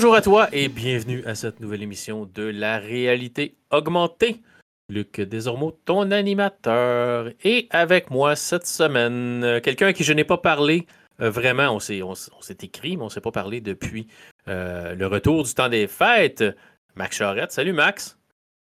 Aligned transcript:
Bonjour 0.00 0.14
à 0.14 0.22
toi 0.22 0.48
et 0.50 0.68
bienvenue 0.68 1.22
à 1.26 1.34
cette 1.34 1.60
nouvelle 1.60 1.82
émission 1.82 2.26
de 2.34 2.44
la 2.44 2.78
réalité 2.78 3.58
augmentée. 3.70 4.40
Luc 4.88 5.20
Desormeaux, 5.20 5.78
ton 5.84 6.10
animateur. 6.10 7.28
Et 7.44 7.68
avec 7.68 8.10
moi 8.10 8.34
cette 8.34 8.66
semaine, 8.66 9.44
euh, 9.44 9.60
quelqu'un 9.60 9.88
à 9.88 9.92
qui 9.92 10.02
je 10.02 10.14
n'ai 10.14 10.24
pas 10.24 10.38
parlé 10.38 10.86
euh, 11.20 11.28
vraiment. 11.28 11.74
On 11.74 11.80
s'est, 11.80 12.00
on, 12.00 12.14
s'est 12.14 12.56
écrit, 12.62 12.96
mais 12.96 13.02
on 13.02 13.06
ne 13.06 13.10
s'est 13.10 13.20
pas 13.20 13.30
parlé 13.30 13.60
depuis 13.60 14.06
euh, 14.48 14.94
le 14.94 15.06
retour 15.06 15.44
du 15.44 15.52
temps 15.52 15.68
des 15.68 15.86
fêtes. 15.86 16.44
Max 16.94 17.18
Charette. 17.18 17.52
Salut 17.52 17.74
Max. 17.74 18.16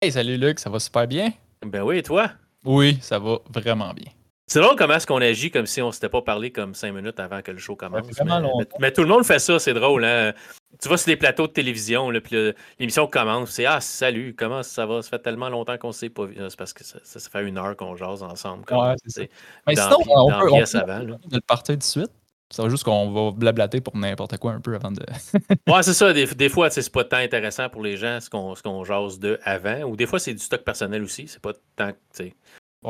Hey, 0.01 0.13
salut 0.13 0.37
Luc, 0.37 0.57
ça 0.57 0.69
va 0.69 0.79
super 0.79 1.05
bien? 1.05 1.33
Ben 1.65 1.83
oui, 1.83 1.97
et 1.97 2.03
toi? 2.03 2.31
Oui, 2.63 2.97
ça 3.01 3.19
va 3.19 3.39
vraiment 3.53 3.93
bien. 3.93 4.09
C'est 4.47 4.61
drôle 4.61 4.75
comment 4.75 4.93
est-ce 4.93 5.07
qu'on 5.07 5.21
agit 5.21 5.49
comme 5.49 5.65
si 5.65 5.81
on 5.81 5.91
s'était 5.91 6.09
pas 6.09 6.21
parlé 6.21 6.51
comme 6.51 6.75
cinq 6.75 6.93
minutes 6.93 7.19
avant 7.19 7.41
que 7.41 7.51
le 7.51 7.57
show 7.57 7.75
commence. 7.75 8.05
Mais, 8.23 8.25
mais, 8.25 8.67
mais, 8.79 8.91
tout 8.91 9.01
le 9.01 9.07
monde 9.07 9.25
fait 9.25 9.39
ça, 9.39 9.57
c'est 9.57 9.73
drôle. 9.73 10.05
Hein? 10.05 10.33
Tu 10.79 10.87
vas 10.87 10.97
sur 10.97 11.07
des 11.07 11.15
plateaux 11.15 11.47
de 11.47 11.51
télévision, 11.51 12.11
là, 12.11 12.21
puis 12.21 12.53
l'émission 12.79 13.07
commence, 13.07 13.49
c'est 13.49 13.65
Ah, 13.65 13.81
salut, 13.81 14.35
comment 14.37 14.61
ça 14.61 14.85
va? 14.85 15.01
Ça 15.01 15.09
fait 15.09 15.19
tellement 15.19 15.49
longtemps 15.49 15.77
qu'on 15.77 15.87
ne 15.87 15.93
s'est 15.93 16.09
pas 16.09 16.25
vu. 16.25 16.35
C'est 16.37 16.57
parce 16.57 16.73
que 16.73 16.83
ça, 16.83 16.99
ça, 17.03 17.19
fait 17.19 17.43
une 17.47 17.57
heure 17.57 17.75
qu'on 17.75 17.95
jase 17.95 18.21
ensemble. 18.21 18.65
Comme, 18.65 18.79
ouais, 18.79 18.95
c'est 19.05 19.21
ça. 19.21 19.27
Mais 19.65 19.73
dans, 19.73 19.83
sinon, 19.83 19.97
on 20.07 20.29
peut, 20.29 20.51
on 20.51 20.63
peut 20.63 20.77
avant, 20.77 21.17
de 21.25 21.39
partir 21.39 21.77
de 21.77 21.83
suite. 21.83 22.11
C'est 22.51 22.69
juste 22.69 22.83
qu'on 22.83 23.11
va 23.11 23.31
blablater 23.31 23.81
pour 23.81 23.97
n'importe 23.97 24.37
quoi 24.37 24.51
un 24.51 24.61
peu 24.61 24.75
avant 24.75 24.91
de. 24.91 25.01
ouais, 25.67 25.83
c'est 25.83 25.95
ça. 25.95 26.13
Des, 26.13 26.27
des 26.27 26.49
fois, 26.49 26.69
c'est 26.69 26.87
pas 26.91 27.03
tant 27.03 27.17
intéressant 27.17 27.69
pour 27.69 27.81
les 27.81 27.97
gens 27.97 28.19
ce 28.21 28.29
qu'on 28.29 28.53
qu'on 28.53 28.83
jase 28.83 29.19
de 29.19 29.39
avant. 29.43 29.81
Ou 29.81 29.95
des 29.95 30.05
fois, 30.05 30.19
c'est 30.19 30.33
du 30.33 30.39
stock 30.39 30.63
personnel 30.63 31.01
aussi. 31.01 31.27
C'est 31.27 31.41
pas 31.41 31.53
tant. 31.75 31.91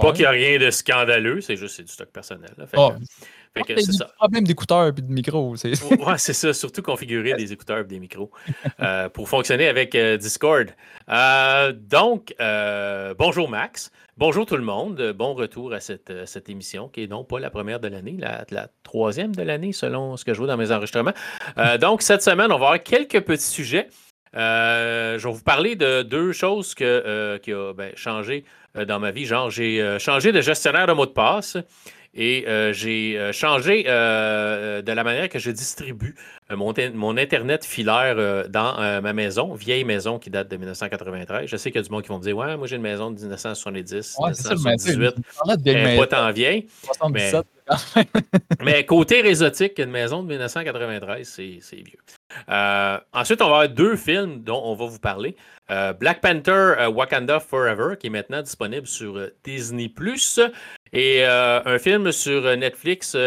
Pas 0.01 0.11
qu'il 0.11 0.21
n'y 0.21 0.25
a 0.25 0.31
rien 0.31 0.59
de 0.59 0.69
scandaleux, 0.69 1.41
c'est 1.41 1.55
juste 1.55 1.81
du 1.81 1.87
stock 1.87 2.09
personnel. 2.09 2.51
Là. 2.57 2.65
Fait 2.67 2.77
oh. 2.77 2.91
que, 3.63 3.79
c'est 3.79 3.93
ça. 3.93 4.11
problème 4.17 4.43
d'écouteurs 4.43 4.87
et 4.87 4.91
de 4.91 5.01
micros. 5.01 5.55
ouais, 5.63 6.17
c'est 6.17 6.33
ça. 6.33 6.53
Surtout 6.53 6.81
configurer 6.81 7.33
des 7.33 7.53
écouteurs 7.53 7.79
et 7.79 7.83
des 7.85 7.99
micros 7.99 8.31
euh, 8.81 9.09
pour 9.09 9.29
fonctionner 9.29 9.67
avec 9.67 9.95
euh, 9.95 10.17
Discord. 10.17 10.69
Euh, 11.09 11.71
donc, 11.73 12.33
bonjour 13.17 13.49
Max. 13.49 13.91
Bonjour 14.17 14.45
tout 14.45 14.55
le 14.55 14.63
monde. 14.63 15.13
Bon 15.13 15.33
retour 15.33 15.73
à 15.73 15.81
cette, 15.81 16.25
cette 16.25 16.49
émission 16.49 16.87
qui 16.87 17.03
est 17.03 17.07
non 17.07 17.25
pas 17.25 17.39
la 17.39 17.49
première 17.49 17.81
de 17.81 17.89
l'année, 17.89 18.15
la, 18.17 18.45
la, 18.49 18.69
troisième 18.83 19.35
de 19.35 19.41
l'année 19.41 19.73
selon 19.73 20.15
ce 20.15 20.23
que 20.23 20.33
je 20.33 20.39
vois 20.39 20.47
dans 20.47 20.55
mes 20.55 20.71
enregistrements. 20.71 21.13
donc, 21.81 22.01
cette 22.01 22.21
semaine, 22.21 22.47
on 22.51 22.57
va 22.57 22.67
avoir 22.67 22.83
quelques 22.83 23.21
petits 23.21 23.43
sujets. 23.43 23.89
Je 24.35 25.23
vais 25.23 25.31
vous 25.31 25.43
parler 25.43 25.75
de 25.75 26.01
deux 26.01 26.31
choses 26.31 26.75
que, 26.75 27.37
qui 27.37 27.53
ont 27.53 27.73
ben, 27.73 27.91
changé 27.95 28.43
euh, 28.77 28.85
dans 28.85 28.99
ma 28.99 29.11
vie. 29.11 29.25
Genre, 29.25 29.49
j'ai 29.49 29.81
euh, 29.81 29.99
changé 29.99 30.31
de 30.31 30.41
gestionnaire 30.41 30.87
de 30.87 30.93
mot 30.93 31.05
de 31.05 31.11
passe 31.11 31.57
et 32.13 32.45
euh, 32.47 32.73
j'ai 32.73 33.31
changé 33.31 33.83
de 33.83 34.91
la 34.91 35.03
manière 35.03 35.29
que 35.29 35.39
je 35.39 35.51
distribue 35.51 36.15
mon, 36.49 36.73
mon, 36.93 37.17
Internet 37.17 37.65
filaire 37.65 38.49
dans 38.49 39.01
ma 39.01 39.13
maison, 39.13 39.53
vieille 39.53 39.83
maison 39.83 40.17
qui 40.19 40.29
date 40.29 40.49
de 40.49 40.55
1993. 40.55 41.47
Je 41.47 41.57
sais 41.57 41.71
qu'il 41.71 41.79
y 41.79 41.83
a 41.83 41.87
du 41.87 41.91
monde 41.91 42.03
qui 42.03 42.09
vont 42.09 42.19
me 42.19 42.23
dire 42.23 42.37
Ouais, 42.37 42.55
moi 42.55 42.67
j'ai 42.67 42.77
une 42.77 42.81
maison 42.81 43.11
de 43.11 43.19
1970, 43.19 44.15
ouais, 44.19 44.29
1978. 44.31 45.15
C'est 45.65 45.97
pas 45.97 46.07
tant 46.07 46.31
vieille. 46.31 46.67
Mais, 47.11 47.31
mais, 48.63 48.85
côté 48.85 49.21
réseautique, 49.21 49.79
une 49.79 49.91
maison 49.91 50.23
de 50.23 50.29
1993, 50.29 51.27
c'est 51.27 51.75
vieux. 51.75 51.99
Ensuite, 52.47 53.41
on 53.41 53.49
va 53.49 53.55
avoir 53.55 53.69
deux 53.69 53.95
films 53.95 54.43
dont 54.43 54.61
on 54.63 54.75
va 54.75 54.85
vous 54.85 54.99
parler. 54.99 55.35
Euh, 55.71 55.93
Black 55.93 56.21
Panther 56.21 56.51
euh, 56.51 56.89
Wakanda 56.89 57.39
Forever, 57.39 57.95
qui 57.99 58.07
est 58.07 58.11
maintenant 58.11 58.41
disponible 58.41 58.85
sur 58.85 59.17
euh, 59.17 59.35
Disney⁇ 59.43 59.87
et 60.93 61.25
un 61.25 61.77
film 61.77 62.11
sur 62.11 62.55
Netflix 62.55 63.17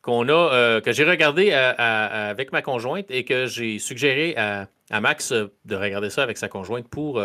qu'on 0.00 0.28
a, 0.30 0.80
que 0.80 0.92
j'ai 0.92 1.04
regardé 1.04 1.52
avec 1.52 2.52
ma 2.52 2.62
conjointe 2.62 3.10
et 3.10 3.24
que 3.24 3.44
j'ai 3.44 3.78
suggéré 3.78 4.34
à, 4.38 5.00
Max 5.00 5.32
de 5.32 5.76
regarder 5.76 6.08
ça 6.08 6.22
avec 6.22 6.38
sa 6.38 6.48
conjointe 6.48 6.88
pour, 6.88 7.22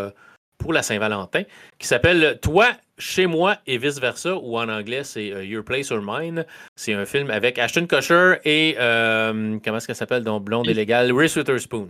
pour 0.58 0.74
la 0.74 0.84
Saint-Valentin, 0.84 1.44
qui 1.80 1.88
s'appelle 1.88 2.38
Toi, 2.42 2.68
chez 2.98 3.28
moi 3.28 3.58
et 3.66 3.78
vice-versa, 3.78 4.36
ou 4.36 4.58
en 4.58 4.70
anglais 4.70 5.04
c'est 5.04 5.28
Your 5.46 5.64
Place 5.64 5.92
or 5.92 6.02
Mine. 6.04 6.46
C'est 6.76 6.94
un 6.94 7.06
film 7.06 7.32
avec 7.32 7.58
Ashton 7.58 7.88
Kutcher 7.88 8.36
et, 8.46 8.76
comment 8.78 9.78
est-ce 9.78 9.88
qu'elle 9.88 9.96
s'appelle, 9.96 10.24
donc 10.24 10.44
Blonde 10.44 10.68
et 10.68 10.74
Légale, 10.74 11.12
Reese 11.12 11.36
Witherspoon. 11.36 11.90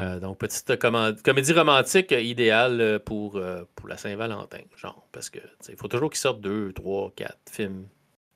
Euh, 0.00 0.18
donc, 0.18 0.38
petite 0.38 0.76
comédie 1.22 1.52
romantique 1.52 2.10
idéale 2.10 2.80
euh, 2.80 2.98
pour, 2.98 3.36
euh, 3.36 3.62
pour 3.76 3.88
la 3.88 3.96
Saint-Valentin, 3.96 4.62
genre, 4.76 5.06
parce 5.12 5.30
que 5.30 5.38
il 5.68 5.76
faut 5.76 5.86
toujours 5.86 6.10
qu'il 6.10 6.18
sorte 6.18 6.40
deux, 6.40 6.72
trois, 6.72 7.12
quatre 7.14 7.38
films 7.50 7.86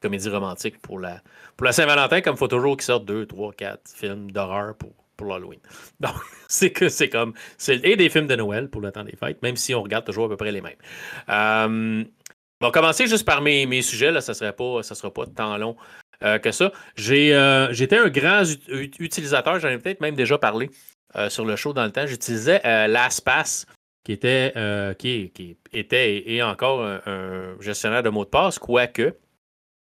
comédie 0.00 0.28
romantique 0.28 0.80
pour 0.80 1.00
la, 1.00 1.20
pour 1.56 1.64
la 1.64 1.72
Saint-Valentin, 1.72 2.20
comme 2.20 2.36
il 2.36 2.38
faut 2.38 2.46
toujours 2.46 2.76
qu'il 2.76 2.84
sorte 2.84 3.04
deux, 3.04 3.26
trois, 3.26 3.52
quatre 3.52 3.90
films 3.92 4.30
d'horreur 4.30 4.76
pour, 4.76 4.92
pour 5.18 5.26
l'Halloween. 5.26 5.60
Donc, 6.00 6.14
c'est 6.48 6.70
que 6.70 6.88
c'est 6.88 7.10
comme. 7.10 7.34
Et 7.68 7.96
des 7.96 8.08
films 8.08 8.26
de 8.26 8.36
Noël 8.36 8.70
pour 8.70 8.80
le 8.80 8.90
temps 8.90 9.04
des 9.04 9.16
fêtes, 9.16 9.42
même 9.42 9.56
si 9.56 9.74
on 9.74 9.82
regarde 9.82 10.06
toujours 10.06 10.24
à 10.24 10.28
peu 10.30 10.38
près 10.38 10.52
les 10.52 10.62
mêmes. 10.62 10.78
on 11.28 12.64
va 12.66 12.70
commencer 12.70 13.06
juste 13.06 13.26
par 13.26 13.42
mes, 13.42 13.66
mes 13.66 13.82
sujets, 13.82 14.10
là, 14.10 14.22
ça 14.22 14.32
ne 14.32 14.82
sera 14.94 15.10
pas 15.12 15.26
tant 15.26 15.58
long 15.58 15.76
que 16.20 16.50
ça. 16.50 16.72
J'étais 16.96 17.34
un 17.98 18.08
grand 18.08 18.44
utilisateur, 18.98 19.60
j'en 19.60 19.68
ai 19.68 19.78
peut-être 19.78 20.00
même 20.00 20.14
déjà 20.14 20.38
parlé 20.38 20.70
euh, 21.16 21.30
sur 21.30 21.46
le 21.46 21.56
show 21.56 21.72
dans 21.72 21.84
le 21.84 21.90
temps, 21.90 22.06
j'utilisais 22.06 22.60
euh, 22.66 22.86
LastPass, 22.86 23.64
qui 24.04 24.12
était, 24.12 24.52
euh, 24.56 24.92
qui, 24.92 25.32
était 25.72 26.30
et, 26.30 26.42
encore 26.42 26.84
un, 26.84 27.56
gestionnaire 27.60 28.02
de 28.02 28.10
mots 28.10 28.24
de 28.24 28.30
passe, 28.30 28.58
quoique 28.58 29.14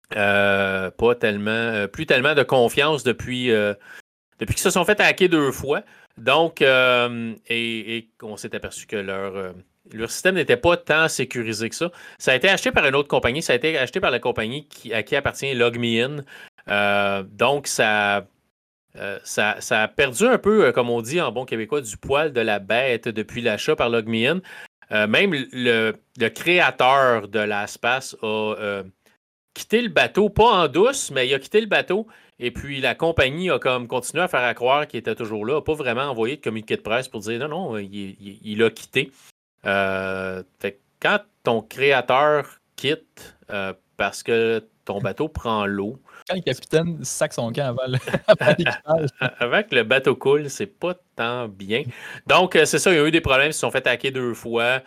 pas 0.09 1.15
tellement, 1.19 1.87
plus 1.91 2.05
tellement 2.05 2.33
de 2.33 2.43
confiance 2.43 3.03
depuis, 3.03 3.51
depuis 4.39 4.55
qu'ils 4.55 4.63
se 4.63 4.69
sont 4.69 4.85
fait 4.85 4.99
hacker 4.99 5.29
deux 5.29 5.51
fois. 5.51 5.81
Donc, 6.17 6.61
et, 6.61 8.07
on 8.21 8.37
s'est 8.37 8.55
aperçu 8.55 8.87
que 8.87 8.95
leur, 8.95 9.53
leur 9.93 10.11
système 10.11 10.35
n'était 10.35 10.57
pas 10.57 10.77
tant 10.77 11.07
sécurisé 11.07 11.69
que 11.69 11.75
ça. 11.75 11.91
Ça 12.17 12.31
a 12.31 12.35
été 12.35 12.49
acheté 12.49 12.71
par 12.71 12.85
une 12.85 12.95
autre 12.95 13.07
compagnie. 13.07 13.41
Ça 13.41 13.53
a 13.53 13.55
été 13.55 13.77
acheté 13.77 13.99
par 13.99 14.11
la 14.11 14.19
compagnie 14.19 14.67
à 14.93 15.03
qui 15.03 15.15
appartient 15.15 15.53
LogMeIn. 15.53 16.23
donc, 17.37 17.67
ça 17.67 18.25
euh, 18.99 19.19
ça, 19.23 19.57
a 19.69 19.87
perdu 19.87 20.25
un 20.25 20.37
peu, 20.37 20.65
euh, 20.65 20.71
comme 20.71 20.89
on 20.89 21.01
dit 21.01 21.21
en 21.21 21.31
bon 21.31 21.45
québécois, 21.45 21.81
du 21.81 21.97
poil 21.97 22.33
de 22.33 22.41
la 22.41 22.59
bête 22.59 23.07
depuis 23.07 23.41
l'achat 23.41 23.75
par 23.75 23.89
LogMeIn. 23.89 24.41
Euh, 24.91 25.07
même 25.07 25.33
le, 25.33 25.93
créateur 26.29 27.27
de 27.27 27.39
l'espace 27.39 28.15
a 28.21 28.83
quitté 29.53 29.81
le 29.81 29.89
bateau, 29.89 30.29
pas 30.29 30.63
en 30.63 30.67
douce, 30.67 31.11
mais 31.11 31.27
il 31.27 31.33
a 31.33 31.39
quitté 31.39 31.61
le 31.61 31.67
bateau. 31.67 32.07
Et 32.39 32.51
puis 32.51 32.81
la 32.81 32.95
compagnie 32.95 33.49
a 33.49 33.59
comme 33.59 33.87
continué 33.87 34.23
à 34.23 34.27
faire 34.27 34.53
croire 34.53 34.87
qu'il 34.87 34.99
était 34.99 35.15
toujours 35.15 35.45
là, 35.45 35.55
n'a 35.55 35.61
pas 35.61 35.73
vraiment 35.73 36.03
envoyé 36.03 36.37
de 36.37 36.41
communiqué 36.41 36.77
de 36.77 36.81
presse 36.81 37.07
pour 37.07 37.21
dire 37.21 37.39
non, 37.39 37.47
non, 37.47 37.77
il, 37.77 38.63
a 38.63 38.69
quitté. 38.69 39.11
quand 39.63 41.19
ton 41.43 41.61
créateur 41.61 42.59
quitte 42.75 43.37
parce 43.97 44.21
que 44.21 44.63
ton 44.85 44.99
bateau 44.99 45.27
prend 45.27 45.65
l'eau, 45.65 45.99
quand 46.27 46.35
le 46.35 46.41
capitaine 46.41 47.03
sac 47.03 47.33
son 47.33 47.51
camp 47.51 47.67
avant, 47.67 47.87
le... 47.87 47.97
avant 49.39 49.63
que 49.63 49.75
le 49.75 49.83
bateau 49.83 50.15
coule, 50.15 50.49
c'est 50.49 50.65
pas 50.65 50.95
tant 51.15 51.47
bien. 51.47 51.83
Donc, 52.25 52.55
euh, 52.55 52.65
c'est 52.65 52.79
ça, 52.79 52.91
il 52.91 52.97
y 52.97 52.99
a 52.99 53.07
eu 53.07 53.11
des 53.11 53.21
problèmes, 53.21 53.49
ils 53.49 53.53
se 53.53 53.59
sont 53.59 53.71
fait 53.71 53.87
hacker 53.87 54.11
deux 54.11 54.33
fois. 54.33 54.81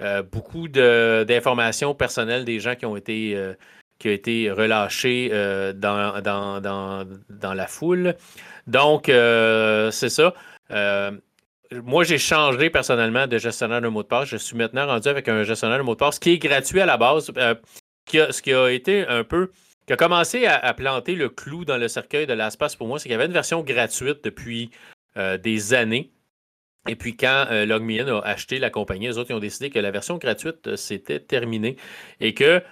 Euh, 0.00 0.22
beaucoup 0.22 0.68
d'informations 0.68 1.94
personnelles 1.94 2.44
des 2.44 2.60
gens 2.60 2.74
qui 2.74 2.86
ont 2.86 2.96
été, 2.96 3.34
euh, 3.34 3.54
qui 3.98 4.08
ont 4.08 4.12
été 4.12 4.50
relâchés 4.50 5.30
dans, 5.74 6.20
dans, 6.20 6.60
dans, 6.60 7.04
dans, 7.30 7.54
la 7.54 7.66
foule. 7.66 8.14
Donc, 8.66 9.06
c'est 9.06 10.08
ça. 10.08 10.34
moi, 11.72 12.04
j'ai 12.04 12.18
changé 12.18 12.70
personnellement 12.70 13.26
de 13.26 13.38
gestionnaire 13.38 13.80
de 13.80 13.88
mot 13.88 14.02
de 14.02 14.08
passe. 14.08 14.28
Je 14.28 14.36
suis 14.36 14.56
maintenant 14.56 14.86
rendu 14.86 15.08
avec 15.08 15.28
un 15.28 15.42
gestionnaire 15.44 15.78
de 15.78 15.82
mot 15.82 15.94
de 15.94 15.98
passe 15.98 16.18
qui 16.18 16.32
est 16.32 16.38
gratuit 16.38 16.80
à 16.80 16.86
la 16.86 16.96
base. 16.96 17.32
A, 17.36 17.54
ce 18.08 18.42
qui 18.42 18.52
a 18.52 18.68
été 18.68 19.06
un 19.06 19.24
peu 19.24 19.50
qui 19.86 19.92
a 19.92 19.96
commencé 19.96 20.46
à, 20.46 20.74
planter 20.74 21.14
le 21.14 21.28
clou 21.28 21.64
dans 21.64 21.76
le 21.76 21.88
cercueil 21.88 22.26
de 22.26 22.32
l'espace 22.32 22.74
pour 22.74 22.88
moi, 22.88 22.98
c'est 22.98 23.04
qu'il 23.04 23.12
y 23.12 23.14
avait 23.14 23.26
une 23.26 23.32
version 23.32 23.62
gratuite 23.62 24.24
depuis 24.24 24.70
euh, 25.16 25.38
des 25.38 25.74
années. 25.74 26.10
Et 26.88 26.96
puis 26.96 27.16
quand 27.16 27.46
euh, 27.50 27.66
LogMeIn 27.66 28.06
a 28.08 28.20
acheté 28.20 28.58
la 28.58 28.70
compagnie, 28.70 29.06
les 29.06 29.18
autres 29.18 29.32
ont 29.32 29.38
décidé 29.38 29.70
que 29.70 29.78
la 29.78 29.90
version 29.90 30.18
gratuite 30.18 30.66
euh, 30.66 30.76
c'était 30.76 31.20
terminé 31.20 31.76
et 32.20 32.34
que 32.34 32.62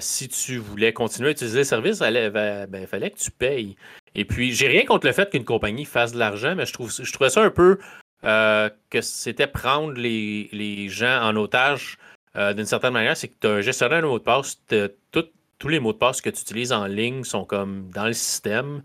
si 0.00 0.28
tu 0.28 0.58
voulais 0.58 0.92
continuer 0.92 1.28
à 1.28 1.32
utiliser 1.32 1.58
le 1.58 1.64
service, 1.64 2.02
il 2.06 2.30
ben, 2.30 2.86
fallait 2.86 3.10
que 3.10 3.18
tu 3.18 3.30
payes. 3.30 3.76
Et 4.14 4.24
puis 4.24 4.52
j'ai 4.52 4.68
rien 4.68 4.84
contre 4.84 5.06
le 5.06 5.12
fait 5.12 5.30
qu'une 5.30 5.44
compagnie 5.44 5.84
fasse 5.84 6.12
de 6.12 6.18
l'argent, 6.18 6.54
mais 6.54 6.66
je 6.66 6.72
trouve 6.72 6.92
trouvais 7.12 7.30
ça 7.30 7.42
un 7.42 7.50
peu 7.50 7.78
que 8.22 9.00
c'était 9.00 9.46
prendre 9.46 9.92
les, 9.92 10.88
gens 10.88 11.22
en 11.22 11.36
otage 11.36 11.98
d'une 12.34 12.66
certaine 12.66 12.92
manière. 12.92 13.16
C'est 13.16 13.28
que 13.28 13.34
tu 13.40 13.46
as 13.46 13.50
un 13.50 13.60
gestionnaire 13.60 14.02
de 14.02 14.06
mot 14.06 14.18
de 14.18 14.24
passe, 14.24 14.58
tous 15.58 15.68
les 15.68 15.80
mots 15.80 15.92
de 15.92 15.98
passe 15.98 16.20
que 16.20 16.30
tu 16.30 16.40
utilises 16.40 16.72
en 16.72 16.86
ligne 16.86 17.24
sont 17.24 17.44
comme 17.44 17.90
dans 17.90 18.06
le 18.06 18.12
système. 18.12 18.82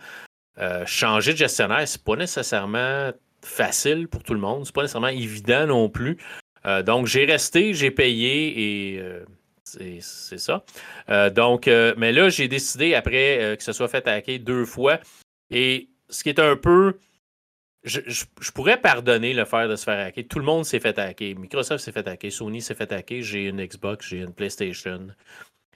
Euh, 0.60 0.86
changer 0.86 1.34
de 1.34 1.38
gestionnaire, 1.38 1.88
c'est 1.88 2.04
pas 2.04 2.16
nécessairement 2.16 3.12
facile 3.42 4.08
pour 4.08 4.24
tout 4.24 4.34
le 4.34 4.40
monde. 4.40 4.66
C'est 4.66 4.76
pas 4.76 4.82
nécessairement 4.82 5.08
évident 5.08 5.68
non 5.68 5.90
plus. 5.90 6.18
Euh, 6.66 6.84
donc, 6.84 7.08
j'ai 7.08 7.26
resté, 7.26 7.74
j'ai 7.74 7.92
payé 7.92 8.94
et 8.94 9.00
euh, 9.00 9.26
c'est 10.02 10.38
ça. 10.38 10.64
donc, 11.30 11.68
mais 11.68 12.12
là, 12.12 12.30
j'ai 12.30 12.48
décidé 12.48 12.94
après 12.94 13.56
que 13.58 13.64
ce 13.64 13.74
soit 13.74 13.88
fait 13.88 14.08
hacker 14.08 14.40
deux 14.40 14.66
fois. 14.66 15.00
Et 15.50 15.90
ce 16.10 16.24
qui 16.24 16.30
est 16.30 16.40
un 16.40 16.56
peu 16.56 16.96
je, 17.84 18.52
pourrais 18.54 18.80
pardonner 18.80 19.34
le 19.34 19.46
faire 19.46 19.68
de 19.68 19.76
se 19.76 19.84
faire 19.84 20.06
hacker. 20.06 20.26
Tout 20.28 20.40
le 20.40 20.46
monde 20.46 20.66
s'est 20.66 20.80
fait 20.80 20.98
hacker. 20.98 21.36
Microsoft 21.38 21.84
s'est 21.84 21.92
fait 21.92 22.08
hacker, 22.08 22.32
Sony 22.32 22.62
s'est 22.62 22.76
fait 22.76 22.92
hacker. 22.92 23.22
J'ai 23.22 23.46
une 23.46 23.64
Xbox, 23.64 24.08
j'ai 24.08 24.20
une 24.20 24.34
PlayStation. 24.34 25.08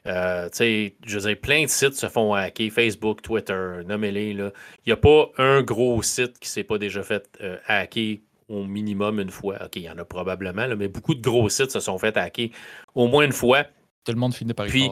Euh, 0.07 0.49
je 0.55 0.91
veux 1.17 1.27
dire, 1.27 1.39
plein 1.39 1.63
de 1.63 1.69
sites 1.69 1.95
se 1.95 2.07
font 2.07 2.33
hacker. 2.33 2.69
Facebook, 2.71 3.21
Twitter, 3.21 3.81
nommez-les. 3.85 4.31
Il 4.31 4.51
n'y 4.85 4.93
a 4.93 4.97
pas 4.97 5.31
un 5.37 5.63
gros 5.63 6.01
site 6.03 6.37
qui 6.39 6.47
ne 6.47 6.51
s'est 6.51 6.63
pas 6.63 6.77
déjà 6.77 7.01
fait 7.01 7.27
euh, 7.41 7.57
hacker 7.67 8.17
au 8.47 8.63
minimum 8.65 9.19
une 9.19 9.31
fois. 9.31 9.55
OK, 9.65 9.75
il 9.77 9.83
y 9.83 9.89
en 9.89 9.97
a 9.97 10.05
probablement, 10.05 10.67
mais 10.75 10.87
beaucoup 10.87 11.15
de 11.15 11.21
gros 11.21 11.49
sites 11.49 11.71
se 11.71 11.79
sont 11.79 11.97
fait 11.97 12.15
hacker 12.17 12.49
au 12.93 13.07
moins 13.07 13.25
une 13.25 13.31
fois. 13.31 13.65
Tout 14.05 14.11
le 14.11 14.19
monde 14.19 14.33
finit 14.33 14.53
par 14.53 14.67
y 14.67 14.69
Puis, 14.69 14.89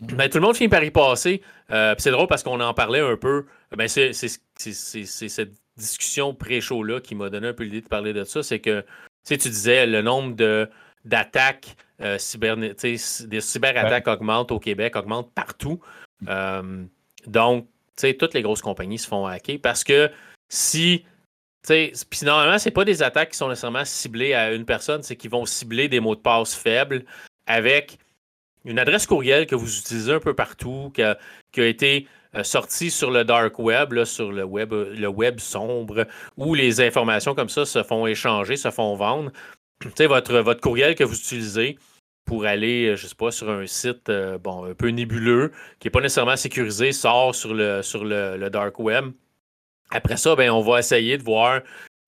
ben, 0.00 0.28
tout 0.28 0.38
le 0.38 0.42
monde 0.42 0.56
finit 0.56 0.68
par 0.68 0.82
y 0.82 0.90
passer. 0.90 1.42
Euh, 1.70 1.94
c'est 1.98 2.10
drôle 2.10 2.26
parce 2.26 2.42
qu'on 2.42 2.60
en 2.60 2.74
parlait 2.74 3.00
un 3.00 3.16
peu. 3.16 3.46
Ben, 3.76 3.88
c'est 3.88 4.12
cette 4.12 5.52
discussion 5.76 6.34
pré-show-là 6.34 7.00
qui 7.00 7.14
m'a 7.14 7.30
donné 7.30 7.48
un 7.48 7.52
peu 7.52 7.64
l'idée 7.64 7.80
de 7.80 7.88
parler 7.88 8.12
de 8.12 8.24
ça. 8.24 8.42
C'est 8.42 8.60
que 8.60 8.84
tu 9.24 9.36
disais 9.36 9.86
le 9.86 10.02
nombre 10.02 10.34
d'attaques 11.04 11.76
euh, 12.00 12.18
des 12.18 13.40
cyberattaques 13.40 14.08
augmentent 14.08 14.50
au 14.50 14.58
Québec, 14.58 14.96
augmentent 14.96 15.32
partout. 15.32 15.80
Mm. 16.20 16.26
Euh, 16.28 16.84
donc, 17.26 17.68
toutes 18.18 18.34
les 18.34 18.42
grosses 18.42 18.62
compagnies 18.62 18.98
se 18.98 19.06
font 19.06 19.26
hacker 19.26 19.58
parce 19.62 19.84
que 19.84 20.10
si 20.48 21.04
puis 21.64 22.24
normalement, 22.24 22.58
ce 22.58 22.70
pas 22.70 22.84
des 22.84 23.04
attaques 23.04 23.30
qui 23.30 23.36
sont 23.36 23.48
nécessairement 23.48 23.84
ciblées 23.84 24.34
à 24.34 24.52
une 24.52 24.64
personne, 24.64 25.04
c'est 25.04 25.14
qu'ils 25.14 25.30
vont 25.30 25.46
cibler 25.46 25.88
des 25.88 26.00
mots 26.00 26.16
de 26.16 26.20
passe 26.20 26.56
faibles 26.56 27.04
avec 27.46 27.98
une 28.64 28.78
adresse 28.78 29.06
courriel 29.06 29.46
que 29.46 29.54
vous 29.54 29.78
utilisez 29.78 30.12
un 30.12 30.20
peu 30.20 30.34
partout, 30.34 30.92
qui 30.94 31.02
a, 31.02 31.16
été 31.56 32.06
euh, 32.34 32.42
sortie 32.42 32.90
sur 32.90 33.10
le 33.10 33.24
dark 33.24 33.58
web, 33.58 34.04
sur 34.04 34.32
le 34.32 34.44
web, 34.44 34.72
le 34.72 35.08
web 35.08 35.40
sombre, 35.40 36.06
où 36.36 36.54
les 36.54 36.80
informations 36.80 37.34
comme 37.34 37.48
ça 37.48 37.64
se 37.64 37.82
font 37.82 38.06
échanger, 38.06 38.56
se 38.56 38.70
font 38.70 38.94
vendre. 38.96 39.32
votre, 39.98 40.38
votre 40.38 40.60
courriel 40.60 40.94
que 40.94 41.04
vous 41.04 41.16
utilisez 41.16 41.76
pour 42.24 42.44
aller, 42.44 42.88
euh, 42.88 42.96
je 42.96 43.06
sais 43.06 43.14
pas, 43.16 43.32
sur 43.32 43.50
un 43.50 43.66
site 43.66 44.08
euh, 44.08 44.38
un 44.44 44.74
peu 44.74 44.88
nébuleux, 44.88 45.50
qui 45.80 45.88
n'est 45.88 45.90
pas 45.90 46.00
nécessairement 46.00 46.36
sécurisé, 46.36 46.92
sort 46.92 47.34
sur 47.34 47.52
le, 47.52 47.82
sur 47.82 48.04
le 48.04 48.48
dark 48.48 48.78
web. 48.78 49.12
Après 49.90 50.16
ça, 50.16 50.34
ben, 50.34 50.50
on 50.50 50.62
va 50.62 50.78
essayer 50.78 51.18
de 51.18 51.22
voir 51.22 51.60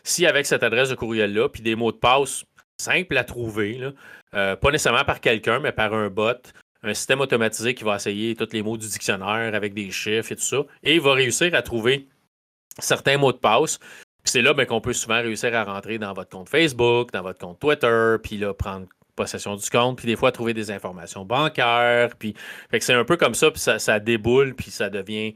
si 0.05 0.27
avec 0.27 0.47
cette 0.47 0.63
adresse 0.63 0.91
de 0.91 0.95
courriel-là, 0.95 1.49
puis 1.49 1.63
des 1.63 1.75
mots 1.75 1.93
de 1.93 1.97
passe 1.97 2.45
simples 2.81 3.17
à 3.17 3.25
trouver, 3.25 3.81
euh, 4.35 4.57
pas 4.57 4.71
nécessairement 4.71 5.05
par 5.05 5.21
quelqu'un, 5.21 5.61
mais 5.61 5.73
par 5.73 5.95
un 5.95 6.09
bot, 6.09 6.53
un 6.83 6.95
système 6.95 7.21
automatisé 7.21 7.75
qui 7.75 7.85
va 7.85 7.97
essayer 7.97 8.35
tous 8.35 8.53
les 8.53 8.63
mots 8.63 8.77
du 8.77 8.87
dictionnaire 8.87 9.55
avec 9.55 9.75
des 9.75 9.91
chiffres 9.91 10.33
et 10.33 10.37
tout 10.37 10.43
ça, 10.43 10.63
et 10.83 10.95
il 10.95 11.01
va 11.01 11.15
réussir 11.15 11.55
à 11.55 11.63
trouver 11.63 12.09
certains 12.79 13.19
mots 13.19 13.33
de 13.33 13.39
passe. 13.39 13.79
C'est 14.25 14.43
là 14.43 14.55
ben, 14.55 14.67
qu'on 14.67 14.81
peut 14.81 14.93
souvent 14.93 15.21
réussir 15.21 15.55
à 15.55 15.65
rentrer 15.65 15.99
dans 15.99 16.13
votre 16.15 16.31
compte 16.31 16.49
Facebook, 16.49 17.13
dans 17.13 17.23
votre 17.23 17.39
compte 17.39 17.59
Twitter, 17.61 18.17
puis 18.23 18.39
là, 18.39 18.55
prendre 18.55 18.87
possession 19.17 19.55
du 19.55 19.71
compte, 19.71 19.99
puis 19.99 20.07
des 20.07 20.17
fois 20.17 20.33
trouver 20.33 20.55
des 20.55 20.71
informations 20.71 21.25
bancaires. 21.25 22.17
Puis, 22.19 22.35
c'est 22.81 22.95
un 22.95 23.05
peu 23.05 23.17
comme 23.17 23.35
ça, 23.35 23.51
puis 23.51 23.61
ça, 23.61 23.79
ça 23.79 24.01
déboule, 24.01 24.55
puis 24.55 24.71
ça 24.71 24.91
devient 24.91 25.35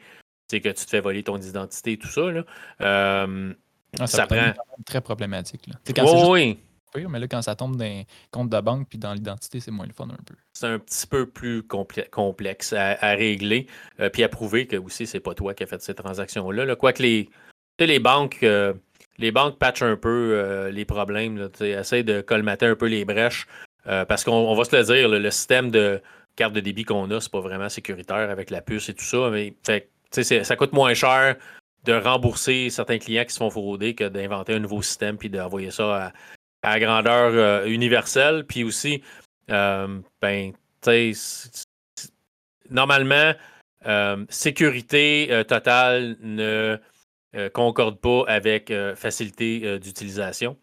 c'est 0.51 0.61
que 0.61 0.71
tu 0.71 0.85
te 0.85 0.91
fais 0.91 1.01
voler 1.01 1.23
ton 1.23 1.37
identité 1.37 1.93
et 1.93 1.99
tout 1.99 2.09
ça. 2.09 2.23
Là. 2.23 2.45
Euh, 2.81 3.53
ah, 3.99 4.07
ça, 4.07 4.27
prend. 4.27 4.53
très 4.87 5.01
problématique. 5.01 5.67
Là. 5.67 5.75
oui. 6.29 6.59
Mais 6.97 7.19
là, 7.19 7.29
quand 7.29 7.43
ça 7.43 7.55
tombe 7.55 7.77
dans 7.77 7.85
un 7.85 8.03
compte 8.31 8.51
de 8.51 8.61
banque 8.61 8.89
puis 8.89 8.99
dans 8.99 9.13
l'identité, 9.13 9.61
c'est 9.61 9.71
moins 9.71 9.87
le 9.87 9.93
fun 9.93 10.09
un 10.11 10.23
peu. 10.25 10.35
C'est 10.53 10.67
un 10.67 10.79
petit 10.79 11.07
peu 11.07 11.27
plus 11.27 11.63
complexe 11.63 12.73
à, 12.73 12.95
régler 13.15 13.67
euh, 14.01 14.09
puis 14.11 14.23
à 14.25 14.29
prouver 14.29 14.67
que 14.67 14.77
aussi, 14.77 15.07
c'est 15.07 15.21
pas 15.21 15.35
toi 15.35 15.55
qui 15.55 15.63
as 15.63 15.67
fait 15.67 15.81
ces 15.83 15.95
transactions-là. 15.95 16.77
Quoique 16.77 17.03
les, 17.03 17.29
les 17.79 17.99
banques. 17.99 18.43
Euh, 18.43 18.75
les 19.21 19.33
banques 19.33 19.59
patchent 19.59 19.83
un 19.83 19.97
peu 19.97 20.69
les 20.73 20.85
problèmes, 20.85 21.51
essayent 21.61 22.05
de 22.05 22.21
colmater 22.21 22.67
un 22.67 22.77
peu 22.77 22.87
les 22.87 23.05
brèches. 23.05 23.49
parce 23.85 24.23
qu'on 24.23 24.55
va 24.55 24.65
se 24.65 24.77
le 24.77 24.85
dire, 24.85 25.09
le 25.09 25.31
système 25.33 25.73
de 25.73 26.01
carte 26.37 26.53
de 26.53 26.61
débit 26.61 26.85
qu'on 26.85 27.11
a, 27.11 27.21
c'est 27.21 27.33
pas 27.33 27.41
vraiment 27.41 27.69
sécuritaire 27.69 28.31
avec 28.31 28.51
la 28.51 28.63
puce 28.63 28.89
et 28.89 28.95
tout 28.95 29.05
ça. 29.05 29.29
Mais 29.31 29.55
ça 30.13 30.57
coûte 30.57 30.73
moins 30.73 30.95
cher 30.95 31.35
de 31.85 31.93
rembourser 31.93 32.71
certains 32.71 32.99
clients 32.99 33.25
qui 33.25 33.33
se 33.33 33.39
font 33.39 33.51
frauder 33.51 33.95
que 33.95 34.05
d'inventer 34.05 34.55
un 34.55 34.59
nouveau 34.61 34.83
système 34.83 35.17
puis 35.17 35.31
d'envoyer 35.31 35.71
ça 35.71 36.07
à, 36.07 36.13
grandeur 36.63 37.33
euh, 37.35 37.67
universelle. 37.67 38.45
Puis 38.47 38.65
aussi, 38.65 39.03
euh, 39.51 40.01
ben, 40.21 40.53
normalement, 42.71 43.33
euh, 43.87 44.25
sécurité 44.29 45.45
totale 45.49 46.17
ne 46.21 46.79
concorde 47.53 48.01
pas 48.01 48.25
avec 48.27 48.73
facilité 48.97 49.79
d'utilisation. 49.79 50.57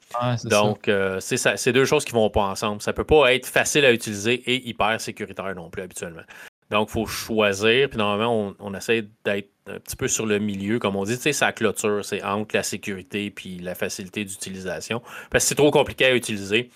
Donc, 0.45 0.89
c'est 1.19 1.71
deux 1.71 1.85
choses 1.85 2.03
qui 2.03 2.13
ne 2.13 2.19
vont 2.19 2.29
pas 2.29 2.43
ensemble. 2.43 2.81
Ça 2.81 2.91
ne 2.91 2.95
peut 2.95 3.03
pas 3.03 3.33
être 3.33 3.45
facile 3.45 3.85
à 3.85 3.93
utiliser 3.93 4.33
et 4.33 4.67
hyper 4.67 4.99
sécuritaire 4.99 5.55
non 5.55 5.69
plus 5.69 5.83
habituellement. 5.83 6.23
Donc, 6.71 6.89
il 6.89 6.93
faut 6.93 7.05
choisir. 7.05 7.89
Puis 7.89 7.97
normalement, 7.97 8.53
on, 8.59 8.73
essaie 8.73 9.05
d'être 9.23 9.49
un 9.67 9.79
petit 9.79 9.95
peu 9.95 10.07
sur 10.07 10.25
le 10.25 10.39
milieu, 10.39 10.79
comme 10.79 10.95
on 10.95 11.03
dit. 11.03 11.15
Tu 11.15 11.23
sais, 11.23 11.33
sa 11.33 11.51
clôture, 11.51 12.03
c'est 12.03 12.23
entre 12.23 12.55
la 12.55 12.63
sécurité 12.63 13.29
puis 13.29 13.59
la 13.59 13.75
facilité 13.75 14.25
d'utilisation. 14.25 15.01
Parce 15.29 15.43
que 15.43 15.49
c'est 15.49 15.55
trop 15.55 15.71
compliqué 15.71 16.05
à 16.05 16.15
utiliser. 16.15 16.69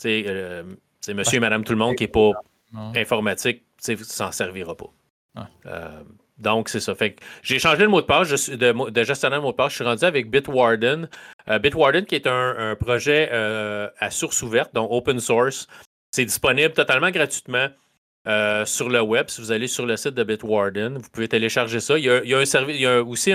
Tu 0.00 0.24
euh, 0.26 0.64
c'est 1.00 1.14
monsieur 1.14 1.36
et 1.36 1.40
madame 1.40 1.64
tout 1.64 1.72
le 1.72 1.78
monde 1.78 1.94
qui 1.94 2.04
n'est 2.04 2.08
pas 2.08 2.32
informatique, 2.94 3.62
tu 3.82 3.96
sais, 3.96 4.04
s'en 4.04 4.32
servira 4.32 4.74
pas. 4.74 4.92
Euh, 5.66 6.02
donc, 6.38 6.68
c'est 6.68 6.80
ça. 6.80 6.94
Fait 6.94 7.16
j'ai 7.42 7.58
changé 7.58 7.82
le 7.82 7.88
mot 7.88 8.00
de 8.00 8.06
passe 8.06 8.50
de, 8.50 8.90
de, 8.90 9.02
gestionnaire 9.04 9.38
de 9.38 9.44
mot 9.44 9.52
de 9.52 9.56
passe. 9.56 9.70
Je 9.72 9.76
suis 9.76 9.84
rendu 9.84 10.04
avec 10.04 10.30
Bitwarden. 10.30 11.08
Euh, 11.48 11.58
Bitwarden, 11.58 12.04
qui 12.04 12.16
est 12.16 12.26
un, 12.26 12.74
projet 12.74 13.30
à 13.30 14.10
source 14.10 14.42
ouverte, 14.42 14.74
donc 14.74 14.88
open 14.90 15.20
source. 15.20 15.68
C'est 16.10 16.24
disponible 16.24 16.72
totalement 16.72 17.10
gratuitement 17.10 17.68
euh, 18.26 18.64
sur 18.64 18.88
le 18.88 19.00
web. 19.00 19.26
Si 19.28 19.40
vous 19.40 19.52
allez 19.52 19.68
sur 19.68 19.86
le 19.86 19.96
site 19.96 20.14
de 20.14 20.24
Bitwarden, 20.24 20.98
vous 20.98 21.10
pouvez 21.10 21.28
télécharger 21.28 21.80
ça. 21.80 21.98
Il 21.98 22.04
y 22.04 22.10
a, 22.10 22.16
un 22.16 22.20
il 22.68 22.80
y 22.80 22.86
a 22.86 23.02
aussi 23.02 23.32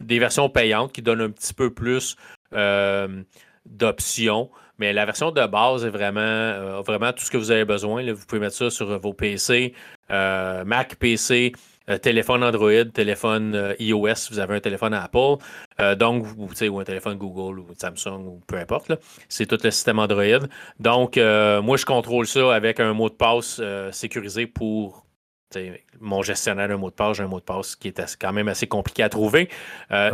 des 0.00 0.18
versions 0.18 0.48
payantes 0.48 0.92
qui 0.92 1.02
donnent 1.02 1.22
un 1.22 1.30
petit 1.30 1.54
peu 1.54 1.72
plus 1.72 2.16
euh, 2.52 3.22
d'options. 3.66 4.50
Mais 4.78 4.92
la 4.92 5.06
version 5.06 5.30
de 5.30 5.46
base 5.46 5.84
est 5.84 5.90
vraiment, 5.90 6.20
euh, 6.20 6.82
vraiment 6.84 7.12
tout 7.12 7.24
ce 7.24 7.30
que 7.30 7.36
vous 7.36 7.50
avez 7.50 7.64
besoin. 7.64 8.12
Vous 8.12 8.26
pouvez 8.26 8.40
mettre 8.40 8.56
ça 8.56 8.70
sur 8.70 8.98
vos 8.98 9.12
PC, 9.12 9.72
Mac 10.10 10.96
PC, 10.96 11.52
euh, 11.90 11.98
téléphone 11.98 12.42
Android, 12.42 12.84
téléphone 12.92 13.54
euh, 13.54 13.74
iOS, 13.78 14.30
vous 14.30 14.38
avez 14.38 14.56
un 14.56 14.60
téléphone 14.60 14.94
Apple, 14.94 15.36
euh, 15.80 15.94
donc 15.94 16.26
ou 16.36 16.80
un 16.80 16.84
téléphone 16.84 17.18
Google 17.18 17.58
ou 17.60 17.66
Samsung 17.76 18.26
ou 18.26 18.40
peu 18.46 18.56
importe. 18.56 18.92
C'est 19.28 19.46
tout 19.46 19.58
le 19.62 19.70
système 19.70 19.98
Android. 19.98 20.46
Donc, 20.80 21.16
moi, 21.16 21.76
je 21.76 21.84
contrôle 21.84 22.26
ça 22.26 22.54
avec 22.54 22.80
un 22.80 22.92
mot 22.92 23.08
de 23.08 23.14
passe 23.14 23.60
sécurisé 23.92 24.46
pour 24.46 25.04
mon 26.00 26.22
gestionnaire 26.22 26.66
d'un 26.66 26.78
mot 26.78 26.90
de 26.90 26.94
passe, 26.94 27.18
j'ai 27.18 27.22
un 27.22 27.28
mot 27.28 27.38
de 27.38 27.44
passe 27.44 27.76
qui 27.76 27.88
est 27.88 28.16
quand 28.20 28.32
même 28.32 28.48
assez 28.48 28.66
compliqué 28.66 29.04
à 29.04 29.08
trouver. 29.08 29.48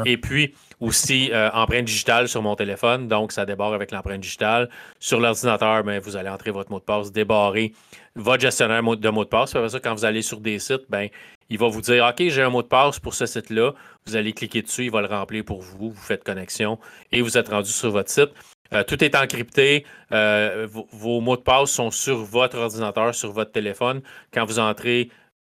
Et 0.04 0.16
puis 0.18 0.54
aussi 0.80 1.30
empreinte 1.54 1.84
digitale 1.84 2.28
sur 2.28 2.42
mon 2.42 2.56
téléphone, 2.56 3.08
donc 3.08 3.32
ça 3.32 3.46
débarre 3.46 3.72
avec 3.72 3.90
l'empreinte 3.90 4.20
digitale. 4.20 4.68
Sur 4.98 5.20
l'ordinateur, 5.20 5.82
ben, 5.84 5.98
vous 6.00 6.16
allez 6.16 6.28
entrer 6.28 6.50
votre 6.50 6.70
mot 6.70 6.78
de 6.78 6.84
passe, 6.84 7.12
débarrer 7.12 7.72
votre 8.16 8.42
gestionnaire 8.42 8.82
de 8.82 9.08
mot 9.08 9.24
de 9.24 9.30
passe. 9.30 9.54
Après 9.54 9.68
ça, 9.68 9.80
quand 9.80 9.94
vous 9.94 10.04
allez 10.04 10.22
sur 10.22 10.40
des 10.40 10.58
sites, 10.58 10.84
ben, 10.90 11.08
il 11.50 11.58
va 11.58 11.68
vous 11.68 11.80
dire 11.80 12.06
OK, 12.06 12.28
j'ai 12.28 12.42
un 12.42 12.48
mot 12.48 12.62
de 12.62 12.68
passe 12.68 12.98
pour 12.98 13.14
ce 13.14 13.26
site-là. 13.26 13.72
Vous 14.06 14.16
allez 14.16 14.32
cliquer 14.32 14.62
dessus, 14.62 14.84
il 14.84 14.90
va 14.90 15.02
le 15.02 15.08
remplir 15.08 15.44
pour 15.44 15.60
vous. 15.60 15.90
Vous 15.90 16.00
faites 16.00 16.24
connexion 16.24 16.78
et 17.12 17.20
vous 17.20 17.36
êtes 17.36 17.48
rendu 17.48 17.70
sur 17.70 17.90
votre 17.90 18.10
site. 18.10 18.30
Euh, 18.72 18.84
tout 18.84 19.02
est 19.02 19.16
encrypté. 19.16 19.84
Euh, 20.12 20.68
vos, 20.92 21.20
mots 21.20 21.36
de 21.36 21.42
passe 21.42 21.70
sont 21.70 21.90
sur 21.90 22.18
votre 22.18 22.56
ordinateur, 22.56 23.14
sur 23.14 23.32
votre 23.32 23.50
téléphone. 23.50 24.00
Quand 24.32 24.44
vous 24.44 24.60
entrez 24.60 25.10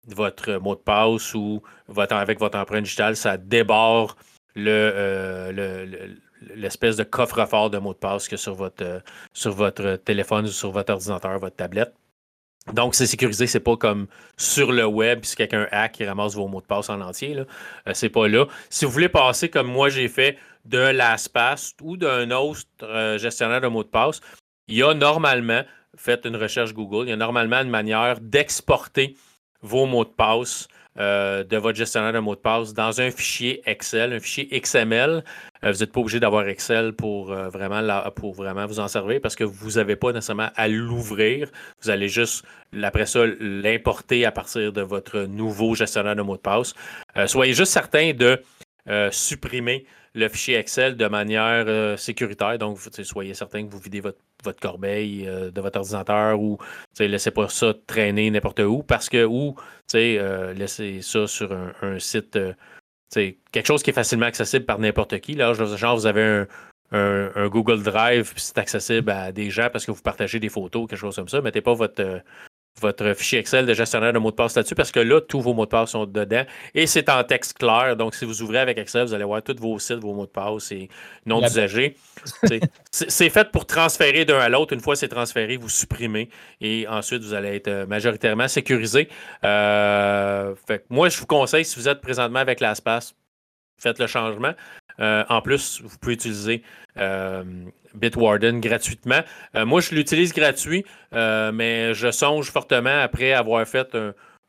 votre 0.09 0.53
mot 0.55 0.75
de 0.75 0.81
passe 0.81 1.35
ou 1.35 1.63
votre, 1.89 2.15
avec 2.17 2.41
votre 2.41 2.59
empreinte 2.59 2.85
digitale, 2.85 3.15
ça 3.15 3.37
débarre 3.37 4.17
euh, 4.57 5.53
le, 5.53 6.17
l'espèce 6.55 6.97
de 6.97 7.05
coffre-fort 7.05 7.71
de 7.71 7.79
mots 7.79 7.93
de 7.93 7.99
passe 7.99 8.29
que 8.29 8.37
sur 8.37 8.55
votre, 8.55 9.03
sur 9.33 9.53
votre 9.53 9.97
téléphone 9.97 10.47
ou 10.47 10.49
sur 10.49 10.71
votre 10.71 10.93
ordinateur, 10.93 11.39
votre 11.39 11.57
tablette. 11.57 11.95
Donc, 12.73 12.95
c'est 12.95 13.07
sécurisé, 13.07 13.47
c'est 13.47 13.61
pas 13.61 13.76
comme 13.76 14.07
sur 14.37 14.71
le 14.71 14.87
web, 14.87 15.25
si 15.25 15.35
quelqu'un 15.35 15.66
hack 15.73 15.92
qui 15.92 16.04
ramasse 16.04 16.35
vos 16.35 16.47
mots 16.47 16.61
de 16.61 16.66
passe 16.66 16.90
en 16.90 17.00
entier. 17.00 17.35
Là. 17.35 17.45
Euh, 17.88 17.92
c'est 17.95 18.09
pas 18.09 18.28
là. 18.28 18.47
Si 18.71 18.85
vous 18.85 18.92
voulez 18.92 19.09
passer 19.09 19.49
comme 19.49 19.66
moi 19.66 19.88
j'ai 19.88 20.09
fait 20.09 20.38
de 20.64 20.78
LastPass 20.78 21.75
ou 21.83 21.97
d'un 21.97 22.31
autre 22.31 22.62
euh, 22.83 23.19
gestionnaire 23.19 23.61
de 23.61 23.66
mots 23.66 23.83
de 23.83 23.88
passe, 23.88 24.21
il 24.69 24.76
y 24.76 24.83
a 24.83 24.95
normalement, 24.95 25.62
faites 25.97 26.25
une 26.25 26.37
recherche 26.37 26.73
Google, 26.73 27.07
il 27.07 27.11
y 27.11 27.12
a 27.12 27.16
normalement 27.16 27.61
une 27.61 27.71
manière 27.71 28.21
d'exporter 28.21 29.16
vos 29.61 29.87
mots 29.87 30.04
de 30.04 30.11
passe 30.11 30.69
euh, 30.99 31.43
de 31.43 31.57
votre 31.57 31.79
gestionnaire 31.79 32.13
de 32.13 32.19
mots 32.19 32.35
de 32.35 32.41
passe 32.41 32.75
dans 32.75 33.01
un 33.01 33.11
fichier 33.11 33.63
Excel, 33.65 34.13
un 34.13 34.21
fichier 34.21 34.49
XML. 34.61 35.25
Euh, 35.65 35.73
vous 35.73 35.79
n'êtes 35.79 35.93
pas 35.93 36.01
obligé 36.01 36.21
d'avoir 36.21 36.47
Excel 36.47 36.93
pour, 36.93 37.33
euh, 37.33 37.49
vraiment 37.49 37.81
pour 38.11 38.35
vraiment 38.35 38.67
vous 38.67 38.79
en 38.79 38.89
servir 38.89 39.21
parce 39.23 39.35
que 39.35 39.45
vous 39.45 39.73
n'avez 39.73 39.97
pas 39.97 40.13
nécessairement 40.13 40.51
à 40.55 40.69
l'ouvrir. 40.69 41.49
Vous 41.83 41.89
allez 41.89 42.09
juste, 42.09 42.45
après 42.83 43.07
ça, 43.07 43.21
l'importer 43.41 44.27
à 44.27 44.33
partir 44.33 44.73
de 44.73 44.83
votre 44.83 45.21
nouveau 45.21 45.75
gestionnaire 45.75 46.17
de 46.17 46.23
mots 46.23 46.37
de 46.37 46.43
passe. 46.43 46.75
soyez 47.27 47.55
juste 47.55 47.73
certain 47.73 48.13
de 48.13 48.43
supprimer 49.11 49.87
le 50.14 50.28
fichier 50.28 50.57
Excel 50.57 50.97
de 50.97 51.07
manière 51.07 51.99
sécuritaire. 51.99 52.59
Donc, 52.59 52.78
soyez 53.02 53.35
certain 53.35 53.66
que 53.66 53.71
vous 53.71 53.78
videz 53.78 54.00
votre, 54.00 54.19
votre 54.45 54.61
corbeille 54.61 55.25
de 55.25 55.61
votre 55.61 55.78
ordinateur 55.78 56.38
ou 56.40 56.59
laissez 56.99 57.31
pas 57.31 57.49
ça 57.49 57.73
traîner 57.87 58.31
n'importe 58.31 58.61
où 58.61 58.83
parce 58.83 59.09
que 59.09 59.25
ou 59.25 59.54
laissez 59.95 61.00
ça 61.02 61.26
sur 61.26 61.52
un, 61.52 61.99
site, 61.99 62.38
quelque 63.11 63.66
chose 63.66 63.83
qui 63.83 63.90
est 63.90 63.95
facilement 63.95 64.26
accessible 64.26 64.66
par 64.66 64.78
n'importe 64.78 65.19
qui. 65.21 65.35
Là, 65.35 65.54
genre, 65.54 65.97
vous 65.97 66.07
avez 66.07 66.23
un, 66.23 66.47
un, 66.92 67.49
Google 67.49 67.83
Drive, 67.83 68.33
c'est 68.37 68.59
accessible 68.59 69.11
à 69.11 69.33
des 69.33 69.50
gens 69.50 69.69
parce 69.73 69.87
que 69.87 69.90
vous 69.90 70.02
partagez 70.02 70.38
des 70.38 70.49
photos, 70.49 70.88
quelque 70.88 70.99
chose 70.99 71.16
comme 71.16 71.28
ça. 71.28 71.40
Mettez 71.40 71.61
pas 71.61 71.75
votre, 71.75 72.02
euh, 72.02 72.19
votre 72.81 73.12
fichier 73.14 73.38
Excel 73.38 73.67
de 73.67 73.75
gestionnaire 73.75 74.12
de 74.12 74.19
mots 74.19 74.31
de 74.31 74.37
passe 74.37 74.57
là-dessus 74.57 74.75
parce 74.75 74.91
que 74.91 75.00
là, 75.00 75.21
tous 75.21 75.41
vos 75.41 75.55
mots 75.55 75.64
de 75.64 75.71
passe 75.71 75.91
sont 75.91 76.07
dedans 76.07 76.45
et 76.75 76.87
c'est 76.87 77.09
en 77.09 77.23
texte 77.25 77.59
clair. 77.59 77.97
Donc, 77.97 78.14
si 78.14 78.25
vous 78.25 78.43
ouvrez 78.43 78.59
avec 78.59 78.79
Excel, 78.79 79.07
vous 79.07 79.14
allez 79.14 79.25
voir 79.25 79.43
tous 79.43 79.57
vos 79.59 79.79
sites, 79.79 79.99
vos 79.99 80.14
mots 80.14 80.26
de 80.26 80.31
passe 80.31 80.73
et 80.73 80.88
noms 81.26 81.41
d'usagers. 81.41 81.97
c'est 82.91 83.31
fait 83.31 83.50
pour 83.50 83.67
transférer 83.67 84.25
d'un 84.25 84.38
à 84.38 84.49
l'autre. 84.49 84.73
Une 84.73 84.81
fois 84.81 84.97
c'est 84.97 85.09
transféré, 85.09 85.57
vous 85.57 85.69
supprimez 85.69 86.29
et 86.61 86.87
ensuite 86.88 87.23
vous 87.23 87.35
allez 87.35 87.57
être 87.57 87.69
euh, 87.69 87.87
majoritairement 87.87 88.49
sécurisé. 88.49 89.09
Euh, 89.45 90.55
moi, 90.91 91.09
je 91.09 91.19
vous 91.19 91.26
conseille, 91.26 91.64
si 91.64 91.79
vous 91.79 91.88
êtes 91.88 92.00
présentement 92.00 92.38
avec 92.38 92.61
l'ASPAS, 92.61 93.14
faites 93.79 93.99
le 93.99 94.07
changement. 94.07 94.55
Euh, 95.00 95.25
en 95.29 95.41
plus, 95.43 95.81
vous 95.83 95.99
pouvez 95.99 96.14
utiliser 96.14 96.62
euh, 96.99 97.43
Bitwarden 97.95 98.61
gratuitement. 98.61 99.21
Euh, 99.55 99.65
moi, 99.65 99.81
je 99.81 99.95
l'utilise 99.95 100.33
gratuit, 100.33 100.85
mais 101.13 101.95
je 101.95 102.11
songe 102.11 102.51
fortement 102.51 103.01
après 103.01 103.33
avoir 103.33 103.67
fait 103.67 103.97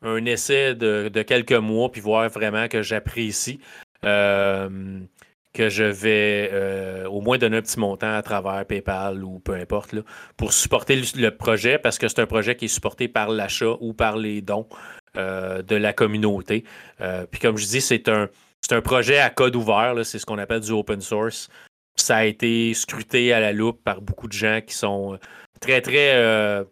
un, 0.02 0.26
essai 0.26 0.74
de, 0.74 1.22
quelques 1.22 1.52
mois, 1.52 1.90
puis 1.90 2.00
voir 2.00 2.28
vraiment 2.28 2.68
que 2.68 2.82
j'apprécie. 2.82 3.60
que 4.02 5.68
je 5.68 5.84
vais 5.84 6.50
au 7.06 7.20
moins 7.20 7.38
donner 7.38 7.58
un 7.58 7.62
petit 7.62 7.78
montant 7.78 8.14
à 8.14 8.22
travers 8.22 8.64
PayPal 8.66 9.22
ou 9.22 9.38
peu 9.38 9.54
importe 9.54 9.94
pour 10.36 10.52
supporter 10.52 11.00
le, 11.16 11.30
projet 11.30 11.78
parce 11.78 11.98
que 11.98 12.08
c'est 12.08 12.20
un 12.20 12.26
projet 12.26 12.56
qui 12.56 12.64
est 12.64 12.68
supporté 12.68 13.08
par 13.08 13.28
l'achat 13.28 13.76
ou 13.80 13.92
par 13.94 14.16
les 14.16 14.42
dons 14.42 14.66
de 15.16 15.76
la 15.76 15.92
communauté. 15.92 16.64
puis 17.30 17.40
comme 17.40 17.56
je 17.56 17.66
dis, 17.66 17.80
c'est 17.80 18.08
un, 18.08 18.28
c'est 18.66 18.74
un 18.74 18.80
projet 18.80 19.18
à 19.18 19.28
code 19.28 19.56
ouvert, 19.56 19.94
c'est 20.04 20.18
ce 20.18 20.24
qu'on 20.24 20.38
appelle 20.38 20.60
du 20.60 20.70
open 20.70 21.02
source. 21.02 21.50
Ça 21.96 22.16
a 22.16 22.24
été 22.24 22.74
scruté 22.74 23.32
à 23.32 23.40
la 23.40 23.52
loupe 23.52 23.82
par 23.84 24.00
beaucoup 24.00 24.26
de 24.26 24.32
gens 24.32 24.60
qui 24.66 24.74
sont 24.74 25.14
euh, 25.14 25.18
très, 25.60 25.80
très, 25.80 26.14
euh, 26.14 26.64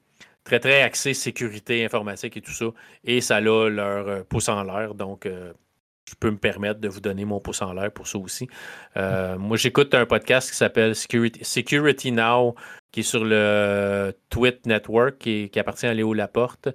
très, 0.45 0.59
très 0.59 0.83
axés 0.83 1.15
sécurité 1.15 1.85
informatique 1.85 2.37
et 2.37 2.41
tout 2.41 2.53
ça. 2.53 2.67
Et 3.05 3.21
ça 3.21 3.37
a 3.37 3.41
leur 3.41 4.09
euh, 4.09 4.23
pouce 4.29 4.49
en 4.49 4.63
l'air. 4.65 4.95
Donc, 4.95 5.27
je 5.27 6.15
peux 6.19 6.31
me 6.31 6.39
permettre 6.39 6.81
de 6.81 6.89
vous 6.89 7.01
donner 7.01 7.25
mon 7.25 7.41
pouce 7.41 7.63
en 7.63 7.73
l'air 7.73 7.93
pour 7.93 8.07
ça 8.09 8.19
aussi. 8.19 8.49
moi, 8.97 9.57
j'écoute 9.57 9.95
un 9.95 10.07
podcast 10.07 10.51
qui 10.51 10.57
s'appelle 10.57 10.95
Security, 10.95 12.13
Now, 12.13 12.55
qui 12.91 13.01
est 13.01 13.05
sur 13.05 13.25
le 13.25 14.13
Twit 14.29 14.67
Network, 14.67 15.19
qui, 15.19 15.49
qui 15.51 15.59
appartient 15.61 15.87
à 15.87 15.95
Léo 15.95 16.13
Laporte. 16.13 16.69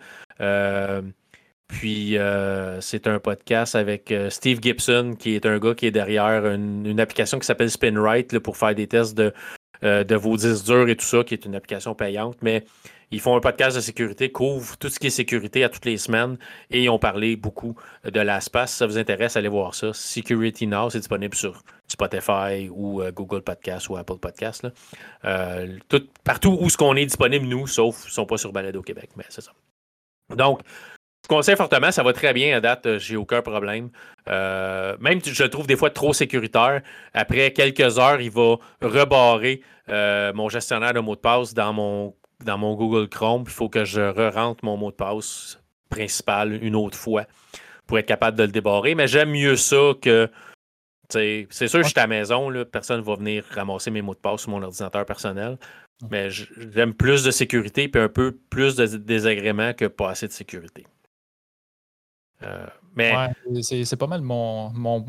Puis 1.68 2.18
euh, 2.18 2.80
c'est 2.80 3.08
un 3.08 3.20
podcast 3.20 3.76
avec 3.76 4.12
euh, 4.12 4.30
Steve 4.30 4.60
Gibson, 4.62 5.16
qui 5.20 5.36
est 5.36 5.46
un 5.46 5.60
gars 5.60 5.76
qui 5.76 5.86
est 5.86 5.92
derrière 5.92 6.46
une, 6.46 7.00
application 7.00 7.40
qui 7.40 7.46
s'appelle 7.46 7.70
SpinRite 7.70 8.40
pour 8.40 8.56
faire 8.56 8.74
des 8.74 8.88
tests 8.88 9.18
de, 9.18 9.34
euh, 9.84 10.04
de 10.04 10.16
vos 10.16 10.38
disques 10.38 10.66
durs 10.66 10.88
et 10.88 10.96
tout 10.96 11.06
ça, 11.06 11.24
qui 11.24 11.34
est 11.34 11.46
une 11.46 11.56
application 11.56 11.94
payante. 11.94 12.38
Mais 12.42 12.64
ils 13.12 13.20
font 13.20 13.36
un 13.36 13.42
podcast 13.42 13.76
de 13.76 13.82
sécurité, 13.82 14.32
couvrent 14.32 14.78
tout 14.78 14.88
ce 14.88 14.98
qui 14.98 15.08
est 15.08 15.12
sécurité 15.12 15.66
à 15.66 15.70
toutes 15.70 15.86
les 15.86 15.98
semaines 15.98 16.38
et 16.72 16.84
ils 16.84 16.90
ont 16.90 17.00
parlé 17.00 17.36
beaucoup 17.36 17.76
de 18.06 18.20
l'ASPAS. 18.20 18.68
Si 18.68 18.78
ça 18.78 18.88
vous 18.88 18.98
intéresse, 18.98 19.36
allez 19.36 19.50
voir 19.50 19.76
ça. 19.76 19.92
Security 19.94 20.68
Now, 20.68 20.90
c'est 20.90 21.00
disponible 21.00 21.36
sur 21.36 21.64
Spotify 21.88 22.70
ou 22.72 23.02
Google 23.14 23.42
Podcast 23.42 23.90
ou 23.90 23.98
Apple 23.98 24.20
Podcast. 24.20 24.68
partout 26.24 26.58
où 26.60 26.70
ce 26.70 26.78
qu'on 26.78 26.96
est 26.96 27.06
disponible, 27.06 27.46
nous, 27.46 27.68
sauf 27.68 28.04
ils 28.06 28.08
ne 28.08 28.14
sont 28.14 28.26
pas 28.26 28.38
sur 28.38 28.54
Balado 28.54 28.82
Québec, 28.82 29.12
mais 29.18 29.26
c'est 29.30 29.42
ça. 29.42 29.52
Donc, 30.36 30.62
je 31.28 31.36
conseille 31.36 31.58
fortement, 31.58 31.92
ça 31.92 32.04
va 32.04 32.14
très 32.14 32.32
bien 32.32 32.56
à 32.56 32.62
date, 32.62 32.86
euh, 32.86 33.00
j'ai 33.00 33.18
aucun 33.18 33.42
problème. 33.42 33.90
Euh, 34.30 34.96
même 35.02 35.20
si 35.20 35.34
je 35.34 35.44
le 35.44 35.50
trouve 35.50 35.68
des 35.68 35.76
fois 35.76 35.90
trop 35.90 36.14
sécuritaire. 36.14 36.82
Après 37.14 37.52
quelques 37.52 38.00
heures, 38.00 38.22
il 38.22 38.32
va 38.32 38.56
rebarrer 38.82 39.62
euh, 39.90 40.32
mon 40.32 40.48
gestionnaire 40.48 40.94
de 40.94 41.02
mots 41.02 41.18
de 41.18 41.20
passe 41.20 41.54
dans 41.54 41.74
mon, 41.74 42.16
dans 42.46 42.58
mon 42.58 42.76
Google 42.76 43.10
Chrome. 43.10 43.44
Il 43.46 43.52
faut 43.52 43.68
que 43.68 43.84
je 43.84 44.00
re-rentre 44.00 44.64
mon 44.64 44.78
mot 44.78 44.90
de 44.90 44.96
passe 44.96 45.62
principal 45.90 46.64
une 46.64 46.78
autre 46.78 46.98
fois 46.98 47.26
pour 47.88 48.00
être 48.00 48.06
capable 48.06 48.38
de 48.38 48.44
le 48.44 48.52
débarrer. 48.52 48.96
Mais 48.96 49.10
j'aime 49.10 49.32
mieux 49.32 49.58
ça 49.58 49.92
que. 50.02 50.30
C'est 51.10 51.48
sûr, 51.50 51.84
je 51.84 51.90
suis 51.90 52.00
à 52.00 52.04
la 52.04 52.08
maison, 52.08 52.50
là, 52.50 52.64
personne 52.64 53.02
ne 53.02 53.06
va 53.06 53.16
venir 53.16 53.44
ramasser 53.54 53.92
mes 53.92 54.02
mots 54.02 54.14
de 54.14 54.20
passe 54.20 54.42
sur 54.42 54.52
mon 54.52 54.62
ordinateur 54.64 55.06
personnel. 55.06 55.58
Mais 56.10 56.30
j'aime 56.30 56.94
plus 56.94 57.24
de 57.26 57.32
sécurité 57.32 57.92
et 57.94 57.98
un 58.00 58.10
peu 58.10 58.32
plus 58.50 58.76
de 58.76 58.86
désagrément 58.86 59.74
que 59.74 59.86
pas 59.86 60.12
assez 60.12 60.28
de 60.28 60.34
sécurité. 60.34 60.86
Euh, 62.44 62.68
mais... 62.96 63.14
c'est 63.62 63.96
pas 63.96 64.08
mal 64.08 64.22
mon, 64.22 64.70
mon, 64.72 65.04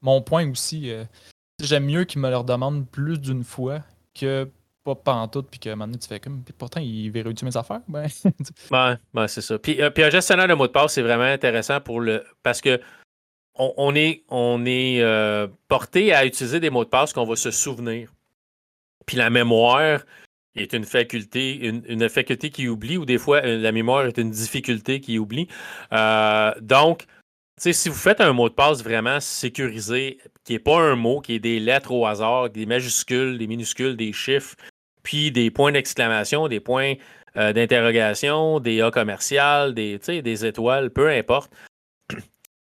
mon, 0.00 0.22
point 0.22 0.50
aussi. 0.50 0.90
Euh, 0.90 1.04
j'aime 1.62 1.86
mieux 1.86 2.04
qu'ils 2.04 2.20
me 2.20 2.30
leur 2.30 2.44
demandent 2.44 2.88
plus 2.88 3.18
d'une 3.18 3.44
fois 3.44 3.80
que 4.14 4.50
pas 4.84 4.94
pantoute, 4.94 5.48
puis 5.50 5.60
que 5.60 5.74
maintenant 5.74 5.98
tu 5.98 6.08
fais 6.08 6.20
comme. 6.20 6.42
pourtant, 6.56 6.80
ils 6.80 7.10
verrouillent 7.10 7.34
mes 7.42 7.56
affaires? 7.56 7.82
Ben. 7.88 8.06
ouais, 9.14 9.28
c'est 9.28 9.42
ça. 9.42 9.58
Puis, 9.58 9.82
euh, 9.82 9.90
puis, 9.90 10.04
un 10.04 10.10
gestionnaire 10.10 10.48
de 10.48 10.54
mot 10.54 10.66
de 10.66 10.72
passe, 10.72 10.94
c'est 10.94 11.02
vraiment 11.02 11.24
intéressant 11.24 11.80
pour 11.80 12.00
le. 12.00 12.24
Parce 12.42 12.60
que 12.60 12.80
on, 13.60 13.94
est, 13.96 14.22
on 14.28 14.64
est 14.66 15.02
porté 15.66 16.14
à 16.14 16.24
utiliser 16.24 16.60
des 16.60 16.70
mots 16.70 16.84
de 16.84 16.88
passe 16.88 17.12
qu'on 17.12 17.26
va 17.26 17.34
se 17.34 17.50
souvenir. 17.50 18.12
Puis 19.04 19.16
la 19.16 19.30
mémoire, 19.30 20.02
est 20.62 20.72
une 20.72 20.84
faculté, 20.84 21.54
une, 21.66 22.08
faculté 22.08 22.50
qui 22.50 22.68
oublie, 22.68 22.96
ou 22.96 23.04
des 23.04 23.18
fois, 23.18 23.42
euh, 23.44 23.58
la 23.58 23.72
mémoire 23.72 24.06
est 24.06 24.18
une 24.18 24.30
difficulté 24.30 25.00
qui 25.00 25.18
oublie. 25.18 25.48
Euh, 25.92 26.52
donc, 26.60 27.06
si 27.58 27.88
vous 27.88 27.94
faites 27.94 28.20
un 28.20 28.32
mot 28.32 28.48
de 28.48 28.54
passe 28.54 28.82
vraiment 28.82 29.20
sécurisé, 29.20 30.18
qui 30.44 30.52
n'est 30.54 30.58
pas 30.58 30.78
un 30.78 30.94
mot, 30.94 31.20
qui 31.20 31.34
est 31.34 31.40
des 31.40 31.58
lettres 31.58 31.92
au 31.92 32.06
hasard, 32.06 32.50
des 32.50 32.66
majuscules, 32.66 33.36
des 33.36 33.46
minuscules, 33.46 33.96
des 33.96 34.12
chiffres, 34.12 34.56
puis 35.02 35.32
des 35.32 35.50
points 35.50 35.72
d'exclamation, 35.72 36.48
des 36.48 36.60
points 36.60 36.94
euh, 37.36 37.52
d'interrogation, 37.52 38.60
des 38.60 38.80
A 38.80 38.90
commerciales, 38.90 39.74
des, 39.74 39.98
des 39.98 40.46
étoiles, 40.46 40.90
peu 40.90 41.10
importe, 41.10 41.52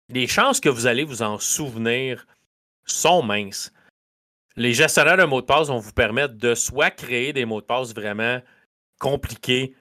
les 0.08 0.26
chances 0.26 0.60
que 0.60 0.68
vous 0.68 0.86
allez 0.86 1.04
vous 1.04 1.22
en 1.22 1.38
souvenir 1.38 2.26
sont 2.86 3.22
minces 3.22 3.73
les 4.56 4.72
gestionnaires 4.72 5.16
de 5.16 5.24
mots 5.24 5.40
de 5.40 5.46
passe 5.46 5.68
vont 5.68 5.78
vous 5.78 5.92
permettre 5.92 6.34
de 6.34 6.54
soit 6.54 6.90
créer 6.90 7.32
des 7.32 7.44
mots 7.44 7.60
de 7.60 7.66
passe 7.66 7.94
vraiment 7.94 8.40
compliqués 8.98 9.74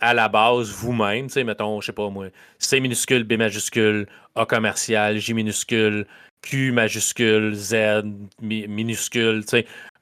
à 0.00 0.14
la 0.14 0.28
base 0.28 0.70
vous-même, 0.70 1.26
mettons, 1.44 1.80
je 1.80 1.86
sais 1.86 1.92
pas 1.92 2.08
moi, 2.08 2.26
C 2.58 2.78
minuscule, 2.78 3.24
B 3.24 3.32
majuscule, 3.32 4.06
A 4.36 4.46
commercial, 4.46 5.18
J 5.18 5.34
minuscule, 5.34 6.06
Q 6.42 6.70
majuscule, 6.70 7.52
Z 7.54 8.04
minuscule, 8.40 9.44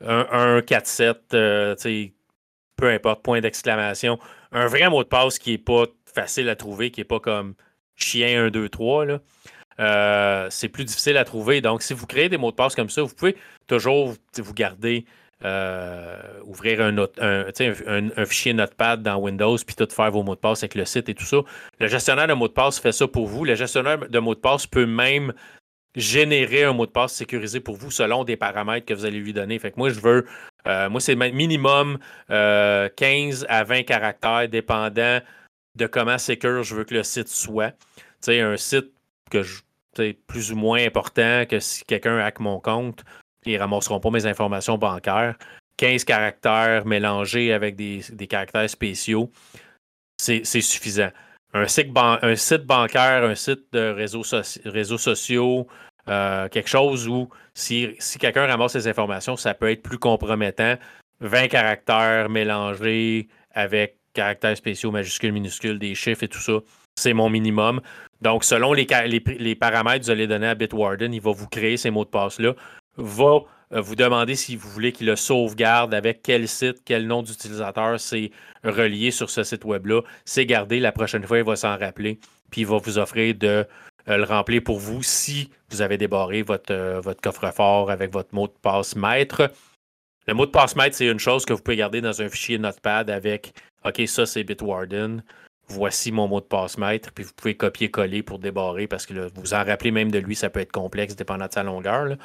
1, 0.00 0.60
4, 0.60 0.86
7, 0.86 1.18
peu 1.30 2.90
importe, 2.90 3.22
point 3.22 3.40
d'exclamation. 3.40 4.18
Un 4.52 4.66
vrai 4.66 4.88
mot 4.90 5.02
de 5.02 5.08
passe 5.08 5.38
qui 5.38 5.52
n'est 5.52 5.58
pas 5.58 5.86
facile 6.14 6.48
à 6.50 6.54
trouver, 6.56 6.90
qui 6.90 7.00
n'est 7.00 7.04
pas 7.04 7.20
comme 7.20 7.54
chien 7.96 8.44
1, 8.44 8.50
2, 8.50 8.68
3, 8.68 9.06
là. 9.06 9.20
Euh, 9.80 10.48
c'est 10.50 10.68
plus 10.68 10.84
difficile 10.84 11.16
à 11.16 11.24
trouver. 11.24 11.60
Donc, 11.60 11.82
si 11.82 11.94
vous 11.94 12.06
créez 12.06 12.28
des 12.28 12.36
mots 12.36 12.50
de 12.50 12.56
passe 12.56 12.74
comme 12.74 12.90
ça, 12.90 13.02
vous 13.02 13.14
pouvez 13.14 13.36
toujours 13.66 14.14
vous 14.36 14.54
garder, 14.54 15.04
euh, 15.44 16.20
ouvrir 16.44 16.80
un, 16.80 18.24
fichier 18.26 18.52
Notepad 18.52 19.02
dans 19.02 19.16
Windows, 19.16 19.56
puis 19.56 19.76
tout 19.76 19.88
faire 19.90 20.10
vos 20.10 20.22
mots 20.22 20.34
de 20.34 20.40
passe 20.40 20.62
avec 20.62 20.74
le 20.74 20.84
site 20.84 21.08
et 21.08 21.14
tout 21.14 21.24
ça. 21.24 21.38
Le 21.78 21.86
gestionnaire 21.86 22.26
de 22.26 22.34
mots 22.34 22.48
de 22.48 22.52
passe 22.52 22.78
fait 22.78 22.92
ça 22.92 23.06
pour 23.06 23.26
vous. 23.26 23.44
Le 23.44 23.54
gestionnaire 23.54 23.98
de 23.98 24.18
mots 24.18 24.34
de 24.34 24.40
passe 24.40 24.66
peut 24.66 24.86
même 24.86 25.32
générer 25.94 26.64
un 26.64 26.72
mot 26.72 26.86
de 26.86 26.90
passe 26.90 27.14
sécurisé 27.14 27.60
pour 27.60 27.76
vous 27.76 27.90
selon 27.90 28.24
des 28.24 28.36
paramètres 28.36 28.86
que 28.86 28.94
vous 28.94 29.04
allez 29.04 29.18
lui 29.18 29.32
donner. 29.32 29.58
Fait 29.58 29.70
que 29.70 29.78
moi, 29.78 29.90
je 29.90 30.00
veux, 30.00 30.26
euh, 30.66 30.90
moi, 30.90 31.00
c'est 31.00 31.16
minimum 31.16 31.98
15 32.28 33.46
à 33.48 33.64
20 33.64 33.84
caractères, 33.84 34.48
dépendant 34.48 35.20
de 35.76 35.86
comment 35.86 36.18
sécure 36.18 36.64
je 36.64 36.74
veux 36.74 36.84
que 36.84 36.94
le 36.94 37.04
site 37.04 37.28
soit. 37.28 37.74
Tu 38.20 38.32
un 38.32 38.56
site 38.56 38.92
que 39.30 39.42
je 39.42 39.60
plus 40.26 40.52
ou 40.52 40.56
moins 40.56 40.84
important 40.84 41.44
que 41.48 41.60
si 41.60 41.84
quelqu'un 41.84 42.18
hack 42.18 42.40
mon 42.40 42.60
compte, 42.60 43.04
ils 43.44 43.54
ne 43.54 43.58
ramasseront 43.58 44.00
pas 44.00 44.10
mes 44.10 44.26
informations 44.26 44.78
bancaires. 44.78 45.36
15 45.76 46.04
caractères 46.04 46.86
mélangés 46.86 47.52
avec 47.52 47.76
des, 47.76 48.02
caractères 48.28 48.68
spéciaux, 48.68 49.30
c'est 50.16 50.44
suffisant. 50.44 51.10
Un 51.54 51.66
site, 51.66 51.92
bancaire, 51.92 53.24
un 53.24 53.34
site 53.34 53.72
de 53.72 53.90
réseaux, 53.90 54.98
sociaux, 54.98 55.66
euh, 56.08 56.48
quelque 56.48 56.68
chose 56.68 57.08
où 57.08 57.28
si, 57.54 57.94
si 57.98 58.18
quelqu'un 58.18 58.46
ramasse 58.46 58.72
ces 58.72 58.88
informations, 58.88 59.36
ça 59.36 59.54
peut 59.54 59.70
être 59.70 59.82
plus 59.82 59.98
compromettant. 59.98 60.76
20 61.20 61.48
caractères 61.48 62.28
mélangés 62.28 63.28
avec 63.52 63.96
caractères 64.12 64.56
spéciaux, 64.56 64.90
majuscules, 64.90 65.32
minuscules, 65.32 65.78
des 65.78 65.94
chiffres 65.94 66.24
et 66.24 66.28
tout 66.28 66.40
ça, 66.40 66.58
c'est 66.98 67.12
mon 67.12 67.30
minimum. 67.30 67.80
Donc, 68.20 68.44
selon 68.44 68.72
les, 68.72 68.84
paramètres 69.54 70.00
que 70.00 70.04
vous 70.04 70.10
allez 70.10 70.26
donner 70.26 70.48
à 70.48 70.54
Bitwarden, 70.54 71.12
il 71.12 71.20
va 71.20 71.30
vous 71.30 71.46
créer 71.46 71.76
ces 71.76 71.90
mots 71.90 72.04
de 72.04 72.10
passe-là, 72.10 72.54
va 72.96 73.40
euh, 73.72 73.80
vous 73.80 73.94
demander 73.94 74.34
si 74.34 74.56
vous 74.56 74.68
voulez 74.68 74.92
qu'il 74.92 75.06
le 75.06 75.16
sauvegarde, 75.16 75.94
avec 75.94 76.22
quel 76.22 76.48
site, 76.48 76.82
quel 76.84 77.06
nom 77.06 77.22
d'utilisateur 77.22 78.00
c'est 78.00 78.30
relié 78.64 79.10
sur 79.10 79.30
ce 79.30 79.44
site 79.44 79.64
web-là. 79.64 80.02
C'est 80.24 80.46
gardé, 80.46 80.80
la 80.80 80.92
prochaine 80.92 81.22
fois, 81.22 81.38
il 81.38 81.44
va 81.44 81.54
s'en 81.54 81.76
rappeler, 81.76 82.18
puis 82.50 82.62
il 82.62 82.66
va 82.66 82.78
vous 82.78 82.98
offrir 82.98 83.34
de 83.36 83.66
euh, 84.08 84.16
le 84.16 84.24
remplir 84.24 84.62
pour 84.64 84.78
vous 84.78 85.02
si 85.02 85.50
vous 85.70 85.82
avez 85.82 85.98
débarré 85.98 86.42
votre, 86.42 86.72
euh, 86.72 87.00
votre 87.00 87.20
coffre-fort 87.20 87.90
avec 87.90 88.12
votre 88.12 88.34
mot 88.34 88.48
de 88.48 88.54
passe 88.62 88.96
maître. 88.96 89.52
Le 90.26 90.34
mot 90.34 90.46
de 90.46 90.50
passe 90.50 90.74
maître, 90.74 90.96
c'est 90.96 91.06
une 91.06 91.18
chose 91.18 91.44
que 91.44 91.52
vous 91.52 91.62
pouvez 91.62 91.76
garder 91.76 92.00
dans 92.00 92.20
un 92.20 92.28
fichier 92.28 92.58
Notepad 92.58 93.10
avec 93.10 93.52
OK, 93.84 94.02
ça 94.06 94.26
c'est 94.26 94.44
Bitwarden. 94.44 95.22
Voici 95.70 96.12
mon 96.12 96.28
mot 96.28 96.40
de 96.40 96.46
passe 96.46 96.78
maître, 96.78 97.10
puis 97.12 97.24
vous 97.24 97.32
pouvez 97.36 97.54
copier-coller 97.54 98.22
pour 98.22 98.38
débarrer 98.38 98.86
parce 98.86 99.04
que 99.04 99.30
vous 99.34 99.54
en 99.54 99.64
rappelez 99.64 99.90
même 99.90 100.10
de 100.10 100.18
lui, 100.18 100.34
ça 100.34 100.48
peut 100.48 100.60
être 100.60 100.72
complexe 100.72 101.14
dépendant 101.14 101.46
de 101.46 101.52
sa 101.52 101.62
longueur. 101.62 102.16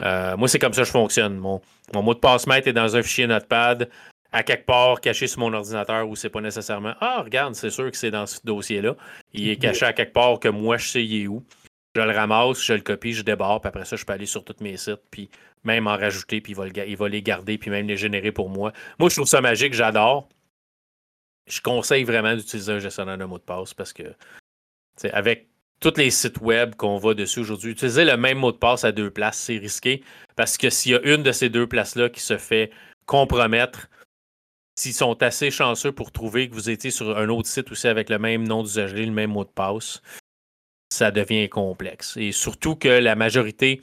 Euh, 0.00 0.36
moi, 0.36 0.48
c'est 0.48 0.58
comme 0.58 0.72
ça 0.72 0.82
que 0.82 0.86
je 0.86 0.92
fonctionne. 0.92 1.36
Mon, 1.36 1.60
mot 1.92 2.14
de 2.14 2.18
passe 2.18 2.46
maître 2.46 2.68
est 2.68 2.72
dans 2.72 2.96
un 2.96 3.02
fichier 3.02 3.26
Notepad 3.26 3.88
à 4.32 4.42
quelque 4.42 4.66
part 4.66 5.00
caché 5.00 5.26
sur 5.26 5.40
mon 5.40 5.52
ordinateur 5.52 6.08
où 6.08 6.16
c'est 6.16 6.28
pas 6.28 6.40
nécessairement 6.40 6.94
Ah, 7.00 7.22
regarde, 7.22 7.54
c'est 7.54 7.70
sûr 7.70 7.90
que 7.90 7.96
c'est 7.96 8.10
dans 8.10 8.26
ce 8.26 8.40
dossier-là. 8.44 8.96
Il 9.32 9.48
est 9.48 9.56
caché 9.56 9.86
à 9.86 9.92
quelque 9.92 10.12
part 10.12 10.40
que 10.40 10.48
moi 10.48 10.76
je 10.76 10.88
sais 10.88 11.04
il 11.04 11.22
est 11.22 11.26
où. 11.28 11.44
Je 11.96 12.00
le 12.00 12.10
ramasse, 12.10 12.60
je 12.60 12.72
le 12.72 12.80
copie, 12.80 13.12
je 13.12 13.22
débarre, 13.22 13.60
puis 13.60 13.68
après 13.68 13.84
ça, 13.84 13.94
je 13.94 14.04
peux 14.04 14.12
aller 14.12 14.26
sur 14.26 14.44
tous 14.44 14.56
mes 14.60 14.76
sites, 14.76 15.02
puis 15.12 15.30
même 15.62 15.86
en 15.86 15.96
rajouter, 15.96 16.40
puis 16.40 16.56
il 16.88 16.96
va 16.96 17.08
les 17.08 17.22
garder, 17.22 17.56
puis 17.56 17.70
même 17.70 17.86
les 17.86 17.96
générer 17.96 18.32
pour 18.32 18.50
moi. 18.50 18.72
Moi, 18.98 19.08
je 19.10 19.14
trouve 19.14 19.28
ça 19.28 19.40
magique, 19.40 19.74
j'adore. 19.74 20.28
Je 21.46 21.60
conseille 21.60 22.04
vraiment 22.04 22.34
d'utiliser 22.34 22.72
un 22.72 22.78
gestionnaire 22.78 23.18
de 23.18 23.24
mots 23.24 23.38
de 23.38 23.44
passe 23.44 23.74
parce 23.74 23.92
que 23.92 24.14
avec 25.12 25.48
tous 25.80 25.94
les 25.96 26.10
sites 26.10 26.40
web 26.40 26.74
qu'on 26.76 26.98
va 26.98 27.14
dessus 27.14 27.40
aujourd'hui, 27.40 27.72
utiliser 27.72 28.04
le 28.04 28.16
même 28.16 28.38
mot 28.38 28.52
de 28.52 28.56
passe 28.56 28.84
à 28.84 28.92
deux 28.92 29.10
places, 29.10 29.38
c'est 29.38 29.58
risqué 29.58 30.02
parce 30.36 30.56
que 30.56 30.70
s'il 30.70 30.92
y 30.92 30.94
a 30.94 31.02
une 31.02 31.22
de 31.22 31.32
ces 31.32 31.48
deux 31.48 31.66
places-là 31.66 32.08
qui 32.08 32.20
se 32.20 32.38
fait 32.38 32.70
compromettre, 33.06 33.88
s'ils 34.76 34.94
sont 34.94 35.22
assez 35.22 35.50
chanceux 35.50 35.92
pour 35.92 36.12
trouver 36.12 36.48
que 36.48 36.54
vous 36.54 36.70
étiez 36.70 36.90
sur 36.90 37.16
un 37.16 37.28
autre 37.28 37.48
site 37.48 37.70
aussi 37.70 37.88
avec 37.88 38.08
le 38.08 38.18
même 38.18 38.46
nom 38.46 38.62
d'usager, 38.62 39.04
le 39.04 39.12
même 39.12 39.30
mot 39.30 39.44
de 39.44 39.50
passe, 39.50 40.00
ça 40.90 41.10
devient 41.10 41.48
complexe. 41.48 42.16
Et 42.16 42.32
surtout 42.32 42.76
que 42.76 42.88
la 42.88 43.14
majorité 43.14 43.80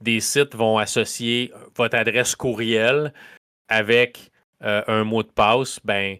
des 0.00 0.20
sites 0.20 0.54
vont 0.54 0.78
associer 0.78 1.52
votre 1.76 1.96
adresse 1.96 2.34
courriel 2.34 3.12
avec 3.68 4.30
euh, 4.62 4.82
un 4.86 5.04
mot 5.04 5.22
de 5.22 5.28
passe. 5.28 5.80
Ben, 5.84 6.18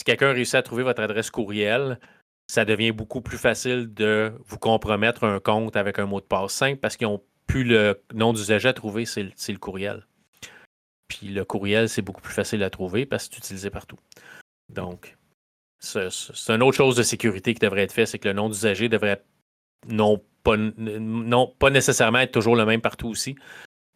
si 0.00 0.04
quelqu'un 0.04 0.32
réussit 0.32 0.54
à 0.54 0.62
trouver 0.62 0.82
votre 0.82 1.02
adresse 1.02 1.30
courriel, 1.30 2.00
ça 2.46 2.64
devient 2.64 2.90
beaucoup 2.90 3.20
plus 3.20 3.36
facile 3.36 3.92
de 3.92 4.32
vous 4.46 4.56
compromettre 4.56 5.24
un 5.24 5.40
compte 5.40 5.76
avec 5.76 5.98
un 5.98 6.06
mot 6.06 6.22
de 6.22 6.24
passe 6.24 6.54
simple 6.54 6.80
parce 6.80 6.96
qu'ils 6.96 7.06
n'ont 7.06 7.22
plus 7.46 7.64
le 7.64 8.02
nom 8.14 8.32
d'usager 8.32 8.70
à 8.70 8.72
trouver, 8.72 9.04
c'est 9.04 9.22
le 9.22 9.58
courriel. 9.58 10.06
Puis 11.06 11.28
le 11.28 11.44
courriel, 11.44 11.90
c'est 11.90 12.00
beaucoup 12.00 12.22
plus 12.22 12.32
facile 12.32 12.62
à 12.62 12.70
trouver 12.70 13.04
parce 13.04 13.28
que 13.28 13.34
c'est 13.34 13.40
utilisé 13.40 13.68
partout. 13.68 13.98
Donc, 14.70 15.18
c'est 15.80 16.08
une 16.48 16.62
autre 16.62 16.78
chose 16.78 16.96
de 16.96 17.02
sécurité 17.02 17.52
qui 17.52 17.60
devrait 17.60 17.82
être 17.82 17.92
fait, 17.92 18.06
c'est 18.06 18.18
que 18.18 18.28
le 18.28 18.32
nom 18.32 18.48
d'usager 18.48 18.88
devrait 18.88 19.22
non 19.86 20.16
pas 20.46 20.56
nécessairement 21.70 22.20
être 22.20 22.32
toujours 22.32 22.56
le 22.56 22.64
même 22.64 22.80
partout 22.80 23.08
aussi. 23.08 23.36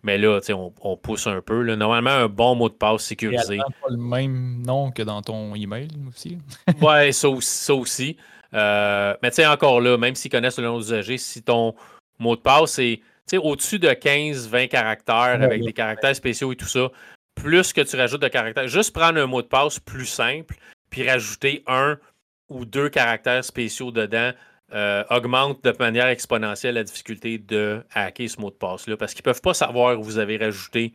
Mais 0.04 0.18
là, 0.18 0.38
on, 0.50 0.72
on 0.82 0.96
pousse 0.98 1.26
un 1.26 1.40
peu. 1.40 1.74
Normalement, 1.74 2.10
un 2.10 2.28
bon 2.28 2.54
mot 2.54 2.68
de 2.68 2.74
passe 2.74 3.04
sécurisé. 3.04 3.56
pas 3.56 3.88
le 3.88 3.96
même 3.96 4.62
nom 4.62 4.90
que 4.90 5.02
dans 5.02 5.22
ton 5.22 5.54
email 5.54 5.88
aussi. 6.06 6.38
ouais, 6.82 7.10
ça, 7.10 7.28
aussi. 7.28 8.16
Euh, 8.52 9.14
mais 9.22 9.30
tu 9.30 9.36
sais, 9.36 9.46
encore 9.46 9.80
là, 9.80 9.96
même 9.96 10.14
s'ils 10.14 10.30
connaissent 10.30 10.58
le 10.58 10.66
nom 10.66 10.78
d'usager, 10.78 11.16
si 11.16 11.42
ton 11.42 11.74
mot 12.18 12.36
de 12.36 12.40
passe 12.42 12.78
est 12.78 13.00
au-dessus 13.32 13.78
de 13.78 13.88
15-20 13.88 14.68
caractères 14.68 15.42
avec 15.42 15.64
des 15.64 15.72
caractères 15.72 16.14
spéciaux 16.14 16.52
et 16.52 16.56
tout 16.56 16.68
ça, 16.68 16.90
plus 17.34 17.72
que 17.72 17.80
tu 17.80 17.96
rajoutes 17.96 18.22
de 18.22 18.28
caractères, 18.28 18.68
juste 18.68 18.94
prendre 18.94 19.18
un 19.18 19.26
mot 19.26 19.40
de 19.40 19.46
passe 19.46 19.80
plus 19.80 20.06
simple, 20.06 20.56
puis 20.90 21.08
rajouter 21.08 21.64
un 21.66 21.98
ou 22.50 22.66
deux 22.66 22.90
caractères 22.90 23.42
spéciaux 23.42 23.90
dedans, 23.90 24.32
euh, 24.72 25.04
augmente 25.10 25.62
de 25.62 25.74
manière 25.78 26.06
exponentielle 26.06 26.76
la 26.76 26.84
difficulté 26.84 27.38
de 27.38 27.84
hacker 27.94 28.28
ce 28.28 28.40
mot 28.40 28.50
de 28.50 28.56
passe-là, 28.56 28.96
parce 28.96 29.12
qu'ils 29.12 29.20
ne 29.20 29.24
peuvent 29.24 29.42
pas 29.42 29.54
savoir 29.54 29.98
où 29.98 30.02
vous 30.02 30.18
avez 30.18 30.38
rajouté 30.38 30.94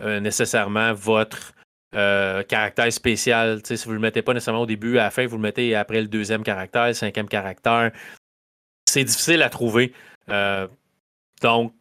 euh, 0.00 0.20
nécessairement 0.20 0.92
votre 0.92 1.54
euh, 1.94 2.42
caractère 2.42 2.92
spécial. 2.92 3.60
si 3.64 3.74
vous 3.84 3.90
ne 3.90 3.94
le 3.94 4.00
mettez 4.00 4.20
pas 4.20 4.34
nécessairement 4.34 4.62
au 4.62 4.66
début, 4.66 4.98
à 4.98 5.04
la 5.04 5.10
fin, 5.10 5.26
vous 5.26 5.36
le 5.36 5.42
mettez 5.42 5.74
après 5.74 6.02
le 6.02 6.08
deuxième 6.08 6.44
caractère, 6.44 6.88
le 6.88 6.92
cinquième 6.92 7.28
caractère. 7.28 7.90
C'est 8.86 9.04
difficile 9.04 9.42
à 9.42 9.48
trouver. 9.48 9.94
Donc, 11.42 11.72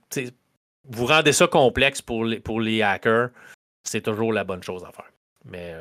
vous 0.86 1.06
rendez 1.06 1.34
ça 1.34 1.48
complexe 1.48 2.02
pour 2.02 2.26
les, 2.26 2.40
pour 2.40 2.62
les 2.62 2.82
hackers, 2.82 3.30
c'est 3.84 4.02
toujours 4.02 4.32
la 4.32 4.44
bonne 4.44 4.64
chose 4.64 4.84
à 4.86 4.92
faire. 4.92 5.12
Mais 5.44 5.76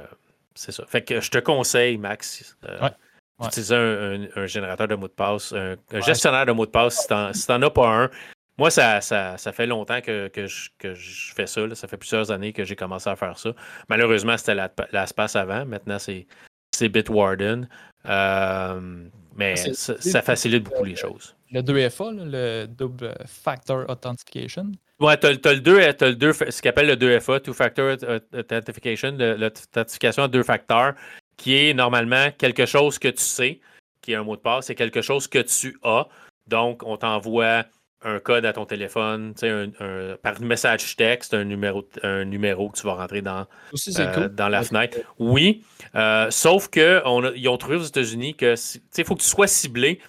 c'est 0.55 0.73
ça. 0.73 0.85
Fait 0.87 1.03
que 1.03 1.21
je 1.21 1.31
te 1.31 1.39
conseille, 1.39 1.97
Max, 1.97 2.57
euh, 3.41 3.45
d'utiliser 3.45 3.75
un, 4.37 4.47
générateur 4.47 4.89
de 4.89 4.95
mots 4.95 5.09
de 5.09 5.13
passe, 5.13 5.53
un, 5.53 5.77
gestionnaire 6.01 6.47
de 6.47 6.53
mots 6.53 6.67
de 6.67 6.71
passe 6.71 7.01
si 7.01 7.47
tu 7.47 7.53
n'en 7.53 7.63
as 7.63 7.71
pas 7.71 7.89
un. 7.89 8.11
Moi, 8.57 8.71
ça, 8.71 9.01
ça, 9.01 9.37
fait 9.53 9.67
longtemps 9.67 10.01
que, 10.01 10.31
je, 10.37 11.35
fais 11.35 11.47
ça. 11.47 11.75
Ça 11.75 11.89
fait 11.89 11.97
plusieurs 11.97 12.31
années 12.31 12.53
que 12.53 12.65
j'ai 12.65 12.77
commencé 12.77 13.11
à 13.11 13.17
faire 13.17 13.37
ça. 13.37 13.51
Malheureusement, 13.89 14.37
c'était 14.37 14.55
l'espace 14.93 15.35
avant. 15.35 15.65
Maintenant, 15.67 15.99
c'est 15.99 16.89
Bitwarden. 16.89 17.69
Euh, 18.07 19.09
mais 19.37 19.57
ça, 19.57 20.23
facilite 20.23 20.65
beaucoup 20.65 20.85
les 20.85 20.95
choses 20.95 21.35
le 21.55 21.61
2FA, 21.63 22.11
le 22.13 22.67
Double 22.67 23.15
Factor 23.27 23.89
Authentication. 23.89 24.73
Ouais, 25.01 25.17
tu 25.17 25.27
as, 25.27 25.33
le 25.33 25.61
2, 25.61 25.81
as 25.81 25.95
le 26.01 26.15
2 26.15 26.33
ce 26.33 26.61
qu'on 26.61 26.69
appelle 26.69 26.89
le 26.89 26.97
2FA, 26.97 27.41
Two 27.41 27.55
Factor 27.55 27.97
Authentication, 28.33 29.17
l'authentification 29.17 30.25
à 30.25 30.29
deux 30.29 30.43
facteurs, 30.43 30.95
qui 31.37 31.57
est 31.57 31.75
normalement 31.75 32.31
quelque 32.37 32.67
chose 32.67 32.99
que 32.99 33.09
tu 33.09 33.23
sais, 33.23 33.61
qui 34.01 34.13
est 34.13 34.17
un 34.17 34.25
mot 34.25 34.37
de 34.37 34.41
passe, 34.41 34.67
c'est 34.67 34.75
quelque 34.75 35.03
chose 35.03 35.27
que 35.27 35.39
tu 35.39 35.79
as. 35.83 36.07
Donc, 36.47 36.83
on 36.85 36.97
t'envoie 36.97 37.65
un 38.05 38.21
code 38.21 38.45
à 38.45 38.53
ton 38.53 38.67
téléphone, 38.67 39.35
un, 39.43 39.69
un, 39.81 40.17
par 40.23 40.41
message 40.41 40.95
texte, 40.97 41.33
un 41.35 41.45
numéro, 41.45 41.89
un 42.03 42.25
numéro 42.25 42.69
que 42.69 42.79
tu 42.79 42.87
vas 42.87 42.95
rentrer 42.95 43.23
dans, 43.23 43.47
euh, 43.99 44.29
dans 44.29 44.49
la 44.49 44.63
fenêtre. 44.63 44.99
Oui, 45.19 45.65
euh, 45.95 46.31
sauf 46.31 46.69
qu'ils 46.69 47.03
ont 47.05 47.57
trouvé 47.57 47.77
aux 47.77 47.83
États-Unis 47.83 48.35
que 48.35 48.55
il 48.99 49.05
faut 49.05 49.15
que 49.15 49.23
tu 49.23 49.29
sois 49.29 49.47
ciblé, 49.47 50.01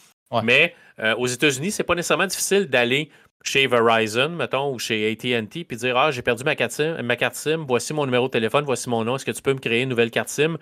mais 0.43 0.75
euh, 0.99 1.15
aux 1.15 1.27
États-Unis, 1.27 1.71
c'est 1.71 1.83
pas 1.83 1.95
nécessairement 1.95 2.27
difficile 2.27 2.67
d'aller 2.67 3.09
chez 3.43 3.67
Verizon, 3.67 4.29
mettons, 4.29 4.73
ou 4.73 4.79
chez 4.79 5.09
ATT, 5.11 5.65
puis 5.65 5.77
dire 5.77 5.95
Ah, 5.95 6.11
j'ai 6.11 6.21
perdu 6.21 6.43
ma 6.43 6.55
carte, 6.55 6.71
SIM, 6.71 7.01
ma 7.01 7.15
carte 7.15 7.35
SIM, 7.35 7.63
voici 7.65 7.93
mon 7.93 8.05
numéro 8.05 8.27
de 8.27 8.31
téléphone, 8.31 8.65
voici 8.65 8.89
mon 8.89 9.05
nom, 9.05 9.15
est-ce 9.15 9.25
que 9.25 9.31
tu 9.31 9.41
peux 9.41 9.53
me 9.53 9.59
créer 9.59 9.83
une 9.83 9.89
nouvelle 9.89 10.11
carte 10.11 10.29
SIM? 10.29 10.57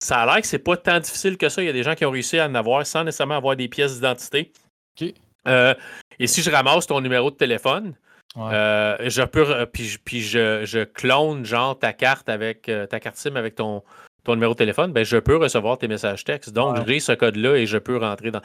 Ça 0.00 0.20
a 0.20 0.26
l'air 0.26 0.40
que 0.40 0.46
c'est 0.46 0.58
pas 0.58 0.76
tant 0.76 1.00
difficile 1.00 1.36
que 1.36 1.48
ça. 1.48 1.62
Il 1.62 1.66
y 1.66 1.68
a 1.68 1.72
des 1.72 1.82
gens 1.82 1.94
qui 1.94 2.04
ont 2.04 2.10
réussi 2.10 2.38
à 2.38 2.46
en 2.46 2.54
avoir 2.54 2.86
sans 2.86 3.04
nécessairement 3.04 3.36
avoir 3.36 3.56
des 3.56 3.68
pièces 3.68 3.94
d'identité. 3.94 4.52
Euh, 5.46 5.74
et 6.18 6.26
si 6.26 6.42
je 6.42 6.50
ramasse 6.50 6.86
ton 6.86 7.00
numéro 7.00 7.30
de 7.30 7.36
téléphone, 7.36 7.94
euh, 8.36 8.96
je 9.00 9.22
peux, 9.22 9.66
puis, 9.72 9.96
puis 10.04 10.20
je, 10.20 10.84
clone 10.84 11.44
genre 11.44 11.78
ta 11.78 11.92
carte 11.92 12.28
avec 12.28 12.70
ta 12.90 13.00
carte 13.00 13.16
SIM 13.16 13.36
avec 13.36 13.54
ton, 13.54 13.82
ton 14.24 14.34
numéro 14.34 14.52
de 14.52 14.58
téléphone, 14.58 14.92
ben, 14.92 15.04
je 15.04 15.16
peux 15.16 15.36
recevoir 15.36 15.78
tes 15.78 15.88
messages 15.88 16.24
textes. 16.24 16.52
Donc, 16.52 16.76
j'ai 16.86 17.00
ce 17.00 17.12
code-là 17.12 17.56
et 17.56 17.66
je 17.66 17.78
peux 17.78 17.96
rentrer 17.96 18.30
dans 18.30 18.42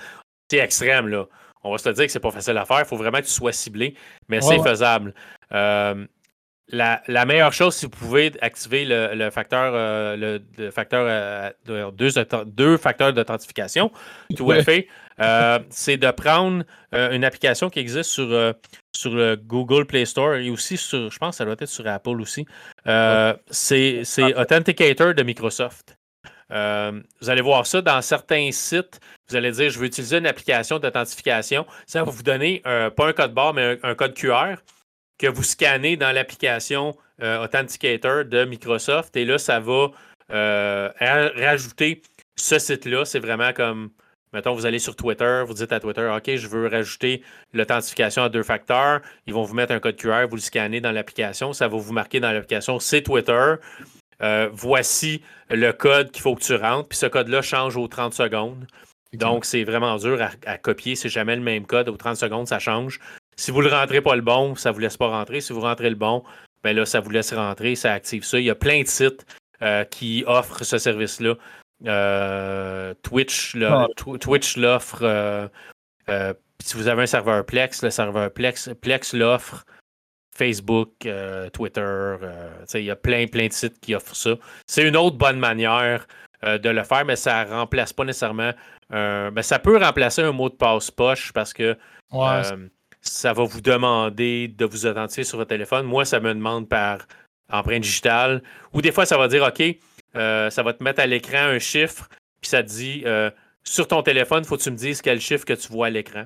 c'est 0.49 0.59
extrême, 0.59 1.07
là. 1.07 1.25
On 1.63 1.71
va 1.71 1.77
se 1.77 1.89
dire 1.89 2.05
que 2.05 2.11
c'est 2.11 2.19
pas 2.19 2.31
facile 2.31 2.57
à 2.57 2.65
faire. 2.65 2.79
Il 2.79 2.85
faut 2.85 2.97
vraiment 2.97 3.19
que 3.19 3.23
tu 3.23 3.31
sois 3.31 3.51
ciblé, 3.51 3.95
mais 4.27 4.41
c'est 4.41 4.61
faisable. 4.61 5.13
Euh, 5.51 6.05
la, 6.69 7.25
meilleure 7.25 7.53
chose, 7.53 7.75
si 7.75 7.85
vous 7.85 7.91
pouvez 7.91 8.31
activer 8.41 8.85
le, 8.85 9.29
facteur, 9.29 9.73
euh, 9.75 10.39
le, 10.57 10.71
facteur 10.71 11.05
euh, 11.07 11.51
deux, 11.65 12.09
deux, 12.45 12.77
facteurs 12.77 13.13
d'authentification, 13.13 13.91
tout 14.35 14.49
à 14.51 14.63
fait, 14.63 14.87
c'est 15.69 15.97
de 15.97 16.11
prendre 16.11 16.63
une 16.91 17.23
application 17.23 17.69
qui 17.69 17.79
existe 17.79 18.09
sur, 18.09 18.55
sur 18.95 19.13
le 19.13 19.35
Google 19.35 19.85
Play 19.85 20.05
Store 20.05 20.35
et 20.35 20.49
aussi 20.49 20.77
sur, 20.77 21.11
je 21.11 21.17
pense 21.17 21.35
que 21.35 21.37
ça 21.37 21.45
doit 21.45 21.55
être 21.59 21.65
sur 21.65 21.87
Apple 21.87 22.21
aussi. 22.21 22.45
c'est 23.49 24.03
Authenticator 24.35 25.13
de 25.13 25.23
Microsoft. 25.23 25.97
Euh, 26.51 27.01
vous 27.21 27.29
allez 27.29 27.41
voir 27.41 27.65
ça 27.65 27.81
dans 27.81 28.01
certains 28.01 28.49
sites. 28.51 28.99
Vous 29.29 29.35
allez 29.35 29.51
dire, 29.51 29.69
je 29.69 29.79
veux 29.79 29.85
utiliser 29.85 30.17
une 30.17 30.27
application 30.27 30.79
d'authentification. 30.79 31.65
Ça 31.87 32.03
va 32.03 32.11
vous 32.11 32.23
donner 32.23 32.61
pas 32.63 33.07
un 33.07 33.13
code 33.13 33.33
barre, 33.33 33.53
mais 33.53 33.79
un, 33.83 33.95
code 33.95 34.13
QR 34.13 34.55
que 35.17 35.27
vous 35.27 35.43
scannez 35.43 35.97
dans 35.97 36.11
l'application 36.11 36.95
euh, 37.21 37.43
Authenticator 37.43 38.25
de 38.25 38.45
Microsoft. 38.45 39.15
Et 39.15 39.25
là, 39.25 39.37
ça 39.37 39.59
va 39.59 39.91
euh, 40.31 40.89
rajouter 40.99 42.01
ce 42.35 42.59
site-là. 42.59 43.05
C'est 43.05 43.19
vraiment 43.19 43.53
comme, 43.53 43.91
mettons, 44.33 44.53
vous 44.53 44.65
allez 44.65 44.79
sur 44.79 44.95
Twitter, 44.95 45.43
vous 45.45 45.53
dites 45.53 45.71
à 45.71 45.79
Twitter, 45.79 46.09
OK, 46.15 46.35
je 46.35 46.47
veux 46.47 46.67
rajouter 46.67 47.21
l'authentification 47.53 48.23
à 48.23 48.29
deux 48.29 48.43
facteurs. 48.43 49.01
Ils 49.27 49.33
vont 49.33 49.43
vous 49.43 49.53
mettre 49.53 49.73
un 49.73 49.79
code 49.79 49.95
QR, 49.95 50.27
vous 50.27 50.35
le 50.35 50.41
scannez 50.41 50.81
dans 50.81 50.91
l'application. 50.91 51.53
Ça 51.53 51.67
va 51.67 51.77
vous 51.77 51.93
marquer 51.93 52.19
dans 52.19 52.31
l'application, 52.31 52.79
c'est 52.79 53.01
Twitter. 53.01 53.55
Euh, 54.21 54.49
voici 54.53 55.21
le 55.49 55.71
code 55.71 56.11
qu'il 56.11 56.21
faut 56.21 56.35
que 56.35 56.43
tu 56.43 56.55
rentres. 56.55 56.89
Puis 56.89 56.97
ce 56.97 57.05
code-là 57.05 57.41
change 57.41 57.77
aux 57.77 57.87
30 57.87 58.13
secondes. 58.13 58.65
Donc, 59.13 59.45
c'est 59.45 59.63
vraiment 59.63 59.95
dur 59.97 60.19
à, 60.45 60.57
copier. 60.57 60.95
C'est 60.95 61.09
jamais 61.09 61.35
le 61.35 61.41
même 61.41 61.65
code. 61.65 61.89
Au 61.89 61.97
30 61.97 62.15
secondes, 62.17 62.47
ça 62.47 62.57
change. 62.57 62.99
Si 63.35 63.51
vous 63.51 63.61
ne 63.61 63.67
le 63.67 63.73
rentrez 63.73 64.01
pas 64.01 64.15
le 64.15 64.21
bon, 64.21 64.55
ça 64.55 64.69
ne 64.69 64.73
vous 64.73 64.79
laisse 64.79 64.97
pas 64.97 65.07
rentrer. 65.07 65.41
Si 65.41 65.53
vous 65.53 65.61
rentrez 65.61 65.89
le 65.89 65.95
bon, 65.95 66.23
ben 66.63 66.75
là, 66.75 66.85
ça 66.85 66.99
vous 66.99 67.09
laisse 67.09 67.33
rentrer, 67.33 67.75
ça 67.75 67.93
active 67.93 68.23
ça. 68.23 68.39
Il 68.39 68.45
y 68.45 68.49
a 68.49 68.55
plein 68.55 68.81
de 68.81 68.87
sites 68.87 69.25
euh, 69.61 69.83
qui 69.83 70.23
offrent 70.27 70.63
ce 70.63 70.77
service-là. 70.77 71.35
Euh, 71.85 72.93
Twitch, 73.03 73.55
ah. 73.61 73.87
Twitch 73.95 74.57
l'offre. 74.57 74.99
Euh, 75.03 76.33
si 76.63 76.77
vous 76.77 76.87
avez 76.87 77.03
un 77.03 77.07
serveur 77.07 77.45
Plex, 77.45 77.83
le 77.83 77.89
serveur 77.89 78.31
Plex, 78.31 78.69
Plex 78.81 79.13
l'offre. 79.13 79.65
Facebook, 80.35 81.07
Twitter, 81.53 82.15
il 82.73 82.83
y 82.85 82.89
a 82.89 82.95
plein, 82.95 83.27
plein 83.27 83.45
de 83.45 83.53
sites 83.53 83.79
qui 83.79 83.93
offrent 83.93 84.15
ça. 84.15 84.35
C'est 84.65 84.81
une 84.81 84.97
autre 84.97 85.15
bonne 85.15 85.37
manière 85.37 86.07
de 86.41 86.69
le 86.69 86.83
faire, 86.83 87.05
mais 87.05 87.15
ça 87.15 87.45
ne 87.45 87.51
remplace 87.51 87.93
pas 87.93 88.03
nécessairement. 88.03 88.51
Ben, 88.89 89.41
ça 89.43 89.59
peut 89.59 89.77
remplacer 89.77 90.23
un 90.23 90.31
mot 90.31 90.49
de 90.49 90.55
passe 90.55 90.89
poche 90.89 91.31
parce 91.33 91.53
que 91.53 91.77
ça 93.03 93.33
va 93.33 93.43
vous 93.43 93.61
demander 93.61 94.47
de 94.47 94.65
vous 94.65 94.85
authentifier 94.85 95.25
sur 95.25 95.37
votre 95.37 95.49
téléphone. 95.49 95.85
Moi, 95.85 96.05
ça 96.05 96.19
me 96.19 96.33
demande 96.33 96.69
par 96.69 97.05
empreinte 97.51 97.83
digitale. 97.83 98.41
Ou 98.71 98.81
des 98.81 98.91
fois, 98.91 99.05
ça 99.05 99.17
va 99.17 99.27
dire 99.27 99.43
OK, 99.43 99.61
euh, 100.15 100.49
ça 100.49 100.63
va 100.63 100.73
te 100.73 100.83
mettre 100.83 101.01
à 101.01 101.05
l'écran 101.05 101.37
un 101.37 101.59
chiffre, 101.59 102.09
puis 102.41 102.49
ça 102.49 102.63
te 102.63 102.69
dit 102.69 103.03
euh, 103.05 103.29
sur 103.63 103.87
ton 103.87 104.01
téléphone, 104.03 104.43
il 104.43 104.47
faut 104.47 104.57
que 104.57 104.63
tu 104.63 104.71
me 104.71 104.77
dises 104.77 105.01
quel 105.01 105.19
chiffre 105.19 105.45
que 105.45 105.53
tu 105.53 105.67
vois 105.67 105.87
à 105.87 105.89
l'écran. 105.89 106.25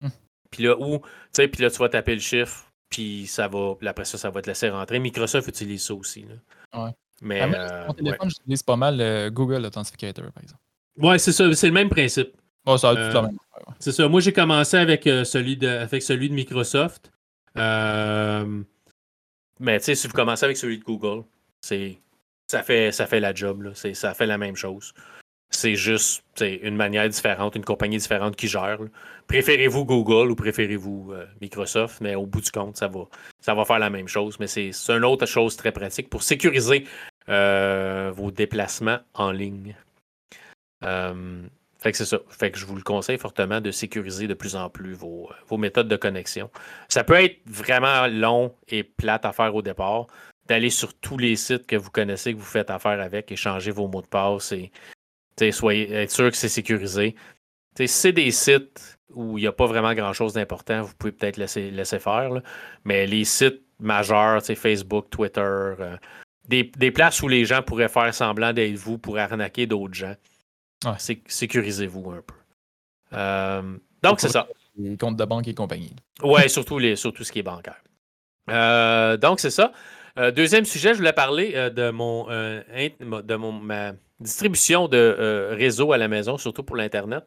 Hmm. 0.00 0.08
Puis 0.50 0.64
là, 0.64 0.76
où, 0.78 1.00
puis 1.32 1.62
là, 1.62 1.70
tu 1.70 1.78
vas 1.78 1.88
taper 1.88 2.14
le 2.14 2.20
chiffre, 2.20 2.66
puis 2.90 3.26
ça 3.28 3.46
va, 3.46 3.76
puis 3.78 3.86
après 3.86 4.04
ça, 4.04 4.18
ça 4.18 4.30
va 4.30 4.42
te 4.42 4.48
laisser 4.48 4.68
rentrer. 4.70 4.98
Microsoft 4.98 5.46
utilise 5.48 5.84
ça 5.84 5.94
aussi. 5.94 6.24
Là. 6.24 6.84
Ouais. 6.84 6.90
Mais, 7.20 7.40
ah, 7.40 7.46
mon 7.46 7.54
euh, 7.54 7.92
téléphone, 7.92 8.30
j'utilise 8.30 8.62
pas 8.64 8.76
mal 8.76 9.30
Google 9.30 9.64
Authenticator, 9.64 10.32
par 10.32 10.42
exemple. 10.42 10.62
Ouais, 10.96 11.18
c'est 11.18 11.32
ça, 11.32 11.52
c'est 11.54 11.68
le 11.68 11.72
même 11.72 11.88
principe. 11.88 12.36
Ça 12.76 12.94
tout 12.94 13.00
la 13.00 13.22
même. 13.22 13.38
C'est 13.78 13.92
ça. 13.92 14.08
Moi, 14.08 14.20
j'ai 14.20 14.32
commencé 14.32 14.76
avec, 14.76 15.04
celui 15.04 15.56
de, 15.56 15.68
avec 15.68 16.02
celui 16.02 16.28
de 16.28 16.34
Microsoft. 16.34 17.12
Euh, 17.56 18.62
mais 19.60 19.78
tu 19.78 19.86
sais, 19.86 19.94
si 19.94 20.06
vous 20.06 20.14
commencez 20.14 20.44
avec 20.44 20.56
celui 20.56 20.78
de 20.78 20.84
Google, 20.84 21.24
c'est 21.60 21.98
ça 22.50 22.62
fait, 22.62 22.92
ça 22.92 23.06
fait 23.06 23.20
la 23.20 23.34
job. 23.34 23.62
Là. 23.62 23.70
Ça 23.74 24.14
fait 24.14 24.26
la 24.26 24.38
même 24.38 24.56
chose. 24.56 24.94
C'est 25.50 25.76
juste 25.76 26.22
une 26.40 26.76
manière 26.76 27.08
différente, 27.08 27.56
une 27.56 27.64
compagnie 27.64 27.96
différente 27.96 28.36
qui 28.36 28.48
gère. 28.48 28.78
Préférez-vous 29.28 29.84
Google 29.84 30.30
ou 30.30 30.34
préférez-vous 30.34 31.12
euh, 31.12 31.26
Microsoft, 31.40 32.00
mais 32.02 32.14
au 32.14 32.26
bout 32.26 32.42
du 32.42 32.50
compte, 32.50 32.76
ça 32.76 32.86
va, 32.86 33.04
ça 33.40 33.54
va 33.54 33.64
faire 33.64 33.78
la 33.78 33.88
même 33.88 34.08
chose. 34.08 34.38
Mais 34.40 34.46
c'est 34.46 34.72
une 34.88 35.04
autre 35.04 35.26
chose 35.26 35.56
très 35.56 35.72
pratique 35.72 36.10
pour 36.10 36.22
sécuriser 36.22 36.86
euh, 37.28 38.12
vos 38.14 38.30
déplacements 38.30 38.98
en 39.14 39.32
ligne. 39.32 39.74
Euh, 40.84 41.42
fait 41.78 41.92
que 41.92 41.98
c'est 41.98 42.06
ça. 42.06 42.18
Fait 42.28 42.50
que 42.50 42.58
je 42.58 42.66
vous 42.66 42.74
le 42.74 42.82
conseille 42.82 43.18
fortement 43.18 43.60
de 43.60 43.70
sécuriser 43.70 44.26
de 44.26 44.34
plus 44.34 44.56
en 44.56 44.68
plus 44.68 44.94
vos, 44.94 45.30
méthodes 45.56 45.88
de 45.88 45.96
connexion. 45.96 46.50
Ça 46.88 47.04
peut 47.04 47.14
être 47.14 47.38
vraiment 47.46 48.06
long 48.08 48.54
et 48.68 48.82
plate 48.82 49.24
à 49.24 49.32
faire 49.32 49.54
au 49.54 49.62
départ, 49.62 50.06
d'aller 50.46 50.70
sur 50.70 50.94
tous 50.94 51.18
les 51.18 51.36
sites 51.36 51.66
que 51.66 51.76
vous 51.76 51.90
connaissez, 51.90 52.34
que 52.34 52.38
vous 52.38 52.44
faites 52.44 52.70
affaire 52.70 53.00
avec, 53.00 53.30
et 53.30 53.36
changer 53.36 53.70
vos 53.70 53.86
mots 53.86 54.02
de 54.02 54.06
passe 54.06 54.52
et 54.52 54.72
soyez, 55.52 55.92
être 55.92 56.10
sûr 56.10 56.30
que 56.30 56.36
c'est 56.36 56.48
sécurisé. 56.48 57.14
si 57.76 57.88
c'est 57.88 58.12
des 58.12 58.30
sites 58.30 58.98
où 59.14 59.38
il 59.38 59.42
n'y 59.42 59.46
a 59.46 59.52
pas 59.52 59.66
vraiment 59.66 59.94
grand-chose 59.94 60.34
d'important, 60.34 60.82
vous 60.82 60.94
pouvez 60.98 61.12
peut-être 61.12 61.36
laisser, 61.36 61.70
laisser 61.70 61.98
faire. 61.98 62.30
Mais 62.84 63.06
les 63.06 63.24
sites 63.24 63.62
majeurs, 63.78 64.42
Facebook, 64.42 65.08
Twitter, 65.10 65.40
euh, 65.40 65.96
des, 66.48 66.64
des, 66.76 66.90
places 66.90 67.22
où 67.22 67.28
les 67.28 67.44
gens 67.44 67.62
pourraient 67.62 67.88
faire 67.88 68.12
semblant 68.12 68.52
d'être 68.52 68.76
vous 68.76 68.98
pour 68.98 69.18
arnaquer 69.18 69.66
d'autres 69.66 69.94
gens. 69.94 70.14
Sécurisez-vous 71.26 72.10
un 72.10 72.22
peu. 72.22 72.34
Euh, 73.12 73.62
donc, 74.02 74.20
c'est 74.20 74.28
ça. 74.28 74.48
Les 74.76 74.96
comptes 74.96 75.16
de 75.16 75.24
banque 75.24 75.48
et 75.48 75.54
compagnie. 75.54 75.94
Oui, 76.22 76.48
surtout, 76.48 76.78
les, 76.78 76.96
surtout 76.96 77.24
ce 77.24 77.32
qui 77.32 77.40
est 77.40 77.42
bancaire. 77.42 77.82
Euh, 78.50 79.16
donc, 79.16 79.40
c'est 79.40 79.50
ça. 79.50 79.72
Euh, 80.18 80.30
deuxième 80.30 80.64
sujet, 80.64 80.92
je 80.92 80.98
voulais 80.98 81.12
parler 81.12 81.52
de, 81.70 81.90
mon, 81.90 82.26
de 82.26 83.34
mon, 83.34 83.52
ma 83.52 83.92
distribution 84.20 84.88
de 84.88 85.50
réseau 85.52 85.92
à 85.92 85.98
la 85.98 86.08
maison, 86.08 86.38
surtout 86.38 86.62
pour 86.62 86.76
l'Internet. 86.76 87.24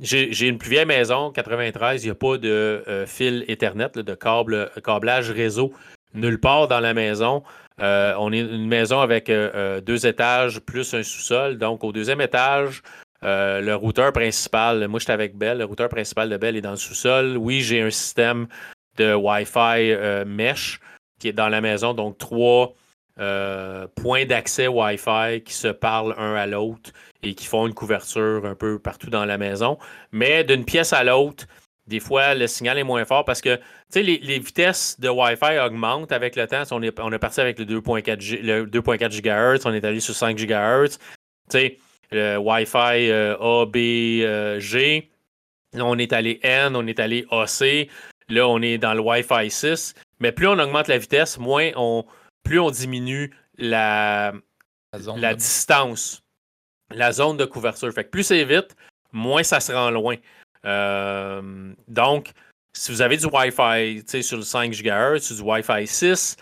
J'ai 0.00 0.46
une 0.46 0.58
plus 0.58 0.70
vieille 0.70 0.86
maison, 0.86 1.30
93, 1.32 2.02
il 2.02 2.06
n'y 2.06 2.10
a 2.10 2.14
pas 2.14 2.38
de 2.38 3.04
fil 3.06 3.44
Ethernet, 3.48 3.90
de 3.94 4.14
câble, 4.14 4.70
câblage 4.84 5.30
réseau 5.30 5.72
nulle 6.14 6.40
part 6.40 6.68
dans 6.68 6.80
la 6.80 6.94
maison. 6.94 7.42
Euh, 7.80 8.14
on 8.18 8.32
est 8.32 8.40
une 8.40 8.66
maison 8.66 9.00
avec 9.00 9.30
euh, 9.30 9.50
euh, 9.54 9.80
deux 9.80 10.06
étages 10.06 10.60
plus 10.60 10.92
un 10.94 11.02
sous-sol. 11.02 11.56
Donc, 11.58 11.82
au 11.82 11.92
deuxième 11.92 12.20
étage, 12.20 12.82
le 13.22 13.74
routeur 13.74 14.12
principal, 14.12 14.88
moi 14.88 14.98
j'étais 14.98 15.12
avec 15.12 15.36
Bell, 15.36 15.58
le 15.58 15.64
routeur 15.64 15.90
principal 15.90 16.30
de 16.30 16.36
Bell 16.38 16.56
est 16.56 16.62
dans 16.62 16.70
le 16.70 16.76
sous-sol. 16.76 17.36
Oui, 17.36 17.60
j'ai 17.60 17.82
un 17.82 17.90
système 17.90 18.46
de 18.96 19.12
Wi-Fi 19.14 20.24
mesh 20.26 20.80
qui 21.18 21.28
est 21.28 21.34
dans 21.34 21.50
la 21.50 21.60
maison, 21.60 21.92
donc 21.92 22.16
trois 22.16 22.72
points 23.94 24.24
d'accès 24.24 24.68
Wi-Fi 24.68 25.42
qui 25.44 25.52
se 25.52 25.68
parlent 25.68 26.14
un 26.16 26.34
à 26.34 26.46
l'autre 26.46 26.92
et 27.22 27.34
qui 27.34 27.44
font 27.44 27.66
une 27.66 27.74
couverture 27.74 28.46
un 28.46 28.54
peu 28.54 28.78
partout 28.78 29.10
dans 29.10 29.26
la 29.26 29.36
maison. 29.36 29.76
Mais 30.12 30.42
d'une 30.42 30.64
pièce 30.64 30.94
à 30.94 31.04
l'autre, 31.04 31.44
des 31.90 32.00
fois, 32.00 32.34
le 32.36 32.46
signal 32.46 32.78
est 32.78 32.84
moins 32.84 33.04
fort 33.04 33.24
parce 33.24 33.40
que 33.40 33.58
les, 33.94 34.18
les 34.18 34.38
vitesses 34.38 34.98
de 35.00 35.08
Wi-Fi 35.08 35.58
augmentent 35.58 36.12
avec 36.12 36.36
le 36.36 36.46
temps. 36.46 36.62
On 36.70 36.80
est, 36.82 36.98
on 37.00 37.12
est 37.12 37.18
parti 37.18 37.40
avec 37.40 37.58
le 37.58 37.64
2.4 37.64 39.20
GHz, 39.20 39.66
on 39.66 39.74
est 39.74 39.84
allé 39.84 39.98
sur 39.98 40.14
5 40.14 40.36
GHz. 40.36 40.98
Le 42.12 42.38
Wi-Fi 42.38 43.10
euh, 43.10 43.36
A, 43.40 43.66
B, 43.66 43.76
euh, 43.76 44.60
G. 44.60 45.10
Là, 45.72 45.84
on 45.84 45.98
est 45.98 46.12
allé 46.12 46.38
N, 46.42 46.76
on 46.76 46.86
est 46.86 47.00
allé 47.00 47.26
AC. 47.30 47.88
Là, 48.28 48.46
on 48.48 48.62
est 48.62 48.78
dans 48.78 48.94
le 48.94 49.00
Wi-Fi 49.00 49.50
6. 49.50 49.94
Mais 50.20 50.30
plus 50.30 50.46
on 50.46 50.58
augmente 50.58 50.86
la 50.86 50.98
vitesse, 50.98 51.38
moins 51.38 51.70
on, 51.74 52.04
plus 52.44 52.60
on 52.60 52.70
diminue 52.70 53.34
la, 53.58 54.32
la, 55.16 55.34
distance, 55.34 56.22
la 56.90 57.10
zone 57.10 57.36
de 57.36 57.44
couverture. 57.44 57.92
Fait 57.92 58.04
que 58.04 58.10
plus 58.10 58.22
c'est 58.22 58.44
vite, 58.44 58.76
moins 59.12 59.42
ça 59.42 59.58
se 59.58 59.72
rend 59.72 59.90
loin. 59.90 60.16
Euh, 60.66 61.72
donc, 61.88 62.32
si 62.76 62.92
vous 62.92 63.02
avez 63.02 63.16
du 63.16 63.26
Wi-Fi 63.26 64.22
sur 64.22 64.36
le 64.36 64.42
5 64.42 64.72
GHz, 64.72 65.36
du 65.36 65.42
Wi-Fi 65.42 65.86
6, 65.86 66.36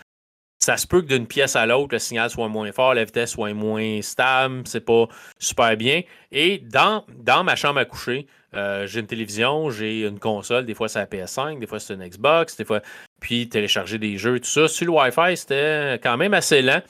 ça 0.59 0.75
se 0.75 0.85
peut 0.85 1.01
que 1.01 1.07
d'une 1.07 1.25
pièce 1.25 1.55
à 1.55 1.65
l'autre, 1.65 1.89
le 1.93 1.99
signal 1.99 2.29
soit 2.29 2.49
moins 2.49 2.71
fort, 2.71 2.93
la 2.93 3.05
vitesse 3.05 3.31
soit 3.31 3.53
moins 3.53 4.01
stable, 4.01 4.63
c'est 4.65 4.85
pas 4.85 5.07
super 5.39 5.75
bien. 5.77 6.01
Et 6.31 6.59
dans, 6.59 7.05
dans 7.17 7.43
ma 7.43 7.55
chambre 7.55 7.79
à 7.79 7.85
coucher, 7.85 8.27
euh, 8.53 8.85
j'ai 8.85 8.99
une 8.99 9.07
télévision, 9.07 9.69
j'ai 9.69 10.01
une 10.01 10.19
console, 10.19 10.65
des 10.65 10.73
fois 10.73 10.89
c'est 10.89 10.99
la 10.99 11.05
PS5, 11.05 11.59
des 11.59 11.67
fois 11.67 11.79
c'est 11.79 11.93
une 11.93 12.05
Xbox, 12.05 12.57
des 12.57 12.65
fois, 12.65 12.81
puis 13.21 13.47
télécharger 13.47 13.97
des 13.97 14.17
jeux, 14.17 14.39
tout 14.39 14.49
ça. 14.49 14.67
Sur 14.67 14.87
le 14.87 14.91
Wi-Fi, 14.91 15.37
c'était 15.37 15.99
quand 16.03 16.17
même 16.17 16.33
assez 16.33 16.61
lent. 16.61 16.81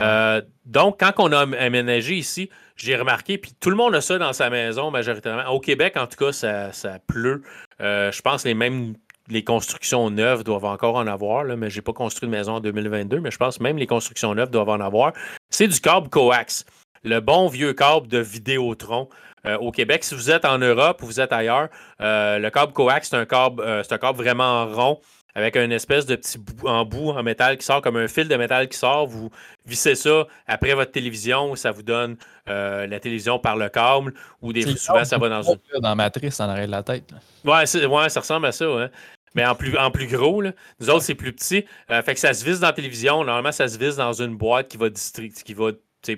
Euh, 0.00 0.42
donc, 0.66 1.00
quand 1.00 1.12
on 1.18 1.32
a 1.32 1.40
aménagé 1.58 2.16
ici, 2.16 2.50
j'ai 2.76 2.96
remarqué, 2.96 3.38
puis 3.38 3.52
tout 3.58 3.70
le 3.70 3.76
monde 3.76 3.94
a 3.94 4.00
ça 4.00 4.18
dans 4.18 4.32
sa 4.32 4.50
maison 4.50 4.90
majoritairement. 4.90 5.50
Au 5.50 5.60
Québec, 5.60 5.96
en 5.96 6.06
tout 6.06 6.16
cas, 6.16 6.32
ça, 6.32 6.70
pleut. 7.06 7.42
Euh, 7.80 8.10
je 8.10 8.22
pense 8.22 8.42
que 8.42 8.48
les 8.48 8.54
mêmes 8.54 8.94
les 9.28 9.42
constructions 9.42 10.10
neuves 10.10 10.44
doivent 10.44 10.66
encore 10.66 10.96
en 10.96 11.06
avoir, 11.06 11.44
là, 11.44 11.56
mais 11.56 11.70
je 11.70 11.76
n'ai 11.76 11.82
pas 11.82 11.94
construit 11.94 12.28
de 12.28 12.34
maison 12.34 12.56
en 12.56 12.60
2022, 12.60 13.20
mais 13.20 13.30
je 13.30 13.38
pense 13.38 13.56
que 13.56 13.62
même 13.62 13.78
les 13.78 13.86
constructions 13.86 14.34
neuves 14.34 14.50
doivent 14.50 14.68
en 14.68 14.80
avoir. 14.80 15.14
C'est 15.48 15.66
du 15.66 15.80
câble 15.80 16.10
coax, 16.10 16.66
le 17.04 17.20
bon 17.20 17.48
vieux 17.48 17.72
câble 17.72 18.06
de 18.06 18.18
Vidéotron. 18.18 19.08
Euh, 19.46 19.56
au 19.56 19.72
Québec, 19.72 20.04
si 20.04 20.14
vous 20.14 20.30
êtes 20.30 20.44
en 20.44 20.58
Europe 20.58 21.02
ou 21.02 21.06
vous 21.06 21.20
êtes 21.20 21.32
ailleurs, 21.32 21.68
le 22.00 22.48
câble 22.50 22.74
coax, 22.74 23.08
c'est 23.08 23.16
un 23.16 23.24
câble, 23.24 23.62
c'est 23.82 23.94
un 23.94 23.98
câble 23.98 24.18
vraiment 24.18 24.66
rond 24.66 25.00
avec 25.34 25.56
une 25.56 25.72
espèce 25.72 26.06
de 26.06 26.16
petit 26.16 26.38
bout 26.38 26.68
en 26.68 26.84
bout 26.84 27.10
en 27.10 27.22
métal 27.22 27.58
qui 27.58 27.64
sort 27.64 27.82
comme 27.82 27.96
un 27.96 28.08
fil 28.08 28.28
de 28.28 28.36
métal 28.36 28.68
qui 28.68 28.78
sort. 28.78 29.06
Vous 29.06 29.30
vissez 29.66 29.94
ça 29.94 30.26
après 30.46 30.74
votre 30.74 30.92
télévision, 30.92 31.54
ça 31.56 31.70
vous 31.70 31.82
donne 31.82 32.16
euh, 32.48 32.86
la 32.86 33.00
télévision 33.00 33.38
par 33.38 33.56
le 33.56 33.68
câble 33.68 34.14
ou 34.42 34.52
des 34.52 34.62
souvent 34.76 35.04
ça 35.04 35.18
va 35.18 35.28
dans 35.28 35.42
une. 35.42 35.58
Dans 35.80 35.96
Matrice, 35.96 36.40
en 36.40 36.48
arrière 36.48 36.66
de 36.66 36.72
la 36.72 36.82
tête. 36.82 37.04
Ouais, 37.44 37.64
ouais, 37.86 38.08
ça 38.08 38.20
ressemble 38.20 38.46
à 38.46 38.52
ça, 38.52 38.66
hein. 38.66 38.90
Mais 39.34 39.44
en 39.44 39.56
plus, 39.56 39.76
en 39.76 39.90
plus 39.90 40.06
gros, 40.06 40.40
là. 40.40 40.52
nous 40.78 40.90
autres, 40.90 41.02
c'est 41.02 41.16
plus 41.16 41.32
petit. 41.32 41.64
Euh, 41.90 42.00
fait 42.02 42.14
que 42.14 42.20
ça 42.20 42.32
se 42.32 42.44
visse 42.44 42.60
dans 42.60 42.68
la 42.68 42.72
télévision. 42.72 43.24
Normalement, 43.24 43.50
ça 43.50 43.66
se 43.66 43.76
visse 43.76 43.96
dans 43.96 44.12
une 44.12 44.36
boîte 44.36 44.68
qui 44.68 44.76
va 44.76 44.88
qui 44.90 45.54
va 45.54 45.72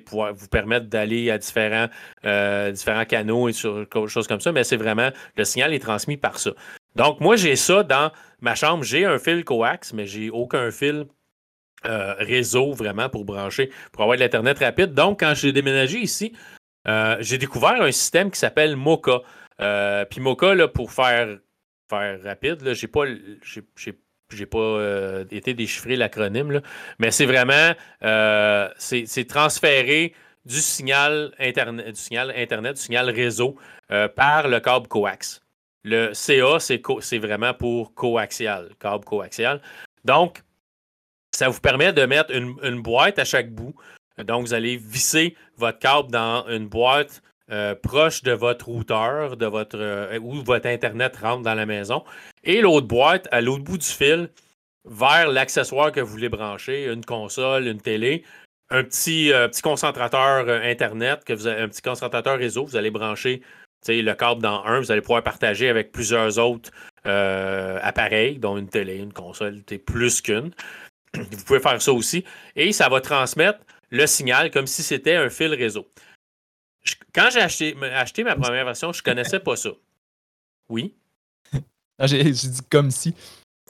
pouvoir 0.04 0.34
vous 0.34 0.48
permettre 0.48 0.86
d'aller 0.86 1.30
à 1.30 1.38
différents, 1.38 1.86
euh, 2.24 2.72
différents 2.72 3.04
canaux 3.04 3.48
et 3.48 3.52
sur 3.52 3.86
choses 4.08 4.26
comme 4.26 4.40
ça, 4.40 4.52
mais 4.52 4.64
c'est 4.64 4.76
vraiment 4.76 5.10
le 5.36 5.44
signal 5.44 5.72
est 5.72 5.78
transmis 5.78 6.16
par 6.16 6.38
ça. 6.38 6.50
Donc, 6.96 7.20
moi, 7.20 7.36
j'ai 7.36 7.56
ça 7.56 7.82
dans 7.82 8.10
ma 8.40 8.54
chambre. 8.54 8.82
J'ai 8.82 9.04
un 9.04 9.18
fil 9.18 9.44
coax, 9.44 9.92
mais 9.92 10.06
j'ai 10.06 10.30
aucun 10.30 10.70
fil 10.70 11.06
euh, 11.84 12.14
réseau 12.14 12.72
vraiment 12.72 13.10
pour 13.10 13.24
brancher, 13.24 13.70
pour 13.92 14.02
avoir 14.02 14.16
de 14.16 14.22
l'Internet 14.22 14.58
rapide. 14.58 14.94
Donc, 14.94 15.20
quand 15.20 15.34
j'ai 15.34 15.52
déménagé 15.52 15.98
ici, 15.98 16.32
euh, 16.88 17.16
j'ai 17.20 17.36
découvert 17.36 17.82
un 17.82 17.92
système 17.92 18.30
qui 18.30 18.38
s'appelle 18.38 18.76
Mocha. 18.76 19.20
Euh, 19.60 20.06
puis 20.06 20.20
Mocha, 20.20 20.54
là, 20.54 20.68
pour 20.68 20.90
faire, 20.90 21.38
rapide, 21.90 22.72
j'ai 22.72 22.88
pas, 22.88 23.04
pas 24.50 24.80
été 25.30 25.54
déchiffré 25.54 25.96
l'acronyme, 25.96 26.62
mais 26.98 27.10
c'est 27.10 27.26
vraiment 27.26 27.72
c'est 28.78 29.28
transférer 29.28 30.14
du 30.46 30.60
signal 30.60 31.32
Internet, 31.38 31.88
du 31.88 32.00
signal, 32.00 32.32
internet, 32.36 32.76
du 32.76 32.80
signal 32.80 33.10
réseau 33.10 33.56
par 34.16 34.48
le 34.48 34.60
câble 34.60 34.88
coax. 34.88 35.45
Le 35.88 36.12
CA, 36.14 36.58
c'est 36.58 37.18
vraiment 37.18 37.54
pour 37.54 37.94
coaxial, 37.94 38.70
câble 38.80 39.04
coaxial. 39.04 39.62
Donc, 40.04 40.42
ça 41.32 41.48
vous 41.48 41.60
permet 41.60 41.92
de 41.92 42.04
mettre 42.06 42.34
une, 42.34 42.82
boîte 42.82 43.20
à 43.20 43.24
chaque 43.24 43.52
bout. 43.52 43.72
Donc, 44.18 44.46
vous 44.46 44.54
allez 44.54 44.76
visser 44.76 45.36
votre 45.56 45.78
câble 45.78 46.10
dans 46.10 46.44
une 46.48 46.66
boîte 46.66 47.22
euh, 47.52 47.76
proche 47.76 48.24
de 48.24 48.32
votre 48.32 48.66
routeur, 48.66 49.36
de 49.36 49.46
votre, 49.46 49.78
euh, 49.78 50.18
où 50.18 50.42
votre 50.42 50.66
Internet 50.66 51.18
rentre 51.18 51.42
dans 51.42 51.54
la 51.54 51.66
maison. 51.66 52.02
Et 52.42 52.60
l'autre 52.62 52.88
boîte, 52.88 53.28
à 53.30 53.40
l'autre 53.40 53.62
bout 53.62 53.78
du 53.78 53.86
fil, 53.86 54.28
vers 54.86 55.28
l'accessoire 55.28 55.92
que 55.92 56.00
vous 56.00 56.10
voulez 56.10 56.28
brancher, 56.28 56.86
une 56.92 57.04
console, 57.04 57.68
une 57.68 57.80
télé, 57.80 58.24
un 58.70 58.82
petit, 58.82 59.32
euh, 59.32 59.46
petit 59.46 59.62
concentrateur 59.62 60.48
Internet, 60.48 61.22
que 61.22 61.32
vous 61.32 61.46
avez, 61.46 61.62
un 61.62 61.68
petit 61.68 61.82
concentrateur 61.82 62.36
réseau, 62.38 62.64
vous 62.64 62.74
allez 62.74 62.90
brancher 62.90 63.40
le 63.88 64.14
câble 64.14 64.42
dans 64.42 64.64
un, 64.64 64.80
vous 64.80 64.90
allez 64.90 65.00
pouvoir 65.00 65.22
partager 65.22 65.68
avec 65.68 65.92
plusieurs 65.92 66.38
autres 66.38 66.70
appareils, 67.04 68.38
dont 68.38 68.56
une 68.56 68.68
télé, 68.68 68.96
une 68.96 69.12
console, 69.12 69.62
plus 69.62 70.20
qu'une. 70.20 70.50
Vous 71.14 71.44
pouvez 71.44 71.60
faire 71.60 71.80
ça 71.80 71.92
aussi. 71.92 72.24
Et 72.54 72.72
ça 72.72 72.88
va 72.88 73.00
transmettre 73.00 73.60
le 73.90 74.06
signal 74.06 74.50
comme 74.50 74.66
si 74.66 74.82
c'était 74.82 75.16
un 75.16 75.30
fil 75.30 75.54
réseau. 75.54 75.86
quand 77.14 77.28
j'ai 77.32 77.40
acheté, 77.40 77.76
acheté, 77.94 78.24
ma 78.24 78.36
première 78.36 78.64
version, 78.64 78.92
je 78.92 79.00
ne 79.00 79.04
connaissais 79.04 79.40
pas 79.40 79.56
ça. 79.56 79.70
Oui. 80.68 80.94
j'ai 82.00 82.24
dit 82.24 82.60
comme 82.70 82.90
si. 82.90 83.14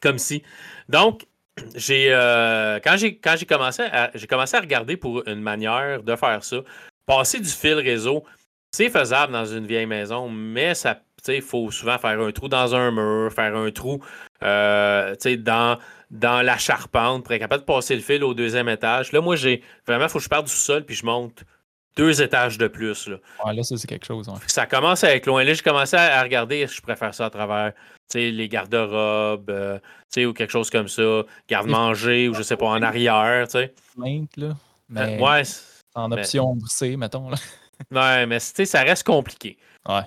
Comme 0.01 0.19
si. 0.19 0.43
Donc, 0.89 1.27
j'ai 1.75 2.13
euh, 2.13 2.81
quand 2.83 2.97
j'ai 2.97 3.19
quand 3.19 3.37
j'ai 3.37 3.47
commencé 3.47 3.83
à 3.83 4.11
j'ai 4.15 4.27
commencé 4.27 4.57
à 4.57 4.61
regarder 4.61 4.97
pour 4.97 5.27
une 5.27 5.41
manière 5.41 6.03
de 6.03 6.17
faire 6.17 6.43
ça. 6.45 6.59
Passer 7.07 7.39
du 7.39 7.49
fil 7.49 7.75
réseau, 7.75 8.25
c'est 8.77 8.91
faisable 8.91 9.33
dans 9.33 9.47
une 9.47 9.67
vieille 9.67 9.87
maison, 9.87 10.29
mais 10.29 10.75
ça 10.75 10.99
il 11.29 11.43
faut 11.43 11.71
souvent 11.71 11.97
faire 11.99 12.21
un 12.21 12.31
trou 12.31 12.47
dans 12.47 12.75
un 12.75 12.91
mur, 12.91 13.33
faire 13.33 13.57
un 13.57 13.71
trou 13.71 14.01
euh, 14.43 15.17
dans, 15.39 15.79
dans 16.11 16.43
la 16.43 16.59
charpente 16.59 17.25
pour 17.25 17.33
être 17.33 17.41
capable 17.41 17.63
de 17.63 17.67
passer 17.67 17.97
le 17.97 18.03
fil 18.03 18.23
au 18.23 18.35
deuxième 18.35 18.69
étage. 18.69 19.13
Là, 19.13 19.21
moi, 19.21 19.35
j'ai 19.35 19.63
vraiment, 19.87 20.05
il 20.05 20.11
faut 20.11 20.19
que 20.19 20.25
je 20.25 20.29
parte 20.29 20.47
du 20.47 20.53
sol 20.53 20.85
puis 20.85 20.95
je 20.95 21.07
monte 21.07 21.45
deux 21.97 22.21
étages 22.21 22.59
de 22.59 22.69
plus. 22.69 23.09
Là, 23.09 23.17
là 23.53 23.63
ça, 23.63 23.77
c'est 23.77 23.89
quelque 23.89 24.07
chose. 24.07 24.31
Ça 24.47 24.67
commence 24.67 25.03
à 25.03 25.17
être 25.17 25.27
loin. 25.27 25.43
Là, 25.43 25.55
j'ai 25.55 25.63
commencé 25.63 25.97
à, 25.97 26.23
regarder 26.23 26.67
si 26.67 26.77
je 26.77 26.83
préfère 26.83 27.15
ça 27.15 27.27
à 27.27 27.31
travers 27.31 27.73
les 28.15 28.49
garde-robes 28.49 29.51
euh, 29.51 29.79
ou 30.19 30.33
quelque 30.33 30.53
chose 30.53 30.71
comme 30.71 30.89
ça, 30.89 31.23
garde-manger 31.49 32.29
ou 32.29 32.35
je 32.35 32.43
sais 32.43 32.57
pas, 32.57 32.67
en 32.67 32.83
arrière. 32.83 33.49
Là, 34.37 34.49
euh, 34.49 34.53
mais 34.91 35.21
ouais, 35.21 35.43
en 35.95 36.13
option 36.13 36.57
C, 36.69 36.97
mettons. 36.97 37.31
Là. 37.31 37.37
Ouais, 37.91 38.27
mais 38.27 38.39
ça 38.39 38.83
reste 38.83 39.05
compliqué. 39.07 39.59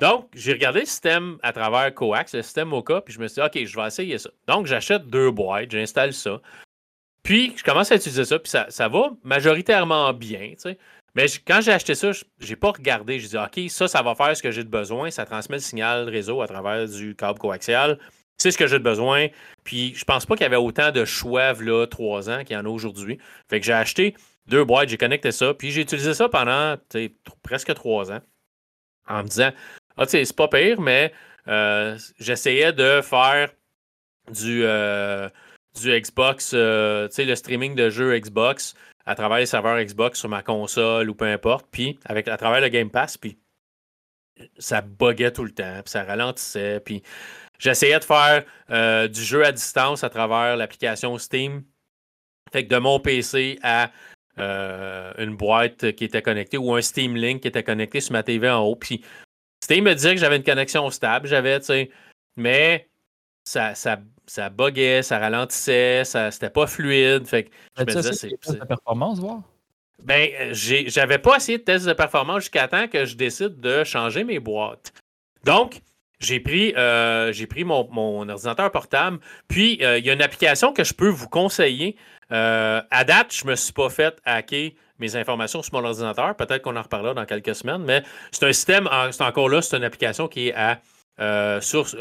Donc, 0.02 0.28
j'ai 0.34 0.52
regardé 0.52 0.82
le 0.82 0.86
système 0.86 1.38
à 1.42 1.54
travers 1.54 1.94
Coax, 1.94 2.34
le 2.34 2.42
système 2.42 2.68
Mocha, 2.68 3.02
puis 3.02 3.14
je 3.14 3.20
me 3.20 3.28
suis 3.28 3.42
dit, 3.42 3.48
OK, 3.48 3.66
je 3.66 3.76
vais 3.80 3.88
essayer 3.88 4.18
ça. 4.18 4.30
Donc, 4.48 4.66
j'achète 4.66 5.08
deux 5.08 5.32
boîtes, 5.32 5.72
j'installe 5.72 6.14
ça. 6.14 6.42
Puis, 7.24 7.54
je 7.56 7.64
commence 7.64 7.92
à 7.92 7.96
utiliser 7.96 8.26
ça, 8.26 8.40
puis 8.40 8.50
ça, 8.50 8.66
ça 8.70 8.88
va 8.90 9.12
majoritairement 9.24 10.12
bien. 10.14 10.54
Mais 11.16 11.26
quand 11.48 11.62
j'ai 11.62 11.72
acheté 11.72 11.96
ça, 11.96 12.12
j'ai 12.40 12.56
pas 12.56 12.72
regardé. 12.72 13.20
J'ai 13.20 13.30
dit, 13.30 13.38
OK, 13.38 13.70
ça, 13.70 13.88
ça 13.88 14.02
va 14.02 14.16
faire 14.16 14.36
ce 14.36 14.44
que 14.44 14.52
j'ai 14.52 14.64
de 14.64 14.70
besoin. 14.70 15.12
Ça 15.12 15.26
transmet 15.26 15.58
le 15.58 15.62
signal 15.62 16.10
réseau 16.10 16.42
à 16.42 16.48
travers 16.48 16.88
du 16.88 17.16
câble 17.16 17.40
coaxial. 17.40 18.00
C'est 18.38 18.52
ce 18.52 18.58
que 18.58 18.68
j'ai 18.68 18.80
de 18.80 18.84
besoin. 18.84 19.28
Puis, 19.64 19.94
je 19.96 20.06
pense 20.06 20.26
pas 20.26 20.36
qu'il 20.36 20.44
y 20.44 20.48
avait 20.48 20.56
autant 20.56 20.92
de 20.92 21.06
choix, 21.06 21.54
là, 21.54 21.86
trois 21.88 22.30
ans 22.30 22.44
qu'il 22.44 22.56
y 22.56 22.60
en 22.60 22.66
a 22.66 22.70
aujourd'hui. 22.70 23.18
Fait 23.50 23.60
que 23.60 23.66
j'ai 23.66 23.74
acheté 23.74 24.16
deux 24.50 24.66
boîtes, 24.66 24.90
j'ai 24.90 24.98
connecté 24.98 25.32
ça, 25.32 25.54
puis 25.54 25.72
j'ai 25.72 25.82
utilisé 25.82 26.14
ça 26.14 26.28
pendant 26.28 26.76
presque 27.44 27.74
trois 27.74 28.12
ans 28.12 28.22
en 29.08 29.24
me 29.24 29.28
disant 29.28 29.52
Ah, 29.98 30.06
tu 30.06 30.12
sais, 30.12 30.26
c'est 30.26 30.36
pas 30.36 30.48
pire, 30.48 30.80
mais 30.82 31.14
euh, 31.48 31.98
j'essayais 32.20 32.74
de 32.74 33.02
faire 33.02 33.52
du, 34.32 34.64
euh, 34.64 35.30
du 35.82 36.00
Xbox, 36.00 36.52
euh, 36.54 37.08
tu 37.08 37.16
sais, 37.16 37.26
le 37.26 37.36
streaming 37.36 37.76
de 37.76 37.90
jeux 37.90 38.18
Xbox 38.18 38.76
à 39.06 39.16
travers 39.16 39.40
les 39.40 39.48
serveurs 39.48 39.82
Xbox 39.84 40.20
sur 40.20 40.30
ma 40.30 40.44
console 40.44 41.10
ou 41.10 41.16
peu 41.16 41.26
importe, 41.26 41.66
puis 41.72 42.00
avec, 42.06 42.28
à 42.28 42.38
travers 42.38 42.62
le 42.62 42.70
Game 42.70 42.92
Pass, 42.92 43.18
puis 43.18 43.40
ça 44.58 44.82
buguait 44.82 45.32
tout 45.32 45.44
le 45.44 45.52
temps, 45.52 45.82
puis 45.84 45.90
ça 45.90 46.04
ralentissait, 46.04 46.80
puis 46.80 47.02
j'essayais 47.58 48.00
de 48.00 48.06
faire 48.06 48.44
du 49.10 49.24
jeu 49.24 49.44
à 49.44 49.52
distance 49.52 50.04
à 50.04 50.10
travers 50.10 50.56
l'application 50.56 51.18
Steam. 51.18 51.64
Fait 52.52 52.66
que 52.66 52.74
de 52.74 52.80
mon 52.80 53.00
PC 53.00 53.60
à 53.62 53.92
euh, 54.40 55.12
une 55.18 55.36
boîte 55.36 55.92
qui 55.94 56.06
était 56.06 56.22
connectée 56.22 56.58
ou 56.58 56.74
un 56.74 56.82
Steam 56.82 57.16
Link 57.16 57.42
qui 57.42 57.48
était 57.48 57.64
connecté 57.64 58.02
sur 58.02 58.14
ma 58.14 58.24
TV 58.24 58.50
en 58.50 58.60
haut. 58.60 58.76
Puis 58.76 59.04
Steam 59.64 59.86
me 59.86 59.94
disait 59.94 60.16
que 60.16 60.22
j'avais 60.22 60.38
une 60.38 60.44
connexion 60.44 60.90
stable, 60.90 61.28
j'avais, 61.28 61.60
tu 61.60 61.68
sais, 61.68 61.90
mais 62.38 62.90
ça, 63.44 63.76
ça, 63.76 64.00
ça 64.26 64.50
buguait, 64.50 65.02
ça 65.04 65.20
ralentissait, 65.20 66.04
ça, 66.06 66.32
c'était 66.32 66.50
pas 66.50 66.68
fluide. 66.68 67.28
Fait 67.28 67.46
que 67.46 67.50
je 67.78 67.84
me 67.84 68.02
disais, 68.02 68.14
c'est. 68.14 68.68
performance, 68.68 69.20
voir? 69.20 69.42
Ben, 70.04 70.30
j'avais 70.54 71.18
pas 71.18 71.36
essayé 71.36 71.58
de 71.58 71.64
test 71.64 71.86
de 71.86 71.94
performance 71.94 72.44
jusqu'à 72.44 72.68
temps 72.68 72.88
que 72.88 73.06
je 73.06 73.16
décide 73.16 73.60
de 73.60 73.84
changer 73.84 74.24
mes 74.24 74.40
boîtes. 74.40 74.94
Donc, 75.44 75.82
j'ai 76.20 76.40
pris, 76.40 76.74
euh, 76.76 77.32
j'ai 77.32 77.48
pris 77.48 77.64
mon, 77.64 78.30
ordinateur 78.30 78.72
portable. 78.72 79.20
Puis, 79.48 79.80
euh, 79.82 79.98
il 79.98 80.06
y 80.06 80.10
a 80.10 80.14
une 80.14 80.22
application 80.22 80.74
que 80.74 80.84
je 80.84 80.94
peux 80.94 81.10
vous 81.10 81.28
conseiller 81.28 81.98
euh, 82.32 82.82
à 82.92 83.04
date, 83.04 83.34
je 83.34 83.46
ne 83.46 83.52
me 83.52 83.56
suis 83.56 83.74
pas 83.74 83.90
fait 83.90 84.18
hacker 84.26 84.72
mes 85.00 85.16
informations 85.16 85.62
sur 85.62 85.74
mon 85.74 85.86
ordinateur. 85.86 86.36
Peut-être 86.36 86.62
qu'on 86.62 86.76
en 86.76 86.82
reparlera 86.82 87.14
dans 87.14 87.26
quelques 87.26 87.56
semaines, 87.56 87.84
mais 87.84 88.04
c'est 88.32 88.46
un 88.46 88.54
système, 88.54 88.90
c'est 89.12 89.24
encore 89.24 89.50
là, 89.50 89.62
c'est 89.62 89.78
une 89.78 89.84
application 89.84 90.28
qui 90.28 90.50
est 90.50 90.54
à, 90.54 90.80
euh, 91.20 91.62
source, 91.62 91.96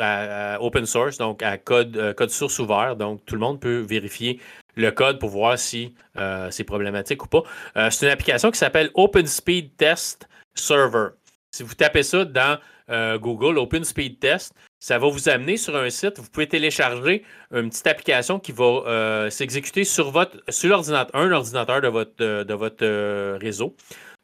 open 0.61 0.87
source, 0.87 1.19
donc 1.19 1.43
à 1.43 1.59
code, 1.59 1.97
euh, 1.97 2.13
code 2.13 2.31
source 2.31 2.59
ouvert. 2.59 2.97
Donc, 2.97 3.25
tout 3.25 3.35
le 3.35 3.41
monde 3.41 3.61
peut 3.61 3.79
vérifier 3.79 4.41
le 4.77 4.91
code 4.91 5.19
pour 5.19 5.31
voir 5.31 5.59
si 5.59 5.95
c'est 6.51 6.65
problématique 6.65 7.25
ou 7.25 7.29
pas. 7.29 7.43
c'est 7.91 8.07
une 8.07 8.13
application 8.13 8.51
qui 8.51 8.59
s'appelle 8.59 8.91
Open 8.95 9.27
Speed 9.27 9.77
Test 9.77 10.29
Server. 10.55 11.09
Si 11.51 11.65
vous 11.65 11.75
tapez 11.75 12.05
ça 12.05 12.25
dans 12.25 12.59
Google, 13.19 13.59
Open 13.59 13.83
Speed 13.83 14.21
Test, 14.21 14.55
ça 14.81 14.99
va 14.99 15.09
vous 15.09 15.29
amener 15.29 15.57
sur 15.57 15.77
un 15.77 15.91
site. 15.91 16.19
Vous 16.19 16.31
pouvez 16.31 16.47
télécharger 16.47 17.25
une 17.53 17.69
petite 17.69 17.87
application 17.87 18.39
qui 18.39 18.53
va 18.53 18.65
euh, 18.65 19.31
s'exécuter 19.31 19.85
sur 19.85 20.11
votre 20.11 20.37
sur 20.49 20.73
un 21.15 21.33
ordinateur 21.33 21.81
de 21.81 21.89
votre, 21.89 22.17
de, 22.17 22.55
votre 22.55 22.85
euh, 22.85 23.39
réseau. 23.41 23.75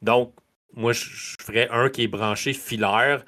Donc, 0.03 0.33
moi, 0.75 0.93
je, 0.93 1.35
ferais 1.41 1.69
un 1.71 1.89
qui 1.89 2.05
est 2.05 2.09
branché 2.09 2.53
filaire 2.53 3.25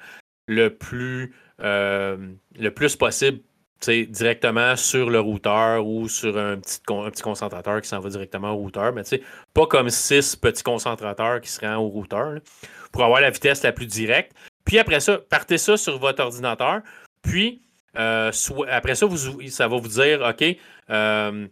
le 0.47 0.69
plus, 0.69 1.33
euh, 1.61 2.17
le 2.57 2.71
plus 2.71 2.95
possible 2.95 3.39
directement 3.85 4.75
sur 4.75 5.09
le 5.09 5.19
routeur 5.19 5.85
ou 5.85 6.09
sur 6.09 6.37
un 6.37 6.57
petit, 6.57 6.79
un 6.89 7.09
petit 7.11 7.21
concentrateur 7.21 7.79
qui 7.81 7.87
s'en 7.87 7.99
va 7.99 8.09
directement 8.09 8.51
au 8.51 8.57
routeur. 8.57 8.91
Mais 8.93 9.03
pas 9.53 9.67
comme 9.67 9.89
six 9.89 10.35
petits 10.35 10.63
concentrateurs 10.63 11.41
qui 11.41 11.49
se 11.49 11.63
au 11.75 11.87
routeur 11.87 12.39
pour 12.91 13.03
avoir 13.03 13.21
la 13.21 13.29
vitesse 13.29 13.63
la 13.63 13.71
plus 13.71 13.85
directe. 13.85 14.31
Puis 14.65 14.79
après 14.79 14.99
ça, 14.99 15.19
partez 15.29 15.57
ça 15.57 15.77
sur 15.77 15.99
votre 15.99 16.23
ordinateur. 16.23 16.81
Puis, 17.27 17.61
euh, 17.97 18.31
après 18.69 18.95
ça, 18.95 19.05
ça 19.49 19.67
va 19.67 19.77
vous 19.77 19.89
dire, 19.89 20.21
OK, 20.21 20.45
euh, 20.89 21.47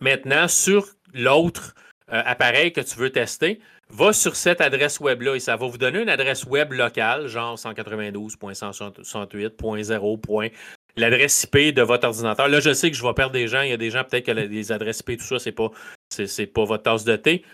maintenant, 0.00 0.48
sur 0.48 0.86
l'autre 1.12 1.74
euh, 2.12 2.22
appareil 2.24 2.72
que 2.72 2.80
tu 2.80 2.96
veux 2.96 3.10
tester, 3.10 3.60
va 3.88 4.12
sur 4.12 4.36
cette 4.36 4.60
adresse 4.60 5.00
web-là 5.00 5.34
et 5.34 5.40
ça 5.40 5.56
va 5.56 5.66
vous 5.66 5.78
donner 5.78 6.02
une 6.02 6.08
adresse 6.08 6.44
web 6.44 6.72
locale, 6.72 7.26
genre 7.26 7.56
192.168.0. 7.56 10.52
L'adresse 10.98 11.44
IP 11.44 11.74
de 11.74 11.82
votre 11.82 12.06
ordinateur. 12.06 12.48
Là, 12.48 12.58
je 12.60 12.72
sais 12.72 12.90
que 12.90 12.96
je 12.96 13.02
vais 13.02 13.12
perdre 13.12 13.32
des 13.32 13.48
gens. 13.48 13.60
Il 13.62 13.68
y 13.70 13.74
a 13.74 13.76
des 13.76 13.90
gens, 13.90 14.02
peut-être 14.04 14.24
que 14.24 14.32
les 14.32 14.72
adresses 14.72 15.00
IP, 15.00 15.18
tout 15.18 15.26
ça, 15.26 15.38
c'est 15.38 15.52
pas, 15.52 15.70
pas 16.54 16.64
votre 16.64 16.84
tasse 16.84 17.04
de 17.04 17.16
thé 17.16 17.44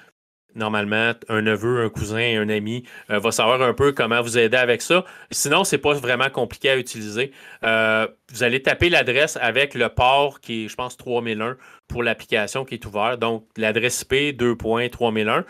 normalement, 0.54 1.12
un 1.28 1.42
neveu, 1.42 1.84
un 1.84 1.88
cousin, 1.88 2.40
un 2.40 2.48
ami 2.48 2.84
euh, 3.10 3.18
va 3.18 3.32
savoir 3.32 3.62
un 3.62 3.74
peu 3.74 3.92
comment 3.92 4.20
vous 4.20 4.38
aider 4.38 4.56
avec 4.56 4.82
ça. 4.82 5.04
Sinon, 5.30 5.64
c'est 5.64 5.78
pas 5.78 5.94
vraiment 5.94 6.30
compliqué 6.30 6.70
à 6.70 6.76
utiliser. 6.76 7.32
Euh, 7.64 8.06
vous 8.32 8.42
allez 8.42 8.62
taper 8.62 8.88
l'adresse 8.88 9.38
avec 9.40 9.74
le 9.74 9.88
port 9.88 10.40
qui 10.40 10.64
est, 10.64 10.68
je 10.68 10.74
pense, 10.74 10.96
3001 10.96 11.56
pour 11.88 12.02
l'application 12.02 12.64
qui 12.64 12.74
est 12.74 12.86
ouverte. 12.86 13.20
Donc, 13.20 13.46
l'adresse 13.56 14.02
IP 14.02 14.38
2.3001. 14.38 15.44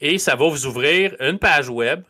Et 0.00 0.18
ça 0.18 0.36
va 0.36 0.48
vous 0.48 0.66
ouvrir 0.66 1.16
une 1.20 1.38
page 1.38 1.68
web 1.68 2.02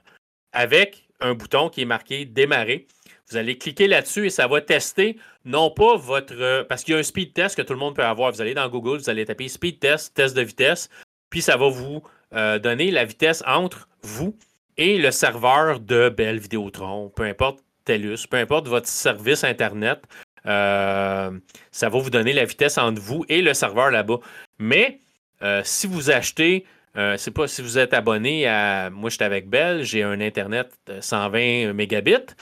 avec 0.52 1.08
un 1.20 1.34
bouton 1.34 1.68
qui 1.68 1.82
est 1.82 1.86
marqué 1.86 2.24
Démarrer. 2.24 2.86
Vous 3.30 3.36
allez 3.36 3.56
cliquer 3.56 3.88
là-dessus 3.88 4.26
et 4.26 4.30
ça 4.30 4.46
va 4.46 4.60
tester 4.60 5.16
non 5.44 5.70
pas 5.70 5.96
votre. 5.96 6.64
Parce 6.64 6.84
qu'il 6.84 6.94
y 6.94 6.96
a 6.96 7.00
un 7.00 7.02
speed 7.02 7.32
test 7.32 7.56
que 7.56 7.62
tout 7.62 7.72
le 7.72 7.78
monde 7.78 7.96
peut 7.96 8.04
avoir. 8.04 8.32
Vous 8.32 8.40
allez 8.40 8.54
dans 8.54 8.68
Google, 8.68 8.98
vous 8.98 9.10
allez 9.10 9.24
taper 9.24 9.48
speed 9.48 9.80
test, 9.80 10.14
test 10.14 10.36
de 10.36 10.42
vitesse. 10.42 10.90
Puis 11.34 11.42
ça 11.42 11.56
va 11.56 11.66
vous 11.66 12.00
euh, 12.36 12.60
donner 12.60 12.92
la 12.92 13.04
vitesse 13.04 13.42
entre 13.44 13.88
vous 14.02 14.36
et 14.76 14.98
le 14.98 15.10
serveur 15.10 15.80
de 15.80 16.08
Bell 16.08 16.38
Vidéotron, 16.38 17.08
peu 17.08 17.24
importe 17.24 17.58
TELUS, 17.84 18.28
peu 18.30 18.36
importe 18.36 18.68
votre 18.68 18.86
service 18.86 19.42
Internet. 19.42 20.00
Euh, 20.46 21.36
ça 21.72 21.88
va 21.88 21.98
vous 21.98 22.10
donner 22.10 22.34
la 22.34 22.44
vitesse 22.44 22.78
entre 22.78 23.02
vous 23.02 23.24
et 23.28 23.42
le 23.42 23.52
serveur 23.52 23.90
là-bas. 23.90 24.20
Mais 24.60 25.00
euh, 25.42 25.62
si 25.64 25.88
vous 25.88 26.12
achetez 26.12 26.66
euh, 26.96 27.16
c'est 27.16 27.32
pas 27.32 27.48
si 27.48 27.62
vous 27.62 27.78
êtes 27.78 27.94
abonné 27.94 28.46
à. 28.46 28.88
Moi, 28.90 29.10
j'étais 29.10 29.24
avec 29.24 29.48
Bell, 29.48 29.82
j'ai 29.82 30.04
un 30.04 30.20
Internet 30.20 30.72
120 31.00 31.72
mégabits. 31.72 32.32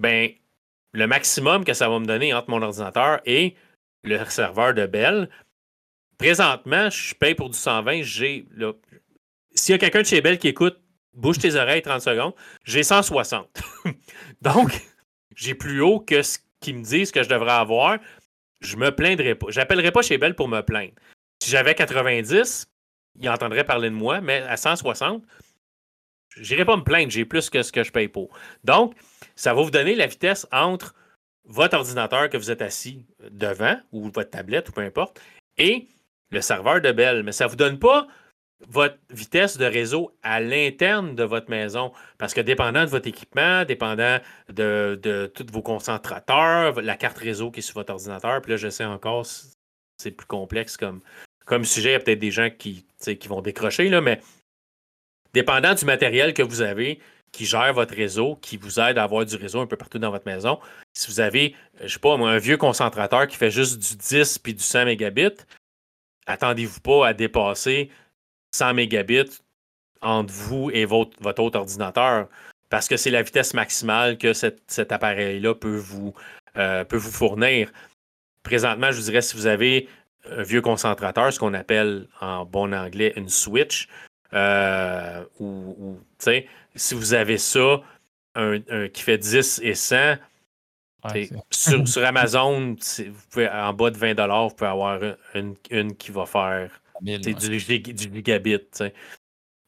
Ben, 0.00 0.28
le 0.92 1.06
maximum 1.06 1.64
que 1.64 1.72
ça 1.72 1.88
va 1.88 2.00
me 2.00 2.04
donner 2.04 2.34
entre 2.34 2.50
mon 2.50 2.62
ordinateur 2.62 3.20
et 3.26 3.54
le 4.02 4.24
serveur 4.24 4.74
de 4.74 4.86
Bell. 4.86 5.28
Présentement, 6.18 6.90
je 6.90 7.14
paye 7.14 7.34
pour 7.34 7.50
du 7.50 7.58
120. 7.58 8.02
J'ai. 8.02 8.46
S'il 9.54 9.72
y 9.72 9.76
a 9.76 9.78
quelqu'un 9.78 10.02
de 10.02 10.06
chez 10.06 10.20
Bell 10.20 10.38
qui 10.38 10.48
écoute, 10.48 10.78
bouge 11.12 11.38
tes 11.38 11.54
oreilles 11.54 11.82
30 11.82 12.00
secondes, 12.00 12.34
j'ai 12.64 12.82
160. 12.82 13.62
Donc, 14.42 14.80
j'ai 15.34 15.54
plus 15.54 15.80
haut 15.80 16.00
que 16.00 16.22
ce 16.22 16.38
qu'ils 16.60 16.76
me 16.76 16.82
disent 16.82 17.12
que 17.12 17.22
je 17.22 17.28
devrais 17.28 17.52
avoir. 17.52 17.98
Je 18.60 18.76
me 18.76 18.90
plaindrai 18.90 19.34
pas. 19.34 19.46
J'appellerai 19.50 19.92
pas 19.92 20.02
chez 20.02 20.18
Bell 20.18 20.34
pour 20.34 20.48
me 20.48 20.60
plaindre. 20.62 20.94
Si 21.42 21.50
j'avais 21.50 21.74
90, 21.74 22.66
ils 23.20 23.28
entendraient 23.28 23.64
parler 23.64 23.90
de 23.90 23.94
moi, 23.94 24.20
mais 24.20 24.42
à 24.42 24.56
160, 24.56 25.22
j'irai 26.36 26.64
pas 26.64 26.76
me 26.76 26.82
plaindre. 26.82 27.10
J'ai 27.10 27.24
plus 27.24 27.50
que 27.50 27.62
ce 27.62 27.70
que 27.70 27.84
je 27.84 27.92
paye 27.92 28.08
pour. 28.08 28.30
Donc, 28.62 28.94
ça 29.36 29.52
va 29.52 29.62
vous 29.62 29.70
donner 29.70 29.94
la 29.94 30.06
vitesse 30.06 30.46
entre 30.50 30.94
votre 31.44 31.76
ordinateur 31.76 32.30
que 32.30 32.36
vous 32.36 32.50
êtes 32.50 32.62
assis 32.62 33.04
devant, 33.30 33.76
ou 33.92 34.10
votre 34.10 34.30
tablette, 34.30 34.70
ou 34.70 34.72
peu 34.72 34.80
importe, 34.80 35.20
et 35.58 35.88
le 36.34 36.40
serveur 36.40 36.80
de 36.80 36.92
Bell. 36.92 37.22
Mais 37.22 37.32
ça 37.32 37.44
ne 37.44 37.50
vous 37.50 37.56
donne 37.56 37.78
pas 37.78 38.06
votre 38.68 38.96
vitesse 39.10 39.56
de 39.56 39.64
réseau 39.64 40.16
à 40.22 40.40
l'interne 40.40 41.14
de 41.14 41.24
votre 41.24 41.50
maison. 41.50 41.92
Parce 42.18 42.34
que 42.34 42.40
dépendant 42.40 42.84
de 42.84 42.90
votre 42.90 43.08
équipement, 43.08 43.64
dépendant 43.64 44.18
de, 44.48 44.98
de 45.02 45.30
tous 45.34 45.46
vos 45.52 45.62
concentrateurs, 45.62 46.80
la 46.80 46.96
carte 46.96 47.18
réseau 47.18 47.50
qui 47.50 47.60
est 47.60 47.62
sur 47.62 47.74
votre 47.74 47.92
ordinateur, 47.92 48.40
puis 48.42 48.52
là, 48.52 48.56
je 48.56 48.68
sais 48.68 48.84
encore, 48.84 49.26
c'est 49.98 50.10
plus 50.10 50.26
complexe 50.26 50.76
comme, 50.76 51.00
comme 51.46 51.64
sujet. 51.64 51.90
Il 51.90 51.92
y 51.92 51.96
a 51.96 52.00
peut-être 52.00 52.18
des 52.18 52.30
gens 52.30 52.48
qui, 52.50 52.86
qui 52.98 53.28
vont 53.28 53.42
décrocher, 53.42 53.88
là, 53.88 54.00
mais 54.00 54.20
dépendant 55.32 55.74
du 55.74 55.84
matériel 55.84 56.32
que 56.32 56.42
vous 56.42 56.62
avez, 56.62 57.00
qui 57.32 57.44
gère 57.44 57.72
votre 57.74 57.94
réseau, 57.94 58.36
qui 58.36 58.56
vous 58.56 58.78
aide 58.78 58.96
à 58.96 59.02
avoir 59.02 59.26
du 59.26 59.34
réseau 59.36 59.60
un 59.60 59.66
peu 59.66 59.76
partout 59.76 59.98
dans 59.98 60.10
votre 60.10 60.26
maison. 60.26 60.60
Si 60.96 61.10
vous 61.10 61.18
avez, 61.18 61.56
je 61.82 61.88
sais 61.88 61.98
pas, 61.98 62.14
un 62.14 62.38
vieux 62.38 62.56
concentrateur 62.56 63.26
qui 63.26 63.36
fait 63.36 63.50
juste 63.50 63.78
du 63.78 63.96
10 63.96 64.38
puis 64.38 64.54
du 64.54 64.62
100 64.62 64.84
mégabits, 64.84 65.34
attendez-vous 66.26 66.80
pas 66.80 67.08
à 67.08 67.14
dépasser 67.14 67.90
100 68.52 68.74
mégabits 68.74 69.40
entre 70.00 70.32
vous 70.32 70.70
et 70.70 70.84
votre, 70.84 71.20
votre 71.22 71.42
autre 71.42 71.58
ordinateur 71.58 72.28
parce 72.74 72.88
que 72.88 72.96
c'est 72.96 73.10
la 73.10 73.22
vitesse 73.22 73.54
maximale 73.54 74.18
que 74.18 74.32
cet 74.32 74.90
appareil-là 74.90 75.54
peut, 75.54 75.76
vous, 75.76 76.12
euh, 76.56 76.84
peut 76.84 76.96
vous 76.96 77.12
fournir. 77.12 77.70
Présentement, 78.42 78.90
je 78.90 78.96
vous 78.96 79.04
dirais, 79.04 79.22
si 79.22 79.36
vous 79.36 79.46
avez 79.46 79.88
un 80.28 80.42
vieux 80.42 80.60
concentrateur, 80.60 81.32
ce 81.32 81.38
qu'on 81.38 81.54
appelle 81.54 82.08
en 82.20 82.44
bon 82.44 82.74
anglais 82.74 83.12
une 83.14 83.28
switch, 83.28 83.88
euh, 84.32 85.24
ou, 85.38 86.00
si 86.74 86.94
vous 86.94 87.14
avez 87.14 87.38
ça, 87.38 87.80
un, 88.34 88.58
qui 88.88 89.02
fait 89.02 89.18
10 89.18 89.60
et 89.62 89.74
100, 89.74 90.16
sur, 91.50 92.04
Amazon, 92.04 92.74
vous 92.74 93.12
pouvez, 93.30 93.48
en 93.48 93.72
bas 93.72 93.90
de 93.90 93.96
20 93.96 94.14
vous 94.48 94.54
pouvez 94.54 94.70
avoir 94.70 95.00
une, 95.34 95.96
qui 95.96 96.10
va 96.10 96.26
faire 96.26 96.70
du, 97.00 97.18
du, 97.18 97.58
gigabit. 97.58 98.58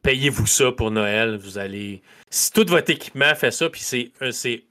Payez-vous 0.03 0.47
ça 0.47 0.73
pour 0.73 0.91
Noël. 0.91 1.37
Vous 1.37 1.59
allez. 1.59 2.03
Si 2.31 2.53
tout 2.53 2.65
votre 2.69 2.91
équipement 2.91 3.35
fait 3.35 3.51
ça, 3.51 3.69
puis 3.69 3.81
c'est 3.81 4.65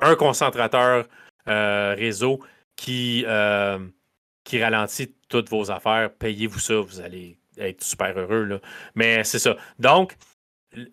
un 0.00 0.16
concentrateur 0.16 1.06
euh, 1.48 1.94
réseau 1.96 2.40
qui, 2.76 3.24
euh, 3.26 3.78
qui 4.42 4.62
ralentit 4.62 5.14
toutes 5.28 5.48
vos 5.48 5.70
affaires, 5.70 6.12
payez-vous 6.12 6.58
ça. 6.58 6.74
Vous 6.80 7.00
allez 7.00 7.38
être 7.58 7.82
super 7.82 8.18
heureux. 8.18 8.44
Là. 8.44 8.60
Mais 8.94 9.24
c'est 9.24 9.38
ça. 9.38 9.56
Donc, 9.78 10.16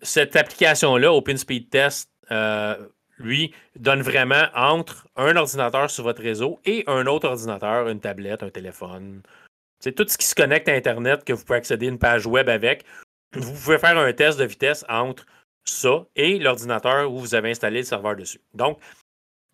cette 0.02 0.36
application-là, 0.36 1.12
OpenSpeed 1.12 1.68
Test, 1.70 2.10
euh, 2.30 2.76
lui, 3.18 3.54
donne 3.76 4.02
vraiment 4.02 4.46
entre 4.54 5.06
un 5.16 5.36
ordinateur 5.36 5.90
sur 5.90 6.04
votre 6.04 6.22
réseau 6.22 6.60
et 6.64 6.84
un 6.86 7.06
autre 7.06 7.28
ordinateur, 7.28 7.88
une 7.88 8.00
tablette, 8.00 8.42
un 8.42 8.50
téléphone. 8.50 9.22
C'est 9.80 9.92
tout 9.92 10.06
ce 10.08 10.16
qui 10.16 10.26
se 10.26 10.34
connecte 10.34 10.68
à 10.68 10.74
Internet 10.74 11.24
que 11.24 11.32
vous 11.32 11.44
pouvez 11.44 11.58
accéder 11.58 11.86
à 11.86 11.90
une 11.90 11.98
page 11.98 12.26
web 12.26 12.48
avec. 12.48 12.84
Vous 13.34 13.52
pouvez 13.52 13.78
faire 13.78 13.98
un 13.98 14.12
test 14.12 14.38
de 14.38 14.44
vitesse 14.44 14.84
entre 14.88 15.26
ça 15.64 16.06
et 16.16 16.38
l'ordinateur 16.38 17.10
où 17.10 17.18
vous 17.18 17.34
avez 17.34 17.50
installé 17.50 17.78
le 17.78 17.84
serveur 17.84 18.16
dessus. 18.16 18.40
Donc, 18.54 18.78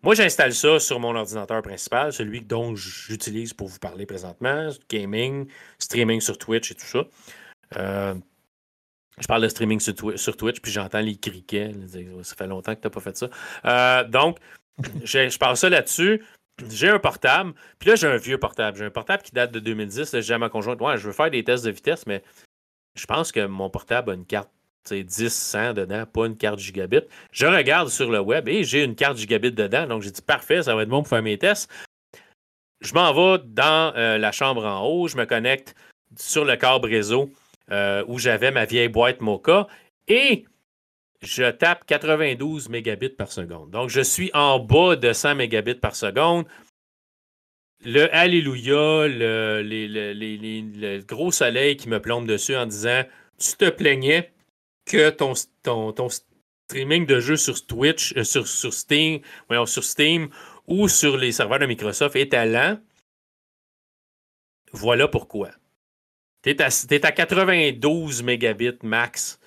moi, 0.03 0.15
j'installe 0.15 0.55
ça 0.55 0.79
sur 0.79 1.01
mon 1.01 1.17
ordinateur 1.17 1.61
principal, 1.61 2.13
celui 2.13 2.41
dont 2.41 2.77
j'utilise 2.77 3.53
pour 3.53 3.67
vous 3.67 3.81
parler 3.81 4.07
présentement, 4.07 4.69
gaming, 4.89 5.49
streaming 5.79 6.21
sur 6.21 6.39
Twitch 6.39 6.71
et 6.71 6.75
tout 6.75 6.87
ça. 6.87 7.05
Euh, 7.77 8.15
je 9.21 9.27
parle 9.27 9.43
de 9.43 9.49
streaming 9.49 9.81
sur, 9.81 10.37
Twitch, 10.37 10.61
puis 10.61 10.73
j'entends 10.73 11.01
les 11.01 11.17
criquets. 11.17 11.73
Ça 12.23 12.35
fait 12.35 12.47
longtemps 12.47 12.75
que 12.75 12.81
tu 12.81 12.87
n'as 12.87 12.91
pas 12.91 13.01
fait 13.01 13.17
ça. 13.17 13.29
Euh, 13.65 14.05
donc, 14.05 14.39
je 15.05 15.39
parle 15.39 15.57
ça 15.57 15.69
là-dessus. 15.69 16.25
J'ai 16.69 16.89
un 16.89 16.99
portable, 16.99 17.53
puis 17.79 17.91
là, 17.91 17.95
j'ai 17.95 18.09
un 18.09 18.17
vieux 18.17 18.39
portable. 18.39 18.79
J'ai 18.79 18.85
un 18.85 18.91
portable 18.91 19.23
qui 19.23 19.33
date 19.33 19.53
de 19.53 19.61
2010. 19.61 20.21
J'ai 20.21 20.35
à 20.35 20.39
ma 20.39 20.49
conjointe, 20.49 20.81
ouais, 20.81 20.97
je 20.99 21.07
veux 21.07 21.13
faire 21.13 21.31
des 21.31 21.45
tests 21.45 21.65
de 21.65 21.71
vitesse, 21.71 22.07
mais 22.07 22.23
je 22.97 23.07
pense 23.07 23.31
que 23.31 23.47
mon 23.47 23.71
portable 23.71 24.11
a 24.11 24.15
une 24.15 24.27
carte 24.27 24.51
10, 24.91 25.29
100 25.33 25.75
dedans, 25.75 26.07
pas 26.07 26.27
une 26.27 26.37
carte 26.37 26.59
gigabit. 26.59 27.03
Je 27.31 27.47
regarde 27.47 27.89
sur 27.91 28.11
le 28.11 28.21
web 28.21 28.49
et 28.49 28.65
j'ai 28.65 28.83
une 28.83 28.95
carte 28.95 29.19
gigabit 29.19 29.53
dedans, 29.53 29.87
donc 29.87 30.03
j'ai 30.03 30.11
dit 30.11 30.23
parfait, 30.23 30.63
ça 30.63 30.75
va 30.75 30.83
être 30.83 30.89
bon 30.89 31.03
pour 31.03 31.09
faire 31.09 31.23
mes 31.23 31.39
tests. 31.39 31.71
Je 32.81 32.95
m'en 32.95 33.13
vais 33.13 33.43
dans 33.45 33.93
euh, 33.97 34.19
la 34.19 34.33
chambre 34.33 34.65
en 34.65 34.87
haut, 34.87 35.09
je 35.09 35.17
me 35.17 35.27
connecte 35.27 35.75
sur 36.17 36.45
le 36.45 36.57
câble 36.57 36.89
réseau 36.89 37.31
euh, 37.71 38.05
où 38.09 38.19
j'avais 38.19 38.51
ma 38.51 38.65
vieille 38.65 38.89
boîte 38.89 39.21
Mocha 39.21 39.69
et 40.07 40.45
je 41.21 41.51
tape 41.51 41.85
92 41.87 42.69
mégabits 42.69 43.09
par 43.11 43.33
seconde. 43.33 43.71
Donc 43.71 43.91
je 43.91 44.01
suis 44.01 44.31
en 44.35 44.59
bas 44.59 44.97
de 44.97 45.13
100 45.13 45.35
mégabits 45.35 45.75
par 45.75 45.97
seconde. 45.97 46.47
Le 47.85 48.13
Alléluia, 48.15 49.07
le, 49.07 51.01
gros 51.07 51.31
soleil 51.31 51.77
qui 51.77 51.89
me 51.89 52.01
plombe 52.01 52.27
dessus 52.27 52.57
en 52.57 52.67
disant 52.67 53.03
Tu 53.39 53.57
te 53.57 53.71
plaignais, 53.71 54.33
que 54.85 55.11
ton, 55.11 55.35
streaming 56.69 57.07
de 57.07 57.21
jeux 57.21 57.37
sur 57.37 57.65
Twitch, 57.67 58.15
euh, 58.17 58.25
sur, 58.25 58.47
Steam, 58.47 59.21
sur 59.67 59.85
Steam 59.85 60.29
ou 60.67 60.89
sur 60.89 61.17
les 61.17 61.33
serveurs 61.33 61.61
de 61.61 61.67
Microsoft 61.67 62.17
est 62.17 62.35
lent, 62.47 62.79
voilà 64.73 65.09
pourquoi. 65.09 65.51
Tu 66.55 66.95
es, 66.95 67.07
à 67.07 67.13
92 67.13 68.23
mégabits 68.23 68.79
max 68.83 69.39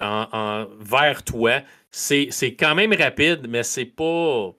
en, 0.00 0.66
vers 0.80 1.22
toi. 1.22 1.62
C'est 1.90 2.56
quand 2.58 2.74
même 2.74 2.92
rapide, 2.92 3.46
mais 3.48 3.62
c'est 3.62 3.84
pas 3.84 4.52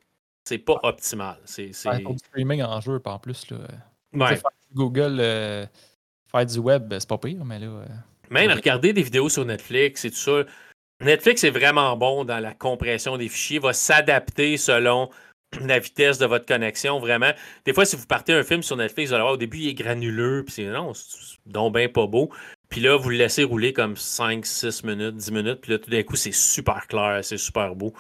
c'est 0.44 0.58
pas 0.58 0.80
optimal. 0.84 1.38
C'est 1.46 1.72
streaming 1.74 2.64
en 2.64 2.82
jeu, 2.82 3.00
en 3.06 3.20
plus. 3.20 3.48
Là. 3.52 4.38
Google, 4.74 5.18
euh, 5.20 5.66
faire 6.32 6.46
du 6.46 6.60
web, 6.60 6.94
c'est 6.98 7.08
pas 7.08 7.18
pire, 7.18 7.44
mais 7.46 7.60
là. 7.60 7.68
Euh, 7.68 7.86
même 8.30 8.52
regarder 8.52 8.94
des 8.94 9.04
vidéos 9.04 9.30
sur 9.30 9.46
Netflix 9.46 10.06
et 10.06 10.10
tout 10.10 10.18
ça. 10.18 10.44
Netflix 11.02 11.44
est 11.44 11.52
vraiment 11.52 11.98
bon 11.98 12.24
dans 12.24 12.40
la 12.40 12.54
compression 12.54 13.18
des 13.18 13.28
fichiers, 13.28 13.60
va 13.60 13.74
s'adapter 13.74 14.58
selon 14.58 15.10
la 15.66 15.80
vitesse 15.80 16.18
de 16.18 16.26
votre 16.26 16.46
connexion, 16.46 17.00
vraiment. 17.00 17.32
Des 17.66 17.74
fois, 17.74 17.86
si 17.86 17.96
vous 17.96 18.06
partez 18.06 18.34
un 18.34 18.44
film 18.44 18.64
sur 18.64 18.78
Netflix, 18.78 19.10
vous 19.10 19.16
allez 19.16 19.24
voir, 19.24 19.34
au 19.34 19.38
début, 19.38 19.58
il 19.58 19.70
est 19.70 19.74
granuleux, 19.74 20.44
puis 20.46 20.56
c'est 20.56 20.66
non, 20.66 20.94
c'est 20.94 21.38
donc 21.46 21.76
bien 21.76 21.90
pas 21.90 22.08
beau. 22.08 22.30
Puis 22.70 22.80
là, 22.80 22.96
vous 22.96 23.10
le 23.10 23.18
laissez 23.18 23.44
rouler 23.44 23.74
comme 23.74 23.98
5, 23.98 24.46
6 24.46 24.84
minutes, 24.84 25.16
10 25.16 25.32
minutes, 25.32 25.62
puis 25.62 25.74
là, 25.74 25.80
tout 25.80 25.90
d'un 25.90 26.04
coup, 26.04 26.16
c'est 26.16 26.34
super 26.34 26.88
clair, 26.88 27.20
c'est 27.24 27.38
super 27.38 27.76
beau. 27.76 27.94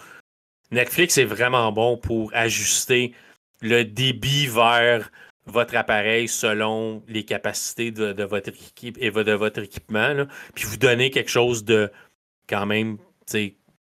Netflix 0.72 1.18
est 1.18 1.26
vraiment 1.26 1.72
bon 1.74 1.98
pour 1.98 2.32
ajuster 2.34 3.14
le 3.62 3.84
débit 3.84 4.48
vers 4.48 5.12
votre 5.46 5.76
appareil 5.76 6.28
selon 6.28 7.04
les 7.08 7.26
capacités 7.26 7.92
de, 7.92 8.24
votre 8.24 8.50
équipe 8.50 8.98
et 9.00 9.12
de 9.12 9.34
votre 9.34 9.60
équipement, 9.60 10.26
puis 10.56 10.66
vous 10.66 10.78
donner 10.78 11.10
quelque 11.10 11.30
chose 11.30 11.66
de 11.66 11.92
quand 12.48 12.66
même 12.66 12.98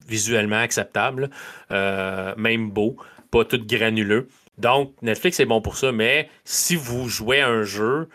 visuellement 0.07 0.59
acceptable, 0.59 1.29
euh, 1.71 2.33
même 2.37 2.69
beau, 2.71 2.97
pas 3.37 3.45
tout 3.45 3.59
granuleux. 3.65 4.27
Donc, 4.57 4.93
Netflix 5.01 5.39
est 5.39 5.45
bon 5.45 5.61
pour 5.61 5.77
ça, 5.77 5.91
mais 5.91 6.29
si 6.45 6.75
vous 6.75 7.09
jouez 7.09 7.41
à 7.41 7.49
un 7.49 7.63
jeu, 7.63 8.09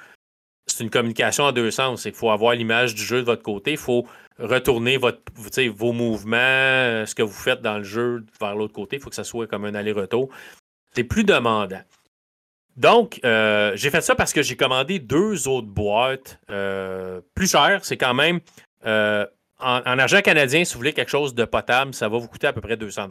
c'est 0.66 0.85
une 0.85 0.91
communication 0.91 1.45
en 1.45 1.53
deux 1.53 1.71
sens. 1.71 2.05
Il 2.05 2.12
faut 2.12 2.31
avoir 2.31 2.55
l'image 2.55 2.95
du 2.95 3.03
jeu 3.03 3.19
de 3.19 3.27
votre 3.27 3.43
côté, 3.43 3.73
il 3.73 3.79
faut 3.79 4.07
retourner 4.39 4.97
votre, 4.97 5.21
vos 5.75 5.93
mouvements, 5.93 6.37
euh, 6.37 7.07
ce 7.07 7.14
que 7.14 7.23
vous 7.23 7.33
faites 7.33 7.61
dans 7.61 7.79
le 7.79 7.85
jeu 7.85 8.25
vers 8.41 8.55
l'autre 8.55 8.75
côté. 8.75 8.97
Il 8.97 9.03
faut 9.03 9.11
que 9.11 9.16
ça 9.16 9.25
soit 9.25 9.49
comme 9.49 9.64
un 9.64 9.75
aller-retour. 9.75 10.29
C'est 10.95 11.05
plus 11.05 11.25
demandant. 11.25 11.83
Donc, 12.77 13.19
euh, 13.25 13.73
j'ai 13.75 13.91
fait 13.91 14.01
ça 14.03 14.14
parce 14.14 14.33
que 14.33 14.43
j'ai 14.43 14.57
commandé 14.57 15.01
deux 15.01 15.49
autres 15.49 15.66
boîtes 15.66 16.39
euh, 16.49 17.21
plus 17.35 17.51
chères. 17.51 17.85
C'est 17.85 17.97
quand 17.97 18.14
même 18.14 18.39
euh, 18.87 19.27
en, 19.59 19.99
argent 19.99 20.21
canadien, 20.21 20.64
si 20.64 20.75
vous 20.75 20.79
voulez 20.79 20.93
quelque 20.93 21.11
chose 21.11 21.35
de 21.35 21.45
potable, 21.45 21.93
ça 21.93 22.09
va 22.09 22.19
vous 22.19 22.29
coûter 22.29 22.47
à 22.47 22.53
peu 22.53 22.61
près 22.61 22.77
200 22.77 23.09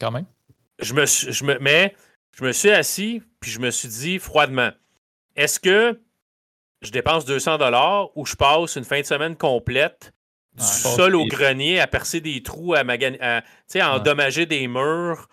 Quand 0.00 0.10
même. 0.10 0.26
Je 0.78 0.94
me, 0.94 1.06
je 1.06 1.44
me, 1.44 1.58
mais 1.58 1.94
je 2.32 2.44
me 2.44 2.52
suis 2.52 2.70
assis 2.70 3.22
puis 3.40 3.50
je 3.50 3.60
me 3.60 3.70
suis 3.70 3.88
dit 3.88 4.18
froidement, 4.18 4.70
est-ce 5.36 5.60
que 5.60 6.00
je 6.82 6.90
dépense 6.90 7.24
200 7.24 7.58
dollars 7.58 8.16
ou 8.16 8.26
je 8.26 8.36
passe 8.36 8.76
une 8.76 8.84
fin 8.84 9.00
de 9.00 9.06
semaine 9.06 9.36
complète 9.36 10.12
du 10.54 10.64
sol 10.64 11.14
au 11.14 11.24
grenier 11.26 11.78
à 11.80 11.86
percer 11.86 12.20
des 12.20 12.42
trous, 12.42 12.74
à, 12.74 12.80
à, 12.80 13.42
à 13.74 13.94
endommager 13.94 14.46
des 14.46 14.66
murs, 14.66 15.28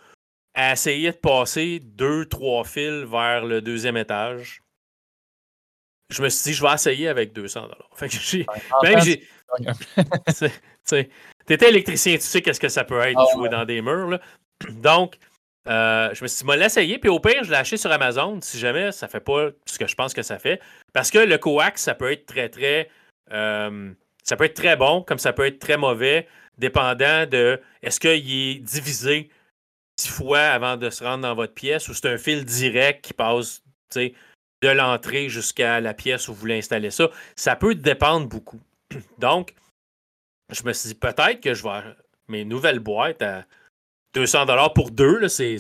à 0.54 0.74
essayer 0.74 1.12
de 1.12 1.18
passer 1.18 1.80
deux, 1.80 2.26
trois 2.26 2.64
fils 2.64 3.04
vers 3.04 3.46
le 3.46 3.62
deuxième 3.62 3.98
étage? 3.98 4.62
Je 6.10 6.22
me 6.22 6.30
suis 6.30 6.52
dit, 6.52 6.56
je 6.56 6.62
vais 6.62 6.74
essayer 6.74 7.08
avec 7.08 7.34
200 7.34 7.62
dollars. 7.62 7.90
Fait 7.96 8.08
que 8.08 8.16
j'ai. 8.16 8.46
Même 8.84 9.02
j'ai. 9.02 9.28
T'étais 11.46 11.70
électricien, 11.70 12.16
tu 12.16 12.22
sais 12.22 12.42
qu'est-ce 12.42 12.60
que 12.60 12.70
ça 12.70 12.84
peut 12.84 13.00
être, 13.00 13.18
de 13.18 13.26
ah 13.28 13.34
jouer 13.34 13.50
dans 13.50 13.66
des 13.66 13.82
murs. 13.82 14.10
Là. 14.10 14.22
Donc, 14.70 15.18
euh, 15.68 16.14
je 16.14 16.24
me 16.24 16.28
suis 16.28 16.40
dit, 16.40 16.46
moi, 16.46 16.56
l'essayer, 16.56 17.00
puis 17.00 17.10
au 17.10 17.20
pire, 17.20 17.44
je 17.44 17.50
l'ai 17.50 17.58
acheté 17.58 17.78
sur 17.78 17.92
Amazon 17.92 18.40
si 18.42 18.60
jamais 18.60 18.92
ça 18.92 19.08
fait 19.08 19.20
pas 19.20 19.50
ce 19.66 19.80
que 19.80 19.88
je 19.88 19.96
pense 19.96 20.14
que 20.14 20.22
ça 20.22 20.38
fait. 20.38 20.62
Parce 20.94 21.10
que 21.10 21.20
le 21.20 21.38
coax, 21.38 21.82
ça 21.82 21.96
peut 21.96 22.12
être 22.12 22.26
très, 22.26 22.50
très. 22.50 22.90
Euh, 23.32 23.92
ça 24.24 24.36
peut 24.36 24.46
être 24.46 24.56
très 24.56 24.76
bon, 24.76 25.02
comme 25.02 25.20
ça 25.20 25.34
peut 25.34 25.46
être 25.46 25.60
très 25.60 25.78
mauvais, 25.78 26.28
dépendant 26.58 27.26
de 27.26 27.60
est-ce 27.82 28.00
qu'il 28.00 28.32
est 28.32 28.56
divisé 28.56 29.30
six 30.00 30.10
fois 30.10 30.40
avant 30.40 30.78
de 30.78 30.90
se 30.90 31.04
rendre 31.04 31.24
dans 31.24 31.36
votre 31.36 31.54
pièce 31.54 31.88
ou 31.88 31.94
c'est 31.94 32.10
un 32.10 32.18
fil 32.18 32.44
direct 32.44 33.04
qui 33.04 33.14
passe 33.14 33.64
de 33.96 34.70
l'entrée 34.70 35.30
jusqu'à 35.30 35.80
la 35.80 35.94
pièce 35.94 36.28
où 36.28 36.34
vous 36.34 36.40
voulez 36.40 36.58
installer 36.58 36.92
ça. 36.92 37.10
Ça 37.36 37.56
peut 37.56 37.76
dépendre 37.76 38.28
beaucoup. 38.28 38.60
Donc, 39.20 39.54
je 40.52 40.64
me 40.64 40.74
suis 40.74 40.90
dit 40.90 40.96
peut-être 40.96 41.40
que 41.40 41.54
je 41.54 41.64
vais 41.64 41.82
mes 42.28 42.46
nouvelles 42.46 42.80
boîtes 42.80 43.22
à 43.22 43.46
200 44.16 44.46
dollars 44.46 44.74
pour 44.74 44.92
deux. 44.92 45.28
C'est 45.28 45.58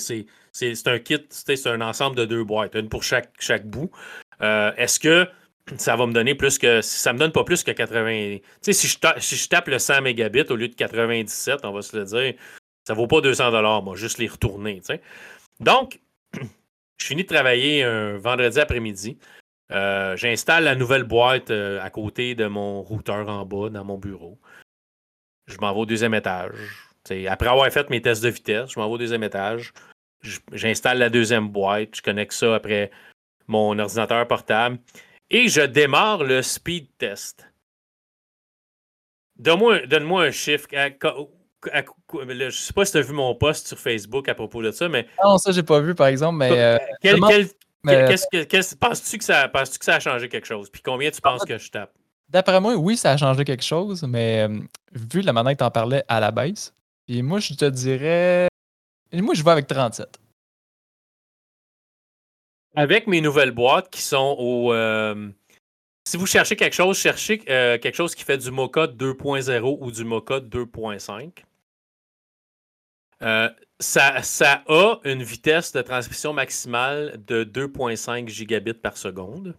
un 0.88 1.00
kit, 1.00 1.26
c'est 1.30 1.68
un 1.68 1.82
ensemble 1.82 2.16
de 2.16 2.26
deux 2.26 2.44
boîtes, 2.44 2.76
une 2.76 2.90
pour 2.90 3.04
chaque, 3.04 3.32
chaque 3.40 3.68
bout. 3.68 3.92
Euh, 4.42 4.72
est-ce 4.78 5.00
que 5.00 5.28
ça 5.78 5.96
va 5.96 6.06
me 6.06 6.14
donner 6.14 6.36
plus 6.36 6.58
que. 6.58 6.82
Ça 6.82 7.14
me 7.14 7.20
donne 7.20 7.32
pas 7.32 7.44
plus 7.44 7.64
que 7.64 7.72
80. 7.72 8.38
Tu 8.38 8.42
sais, 8.62 8.74
si 8.74 8.88
je, 8.88 8.98
si 9.20 9.36
je 9.36 9.50
tape 9.50 9.68
le 9.68 9.80
100 9.80 10.02
mégabits 10.02 10.46
au 10.50 10.56
lieu 10.56 10.68
de 10.68 10.76
97, 10.76 11.60
on 11.64 11.72
va 11.72 11.82
se 11.82 11.98
le 11.98 12.06
dire, 12.06 12.34
ça 12.88 12.94
vaut 12.94 13.08
pas 13.08 13.22
200 13.22 13.52
dollars, 13.52 13.84
moi, 13.84 13.96
juste 13.96 14.18
les 14.18 14.28
retourner. 14.28 14.82
Donc, 15.60 16.00
je 16.98 17.06
finis 17.06 17.24
de 17.24 17.28
travailler 17.28 17.84
un 17.84 18.18
vendredi 18.18 18.60
après-midi. 18.60 19.18
Euh, 19.72 20.16
j'installe 20.16 20.66
la 20.66 20.76
nouvelle 20.76 21.04
boîte 21.04 21.50
euh, 21.50 21.82
à 21.82 21.90
côté 21.90 22.36
de 22.36 22.46
mon 22.46 22.84
routeur 22.84 23.28
en 23.28 23.46
bas 23.46 23.70
dans 23.70 23.84
mon 23.84 23.98
bureau. 23.98 24.40
Je 25.48 25.58
m'en 25.58 25.74
vais 25.74 25.80
au 25.80 25.86
deuxième 25.88 26.14
étage. 26.14 26.85
Après 27.30 27.50
avoir 27.50 27.72
fait 27.72 27.90
mes 27.90 28.02
tests 28.02 28.24
de 28.24 28.30
vitesse, 28.30 28.72
je 28.72 28.80
m'en 28.80 28.88
vais 28.88 28.94
au 28.94 28.98
deuxième 28.98 29.24
étage. 29.24 29.74
J'installe 30.52 30.98
la 30.98 31.10
deuxième 31.10 31.50
boîte. 31.50 31.96
Je 31.96 32.02
connecte 32.02 32.34
ça 32.34 32.56
après 32.56 32.92
mon 33.48 33.78
ordinateur 33.78 34.28
portable 34.28 34.80
et 35.30 35.48
je 35.48 35.62
démarre 35.62 36.24
le 36.24 36.42
speed 36.42 36.88
test. 36.98 37.46
Donne-moi 39.38 40.24
un 40.24 40.32
chiffre. 40.32 40.68
je 40.72 42.34
ne 42.34 42.50
sais 42.50 42.74
pas 42.74 42.86
si 42.86 42.92
tu 42.94 42.98
as 42.98 43.02
vu 43.02 43.14
mon 43.14 43.36
post 43.36 43.68
sur 43.68 43.78
Facebook 43.78 44.30
à 44.30 44.36
propos 44.36 44.62
de 44.64 44.72
ça, 44.72 44.88
mais. 44.88 45.08
Non, 45.24 45.38
ça, 45.38 45.52
j'ai 45.52 45.64
pas 45.64 45.80
vu, 45.82 45.94
par 45.94 46.08
exemple, 46.08 46.38
mais. 46.38 46.52
Euh, 46.52 46.78
penses-tu 48.80 49.18
que, 49.18 49.24
ça, 49.24 49.48
penses 49.50 49.78
que 49.78 49.86
ça 49.86 49.96
a 49.96 50.00
changé 50.00 50.30
quelque 50.30 50.48
chose? 50.48 50.70
Puis 50.70 50.82
combien 50.82 51.12
tu 51.12 51.22
penses 51.22 51.44
que 51.44 51.58
je 51.58 51.70
tape? 51.70 51.92
D'après 52.30 52.60
moi, 52.60 52.76
oui, 52.76 52.98
ça 52.98 53.12
a 53.12 53.18
changé 53.18 53.44
quelque 53.44 53.64
chose, 53.64 54.04
mais 54.04 54.48
euh, 54.48 54.60
vu 54.94 55.22
la 55.22 55.34
manière 55.34 55.54
que 55.54 55.60
tu 55.60 55.64
en 55.64 55.72
parlais 55.72 56.04
à 56.08 56.20
la 56.20 56.32
baisse, 56.32 56.74
puis 57.06 57.22
moi, 57.22 57.40
je 57.40 57.54
te 57.54 57.66
dirais. 57.66 58.48
Moi, 59.14 59.34
je 59.34 59.44
vais 59.44 59.52
avec 59.52 59.68
37. 59.68 60.20
Avec 62.76 63.08
mes 63.08 63.22
nouvelles 63.22 63.52
boîtes 63.52 63.90
qui 63.90 64.02
sont 64.02 64.36
au. 64.38 64.74
Euh, 64.74 65.30
si 66.08 66.18
vous 66.18 66.26
cherchez 66.28 66.56
quelque 66.56 66.74
chose, 66.74 66.98
cherchez 66.98 67.42
euh, 67.50 67.78
quelque 67.78 67.96
chose 67.96 68.14
qui 68.14 68.24
fait 68.24 68.38
du 68.38 68.52
Mocha 68.52 68.88
2.0 68.88 69.78
ou 69.80 69.92
du 69.92 70.04
Mocha 70.04 70.40
2.5. 70.40 71.44
Euh, 73.22 73.50
ça, 73.80 74.22
ça, 74.22 74.64
a 74.68 75.00
une 75.04 75.24
vitesse 75.24 75.72
de 75.72 75.82
transmission 75.82 76.34
maximale 76.34 77.24
de 77.26 77.44
2.5 77.44 78.28
gigabits 78.28 78.74
par 78.74 78.98
seconde. 78.98 79.56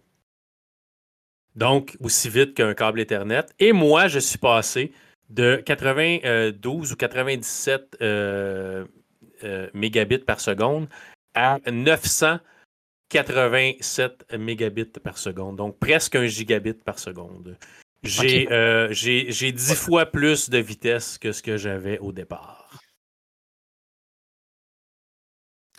Donc, 1.55 1.97
aussi 2.01 2.29
vite 2.29 2.53
qu'un 2.53 2.75
câble 2.75 2.99
Ethernet. 2.99 3.45
Et 3.57 3.73
moi, 3.73 4.07
je 4.07 4.19
suis 4.19 4.37
passé 4.37 4.93
de 5.29 5.57
92 5.65 6.91
ou 6.91 6.95
97 6.95 7.97
mégabits 9.73 10.19
par 10.19 10.39
seconde 10.39 10.87
à 11.33 11.59
900 11.69 12.39
87 13.09 14.33
mégabits 14.37 14.99
par 15.01 15.17
seconde, 15.17 15.55
donc 15.57 15.79
presque 15.79 16.15
un 16.15 16.27
gigabit 16.27 16.73
par 16.73 16.99
seconde. 16.99 17.57
J'ai 18.03 18.51
euh, 18.51 18.89
dix 18.89 19.53
10 19.53 19.75
fois 19.75 20.05
plus 20.05 20.49
de 20.49 20.57
vitesse 20.57 21.17
que 21.17 21.31
ce 21.31 21.41
que 21.41 21.57
j'avais 21.57 21.99
au 21.99 22.11
départ. 22.11 22.69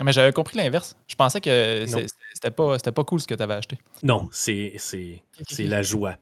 Mais 0.00 0.12
j'avais 0.12 0.32
compris 0.32 0.56
l'inverse. 0.56 0.96
Je 1.08 1.16
pensais 1.16 1.40
que 1.40 1.84
c'était 2.32 2.50
pas, 2.50 2.78
pas 2.78 3.04
cool 3.04 3.20
ce 3.20 3.26
que 3.26 3.34
tu 3.34 3.42
avais 3.42 3.54
acheté. 3.54 3.78
Non, 4.02 4.28
c'est 4.32 4.76
la 5.58 5.82
joie. 5.82 6.16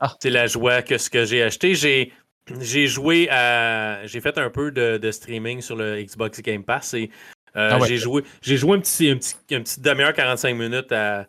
Ah. 0.00 0.14
C'est 0.20 0.30
la 0.30 0.46
joie 0.46 0.82
que 0.82 0.96
ce 0.96 1.10
que 1.10 1.24
j'ai 1.24 1.42
acheté. 1.42 1.74
J'ai 1.74 2.12
j'ai 2.60 2.86
joué 2.86 3.28
à. 3.30 4.06
J'ai 4.06 4.20
fait 4.20 4.38
un 4.38 4.50
peu 4.50 4.70
de, 4.70 4.98
de, 4.98 5.10
streaming 5.10 5.60
sur 5.60 5.76
le 5.76 6.02
Xbox 6.02 6.40
Game 6.40 6.64
Pass 6.64 6.94
et 6.94 7.10
euh, 7.56 7.70
ah 7.72 7.78
j'ai 7.86 7.96
joué, 7.96 8.22
j'ai 8.42 8.56
joué 8.56 8.76
un 8.76 8.80
petit, 8.80 9.10
un 9.10 9.16
petit, 9.16 9.80
demi-heure, 9.80 10.12
45 10.12 10.54
minutes 10.54 10.92
à 10.92 11.26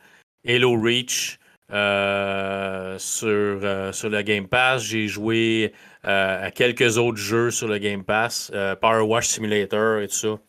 Halo 0.48 0.80
Reach 0.80 1.40
euh, 1.72 2.98
sur, 3.00 3.30
euh, 3.30 3.92
sur 3.92 4.10
le 4.10 4.22
Game 4.22 4.48
Pass. 4.48 4.84
J'ai 4.84 5.08
joué 5.08 5.74
à 6.04 6.52
quelques 6.52 6.98
autres 6.98 7.18
jeux 7.18 7.52
sur 7.52 7.68
le 7.68 7.78
Game 7.78 8.04
Pass, 8.04 8.52
Power 8.82 9.02
Wash 9.02 9.28
Simulator 9.28 10.00
et 10.00 10.08
tout 10.08 10.16
ça. 10.16 10.40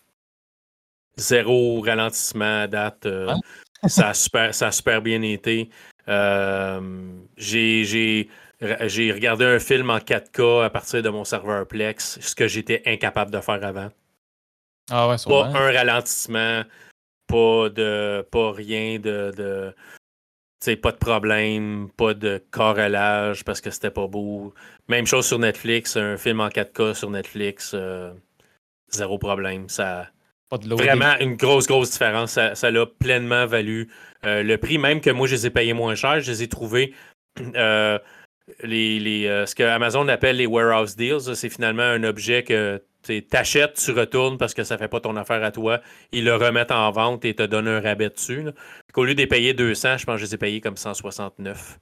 Zéro 1.17 1.81
ralentissement 1.81 2.63
à 2.63 2.67
date. 2.67 3.09
ça, 3.87 4.11
a 4.11 4.15
super, 4.15 4.55
ça 4.55 4.71
super 4.71 5.03
bien 5.03 5.23
été. 5.23 5.71
j'ai, 7.37 8.29
j'ai 8.61 9.13
regardé 9.13 9.45
un 9.45 9.59
film 9.59 9.91
en 9.91 9.99
4K 9.99 10.65
à 10.65 10.71
partir 10.71 11.03
de 11.03 11.09
mon 11.09 11.25
serveur 11.25 11.67
Plex, 11.67 12.19
ce 12.21 12.35
que 12.35 12.47
j'étais 12.47 12.83
incapable 12.87 13.31
de 13.31 13.41
faire 13.41 13.65
avant. 13.65 13.91
Ah 14.91 15.09
ouais, 15.09 15.17
pas 15.25 15.47
un 15.47 15.73
ralentissement, 15.73 16.65
pas 17.27 17.69
de 17.69 18.27
pas 18.31 18.53
rien 18.53 18.99
de, 18.99 19.33
de 19.37 19.75
pas 20.77 20.93
de 20.93 20.97
problème, 20.97 21.89
pas 21.97 22.13
de 22.13 22.43
corrélage 22.51 23.45
parce 23.45 23.61
que 23.61 23.71
c'était 23.71 23.91
pas 23.91 24.09
beau. 24.09 24.53
Même 24.89 25.07
chose 25.07 25.27
sur 25.27 25.39
Netflix, 25.39 25.97
un 25.97 26.17
film 26.17 26.41
en 26.41 26.49
4K 26.49 26.95
sur 26.95 27.11
Netflix, 27.11 27.73
euh, 27.75 28.13
zéro 28.91 29.19
problème. 29.19 29.69
Ça 29.69 30.11
pas 30.51 30.59
de 30.59 30.75
vraiment 30.75 31.17
une 31.21 31.37
grosse, 31.37 31.67
grosse 31.67 31.93
différence. 31.93 32.33
Ça 32.33 32.71
l'a 32.71 32.85
pleinement 32.85 33.47
valu 33.47 33.89
euh, 34.27 34.43
le 34.43 34.59
prix, 34.59 34.79
même 34.79 35.01
que 35.01 35.11
moi 35.11 35.27
je 35.27 35.37
les 35.37 35.47
ai 35.47 35.51
payés 35.51 35.73
moins 35.73 35.95
cher, 35.95 36.21
je 36.21 36.31
les 36.31 36.43
ai 36.43 36.49
trouvés. 36.49 36.93
Euh, 37.55 37.99
les, 38.63 38.99
les 39.01 39.45
ce 39.47 39.55
que 39.55 39.63
Amazon 39.63 40.09
appelle 40.09 40.37
les 40.37 40.47
warehouse 40.47 40.97
deals, 40.97 41.35
c'est 41.35 41.49
finalement 41.49 41.83
un 41.83 42.05
objet 42.05 42.43
que 42.43 42.83
T'achètes, 43.03 43.75
tu 43.83 43.93
retournes 43.93 44.37
parce 44.37 44.53
que 44.53 44.63
ça 44.63 44.77
fait 44.77 44.89
pas 44.89 45.01
ton 45.01 45.17
affaire 45.17 45.43
à 45.43 45.51
toi. 45.51 45.81
Ils 46.13 46.25
le 46.25 46.37
remettent 46.37 46.71
en 46.71 46.91
vente 46.91 47.25
et 47.25 47.35
te 47.35 47.43
donnent 47.43 47.69
un 47.69 47.81
rabais 47.81 48.11
dessus. 48.11 48.45
Au 48.95 49.05
lieu 49.05 49.15
de 49.15 49.25
payer 49.25 49.55
200, 49.55 49.99
je 49.99 50.05
pense 50.05 50.15
que 50.17 50.21
je 50.21 50.27
les 50.27 50.35
ai 50.35 50.39
payés 50.39 50.61
comme 50.61 50.77
169. 50.77 51.79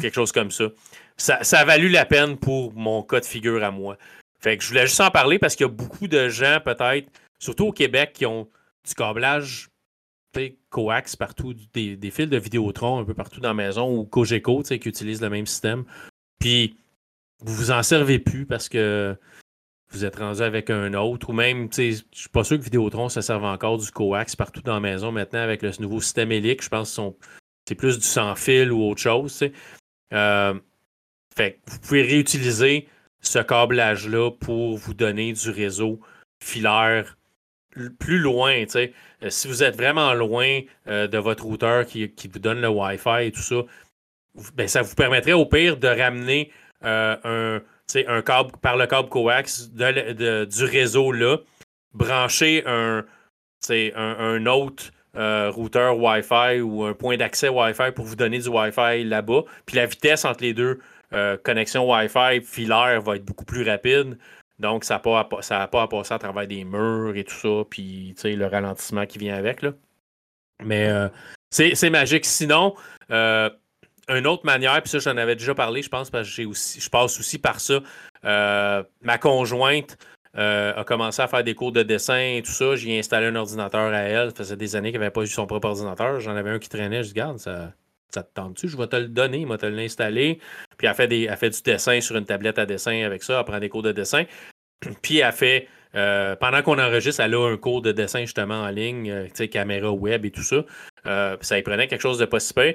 quelque 0.00 0.14
chose 0.14 0.32
comme 0.32 0.50
ça. 0.50 0.64
ça. 1.16 1.58
a 1.58 1.64
valu 1.64 1.88
la 1.90 2.06
peine 2.06 2.38
pour 2.38 2.72
mon 2.72 3.02
cas 3.02 3.20
de 3.20 3.26
figure 3.26 3.62
à 3.62 3.70
moi. 3.70 3.98
Fait 4.40 4.56
que 4.56 4.64
je 4.64 4.68
voulais 4.68 4.86
juste 4.86 5.00
en 5.00 5.10
parler 5.10 5.38
parce 5.38 5.56
qu'il 5.56 5.66
y 5.66 5.68
a 5.68 5.72
beaucoup 5.72 6.08
de 6.08 6.28
gens, 6.28 6.58
peut-être, 6.64 7.10
surtout 7.38 7.66
au 7.66 7.72
Québec, 7.72 8.12
qui 8.14 8.24
ont 8.24 8.48
du 8.86 8.94
câblage 8.94 9.68
coax 10.70 11.16
partout, 11.16 11.54
des, 11.72 12.10
fils 12.10 12.28
de 12.28 12.36
Vidéotron 12.36 12.98
un 12.98 13.04
peu 13.04 13.14
partout 13.14 13.40
dans 13.40 13.48
la 13.48 13.54
maison 13.54 13.96
ou 13.96 14.04
Cogeco 14.04 14.62
qui 14.62 14.74
utilisent 14.74 15.22
le 15.22 15.30
même 15.30 15.46
système. 15.46 15.84
Puis 16.38 16.76
vous 17.40 17.54
vous 17.54 17.70
en 17.70 17.82
servez 17.82 18.18
plus 18.18 18.46
parce 18.46 18.68
que 18.68 19.16
vous 19.90 20.04
êtes 20.04 20.16
rendu 20.16 20.42
avec 20.42 20.70
un 20.70 20.92
autre, 20.94 21.30
ou 21.30 21.32
même, 21.32 21.68
je 21.72 22.02
suis 22.12 22.28
pas 22.28 22.42
sûr 22.42 22.58
que 22.58 22.64
Vidéotron, 22.64 23.08
ça 23.08 23.22
serve 23.22 23.44
encore 23.44 23.78
du 23.78 23.90
coax 23.90 24.34
partout 24.34 24.60
dans 24.62 24.74
la 24.74 24.80
maison 24.80 25.12
maintenant 25.12 25.40
avec 25.40 25.62
le 25.62 25.70
nouveau 25.78 26.00
système 26.00 26.32
hélique. 26.32 26.62
Je 26.62 26.68
pense 26.68 26.96
que 26.96 27.02
c'est 27.68 27.74
plus 27.74 27.98
du 27.98 28.06
sans-fil 28.06 28.72
ou 28.72 28.82
autre 28.82 29.00
chose. 29.00 29.44
Euh, 30.12 30.54
fait 31.36 31.60
vous 31.66 31.78
pouvez 31.78 32.02
réutiliser 32.02 32.88
ce 33.20 33.38
câblage-là 33.38 34.30
pour 34.32 34.76
vous 34.76 34.94
donner 34.94 35.32
du 35.32 35.50
réseau 35.50 36.00
filaire 36.42 37.16
plus 37.98 38.18
loin. 38.18 38.64
Euh, 38.76 38.88
si 39.28 39.48
vous 39.48 39.62
êtes 39.62 39.76
vraiment 39.76 40.14
loin 40.14 40.60
euh, 40.88 41.06
de 41.06 41.18
votre 41.18 41.44
routeur 41.44 41.86
qui, 41.86 42.10
vous 42.32 42.38
donne 42.38 42.60
le 42.60 42.68
Wi-Fi 42.68 43.26
et 43.26 43.32
tout 43.32 43.40
ça, 43.40 43.56
ben, 44.54 44.68
ça 44.68 44.82
vous 44.82 44.94
permettrait 44.94 45.32
au 45.32 45.46
pire 45.46 45.76
de 45.76 45.88
ramener 45.88 46.50
un 46.82 47.60
un 48.06 48.22
câble 48.22 48.50
par 48.60 48.76
le 48.76 48.86
câble 48.86 49.08
coax 49.08 49.70
du 49.70 50.64
réseau 50.64 51.12
là, 51.12 51.38
brancher 51.92 52.64
un, 52.66 53.04
un, 53.70 54.16
un 54.18 54.46
autre 54.46 54.90
routeur 55.14 55.96
Wi-Fi 55.98 56.60
ou 56.60 56.84
un 56.84 56.94
point 56.94 57.16
d'accès 57.16 57.48
Wi-Fi 57.48 57.92
pour 57.94 58.04
vous 58.04 58.16
donner 58.16 58.38
du 58.38 58.48
Wi-Fi 58.48 59.04
là-bas. 59.04 59.42
Puis 59.64 59.76
la 59.76 59.86
vitesse 59.86 60.24
entre 60.24 60.42
les 60.42 60.54
deux 60.54 60.80
connexions 61.44 61.88
Wi-Fi 61.88 62.40
filaire 62.42 63.00
va 63.00 63.16
être 63.16 63.24
beaucoup 63.24 63.44
plus 63.44 63.68
rapide. 63.68 64.18
Donc, 64.58 64.84
ça 64.84 64.94
n'a 64.94 65.00
pas, 65.00 65.20
à, 65.20 65.66
pas 65.66 65.82
à 65.82 65.88
passer 65.88 66.14
à 66.14 66.18
travers 66.18 66.46
des 66.46 66.64
murs 66.64 67.16
et 67.16 67.24
tout 67.24 67.34
ça, 67.34 67.64
puis 67.68 68.14
le 68.24 68.46
ralentissement 68.46 69.06
qui 69.06 69.18
vient 69.18 69.36
avec. 69.36 69.62
Là. 69.62 69.72
Mais 70.64 70.90
c'est 71.50 71.90
magique. 71.90 72.24
Sinon, 72.24 72.74
une 73.10 74.26
autre 74.26 74.46
manière, 74.46 74.80
puis 74.82 74.90
ça, 74.90 74.98
j'en 74.98 75.16
avais 75.16 75.34
déjà 75.34 75.54
parlé, 75.54 75.82
je 75.82 75.88
pense, 75.88 76.10
parce 76.10 76.34
que 76.34 76.46
aussi, 76.46 76.80
je 76.80 76.88
passe 76.88 77.18
aussi 77.18 77.38
par 77.38 77.58
ça. 77.60 77.80
ma 78.22 79.18
conjointe 79.18 79.98
euh, 80.36 80.72
a 80.74 80.84
commencé 80.84 81.22
à 81.22 81.28
faire 81.28 81.44
des 81.44 81.54
cours 81.54 81.72
de 81.72 81.82
dessin 81.82 82.36
et 82.36 82.42
tout 82.44 82.50
ça. 82.50 82.74
J'ai 82.74 82.98
installé 82.98 83.26
un 83.26 83.36
ordinateur 83.36 83.92
à 83.92 84.00
elle. 84.00 84.30
Ça 84.30 84.38
faisait 84.38 84.56
des 84.56 84.74
années 84.76 84.90
qu'elle 84.90 85.00
n'avait 85.00 85.12
pas 85.12 85.22
eu 85.22 85.26
son 85.26 85.46
propre 85.46 85.68
ordinateur. 85.68 86.20
J'en 86.20 86.34
avais 86.34 86.50
un 86.50 86.58
qui 86.58 86.68
traînait. 86.68 87.02
Je 87.02 87.08
dis, 87.08 87.14
garde, 87.14 87.38
ça, 87.38 87.72
ça 88.12 88.22
te 88.22 88.32
tente-tu? 88.34 88.68
Je 88.68 88.76
vais 88.76 88.86
te 88.86 88.96
le 88.96 89.08
donner. 89.08 89.38
Il 89.38 89.46
m'a 89.46 89.58
te 89.58 89.66
l'installer. 89.66 90.38
Puis 90.76 90.86
elle 90.86 90.94
fait, 90.94 91.08
des, 91.08 91.28
fait 91.36 91.50
du 91.50 91.62
dessin 91.62 92.00
sur 92.00 92.16
une 92.16 92.24
tablette 92.24 92.58
à 92.58 92.66
dessin 92.66 93.04
avec 93.04 93.22
ça. 93.22 93.38
Elle 93.38 93.44
prend 93.44 93.58
des 93.58 93.68
cours 93.68 93.82
de 93.82 93.92
dessin. 93.92 94.24
Puis 95.02 95.18
elle 95.18 95.32
fait, 95.32 95.68
euh, 95.94 96.36
pendant 96.36 96.62
qu'on 96.62 96.78
enregistre, 96.78 97.22
elle 97.22 97.34
a 97.34 97.48
un 97.48 97.56
cours 97.56 97.82
de 97.82 97.92
dessin 97.92 98.20
justement 98.20 98.62
en 98.62 98.68
ligne, 98.68 99.10
euh, 99.10 99.24
tu 99.24 99.32
sais, 99.34 99.48
caméra 99.48 99.90
web 99.90 100.24
et 100.24 100.30
tout 100.30 100.42
ça. 100.42 100.64
ça 101.40 101.58
y 101.58 101.62
prenait 101.62 101.88
quelque 101.88 102.02
chose 102.02 102.18
de 102.18 102.24
possible. 102.24 102.74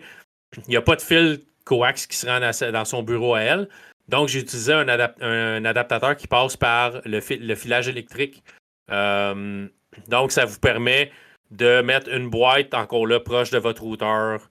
Il 0.57 0.69
n'y 0.69 0.77
a 0.77 0.81
pas 0.81 0.95
de 0.95 1.01
fil 1.01 1.39
coax 1.65 2.07
qui 2.07 2.17
se 2.17 2.25
rend 2.25 2.39
dans 2.71 2.85
son 2.85 3.03
bureau 3.03 3.35
à 3.35 3.41
elle. 3.41 3.69
Donc, 4.09 4.27
j'ai 4.27 4.39
utilisé 4.39 4.73
un, 4.73 5.65
adaptateur 5.65 6.17
qui 6.17 6.27
passe 6.27 6.57
par 6.57 6.99
le, 7.05 7.21
filage 7.21 7.87
électrique. 7.87 8.43
Euh, 8.91 9.67
donc, 10.07 10.31
ça 10.31 10.45
vous 10.45 10.59
permet 10.59 11.11
de 11.51 11.81
mettre 11.81 12.11
une 12.11 12.29
boîte 12.29 12.73
encore 12.73 13.05
là 13.05 13.19
proche 13.19 13.51
de 13.51 13.59
votre 13.59 13.83
routeur, 13.83 14.49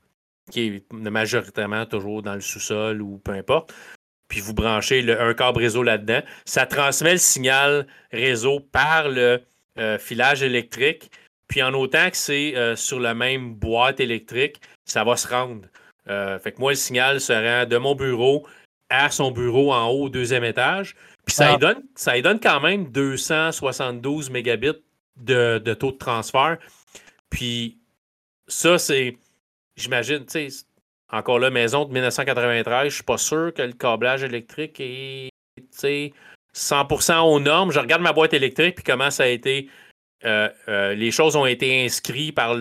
qui 0.50 0.60
est 0.66 0.92
majoritairement 0.92 1.86
toujours 1.86 2.22
dans 2.22 2.34
le 2.34 2.40
sous-sol 2.40 3.02
ou 3.02 3.18
peu 3.18 3.32
importe. 3.32 3.74
Puis 4.28 4.40
vous 4.40 4.54
branchez 4.54 5.10
un 5.18 5.34
câble 5.34 5.58
réseau 5.58 5.82
là-dedans. 5.82 6.20
Ça 6.44 6.66
transmet 6.66 7.12
le 7.12 7.18
signal 7.18 7.86
réseau 8.12 8.60
par 8.60 9.08
le 9.08 9.40
euh, 9.78 9.98
filage 9.98 10.42
électrique. 10.42 11.10
Puis 11.48 11.62
en 11.62 11.72
autant 11.72 12.10
que 12.10 12.16
c'est 12.16 12.54
euh, 12.56 12.76
sur 12.76 13.00
la 13.00 13.14
même 13.14 13.54
boîte 13.54 14.00
électrique, 14.00 14.60
ça 14.84 15.04
va 15.04 15.16
se 15.16 15.28
rendre. 15.28 15.66
fait 16.06 16.52
que 16.52 16.60
moi, 16.60 16.72
le 16.72 16.76
signal 16.76 17.20
se 17.20 17.32
rend 17.32 17.66
de 17.66 17.76
mon 17.76 17.94
bureau 17.94 18.46
à 18.90 19.10
son 19.10 19.30
bureau 19.30 19.72
en 19.72 19.88
haut 19.88 20.04
au 20.04 20.08
deuxième 20.08 20.44
étage. 20.44 20.94
Puis 21.26 21.34
ça, 21.34 21.48
lui 21.48 21.54
ah. 21.56 21.58
donne, 21.58 21.82
ça 21.94 22.20
donne 22.20 22.40
quand 22.40 22.60
même 22.60 22.90
272 22.90 24.30
mégabits 24.30 24.72
de, 25.16 25.58
taux 25.74 25.92
de 25.92 25.98
transfert. 25.98 26.58
Puis 27.30 27.78
ça, 28.46 28.78
c'est, 28.78 29.16
j'imagine, 29.78 30.26
tu 30.26 30.50
sais, 30.50 30.64
encore 31.10 31.38
là, 31.38 31.50
maison 31.50 31.84
de 31.84 31.92
1993, 31.92 32.90
je 32.90 32.94
suis 32.96 33.02
pas 33.02 33.18
sûr 33.18 33.52
que 33.54 33.62
le 33.62 33.72
câblage 33.72 34.22
électrique 34.22 34.78
est, 34.80 35.30
100% 36.54 37.20
aux 37.20 37.40
normes. 37.40 37.72
Je 37.72 37.78
regarde 37.78 38.02
ma 38.02 38.12
boîte 38.12 38.34
électrique, 38.34 38.76
puis 38.76 38.84
comment 38.84 39.10
ça 39.10 39.24
a 39.24 39.28
été 39.28 39.68
euh, 40.24 40.48
euh, 40.68 40.94
les 40.94 41.12
choses 41.12 41.36
ont 41.36 41.46
été 41.46 41.84
inscrites 41.84 42.34
par 42.34 42.56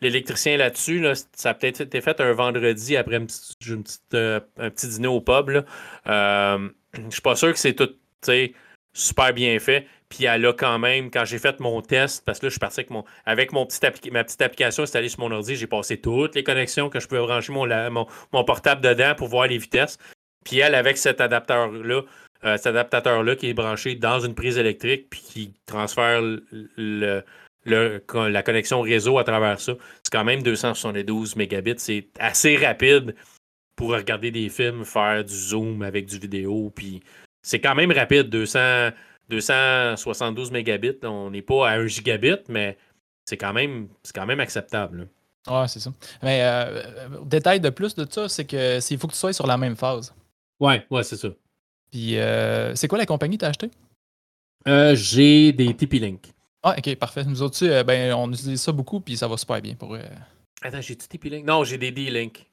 l'électricien 0.00 0.56
là-dessus. 0.56 1.06
Ça 1.32 1.50
a 1.50 1.54
peut-être 1.54 1.82
été 1.82 2.00
fait 2.00 2.20
un 2.20 2.32
vendredi 2.32 2.96
après 2.96 3.20
euh, 3.20 4.40
un 4.58 4.70
petit 4.70 4.88
dîner 4.88 5.08
au 5.08 5.20
pub. 5.20 5.64
Je 6.06 6.68
ne 6.98 7.10
suis 7.10 7.22
pas 7.22 7.36
sûr 7.36 7.52
que 7.52 7.58
c'est 7.58 7.74
tout 7.74 7.94
super 8.92 9.32
bien 9.32 9.58
fait. 9.60 9.86
Puis 10.08 10.24
elle 10.24 10.46
a 10.46 10.52
quand 10.52 10.78
même, 10.78 11.10
quand 11.10 11.24
j'ai 11.24 11.38
fait 11.38 11.60
mon 11.60 11.82
test, 11.82 12.24
parce 12.24 12.38
que 12.38 12.46
là, 12.46 12.48
je 12.48 12.54
suis 12.54 12.60
parti 12.60 12.80
avec, 12.80 12.90
mon, 12.90 13.04
avec 13.26 13.52
ma 13.52 13.64
petite 13.66 14.42
application 14.42 14.82
installée 14.82 15.08
sur 15.08 15.20
mon 15.20 15.30
ordi, 15.30 15.54
j'ai 15.54 15.66
passé 15.66 16.00
toutes 16.00 16.34
les 16.34 16.42
connexions 16.42 16.88
que 16.88 16.98
je 16.98 17.06
pouvais 17.06 17.20
brancher 17.20 17.52
mon, 17.52 18.06
mon 18.32 18.44
portable 18.44 18.80
dedans 18.80 19.14
pour 19.14 19.28
voir 19.28 19.46
les 19.46 19.58
vitesses. 19.58 19.98
Puis 20.44 20.60
elle, 20.60 20.74
avec 20.74 20.96
cet 20.96 21.20
adapteur-là, 21.20 22.02
euh, 22.44 22.56
cet 22.56 22.68
adaptateur-là 22.68 23.36
qui 23.36 23.48
est 23.50 23.54
branché 23.54 23.96
dans 23.96 24.20
une 24.20 24.34
prise 24.34 24.58
électrique 24.58 25.08
puis 25.10 25.20
qui 25.20 25.54
transfère 25.66 26.22
la 27.66 28.42
connexion 28.42 28.80
réseau 28.80 29.18
à 29.18 29.24
travers 29.24 29.60
ça. 29.60 29.74
C'est 30.02 30.12
quand 30.12 30.24
même 30.24 30.42
272 30.42 31.36
mégabits. 31.36 31.74
C'est 31.78 32.06
assez 32.18 32.56
rapide 32.56 33.14
pour 33.76 33.90
regarder 33.90 34.30
des 34.30 34.48
films, 34.48 34.84
faire 34.84 35.24
du 35.24 35.34
zoom 35.34 35.82
avec 35.82 36.06
du 36.06 36.18
vidéo. 36.18 36.72
Puis 36.74 37.02
c'est 37.42 37.60
quand 37.60 37.74
même 37.74 37.92
rapide, 37.92 38.28
200, 38.28 38.90
272 39.28 40.50
mégabits. 40.50 40.98
On 41.04 41.30
n'est 41.30 41.42
pas 41.42 41.70
à 41.70 41.78
1 41.78 41.86
gigabit, 41.86 42.38
mais 42.48 42.76
c'est 43.24 43.36
quand 43.36 43.52
même, 43.52 43.88
quand 44.14 44.26
même 44.26 44.40
acceptable. 44.40 45.08
Ouais, 45.48 45.68
c'est 45.68 45.80
ça. 45.80 45.92
Mais 46.22 46.40
euh, 46.42 47.08
détail 47.24 47.60
de 47.60 47.70
plus 47.70 47.94
de 47.94 48.06
ça, 48.10 48.28
c'est 48.28 48.44
que 48.44 48.78
il 48.90 48.98
faut 48.98 49.06
que 49.06 49.12
tu 49.12 49.18
sois 49.18 49.32
sur 49.32 49.46
la 49.46 49.56
même 49.56 49.76
phase. 49.76 50.14
Ouais, 50.60 50.84
ouais, 50.90 51.02
c'est 51.02 51.16
ça. 51.16 51.28
Puis, 51.90 52.18
euh, 52.18 52.74
c'est 52.74 52.88
quoi 52.88 52.98
la 52.98 53.06
compagnie 53.06 53.36
que 53.36 53.40
tu 53.40 53.46
as 53.46 53.48
acheté? 53.48 53.70
Euh, 54.66 54.94
j'ai 54.94 55.52
des 55.52 55.72
TP-Link. 55.74 56.20
Ah, 56.62 56.74
ok, 56.76 56.96
parfait. 56.96 57.24
Nous 57.24 57.40
autres, 57.40 57.64
euh, 57.64 57.84
ben, 57.84 58.12
on 58.12 58.30
utilise 58.32 58.60
ça 58.60 58.72
beaucoup, 58.72 59.00
puis 59.00 59.16
ça 59.16 59.28
va 59.28 59.36
super 59.36 59.62
bien 59.62 59.74
pour. 59.74 59.96
Attends, 60.60 60.80
j'ai 60.80 60.96
du 60.96 61.06
TP-Link? 61.06 61.46
Non, 61.46 61.64
j'ai 61.64 61.78
des 61.78 61.92
D-Link. 61.92 62.46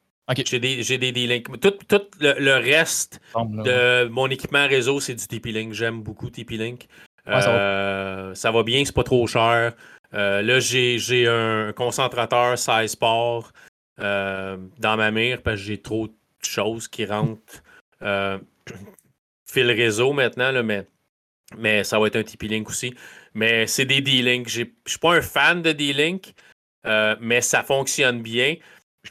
J'ai 0.46 0.60
des, 0.60 0.84
j'ai 0.84 0.98
des 0.98 1.12
D-Link. 1.12 1.60
Tout, 1.60 1.72
tout 1.88 2.02
le, 2.20 2.56
reste 2.56 3.22
de 3.36 4.08
mon 4.08 4.28
équipement 4.28 4.68
réseau, 4.68 5.00
c'est 5.00 5.16
du 5.16 5.28
TP-Link. 5.28 5.74
J'aime 5.74 6.02
beaucoup 6.02 6.30
TP-Link. 6.30 6.88
ça, 7.26 8.34
va. 8.52 8.64
bien, 8.64 8.84
c'est 8.86 8.96
pas 8.96 9.04
trop 9.04 9.28
cher. 9.28 9.74
là, 10.12 10.60
j'ai, 10.60 10.98
j'ai 10.98 11.28
un 11.28 11.74
concentrateur 11.74 12.58
size 12.58 12.96
port 12.96 13.52
dans 14.00 14.98
ma 14.98 15.12
mire 15.12 15.42
parce 15.42 15.58
que 15.58 15.68
j'ai 15.68 15.82
trop 15.82 16.08
de 16.08 16.14
choses 16.42 16.88
qui 16.88 17.06
rentrent 17.06 17.64
fil 19.46 19.72
réseau 19.72 20.14
maintenant, 20.14 20.52
là, 20.52 20.64
mais, 20.64 20.86
mais 21.58 21.84
ça 21.84 22.00
va 22.00 22.08
être 22.08 22.16
un 22.16 22.24
TP-Link 22.24 22.70
aussi. 22.70 22.94
Mais 23.34 23.68
c'est 23.68 23.86
des 23.86 24.02
D-Link. 24.02 24.48
Je 24.50 24.62
ne 24.62 24.68
suis 24.86 25.00
pas 25.00 25.16
un 25.16 25.22
fan 25.22 25.62
de 25.62 25.72
D-Link, 25.72 26.34
euh, 26.86 27.16
mais 27.20 27.42
ça 27.42 27.64
fonctionne 27.64 28.22
bien. 28.22 28.56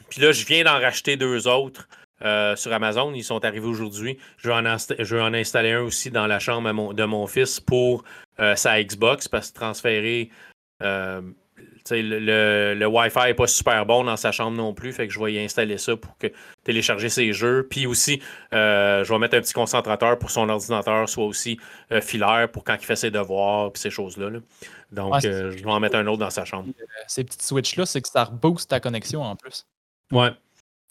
Puis 0.09 0.21
là, 0.21 0.31
je 0.31 0.45
viens 0.45 0.63
d'en 0.63 0.79
racheter 0.79 1.17
deux 1.17 1.47
autres 1.47 1.87
euh, 2.21 2.55
sur 2.55 2.71
Amazon. 2.73 3.13
Ils 3.13 3.23
sont 3.23 3.43
arrivés 3.43 3.67
aujourd'hui. 3.67 4.17
Je, 4.37 4.49
vais 4.49 5.21
en 5.21 5.33
installer 5.33 5.71
un 5.71 5.81
aussi 5.81 6.11
dans 6.11 6.27
la 6.27 6.39
chambre 6.39 6.93
de 6.93 7.03
mon 7.03 7.27
fils 7.27 7.59
pour 7.59 8.03
euh, 8.39 8.55
sa 8.55 8.81
Xbox 8.81 9.27
parce 9.27 9.51
que 9.51 9.55
transférer 9.55 10.29
le, 11.91 12.73
le, 12.73 12.85
Wi-Fi 12.87 13.27
n'est 13.27 13.33
pas 13.33 13.47
super 13.47 13.85
bon 13.85 14.03
dans 14.03 14.17
sa 14.17 14.31
chambre 14.31 14.57
non 14.57 14.73
plus, 14.73 14.91
fait 14.91 15.07
que 15.07 15.13
je 15.13 15.19
vais 15.19 15.33
y 15.33 15.39
installer 15.39 15.77
ça 15.77 15.95
pour 15.95 16.17
que 16.17 16.27
télécharger 16.63 17.09
ses 17.09 17.33
jeux. 17.33 17.67
Puis 17.69 17.85
aussi, 17.85 18.21
euh, 18.53 19.03
je 19.03 19.13
vais 19.13 19.19
mettre 19.19 19.37
un 19.37 19.41
petit 19.41 19.53
concentrateur 19.53 20.17
pour 20.17 20.31
son 20.31 20.49
ordinateur, 20.49 21.07
soit 21.07 21.25
aussi 21.25 21.59
euh, 21.91 22.01
filaire 22.01 22.49
pour 22.51 22.63
quand 22.63 22.75
il 22.79 22.85
fait 22.85 22.95
ses 22.95 23.11
devoirs 23.11 23.71
puis 23.71 23.81
ces 23.81 23.89
choses-là. 23.89 24.29
Donc, 24.91 25.23
euh, 25.25 25.51
je 25.51 25.63
vais 25.63 25.71
en 25.71 25.79
mettre 25.79 25.97
un 25.97 26.07
autre 26.07 26.19
dans 26.19 26.29
sa 26.29 26.45
chambre. 26.45 26.69
Ces 27.07 27.23
petites 27.23 27.43
switches-là, 27.43 27.85
c'est 27.85 28.01
que 28.01 28.09
ça 28.09 28.23
rebooste 28.23 28.69
ta 28.69 28.79
connexion 28.79 29.21
en 29.21 29.35
plus. 29.35 29.65
Ouais. 30.11 30.31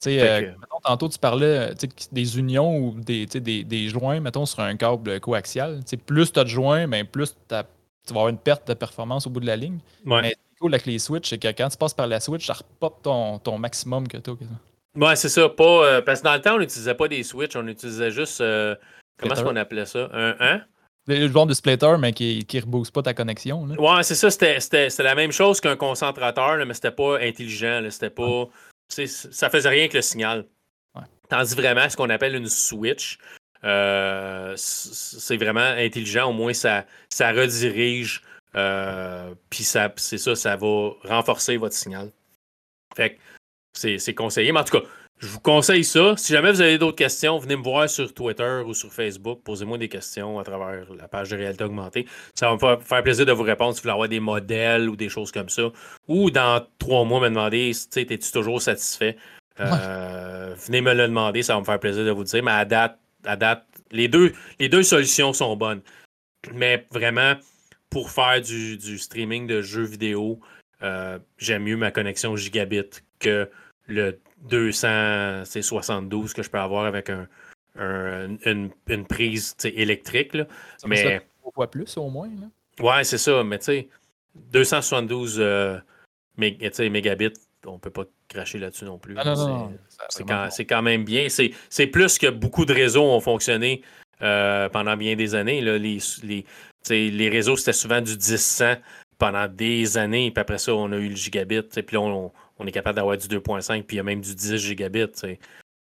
Tu 0.02 0.10
sais, 0.10 0.54
tantôt, 0.82 1.08
tu 1.08 1.18
parlais 1.18 1.72
des 2.12 2.38
unions 2.38 2.76
ou 2.78 2.94
des, 3.00 3.26
des, 3.26 3.64
des, 3.64 3.88
joints, 3.88 4.20
mettons, 4.20 4.44
sur 4.44 4.60
un 4.60 4.76
câble 4.76 5.18
coaxial. 5.20 5.80
plus 6.04 6.32
tu 6.32 6.38
as 6.38 6.44
de 6.44 6.48
joints, 6.48 6.86
ben, 6.86 7.06
plus 7.06 7.34
tu 7.48 7.54
vas 7.54 7.64
avoir 8.10 8.28
une 8.28 8.38
perte 8.38 8.68
de 8.68 8.74
performance 8.74 9.26
au 9.26 9.30
bout 9.30 9.40
de 9.40 9.46
la 9.46 9.56
ligne. 9.56 9.78
Ouais 10.04 10.34
avec 10.66 10.86
les 10.86 10.98
Switch, 10.98 11.28
c'est 11.28 11.38
que 11.38 11.48
quand 11.48 11.68
tu 11.68 11.76
passes 11.76 11.94
par 11.94 12.06
la 12.06 12.20
Switch, 12.20 12.46
ça 12.46 12.54
repop 12.54 13.02
ton, 13.02 13.38
ton 13.38 13.58
maximum 13.58 14.08
que 14.08 14.16
tu 14.16 14.30
as. 14.30 14.34
Ouais, 14.98 15.16
c'est 15.16 15.28
ça. 15.28 15.48
Pas, 15.48 15.64
euh, 15.64 16.02
parce 16.02 16.20
que 16.20 16.24
dans 16.24 16.34
le 16.34 16.40
temps, 16.40 16.54
on 16.54 16.58
n'utilisait 16.58 16.94
pas 16.94 17.08
des 17.08 17.22
Switch, 17.22 17.56
on 17.56 17.66
utilisait 17.66 18.10
juste. 18.10 18.40
Euh, 18.40 18.74
comment 19.18 19.34
est-ce 19.34 19.42
qu'on 19.42 19.56
appelait 19.56 19.86
ça? 19.86 20.08
Un 20.12 20.36
hein? 20.40 20.60
Le 21.06 21.28
genre 21.28 21.46
de 21.46 21.52
splitter, 21.52 21.96
mais 21.98 22.12
qui 22.12 22.46
ne 22.50 22.60
rebooste 22.60 22.94
pas 22.94 23.02
ta 23.02 23.12
connexion. 23.12 23.66
Là. 23.66 23.78
Ouais, 23.78 24.02
c'est 24.02 24.14
ça. 24.14 24.30
C'était 24.30 25.02
la 25.02 25.14
même 25.14 25.32
chose 25.32 25.60
qu'un 25.60 25.76
concentrateur, 25.76 26.56
là, 26.56 26.64
mais 26.64 26.74
c'était 26.74 26.92
pas 26.92 27.18
intelligent. 27.18 27.82
C'était 27.90 28.10
pas. 28.10 28.48
Ça 29.06 29.50
faisait 29.50 29.68
rien 29.68 29.88
que 29.88 29.96
le 29.96 30.02
signal. 30.02 30.46
Ouais. 30.94 31.02
Tandis 31.28 31.54
vraiment 31.54 31.88
ce 31.88 31.96
qu'on 31.96 32.10
appelle 32.10 32.34
une 32.34 32.48
Switch. 32.48 33.18
Euh, 33.64 34.54
c'est 34.56 35.36
vraiment 35.36 35.60
intelligent. 35.60 36.28
Au 36.28 36.32
moins, 36.32 36.52
ça, 36.52 36.84
ça 37.08 37.32
redirige 37.32 38.22
euh, 38.56 39.34
puis 39.50 39.64
ça, 39.64 39.92
c'est 39.96 40.18
ça, 40.18 40.36
ça 40.36 40.56
va 40.56 40.90
renforcer 41.04 41.56
votre 41.56 41.74
signal. 41.74 42.10
Fait 42.96 43.14
que 43.14 43.20
c'est 43.72 44.14
conseillé. 44.14 44.52
Mais 44.52 44.60
en 44.60 44.64
tout 44.64 44.78
cas, 44.78 44.86
je 45.18 45.28
vous 45.28 45.40
conseille 45.40 45.84
ça. 45.84 46.16
Si 46.16 46.32
jamais 46.32 46.50
vous 46.50 46.60
avez 46.60 46.76
d'autres 46.76 46.96
questions, 46.96 47.38
venez 47.38 47.56
me 47.56 47.62
voir 47.62 47.88
sur 47.88 48.12
Twitter 48.12 48.62
ou 48.66 48.74
sur 48.74 48.92
Facebook. 48.92 49.40
Posez-moi 49.44 49.78
des 49.78 49.88
questions 49.88 50.38
à 50.38 50.44
travers 50.44 50.92
la 50.92 51.08
page 51.08 51.30
de 51.30 51.36
réalité 51.36 51.64
augmentée. 51.64 52.06
Ça 52.34 52.48
va 52.48 52.54
me 52.54 52.80
faire 52.82 53.02
plaisir 53.02 53.24
de 53.24 53.32
vous 53.32 53.42
répondre 53.42 53.72
si 53.72 53.78
vous 53.78 53.82
voulez 53.84 53.92
avoir 53.92 54.08
des 54.08 54.20
modèles 54.20 54.88
ou 54.88 54.96
des 54.96 55.08
choses 55.08 55.32
comme 55.32 55.48
ça. 55.48 55.70
Ou 56.08 56.30
dans 56.30 56.66
trois 56.78 57.04
mois, 57.04 57.20
me 57.20 57.28
demander, 57.28 57.70
es-tu 57.70 58.32
toujours 58.32 58.60
satisfait? 58.60 59.16
Euh, 59.60 60.54
venez 60.66 60.80
me 60.80 60.92
le 60.92 61.06
demander, 61.06 61.42
ça 61.42 61.54
va 61.54 61.60
me 61.60 61.64
faire 61.64 61.80
plaisir 61.80 62.04
de 62.04 62.10
vous 62.10 62.24
dire. 62.24 62.42
Mais 62.42 62.50
à 62.50 62.64
date, 62.64 62.98
à 63.24 63.36
date 63.36 63.64
les, 63.92 64.08
deux, 64.08 64.32
les 64.58 64.68
deux 64.68 64.82
solutions 64.82 65.32
sont 65.32 65.56
bonnes. 65.56 65.80
Mais 66.52 66.86
vraiment, 66.90 67.34
pour 67.88 68.10
faire 68.10 68.42
du, 68.42 68.98
streaming 68.98 69.46
de 69.46 69.62
jeux 69.62 69.84
vidéo, 69.84 70.40
j'aime 71.38 71.62
mieux 71.62 71.76
ma 71.76 71.92
connexion 71.92 72.36
gigabit 72.36 72.90
que 73.20 73.48
le 73.86 74.18
272 74.44 76.32
que 76.32 76.42
je 76.42 76.50
peux 76.50 76.58
avoir 76.58 76.84
avec 76.86 77.10
un, 77.10 77.28
une, 77.76 78.70
une, 78.86 79.06
prise 79.06 79.56
électrique. 79.64 80.34
Là. 80.34 80.46
mais 80.86 81.22
fois 81.54 81.70
plus 81.70 81.96
au 81.96 82.10
moins. 82.10 82.28
Ouais, 82.80 83.04
c'est 83.04 83.18
ça. 83.18 83.42
Mais 83.44 83.58
tu 83.58 83.64
sais, 83.64 83.88
272 84.34 85.36
euh, 85.38 85.78
mégabits, 86.36 87.32
on 87.66 87.78
peut 87.78 87.90
pas 87.90 88.04
cracher 88.28 88.58
là-dessus 88.58 88.84
non 88.84 88.98
plus. 88.98 89.14
Ah, 89.16 89.68
c'est 90.08 90.24
quand, 90.24 90.48
quand, 90.68 90.82
même 90.82 91.04
bien. 91.04 91.28
C'est 91.28 91.86
plus 91.86 92.18
que 92.18 92.28
beaucoup 92.28 92.64
de 92.64 92.74
réseaux 92.74 93.04
ont 93.04 93.20
fonctionné 93.20 93.82
euh, 94.22 94.68
pendant 94.68 94.96
bien 94.96 95.16
des 95.16 95.34
années. 95.34 95.60
Là. 95.60 95.78
Les, 95.78 95.98
les, 96.22 97.10
les 97.10 97.28
réseaux, 97.28 97.56
c'était 97.56 97.72
souvent 97.72 98.00
du 98.00 98.12
10-100 98.12 98.78
pendant 99.18 99.48
des 99.48 99.96
années. 99.96 100.30
Puis 100.30 100.40
après 100.40 100.58
ça, 100.58 100.74
on 100.74 100.92
a 100.92 100.96
eu 100.96 101.08
le 101.08 101.16
gigabit. 101.16 101.62
Puis 101.62 101.84
là, 101.92 102.00
on, 102.00 102.26
on, 102.26 102.32
est 102.66 102.72
capable 102.72 102.96
d'avoir 102.96 103.16
du 103.16 103.26
2.5. 103.28 103.82
Puis 103.84 103.96
il 103.96 103.98
y 103.98 104.00
a 104.00 104.02
même 104.02 104.20
du 104.20 104.34
10 104.34 104.56
gigabits. 104.56 105.06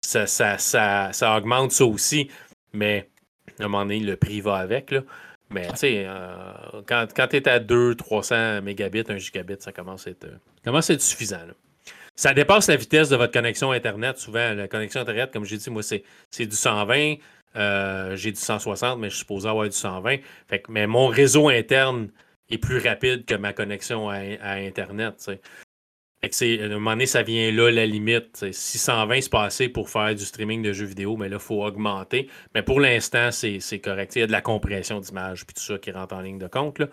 Ça, 0.02 0.26
ça, 0.26 0.58
ça, 0.58 1.12
ça, 1.12 1.36
augmente 1.36 1.72
ça 1.72 1.84
aussi. 1.84 2.30
Mais 2.72 3.08
à 3.58 3.64
un 3.64 3.68
moment 3.68 3.84
donné, 3.84 4.00
le 4.00 4.16
prix 4.16 4.40
va 4.40 4.56
avec. 4.56 4.90
Là. 4.90 5.02
Mais 5.50 5.68
tu 5.68 5.76
sais, 5.76 6.04
euh, 6.06 6.82
quand, 6.86 7.06
quand 7.14 7.28
tu 7.28 7.36
es 7.36 7.48
à 7.48 7.60
200-300 7.60 8.62
mégabits, 8.62 9.04
1 9.08 9.18
gigabit, 9.18 9.56
ça 9.60 9.72
commence 9.72 10.06
à 10.06 10.10
être, 10.10 10.26
euh, 10.26 10.98
suffisant. 10.98 11.40
Ça 12.16 12.34
dépasse 12.34 12.68
la 12.68 12.76
vitesse 12.76 13.10
de 13.10 13.16
votre 13.16 13.32
connexion 13.32 13.70
Internet. 13.72 14.18
Souvent, 14.18 14.54
la 14.54 14.68
connexion 14.68 15.02
Internet, 15.02 15.32
comme 15.32 15.44
j'ai 15.44 15.58
dit, 15.58 15.70
moi, 15.70 15.82
c'est 15.82 16.02
du 16.46 16.56
120. 16.56 17.16
Euh, 17.56 18.16
j'ai 18.16 18.32
du 18.32 18.40
160, 18.40 18.98
mais 18.98 19.08
je 19.08 19.14
suis 19.14 19.20
supposé 19.20 19.48
avoir 19.48 19.66
du 19.66 19.76
120. 19.76 20.16
Fait 20.48 20.60
que, 20.60 20.70
mais 20.70 20.86
mon 20.86 21.06
réseau 21.06 21.48
interne 21.48 22.10
est 22.50 22.58
plus 22.58 22.78
rapide 22.78 23.24
que 23.24 23.34
ma 23.34 23.52
connexion 23.52 24.08
à 24.08 24.52
Internet. 24.54 25.30
Fait 26.26 26.58
que 26.58 26.62
à 26.62 26.66
un 26.66 26.68
moment 26.74 26.92
donné, 26.92 27.06
ça 27.06 27.22
vient 27.22 27.50
là 27.52 27.70
la 27.70 27.86
limite. 27.86 28.52
620, 28.52 29.20
c'est 29.20 29.30
pas 29.30 29.44
assez 29.44 29.68
pour 29.68 29.90
faire 29.90 30.14
du 30.14 30.24
streaming 30.24 30.62
de 30.62 30.72
jeux 30.72 30.86
vidéo, 30.86 31.16
mais 31.16 31.28
là, 31.28 31.36
il 31.36 31.42
faut 31.42 31.64
augmenter. 31.64 32.28
Mais 32.54 32.62
pour 32.62 32.80
l'instant, 32.80 33.30
c'est 33.30 33.80
correct. 33.80 34.16
Il 34.16 34.20
y 34.20 34.22
a 34.22 34.26
de 34.26 34.32
la 34.32 34.42
compression 34.42 35.00
d'image 35.00 35.46
puis 35.46 35.54
tout 35.54 35.62
ça 35.62 35.78
qui 35.78 35.90
rentre 35.90 36.14
en 36.14 36.20
ligne 36.20 36.38
de 36.38 36.48
compte. 36.48 36.78
Là. 36.78 36.88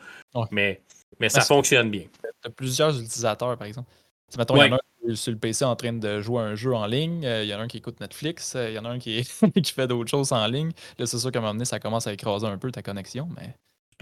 Mais, 0.51 0.81
mais 1.19 1.29
ça 1.29 1.41
fonctionne 1.41 1.89
bien. 1.89 2.05
Tu 2.21 2.47
as 2.47 2.49
plusieurs 2.49 2.95
utilisateurs, 2.95 3.57
par 3.57 3.67
exemple. 3.67 3.89
Mettons, 4.37 4.55
il 4.55 4.67
y 4.67 4.71
en 4.71 4.75
a 4.75 4.79
un 5.09 5.15
sur 5.15 5.31
le 5.31 5.37
PC 5.37 5.65
en 5.65 5.75
train 5.75 5.93
de 5.93 6.21
jouer 6.21 6.41
un 6.41 6.55
jeu 6.55 6.73
en 6.73 6.87
ligne, 6.87 7.25
euh, 7.25 7.43
il 7.43 7.49
y 7.49 7.53
en 7.53 7.59
a 7.59 7.63
un 7.63 7.67
qui 7.67 7.77
écoute 7.77 7.99
Netflix, 7.99 8.55
euh, 8.55 8.69
il 8.69 8.73
y 8.73 8.79
en 8.79 8.85
a 8.85 8.89
un 8.89 8.97
qui, 8.99 9.21
qui 9.63 9.71
fait 9.71 9.85
d'autres 9.85 10.09
choses 10.09 10.31
en 10.31 10.47
ligne. 10.47 10.71
Là, 10.97 11.05
c'est 11.05 11.19
sûr 11.19 11.29
qu'à 11.29 11.39
un 11.39 11.41
moment 11.41 11.53
donné, 11.53 11.65
ça 11.65 11.79
commence 11.79 12.07
à 12.07 12.13
écraser 12.13 12.47
un 12.47 12.57
peu 12.57 12.71
ta 12.71 12.81
connexion, 12.81 13.27
mais 13.35 13.53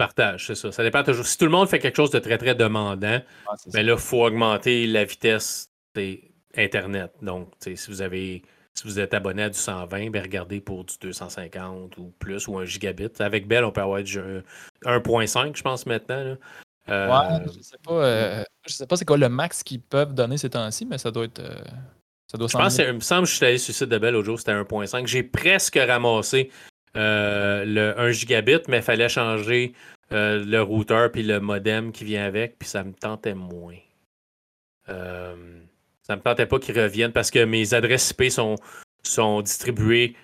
partage, 0.02 0.46
c'est 0.46 0.54
ça. 0.54 0.72
Ça 0.72 0.82
dépend 0.82 1.04
toujours. 1.04 1.26
Si 1.26 1.38
tout 1.38 1.44
le 1.44 1.50
monde 1.50 1.68
fait 1.68 1.78
quelque 1.78 1.96
chose 1.96 2.10
de 2.10 2.18
très, 2.18 2.38
très 2.38 2.54
demandant, 2.54 3.20
mais 3.72 3.82
là, 3.82 3.92
il 3.92 3.98
faut 3.98 4.24
augmenter 4.24 4.86
la 4.86 5.04
vitesse 5.04 5.70
Internet. 6.56 7.12
Donc, 7.22 7.52
si 7.60 7.76
vous 7.88 8.02
avez. 8.02 8.42
Si 8.74 8.84
vous 8.84 8.98
êtes 8.98 9.12
abonné 9.12 9.42
à 9.42 9.50
du 9.50 9.58
120, 9.58 10.08
ben 10.08 10.22
regardez 10.22 10.62
pour 10.62 10.84
du 10.84 10.94
250 10.98 11.98
ou 11.98 12.10
plus 12.18 12.48
ou 12.48 12.56
un 12.56 12.64
gigabit. 12.64 13.10
Avec 13.18 13.46
Bell, 13.46 13.64
on 13.64 13.70
peut 13.70 13.82
avoir 13.82 14.02
du 14.02 14.18
1.5, 14.86 15.54
je 15.54 15.62
pense, 15.62 15.84
maintenant. 15.84 16.36
Euh, 16.88 17.08
ouais, 17.08 17.44
je 17.54 17.62
sais 17.62 17.76
pas. 17.84 17.92
Euh, 17.92 18.44
je 18.66 18.72
sais 18.72 18.86
pas 18.86 18.96
c'est 18.96 19.04
quoi 19.04 19.18
le 19.18 19.28
max 19.28 19.62
qu'ils 19.62 19.82
peuvent 19.82 20.14
donner 20.14 20.38
ces 20.38 20.48
temps-ci, 20.48 20.86
mais 20.86 20.96
ça 20.96 21.10
doit 21.10 21.24
être. 21.24 21.40
Euh, 21.40 21.54
ça 22.26 22.38
doit 22.38 22.48
je 22.48 22.56
pense 22.56 22.78
il 22.78 22.92
me 22.94 23.00
semble 23.00 23.24
que 23.24 23.30
je 23.30 23.36
suis 23.36 23.44
allé 23.44 23.58
sur 23.58 23.72
le 23.72 23.74
site 23.74 23.88
de 23.90 23.98
Bell 23.98 24.14
l'autre 24.14 24.24
jour, 24.24 24.38
c'était 24.38 24.52
1.5. 24.52 25.06
J'ai 25.06 25.22
presque 25.22 25.76
ramassé 25.78 26.50
le 26.94 27.94
1 27.98 28.10
gigabit, 28.12 28.62
mais 28.68 28.78
il 28.78 28.82
fallait 28.82 29.10
changer 29.10 29.74
euh, 30.12 30.44
le 30.44 30.62
routeur 30.62 31.10
puis 31.10 31.22
le 31.22 31.40
modem 31.40 31.92
qui 31.92 32.04
vient 32.04 32.24
avec, 32.24 32.58
puis 32.58 32.68
ça 32.68 32.84
me 32.84 32.92
tentait 32.92 33.34
moins. 33.34 33.76
Euh, 34.88 35.60
ça 36.02 36.16
me 36.16 36.22
tentait 36.22 36.46
pas 36.46 36.58
qu'ils 36.58 36.78
reviennent 36.78 37.12
parce 37.12 37.30
que 37.30 37.44
mes 37.44 37.74
adresses 37.74 38.10
IP 38.10 38.30
sont, 38.30 38.56
sont 39.02 39.42
distribuées. 39.42 40.16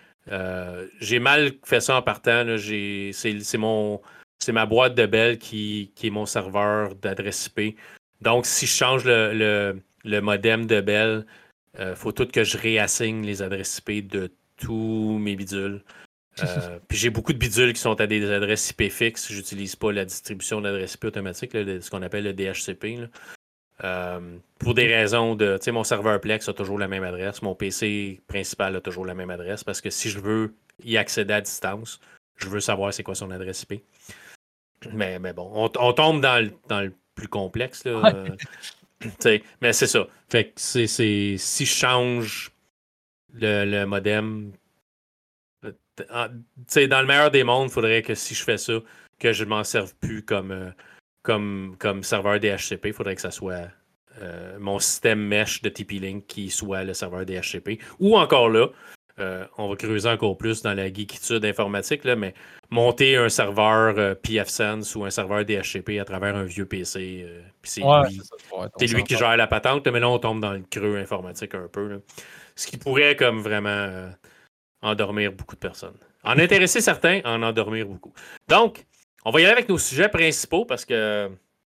j'ai 1.01 1.20
mal 1.20 1.53
fait 1.64 1.80
ça 1.80 1.97
en 1.97 2.03
partant. 2.03 2.45
C'est 2.59 3.59
mon 3.59 4.01
c'est 4.41 4.53
ma 4.53 4.66
boîte 4.66 4.95
de 4.95 5.07
Bell 5.07 5.39
qui, 5.39 5.93
qui 5.97 6.09
est 6.09 6.11
mon 6.11 6.26
serveur 6.26 6.95
d'adresse 6.95 7.47
IP. 7.47 7.76
Donc, 8.20 8.47
si 8.47 8.66
je 8.66 8.72
change 8.72 9.05
le, 9.05 9.80
le, 10.05 10.20
modem 10.20 10.66
de 10.66 10.80
Bell, 10.80 11.26
il 11.78 11.95
faut 11.97 12.12
tout 12.12 12.26
que 12.26 12.45
je 12.45 12.57
réassigne 12.57 13.24
les 13.24 13.43
adresses 13.43 13.80
IP 13.86 14.07
de 14.09 14.32
tous 14.57 15.18
mes 15.18 15.36
bidules. 15.36 15.82
Euh, 16.43 16.78
puis 16.89 16.99
j'ai 16.99 17.11
beaucoup 17.11 17.32
de 17.32 17.39
bidules 17.39 17.72
qui 17.72 17.80
sont 17.80 18.01
à 18.01 18.07
des 18.07 18.30
adresses 18.30 18.70
IP 18.70 18.91
fixes. 18.91 19.30
J'utilise 19.32 19.76
pas 19.76 19.93
la 19.93 20.05
distribution 20.05 20.61
d'adresses 20.61 20.95
IP 20.95 21.05
automatique, 21.05 21.53
ce 21.53 21.91
qu'on 21.91 22.03
appelle 22.03 22.24
le 22.24 22.32
DHCP. 22.32 23.09
Euh, 23.84 24.39
pour 24.59 24.74
des 24.74 24.93
raisons 24.93 25.36
de, 25.36 25.57
tu 25.57 25.64
sais, 25.64 25.72
mon 25.72 25.84
serveur 25.84 26.20
Plex 26.20 26.49
a 26.49 26.53
toujours 26.53 26.78
la 26.78 26.89
même 26.89 27.05
adresse, 27.05 27.43
mon 27.43 27.55
PC 27.55 28.20
principal 28.26 28.74
a 28.74 28.80
toujours 28.80 29.07
la 29.07 29.14
même 29.14 29.30
adresse, 29.30 29.62
parce 29.62 29.80
que 29.80 29.91
si 29.91 30.11
je 30.11 30.18
veux 30.18 30.55
y 30.82 30.97
accéder 30.97 31.34
à 31.34 31.41
distance, 31.41 32.01
je 32.36 32.49
veux 32.49 32.61
savoir 32.61 32.93
c'est 32.93 33.05
quoi 33.05 33.14
son 33.14 33.30
adresse 33.30 33.62
IP. 33.62 33.82
Mais, 34.93 35.18
mais 35.18 35.32
bon, 35.32 35.51
on, 35.55 35.93
tombe 35.93 36.20
dans 36.20 36.45
le, 36.45 36.93
plus 37.14 37.28
complexe. 37.28 37.84
Là, 37.84 38.03
euh, 39.24 39.39
mais 39.61 39.72
c'est 39.72 39.86
ça. 39.86 40.07
Fait 40.28 40.47
que 40.47 40.53
c'est, 40.57 40.86
si 40.86 41.64
je 41.64 41.72
change 41.72 42.53
le, 43.32 43.64
le 43.64 43.86
modem 43.86 44.53
dans 46.07 47.01
le 47.01 47.07
meilleur 47.07 47.30
des 47.30 47.44
mondes, 47.44 47.68
il 47.68 47.72
faudrait 47.72 48.03
que 48.03 48.14
si 48.14 48.34
je 48.34 48.42
fais 48.42 48.59
ça, 48.59 48.74
que 49.18 49.32
je 49.32 49.44
ne 49.44 49.49
m'en 49.49 49.64
serve 49.64 49.94
plus 49.96 50.24
comme, 50.24 50.53
euh, 50.53 50.70
comme, 51.22 51.76
comme 51.78 52.03
serveur 52.03 52.38
DHCP. 52.40 52.86
Il 52.86 52.92
faudrait 52.92 53.16
que 53.16 53.20
ça 53.20 53.30
soit 53.30 53.68
euh, 54.22 54.57
mon 54.59 54.78
système 54.78 55.20
mesh 55.20 55.62
de 55.62 55.68
TP-Link 55.68 56.26
qui 56.26 56.51
soit 56.51 56.84
le 56.84 56.94
serveur 56.94 57.24
DHCP. 57.24 57.80
Ou 57.99 58.16
encore 58.16 58.49
là, 58.49 58.68
euh, 59.20 59.44
on 59.57 59.68
va 59.68 59.74
creuser 59.74 60.09
encore 60.09 60.38
plus 60.38 60.62
dans 60.62 60.74
la 60.74 60.86
geekitude 60.86 61.44
informatique, 61.44 62.05
là, 62.05 62.14
mais 62.14 62.34
monter 62.70 63.16
un 63.16 63.28
serveur 63.28 64.16
PFSense 64.20 64.94
ou 64.94 65.05
un 65.05 65.11
serveur 65.11 65.44
DHCP 65.44 65.99
à 65.99 66.05
travers 66.05 66.36
un 66.36 66.44
vieux 66.44 66.66
PC. 66.66 67.26
c'est 67.64 67.80
lui, 67.80 68.86
lui 68.86 69.03
qui 69.03 69.16
gère 69.16 69.36
la 69.36 69.49
patente, 69.49 69.88
mais 69.88 69.99
là, 69.99 70.09
on 70.09 70.20
tombe 70.20 70.40
dans 70.40 70.53
le 70.53 70.62
creux 70.70 70.96
informatique 70.96 71.57
un 71.57 71.66
peu. 71.66 72.01
Ce 72.55 72.68
qui 72.68 72.76
pourrait 72.76 73.16
comme 73.16 73.40
vraiment 73.40 74.09
endormir 74.83 75.33
beaucoup 75.33 75.55
de 75.55 75.61
personnes. 75.61 75.97
En 76.24 76.39
intéresser 76.39 76.81
certains, 76.81 77.20
en 77.24 77.43
endormir 77.43 77.87
beaucoup. 77.87 78.12
Donc, 78.49 78.85
on 79.24 79.31
va 79.31 79.41
y 79.41 79.45
aller 79.45 79.53
avec 79.53 79.68
nos 79.68 79.79
sujets 79.79 80.09
principaux 80.09 80.64
parce 80.64 80.85
que. 80.85 81.31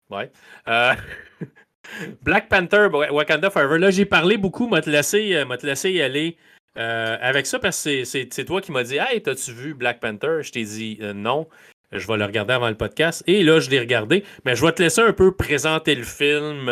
Ouais. 0.10 0.32
Euh, 0.68 0.94
Black 2.24 2.50
Panther, 2.50 2.88
Wakanda 3.12 3.50
Forever. 3.50 3.80
Là, 3.80 3.92
j'ai 3.92 4.06
parlé 4.06 4.38
beaucoup, 4.38 4.68
m'a 4.68 4.82
te 4.82 4.90
euh, 4.90 5.58
te 5.58 5.66
laissé 5.66 5.92
y 5.92 6.02
aller 6.02 6.38
euh, 6.78 7.18
avec 7.22 7.46
ça 7.46 7.60
parce 7.60 7.84
que 7.84 8.04
c'est 8.04 8.46
toi 8.46 8.62
qui 8.62 8.72
m'as 8.72 8.84
dit 8.84 8.98
Hey, 8.98 9.22
t'as-tu 9.22 9.52
vu 9.52 9.74
Black 9.74 10.00
Panther? 10.00 10.40
Je 10.42 10.52
t'ai 10.52 10.64
dit 10.64 11.00
non. 11.16 11.48
Je 11.92 12.08
vais 12.08 12.18
le 12.18 12.26
regarder 12.26 12.54
avant 12.54 12.70
le 12.70 12.76
podcast. 12.76 13.24
Et 13.28 13.44
là, 13.44 13.60
je 13.60 13.70
l'ai 13.70 13.80
regardé. 13.80 14.24
Mais 14.46 14.56
je 14.56 14.66
vais 14.66 14.72
te 14.72 14.82
laisser 14.82 15.02
un 15.02 15.14
peu 15.14 15.36
présenter 15.36 15.94
le 15.94 16.04
film 16.04 16.70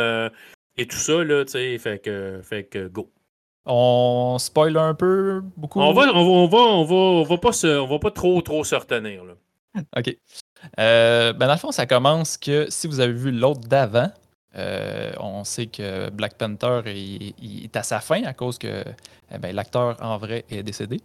et 0.78 0.88
tout 0.88 0.98
ça, 0.98 1.24
là, 1.24 1.46
tu 1.46 1.52
sais. 1.52 1.78
Fait 1.78 2.00
que, 2.00 2.40
fait 2.44 2.64
que 2.64 2.88
go. 2.88 3.12
On 3.66 4.38
spoil 4.40 4.78
un 4.78 4.94
peu 4.94 5.42
beaucoup? 5.56 5.80
On 5.80 5.94
va, 5.94 6.14
on 6.14 6.48
va, 6.48 6.58
on 6.58 6.84
va, 6.84 6.96
on 6.96 7.24
va, 7.24 7.38
pas 7.38 7.52
se, 7.52 7.68
on 7.68 7.88
va 7.88 8.00
pas 8.00 8.12
trop, 8.12 8.42
trop 8.42 8.64
se 8.64 8.76
retenir. 8.76 9.24
Là. 9.24 9.34
OK. 9.98 10.16
Euh, 10.80 11.34
ben 11.34 11.48
dans 11.48 11.54
le 11.54 11.60
fond, 11.60 11.72
ça 11.72 11.86
commence 11.86 12.38
que 12.38 12.70
si 12.70 12.88
vous 12.88 13.00
avez 13.00 13.14
vu 13.14 13.32
l'autre 13.32 13.62
d'avant, 13.62 14.12
euh, 14.56 15.12
on 15.20 15.44
sait 15.44 15.68
que 15.68 16.10
Black 16.10 16.38
Panther 16.38 16.82
est, 16.86 17.76
à 17.76 17.84
sa 17.84 18.00
fin 18.00 18.24
à 18.24 18.34
cause 18.34 18.58
que 18.58 18.84
eh 19.34 19.38
ben, 19.38 19.56
l'acteur 19.56 19.98
en 20.02 20.18
vrai 20.18 20.46
est 20.50 20.64
décédé. 20.64 21.00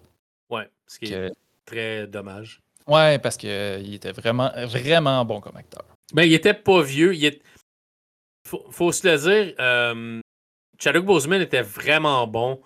Ouais, 0.50 0.68
ce 0.86 0.98
qui 0.98 1.12
est 1.12 1.32
très 1.64 2.06
dommage. 2.06 2.60
Ouais, 2.86 3.18
parce 3.18 3.36
qu'il 3.36 3.94
était 3.94 4.12
vraiment, 4.12 4.50
vraiment 4.66 5.24
bon 5.24 5.40
comme 5.40 5.56
acteur. 5.56 5.84
Ben, 6.12 6.22
il 6.22 6.34
était 6.34 6.54
pas 6.54 6.82
vieux. 6.82 7.14
Il 7.14 7.24
est... 7.24 7.42
faut, 8.44 8.92
se 8.92 9.08
le 9.08 9.18
dire, 9.18 9.54
euh, 9.58 10.20
Chadwick 10.78 11.04
Boseman 11.04 11.40
était 11.40 11.62
vraiment 11.62 12.26
bon 12.26 12.60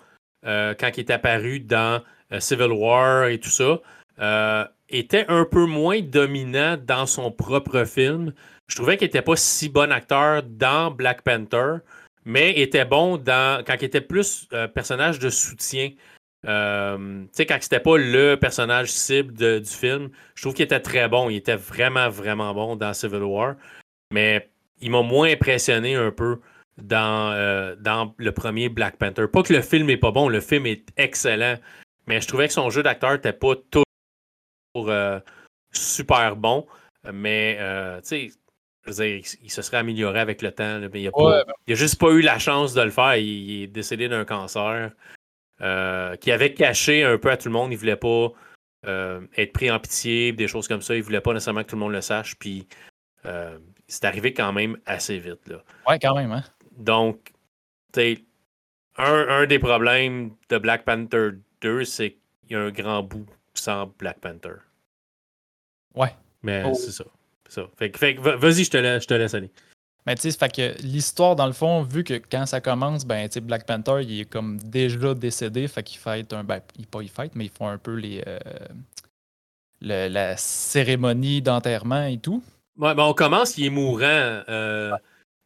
euh, 0.47 0.75
quand 0.79 0.91
il 0.97 1.01
est 1.01 1.11
apparu 1.11 1.61
dans 1.61 2.03
euh, 2.33 2.41
Civil 2.41 2.73
War 2.73 3.27
et 3.27 3.39
tout 3.39 3.51
ça. 3.51 3.81
Euh, 4.21 4.65
était 4.89 5.27
un 5.29 5.45
peu 5.45 5.67
moins 5.67 6.01
dominant 6.01 6.77
dans 6.77 7.07
son 7.07 7.31
propre 7.31 7.85
film. 7.85 8.33
Je 8.69 8.77
trouvais 8.77 8.97
qu'il 8.97 9.07
n'était 9.07 9.23
pas 9.23 9.37
si 9.37 9.69
bon 9.69 9.93
acteur 9.93 10.43
dans 10.43 10.91
Black 10.91 11.23
Panther, 11.23 11.77
mais 12.25 12.51
était 12.61 12.85
bon 12.85 13.17
dans 13.17 13.65
quand 13.65 13.77
il 13.81 13.85
était 13.85 14.01
plus 14.01 14.49
personnage 14.75 15.19
de 15.21 15.31
soutien. 15.31 15.91
tu 16.43 16.49
sais, 17.33 17.81
pas 17.81 17.97
le 17.99 18.35
personnage 18.35 18.91
cible 18.91 19.33
du 19.33 19.71
film, 19.71 20.11
je 20.35 20.43
trouve 20.43 20.55
qu'il 20.55 20.65
était 20.65 20.81
très 20.81 21.09
bon. 21.09 21.31
Il 21.31 21.37
était 21.37 21.57
vraiment, 21.57 22.09
vraiment 22.09 22.53
bon 22.53 22.77
dans 22.77 22.93
Civil 22.93 23.23
War. 23.23 23.55
Mais 24.13 24.51
il 24.81 24.91
m'a 24.91 25.03
moins 25.03 25.31
impressionné 25.31 25.95
un 25.95 26.11
peu 26.11 26.41
dans, 26.83 27.33
euh, 27.33 27.74
dans 27.76 28.14
le 28.16 28.33
premier 28.33 28.68
Black 28.68 28.97
Panther. 28.97 29.26
Pas 29.28 29.43
que 29.43 29.53
le 29.53 29.62
film 29.62 29.91
est 29.91 29.97
pas 29.97 30.11
bon, 30.11 30.28
le 30.28 30.41
film 30.41 30.66
est 30.66 30.87
excellent, 30.97 31.57
mais 32.07 32.20
je 32.20 32.28
trouvais 32.28 32.49
que 32.49 32.55
son 32.55 32.70
jeu 32.70 32.83
d'acteur 32.83 33.12
n'était 33.12 33.33
pas 33.33 33.55
toujours 33.57 33.85
euh, 34.89 35.20
super 35.72 36.37
bon. 36.37 36.66
Mais, 37.12 37.57
euh, 37.61 38.01
tu 38.03 38.31
sais, 38.87 39.22
il, 39.43 39.51
se 39.51 39.62
serait 39.62 39.78
amélioré 39.78 40.20
avec 40.20 40.43
le 40.43 40.53
temps, 40.53 40.81
mais 40.93 41.03
il 41.03 41.05
n'a 41.05 41.45
ben 41.66 41.76
juste 41.76 41.99
pas 41.99 42.11
eu 42.11 42.20
la 42.20 42.39
chance 42.39 42.74
de 42.74 42.83
le 42.83 42.91
faire. 42.91 43.16
Il, 43.16 43.62
est 43.62 43.66
décédé 43.66 44.09
d'un 44.09 44.24
cancer 44.24 44.91
qui 45.59 46.33
avait 46.33 46.55
caché 46.55 47.05
un 47.05 47.18
peu 47.18 47.31
à 47.31 47.37
tout 47.37 47.49
le 47.49 47.53
monde. 47.53 47.72
Il 47.72 47.78
voulait 47.78 47.97
pas 47.97 48.33
être 48.85 49.53
pris 49.53 49.70
en 49.70 49.78
pitié, 49.78 50.33
des 50.33 50.49
choses 50.49 50.68
comme 50.68 50.83
ça. 50.83 50.95
Il 50.95 51.03
voulait 51.03 51.20
pas 51.20 51.33
nécessairement 51.33 51.62
que 51.62 51.70
tout 51.70 51.76
le 51.76 51.81
monde 51.81 51.93
le 51.93 52.01
sache. 52.01 52.37
Puis 52.37 52.66
c'est 53.91 54.05
arrivé 54.05 54.33
quand 54.33 54.53
même 54.53 54.78
assez 54.87 55.18
vite. 55.18 55.47
Là. 55.49 55.62
Ouais, 55.89 55.99
quand 55.99 56.14
même. 56.14 56.33
Hein? 56.33 56.45
Donc, 56.81 57.33
un, 57.97 58.09
un 58.97 59.47
des 59.47 59.59
problèmes 59.59 60.33
de 60.49 60.59
Black 60.59 60.85
Panther 60.85 61.31
2, 61.61 61.85
c'est 61.85 62.11
qu'il 62.11 62.53
y 62.53 62.55
a 62.55 62.61
un 62.61 62.70
grand 62.70 63.03
bout 63.03 63.26
sans 63.55 63.93
Black 63.99 64.18
Panther. 64.20 64.57
Ouais. 65.95 66.14
Mais 66.43 66.62
oh. 66.66 66.74
c'est 66.74 66.93
ça. 66.93 67.05
ça. 67.49 67.62
Fait, 67.76 67.97
fait 67.97 68.14
vas-y, 68.14 68.64
je 68.64 68.70
te, 68.70 68.76
laisse, 68.76 69.03
je 69.03 69.09
te 69.09 69.14
laisse 69.14 69.35
aller. 69.35 69.51
Mais 70.07 70.14
tu 70.14 70.22
sais, 70.22 70.37
fait 70.37 70.51
que 70.51 70.83
l'histoire, 70.83 71.37
dans 71.37 71.47
le 71.47 71.53
fond, 71.53 71.83
vu 71.83 72.05
que 72.05 72.14
quand 72.14 72.47
ça 72.47 72.61
commence, 72.61 73.05
ben, 73.05 73.28
tu 73.28 73.35
sais, 73.35 73.41
Black 73.41 73.66
Panther, 73.66 74.03
il 74.03 74.20
est 74.20 74.24
comme 74.24 74.59
déjà 74.59 75.14
décédé, 75.14 75.68
fait 75.68 75.83
qu'il 75.83 75.99
fait 75.99 76.33
un. 76.33 76.43
Ben, 76.43 76.61
il, 76.78 76.87
pas 76.87 77.03
il 77.03 77.11
fête, 77.11 77.35
mais 77.35 77.45
ils 77.45 77.51
font 77.51 77.68
un 77.68 77.78
peu 77.78 77.95
les. 77.95 78.22
Euh, 78.26 78.39
la 79.83 80.37
cérémonie 80.37 81.43
d'enterrement 81.43 82.05
et 82.05 82.18
tout. 82.18 82.43
Ouais, 82.76 82.95
ben 82.95 83.05
on 83.05 83.14
commence, 83.14 83.57
il 83.59 83.66
est 83.66 83.70
mourant. 83.70 84.43
Euh, 84.49 84.93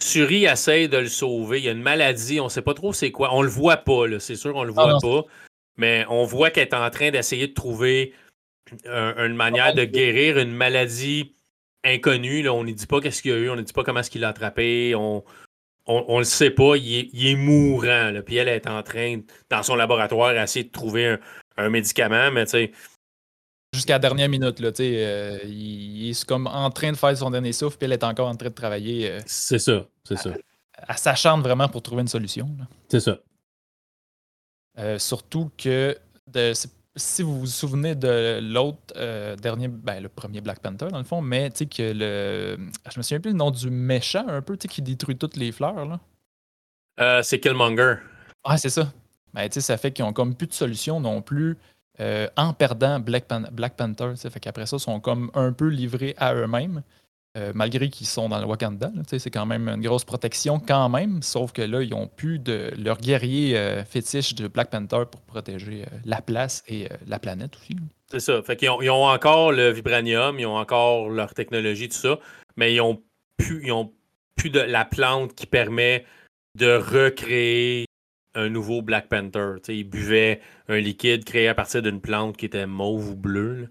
Suri 0.03 0.45
essaie 0.45 0.89
de 0.89 0.99
le 0.99 1.09
sauver. 1.09 1.59
Il 1.59 1.65
y 1.65 1.69
a 1.69 1.73
une 1.73 1.83
maladie, 1.83 2.41
on 2.41 2.49
sait 2.49 2.63
pas 2.63 2.75
trop 2.75 2.93
c'est 2.93 3.11
quoi. 3.11 3.35
On 3.35 3.43
le 3.43 3.49
voit 3.49 3.79
pas, 3.79 4.05
c'est 4.19 4.37
sûr, 4.37 4.55
on 4.57 4.65
le 4.65 4.73
ah 4.77 4.85
voit 4.85 4.99
pas. 5.01 5.29
Mais 5.77 6.05
on 6.09 6.25
voit 6.25 6.51
qu'elle 6.51 6.69
est 6.69 6.75
en 6.75 6.91
train 6.91 7.11
d'essayer 7.11 7.49
de 7.49 7.55
trouver 7.55 8.13
une 8.87 9.35
manière 9.35 9.75
de 9.75 9.85
guérir 9.85 10.39
une 10.39 10.53
maladie 10.53 11.35
inconnue. 11.85 12.43
Là. 12.43 12.53
On 12.53 12.65
ne 12.65 12.73
dit 12.73 12.87
pas 12.87 13.01
qu'est-ce 13.01 13.23
qu'il 13.23 13.31
y 13.31 13.35
a 13.35 13.39
eu, 13.39 13.51
on 13.51 13.57
ne 13.57 13.63
dit 13.63 13.73
pas 13.73 13.85
comment 13.85 14.01
est-ce 14.01 14.11
qu'il 14.11 14.23
l'a 14.23 14.29
attrapé. 14.29 14.95
On, 14.95 15.25
on, 15.87 16.19
le 16.19 16.25
sait 16.25 16.51
pas, 16.51 16.77
il 16.77 17.29
est, 17.29 17.35
mourant. 17.37 18.11
Là. 18.11 18.23
Puis 18.23 18.37
elle 18.37 18.49
est 18.49 18.67
en 18.67 18.83
train, 18.83 19.21
dans 19.51 19.63
son 19.63 19.77
laboratoire, 19.77 20.33
d'essayer 20.33 20.65
de 20.65 20.71
trouver 20.71 21.17
un, 21.57 21.69
médicament, 21.69 22.31
mais 22.31 22.45
tu 22.47 22.51
sais. 22.53 22.73
Jusqu'à 23.75 23.95
la 23.95 23.99
dernière 23.99 24.29
minute, 24.29 24.61
là, 24.61 24.71
euh, 24.79 25.39
il, 25.45 26.11
est 26.11 26.25
comme 26.25 26.47
en 26.47 26.71
train 26.71 26.93
de 26.93 26.97
faire 26.97 27.17
son 27.17 27.29
dernier 27.29 27.53
souffle, 27.53 27.77
puis 27.77 27.87
elle 27.87 27.93
est 27.93 28.05
encore 28.05 28.29
en 28.29 28.37
train 28.37 28.49
de 28.49 28.55
travailler. 28.55 29.11
Euh, 29.11 29.21
c'est 29.27 29.59
ça, 29.59 29.85
c'est 30.05 30.17
ça. 30.17 30.31
Elle, 30.89 30.97
s'acharne 30.97 31.43
vraiment 31.43 31.69
pour 31.69 31.83
trouver 31.83 32.03
une 32.03 32.09
solution. 32.09 32.49
C'est 32.89 33.01
ça. 33.01 33.19
Euh, 34.79 35.01
surtout 35.01 35.51
que 35.59 35.99
de, 36.29 36.53
si 36.95 37.23
vous 37.23 37.41
vous 37.41 37.47
souvenez 37.47 37.97
de 37.97 38.39
l'autre 38.41 38.79
euh, 38.95 39.35
dernier, 39.35 39.67
ben, 39.67 40.01
le 40.01 40.09
premier 40.09 40.41
Black 40.41 40.61
Panther, 40.61 40.87
dans 40.87 40.99
le 40.99 41.05
fond, 41.05 41.21
mais 41.21 41.51
tu 41.51 41.59
sais 41.59 41.67
que 41.67 41.93
le. 41.93 42.57
Je 42.93 42.99
me 42.99 43.03
souviens 43.03 43.21
plus 43.21 43.33
le 43.33 43.37
nom 43.37 43.51
du 43.51 43.71
méchant 43.71 44.29
un 44.29 44.41
peu, 44.41 44.57
tu 44.57 44.63
sais, 44.63 44.69
qui 44.69 44.83
détruit 44.83 45.19
toutes 45.19 45.37
les 45.37 45.51
fleurs, 45.51 45.85
là. 45.85 47.23
C'est 47.25 47.41
Killmonger. 47.41 47.97
Ah, 48.45 48.57
c'est 48.57 48.71
ça. 48.71 48.93
Ben, 49.33 49.49
tu 49.49 49.55
sais, 49.55 49.61
ça 49.63 49.77
fait 49.77 49.91
qu'ils 49.91 50.05
ont 50.05 50.13
comme 50.13 50.37
plus 50.37 50.47
de 50.47 50.55
solution 50.55 51.01
non 51.01 51.23
plus 51.23 51.59
euh, 52.01 52.29
en 52.37 52.53
perdant 52.53 52.99
Black, 52.99 53.27
Black 53.53 53.77
Panther. 53.77 54.13
Fait 54.17 54.41
qu'après 54.41 54.67
ça, 54.67 54.77
ils 54.77 54.81
sont 54.81 55.01
comme 55.01 55.31
un 55.35 55.53
peu 55.53 55.69
livrés 55.69 56.15
à 56.19 56.35
eux-mêmes. 56.35 56.83
Euh, 57.37 57.51
malgré 57.53 57.89
qu'ils 57.89 58.07
sont 58.07 58.29
dans 58.29 58.39
le 58.39 58.47
Wakanda. 58.47 58.93
C'est 59.09 59.29
quand 59.29 59.45
même 59.45 59.69
une 59.69 59.81
grosse 59.81 60.05
protection 60.05 60.61
quand 60.61 60.89
même, 60.89 61.21
sauf 61.21 61.51
que 61.51 61.63
là, 61.63 61.83
ils 61.83 61.93
ont 61.93 62.07
plus 62.07 62.39
de 62.39 62.71
leur 62.79 62.97
guerrier 62.99 63.59
euh, 63.59 63.85
fétiche 63.85 64.37
de 64.37 64.47
Black 64.47 64.71
Panther 64.71 65.03
pour 65.11 65.21
protéger 65.23 65.85
la 66.05 66.23
place 66.23 66.63
et 66.69 66.89
la 67.09 67.19
planète 67.19 67.57
aussi. 67.57 67.75
C'est 68.09 68.21
ça. 68.21 68.41
Fait 68.45 68.55
qu'ils 68.55 68.71
ils 68.83 68.91
ont, 68.91 69.07
encore 69.07 69.51
le 69.51 69.71
vibranium, 69.71 70.39
ils 70.39 70.47
ont 70.47 70.57
encore 70.57 71.09
leur 71.09 71.35
technologie, 71.35 71.89
tout 71.89 71.97
ça, 71.97 72.21
mais 72.57 72.73
ils 72.73 72.81
ont 72.81 73.03
plus, 73.37 73.65
ils 73.65 73.73
ont 73.73 73.93
plus 74.37 74.51
de 74.51 74.61
la 74.61 74.85
plante 74.85 75.35
qui 75.35 75.47
permet 75.47 76.05
de 76.57 76.77
recréer 76.77 77.87
un 78.35 78.49
nouveau 78.49 78.83
Black 78.83 79.09
Panther. 79.09 79.57
ils 79.69 79.85
buvaient 79.85 80.41
un 80.69 80.79
liquide 80.79 81.25
créé 81.25 81.49
à 81.49 81.55
partir 81.55 81.83
d'une 81.83 82.01
plante 82.01 82.37
qui 82.37 82.47
était 82.47 82.67
mauve 82.67 83.11
ou 83.11 83.17
bleue. 83.17 83.69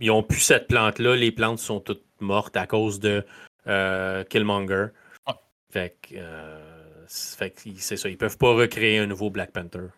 ils 0.00 0.10
ont 0.10 0.22
plus 0.22 0.40
cette 0.40 0.68
plante-là. 0.68 1.16
Les 1.16 1.32
plantes 1.32 1.58
sont 1.58 1.80
toutes 1.80 2.06
morte 2.20 2.56
à 2.56 2.66
cause 2.66 3.00
de 3.00 3.24
euh, 3.66 4.24
Killmonger. 4.24 4.88
Fait 5.70 5.96
que, 6.00 6.14
euh, 6.16 7.04
c'est 7.06 7.96
ça, 7.96 8.08
ils 8.08 8.16
peuvent 8.16 8.38
pas 8.38 8.54
recréer 8.54 8.98
un 8.98 9.06
nouveau 9.06 9.30
Black 9.30 9.50
Panther. 9.52 9.88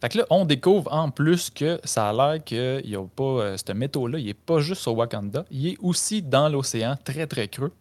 Fait 0.00 0.08
que 0.08 0.18
là, 0.18 0.26
on 0.30 0.44
découvre 0.44 0.92
en 0.92 1.10
plus 1.10 1.50
que 1.50 1.78
ça 1.84 2.08
a 2.08 2.12
l'air 2.12 2.44
que 2.44 2.84
y 2.84 2.96
a 2.96 3.04
pas, 3.04 3.22
euh, 3.22 3.56
ce 3.56 3.72
métaux-là, 3.72 4.18
il 4.18 4.28
est 4.28 4.34
pas 4.34 4.60
juste 4.60 4.86
au 4.88 4.92
Wakanda, 4.92 5.44
il 5.50 5.68
est 5.68 5.76
aussi 5.80 6.22
dans 6.22 6.48
l'océan 6.48 6.96
très 7.04 7.26
très 7.26 7.48
creux. 7.48 7.72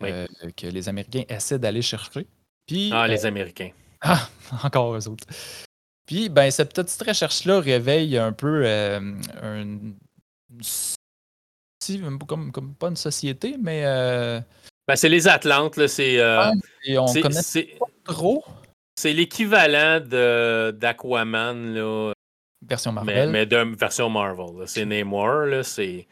que 0.00 0.66
les 0.66 0.88
Américains 0.88 1.24
essaient 1.28 1.58
d'aller 1.58 1.82
chercher. 1.82 2.26
Puis, 2.66 2.90
ah, 2.92 3.06
les 3.06 3.26
Américains. 3.26 3.70
Ah, 4.02 4.28
encore 4.64 4.94
eux 4.94 5.08
autres. 5.08 5.26
Puis, 6.06 6.28
ben, 6.28 6.50
cette 6.50 6.74
petite 6.74 7.02
recherche-là 7.02 7.60
réveille 7.60 8.18
un 8.18 8.32
peu 8.32 8.66
une 8.66 9.94
comme, 12.26 12.52
comme 12.52 12.74
pas 12.74 12.88
une 12.88 12.96
société, 12.96 13.56
mais. 13.60 13.82
Euh, 13.84 14.40
ben, 14.86 14.96
c'est 14.96 15.08
les 15.08 15.28
Atlantes, 15.28 15.86
c'est. 15.86 16.18
Euh, 16.20 16.50
on 16.96 17.12
connaît 17.12 17.76
pas 17.78 17.86
trop. 18.04 18.44
C'est 18.96 19.12
l'équivalent 19.12 20.00
d'Aquaman, 20.00 21.74
là. 21.74 22.12
Version 22.64 22.92
Marvel. 22.92 23.30
Mais, 23.30 23.46
de 23.46 23.56
version 23.76 24.08
Marvel. 24.08 24.66
C'est 24.66 24.84
Namor, 24.84 25.64
c'est. 25.64 26.06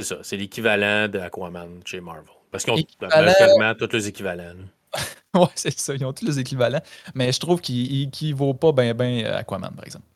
ça, 0.00 0.18
c'est 0.22 0.36
l'équivalent 0.36 1.08
d'Aquaman 1.08 1.80
chez 1.84 2.00
Marvel. 2.00 2.24
Parce 2.50 2.64
qu'ils 2.64 2.74
ont 2.74 3.08
vraiment 3.08 3.74
tous 3.74 3.92
les 3.92 4.08
équivalents. 4.08 4.54
ouais, 5.34 5.46
c'est 5.54 5.78
ça, 5.78 5.94
ils 5.94 6.04
ont 6.04 6.12
tous 6.12 6.24
les 6.24 6.38
équivalents. 6.38 6.82
Mais 7.14 7.32
je 7.32 7.40
trouve 7.40 7.60
qu'il 7.60 8.08
ne 8.08 8.34
vaut 8.34 8.54
pas 8.54 8.72
bien 8.72 8.94
ben 8.94 9.24
Aquaman, 9.26 9.74
par 9.74 9.84
exemple. 9.84 10.06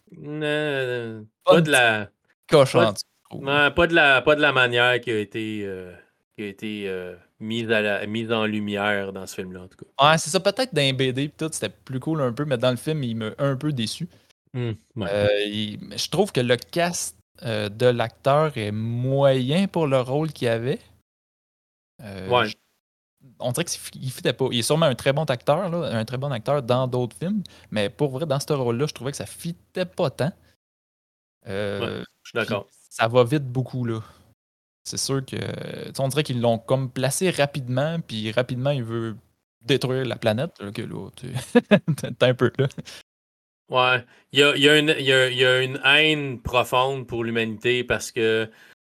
pas, 1.45 1.61
de 1.61 1.71
la. 1.71 2.09
Cochon, 2.49 2.95
non, 3.33 3.71
pas 3.71 3.87
de 3.87 3.95
la, 3.95 4.23
pas 4.23 4.35
de 4.35 4.41
la 4.41 4.53
manière 4.53 5.01
qui 5.01 5.11
a 5.11 5.19
été, 5.19 5.63
euh, 5.65 5.93
qui 6.37 6.43
a 6.43 6.47
été 6.49 6.89
euh, 6.89 7.15
mise, 7.39 7.71
à 7.71 7.81
la, 7.81 8.07
mise 8.07 8.33
en 8.33 8.45
lumière 8.45 9.13
dans 9.13 9.27
ce 9.27 9.37
film-là, 9.37 9.63
en 9.63 9.69
tout 9.69 9.79
cas. 9.85 10.11
Ouais, 10.11 10.19
c'est 10.19 10.31
ça. 10.31 10.41
Peut-être 10.41 10.75
dans 10.75 10.97
BD, 10.97 11.29
tout, 11.29 11.49
c'était 11.53 11.69
plus 11.69 12.01
cool 12.01 12.23
un 12.23 12.33
peu, 12.33 12.45
mais 12.45 12.59
dans 12.59 12.71
le 12.71 12.77
film, 12.77 13.05
il 13.05 13.17
m'a 13.17 13.31
un 13.39 13.57
peu 13.57 13.73
déçu. 13.73 14.09
Hum, 14.53 14.75
euh, 14.99 15.29
je 15.97 16.09
trouve 16.09 16.33
que 16.33 16.41
le 16.41 16.57
cast 16.57 17.17
de 17.43 17.87
l'acteur 17.87 18.59
est 18.59 18.73
moyen 18.73 19.69
pour 19.69 19.87
le 19.87 20.01
rôle 20.01 20.33
qu'il 20.33 20.49
avait. 20.49 20.81
ouais. 22.01 22.49
On 23.41 23.53
dirait 23.53 23.65
qu'il 23.65 24.03
ne 24.03 24.33
pas. 24.33 24.47
Il 24.53 24.59
est 24.59 24.63
sûrement 24.63 24.87
un 24.87 24.95
très 24.95 25.13
bon 25.13 25.25
acteur, 25.25 25.69
là, 25.69 25.97
un 25.97 26.05
très 26.05 26.19
bon 26.19 26.31
acteur 26.31 26.63
dans 26.63 26.87
d'autres 26.87 27.17
films, 27.17 27.43
mais 27.71 27.89
pour 27.91 28.11
vrai, 28.11 28.27
dans 28.27 28.41
ce 28.41 28.53
rôle-là, 28.53 28.87
je 28.87 28.95
trouvais 28.95 29.11
que 29.11 29.17
ça 29.17 29.27
fitait 29.27 29.85
pas 29.85 30.11
tant. 30.11 30.33
je 31.47 32.05
suis 32.25 32.35
d'accord 32.35 32.67
ça 32.91 33.09
va 33.09 33.25
vite 33.25 33.47
beaucoup, 33.47 33.85
là. 33.85 34.01
C'est 34.85 34.99
sûr 34.99 35.25
que. 35.25 35.37
On 35.99 36.09
dirait 36.09 36.25
qu'ils 36.25 36.41
l'ont 36.41 36.59
comme 36.59 36.91
placé 36.91 37.31
rapidement, 37.31 38.01
puis 38.01 38.33
rapidement, 38.33 38.71
il 38.71 38.83
veut 38.83 39.17
détruire 39.65 40.05
la 40.05 40.17
planète. 40.17 40.51
Là, 40.61 40.73
que 40.73 40.83
là, 40.83 41.09
t'es 42.19 42.27
un 42.27 42.35
peu 42.35 42.51
là. 42.59 42.67
Ouais. 43.71 44.05
Il 44.33 44.41
y 44.41 44.43
a, 44.43 44.57
il 44.57 44.63
y, 44.63 44.69
a 44.69 44.79
une, 44.79 44.95
il 44.99 45.07
y 45.07 45.45
a, 45.45 45.63
une 45.63 45.81
haine 45.85 46.41
profonde 46.41 47.07
pour 47.07 47.23
l'humanité 47.23 47.85
parce 47.85 48.11
que 48.11 48.51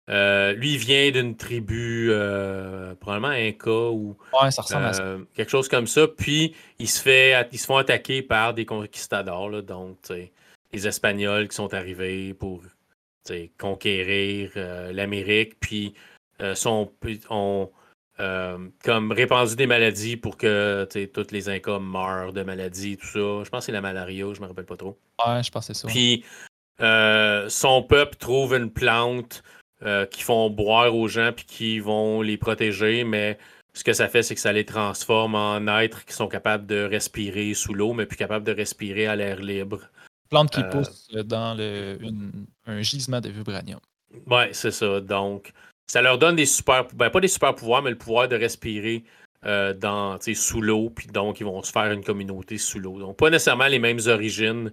euh, 0.08 0.52
lui, 0.52 0.74
il 0.74 0.78
vient 0.78 1.10
d'une 1.10 1.36
tribu, 1.36 2.08
euh, 2.10 2.94
probablement 2.94 3.32
un 3.32 3.50
cas 3.52 3.90
ou 3.90 4.16
ouais, 4.40 4.50
ça 4.52 4.62
ressemble 4.62 4.86
à 4.86 4.92
ça. 4.92 5.02
Euh, 5.02 5.24
quelque 5.34 5.50
chose 5.50 5.68
comme 5.68 5.88
ça. 5.88 6.06
Puis, 6.06 6.54
il 6.78 6.88
se, 6.88 7.00
fait, 7.02 7.48
ils 7.50 7.58
se 7.58 7.66
font 7.66 7.76
attaquer 7.76 8.22
par 8.22 8.54
des 8.54 8.64
conquistadors, 8.64 9.50
là, 9.50 9.62
donc 9.62 9.98
les 10.72 10.86
Espagnols 10.86 11.48
qui 11.48 11.56
sont 11.56 11.74
arrivés 11.74 12.34
pour 12.34 12.62
conquérir 13.58 14.52
l'Amérique, 14.92 15.58
puis 15.58 15.94
sont, 16.54 16.92
ont 17.30 17.70
comme 18.84 19.12
répandu 19.12 19.56
des 19.56 19.66
maladies 19.66 20.16
pour 20.16 20.36
que 20.36 20.86
tous 21.06 21.32
les 21.32 21.48
Incas 21.48 21.80
meurent 21.80 22.32
de 22.32 22.42
maladies, 22.42 22.96
tout 22.96 23.06
ça. 23.06 23.18
Je 23.44 23.48
pense 23.48 23.60
que 23.60 23.60
c'est 23.66 23.72
la 23.72 23.80
malaria, 23.80 24.26
je 24.32 24.40
me 24.40 24.46
rappelle 24.46 24.66
pas 24.66 24.76
trop. 24.76 24.96
Ouais, 25.26 25.42
je 25.42 25.50
pense 25.50 25.66
que 25.66 25.74
c'est 25.74 25.80
ça. 25.80 25.88
Puis 25.88 26.24
son 26.78 27.82
peuple 27.82 28.16
trouve 28.16 28.54
une 28.54 28.70
plante 28.70 29.42
qui 30.10 30.22
font 30.22 30.50
boire 30.50 30.94
aux 30.94 31.06
gens 31.06 31.32
puis 31.34 31.44
qui 31.44 31.80
vont 31.80 32.22
les 32.22 32.36
protéger, 32.38 33.04
mais 33.04 33.38
ce 33.76 33.84
que 33.84 33.92
ça 33.92 34.08
fait, 34.08 34.22
c'est 34.22 34.34
que 34.34 34.40
ça 34.40 34.52
les 34.52 34.64
transforme 34.64 35.34
en 35.34 35.78
êtres 35.78 36.06
qui 36.06 36.14
sont 36.14 36.28
capables 36.28 36.66
de 36.66 36.82
respirer 36.82 37.52
sous 37.52 37.74
l'eau, 37.74 37.92
mais 37.92 38.06
plus 38.06 38.16
capables 38.16 38.44
de 38.44 38.52
respirer 38.52 39.06
à 39.06 39.16
l'air 39.16 39.42
libre. 39.42 39.82
Plante 40.30 40.50
qui 40.50 40.60
euh, 40.60 40.70
pousse 40.70 41.08
dans 41.26 41.54
le, 41.54 41.98
un 42.66 42.80
gisement 42.80 43.20
de 43.20 43.28
vibranium. 43.28 43.78
Ouais, 44.26 44.48
c'est 44.52 44.70
ça. 44.70 45.00
Donc, 45.02 45.52
ça 45.86 46.00
leur 46.00 46.16
donne 46.16 46.36
des 46.36 46.46
super. 46.46 46.86
Ben, 46.94 47.10
pas 47.10 47.20
des 47.20 47.28
super 47.28 47.54
pouvoirs, 47.54 47.82
mais 47.82 47.90
le 47.90 47.98
pouvoir 47.98 48.28
de 48.28 48.36
respirer 48.36 49.04
euh, 49.44 49.74
dans, 49.74 50.18
sous 50.20 50.62
l'eau. 50.62 50.88
Puis 50.88 51.08
donc, 51.08 51.40
ils 51.40 51.44
vont 51.44 51.62
se 51.62 51.70
faire 51.70 51.92
une 51.92 52.02
communauté 52.02 52.56
sous 52.56 52.78
l'eau. 52.78 52.98
Donc, 52.98 53.18
pas 53.18 53.28
nécessairement 53.28 53.66
les 53.66 53.78
mêmes 53.78 54.00
origines 54.06 54.72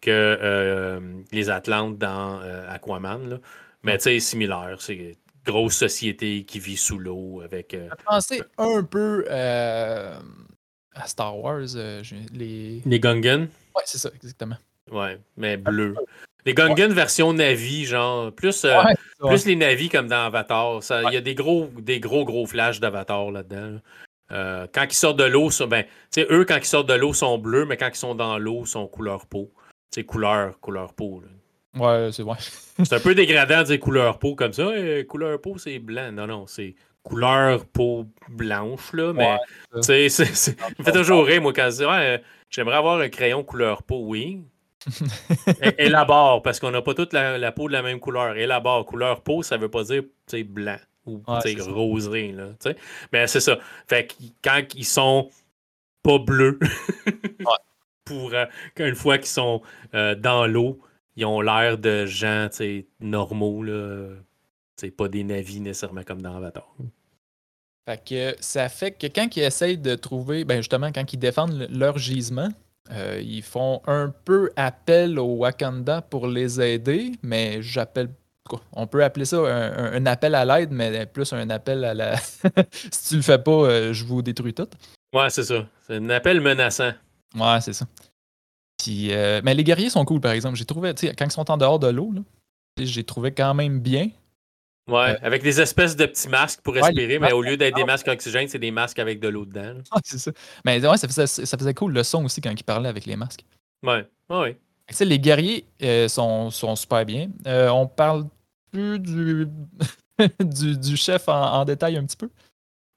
que 0.00 0.10
euh, 0.10 1.00
les 1.32 1.50
Atlantes 1.50 1.98
dans 1.98 2.40
Aquaman. 2.68 3.28
Là. 3.28 3.36
Mais 3.82 3.98
tu 3.98 4.04
sais, 4.04 4.20
similaire. 4.20 4.76
C'est 4.80 5.16
grosse 5.48 5.76
société 5.76 6.44
qui 6.44 6.60
vit 6.60 6.76
sous 6.76 6.98
l'eau 6.98 7.40
avec. 7.42 7.74
Euh, 7.74 7.88
pensé 8.04 8.42
un 8.58 8.82
peu 8.82 9.24
à 9.28 11.06
Star 11.06 11.38
Wars, 11.38 11.66
les. 12.32 12.82
Les 12.84 13.00
Gungans. 13.00 13.48
Ouais, 13.74 13.82
c'est 13.84 13.98
ça, 13.98 14.10
exactement. 14.14 14.56
Ouais, 14.90 15.18
mais 15.36 15.56
bleu. 15.56 15.94
Les 16.44 16.54
Gungans 16.54 16.92
version 16.92 17.32
Navi, 17.32 17.84
genre, 17.84 18.32
plus, 18.32 18.64
plus 19.20 19.44
les 19.44 19.56
Navi 19.56 19.88
comme 19.88 20.08
dans 20.08 20.26
Avatar. 20.26 20.80
Il 21.08 21.12
y 21.12 21.16
a 21.16 21.20
des 21.20 21.34
gros, 21.34 21.68
des 21.78 22.00
gros, 22.00 22.24
gros 22.24 22.46
flashs 22.46 22.80
d'Avatar 22.80 23.30
là-dedans. 23.30 23.80
quand 24.30 24.86
ils 24.88 24.94
sortent 24.94 25.18
de 25.18 25.24
l'eau, 25.24 25.50
ben, 25.68 25.84
eux, 26.18 26.44
quand 26.44 26.56
ils 26.56 26.64
sortent 26.64 26.88
de 26.88 26.94
l'eau, 26.94 27.12
sont 27.12 27.38
bleus, 27.38 27.66
mais 27.66 27.76
quand 27.76 27.88
ils 27.88 27.96
sont 27.96 28.14
dans 28.14 28.38
l'eau, 28.38 28.64
sont 28.64 28.86
couleur 28.86 29.26
peau. 29.26 29.52
C'est 29.90 30.04
couleur, 30.04 30.58
couleur 30.60 30.94
peau. 30.94 31.22
Ouais, 31.76 32.10
c'est 32.12 32.22
vrai. 32.22 32.36
c'est 32.84 32.92
un 32.94 33.00
peu 33.00 33.14
dégradant 33.14 33.60
de 33.60 33.64
dire 33.64 33.80
couleur 33.80 34.18
peau 34.18 34.34
comme 34.34 34.52
ça. 34.52 34.70
couleur 35.08 35.40
peau, 35.40 35.58
c'est 35.58 35.78
blanc. 35.78 36.12
Non, 36.12 36.26
non, 36.26 36.46
c'est 36.46 36.74
couleur 37.02 37.64
peau 37.66 38.06
blanche, 38.28 38.92
là. 38.92 39.12
Mais, 39.12 39.36
c'est, 39.82 40.08
c'est, 40.08 40.34
ça 40.34 40.52
me 40.78 40.84
fait 40.84 40.92
toujours 40.92 41.24
rire, 41.24 41.42
moi, 41.42 41.52
quand 41.52 41.70
je 41.70 41.76
dis, 41.76 41.84
ouais, 41.84 42.22
j'aimerais 42.50 42.76
avoir 42.76 43.00
un 43.00 43.08
crayon 43.08 43.42
couleur 43.42 43.82
peau, 43.82 44.02
oui. 44.04 44.42
Élabore, 45.78 46.42
parce 46.42 46.60
qu'on 46.60 46.70
n'a 46.70 46.82
pas 46.82 46.94
toute 46.94 47.12
la, 47.12 47.52
peau 47.52 47.68
de 47.68 47.72
la 47.72 47.82
même 47.82 48.00
couleur. 48.00 48.36
Élabore, 48.36 48.86
couleur 48.86 49.22
peau, 49.22 49.42
ça 49.42 49.56
veut 49.56 49.70
pas 49.70 49.84
dire 49.84 50.02
blanc 50.46 50.78
ou 51.06 51.22
ouais, 51.26 51.56
rosé. 51.60 52.32
Là, 52.32 52.48
Mais 53.12 53.26
c'est 53.26 53.40
ça. 53.40 53.58
Fait 53.86 54.06
que 54.06 54.14
quand 54.42 54.62
ils 54.74 54.84
sont 54.84 55.30
pas 56.02 56.18
bleus, 56.18 56.58
pour 58.04 58.32
euh, 58.32 58.46
qu'une 58.74 58.94
fois 58.94 59.18
qu'ils 59.18 59.26
sont 59.26 59.62
euh, 59.94 60.14
dans 60.14 60.46
l'eau, 60.46 60.80
ils 61.18 61.24
ont 61.24 61.40
l'air 61.40 61.78
de 61.78 62.06
gens 62.06 62.48
normaux, 63.00 63.64
là. 63.64 64.10
pas 64.96 65.08
des 65.08 65.24
navis 65.24 65.58
nécessairement 65.60 66.04
comme 66.04 66.22
dans 66.22 66.36
Avatar. 66.36 66.72
Fait 67.88 68.04
que 68.04 68.36
ça 68.40 68.68
fait 68.68 68.92
que 68.92 69.08
quand 69.08 69.36
ils 69.36 69.42
essayent 69.42 69.78
de 69.78 69.96
trouver, 69.96 70.44
ben 70.44 70.58
justement, 70.58 70.92
quand 70.92 71.12
ils 71.12 71.18
défendent 71.18 71.66
leur 71.72 71.98
gisement, 71.98 72.50
euh, 72.92 73.20
ils 73.20 73.42
font 73.42 73.82
un 73.88 74.14
peu 74.24 74.50
appel 74.54 75.18
au 75.18 75.38
Wakanda 75.38 76.02
pour 76.02 76.28
les 76.28 76.60
aider, 76.60 77.12
mais 77.22 77.62
j'appelle. 77.62 78.10
On 78.72 78.86
peut 78.86 79.02
appeler 79.02 79.24
ça 79.24 79.38
un, 79.38 80.06
appel 80.06 80.34
à 80.34 80.44
l'aide, 80.44 80.70
mais 80.70 81.04
plus 81.04 81.32
un 81.32 81.50
appel 81.50 81.84
à 81.84 81.94
la. 81.94 82.16
si 82.70 83.08
tu 83.08 83.16
le 83.16 83.22
fais 83.22 83.38
pas, 83.38 83.92
je 83.92 84.04
vous 84.04 84.22
détruis 84.22 84.54
tout. 84.54 84.68
Ouais, 85.12 85.28
c'est 85.30 85.42
ça. 85.42 85.66
C'est 85.82 85.96
un 85.96 86.10
appel 86.10 86.40
menaçant. 86.40 86.92
Ouais, 87.34 87.60
c'est 87.60 87.72
ça. 87.72 87.86
Euh, 88.86 89.40
mais 89.44 89.54
les 89.54 89.64
guerriers 89.64 89.90
sont 89.90 90.04
cool, 90.04 90.20
par 90.20 90.32
exemple. 90.32 90.56
J'ai 90.56 90.64
trouvé, 90.64 90.94
quand 90.94 91.24
ils 91.24 91.30
sont 91.30 91.50
en 91.50 91.56
dehors 91.56 91.78
de 91.78 91.88
l'eau, 91.88 92.12
j'ai 92.78 93.04
trouvé 93.04 93.32
quand 93.32 93.54
même 93.54 93.80
bien. 93.80 94.10
Ouais, 94.88 95.10
euh, 95.10 95.16
avec 95.20 95.42
des 95.42 95.60
espèces 95.60 95.96
de 95.96 96.06
petits 96.06 96.28
masques 96.28 96.62
pour 96.62 96.74
respirer, 96.74 97.18
mais 97.18 97.32
au 97.32 97.42
lieu 97.42 97.58
d'être 97.58 97.76
des 97.76 97.84
masques 97.84 98.08
oxygène, 98.08 98.48
c'est 98.48 98.58
des 98.58 98.70
masques 98.70 98.98
avec 98.98 99.20
de 99.20 99.28
l'eau 99.28 99.44
dedans. 99.44 99.74
c'est 100.04 100.18
ça. 100.18 100.32
Mais 100.64 100.84
ouais, 100.86 100.96
ça 100.96 101.06
faisait, 101.06 101.26
ça 101.26 101.58
faisait 101.58 101.74
cool 101.74 101.92
le 101.92 102.02
son 102.02 102.24
aussi 102.24 102.40
quand 102.40 102.50
ils 102.50 102.64
parlaient 102.64 102.88
avec 102.88 103.04
les 103.04 103.16
masques. 103.16 103.44
Ouais, 103.82 104.06
ouais. 104.30 104.56
les 105.00 105.18
guerriers 105.18 105.66
euh, 105.82 106.08
sont, 106.08 106.50
sont, 106.50 106.74
super 106.74 107.04
bien. 107.04 107.28
on 107.46 107.86
parle 107.86 108.26
plus 108.70 108.98
du, 108.98 109.46
du, 110.40 110.96
chef 110.96 111.28
en, 111.28 111.64
détail 111.66 111.98
un 111.98 112.04
petit 112.04 112.16
peu? 112.16 112.30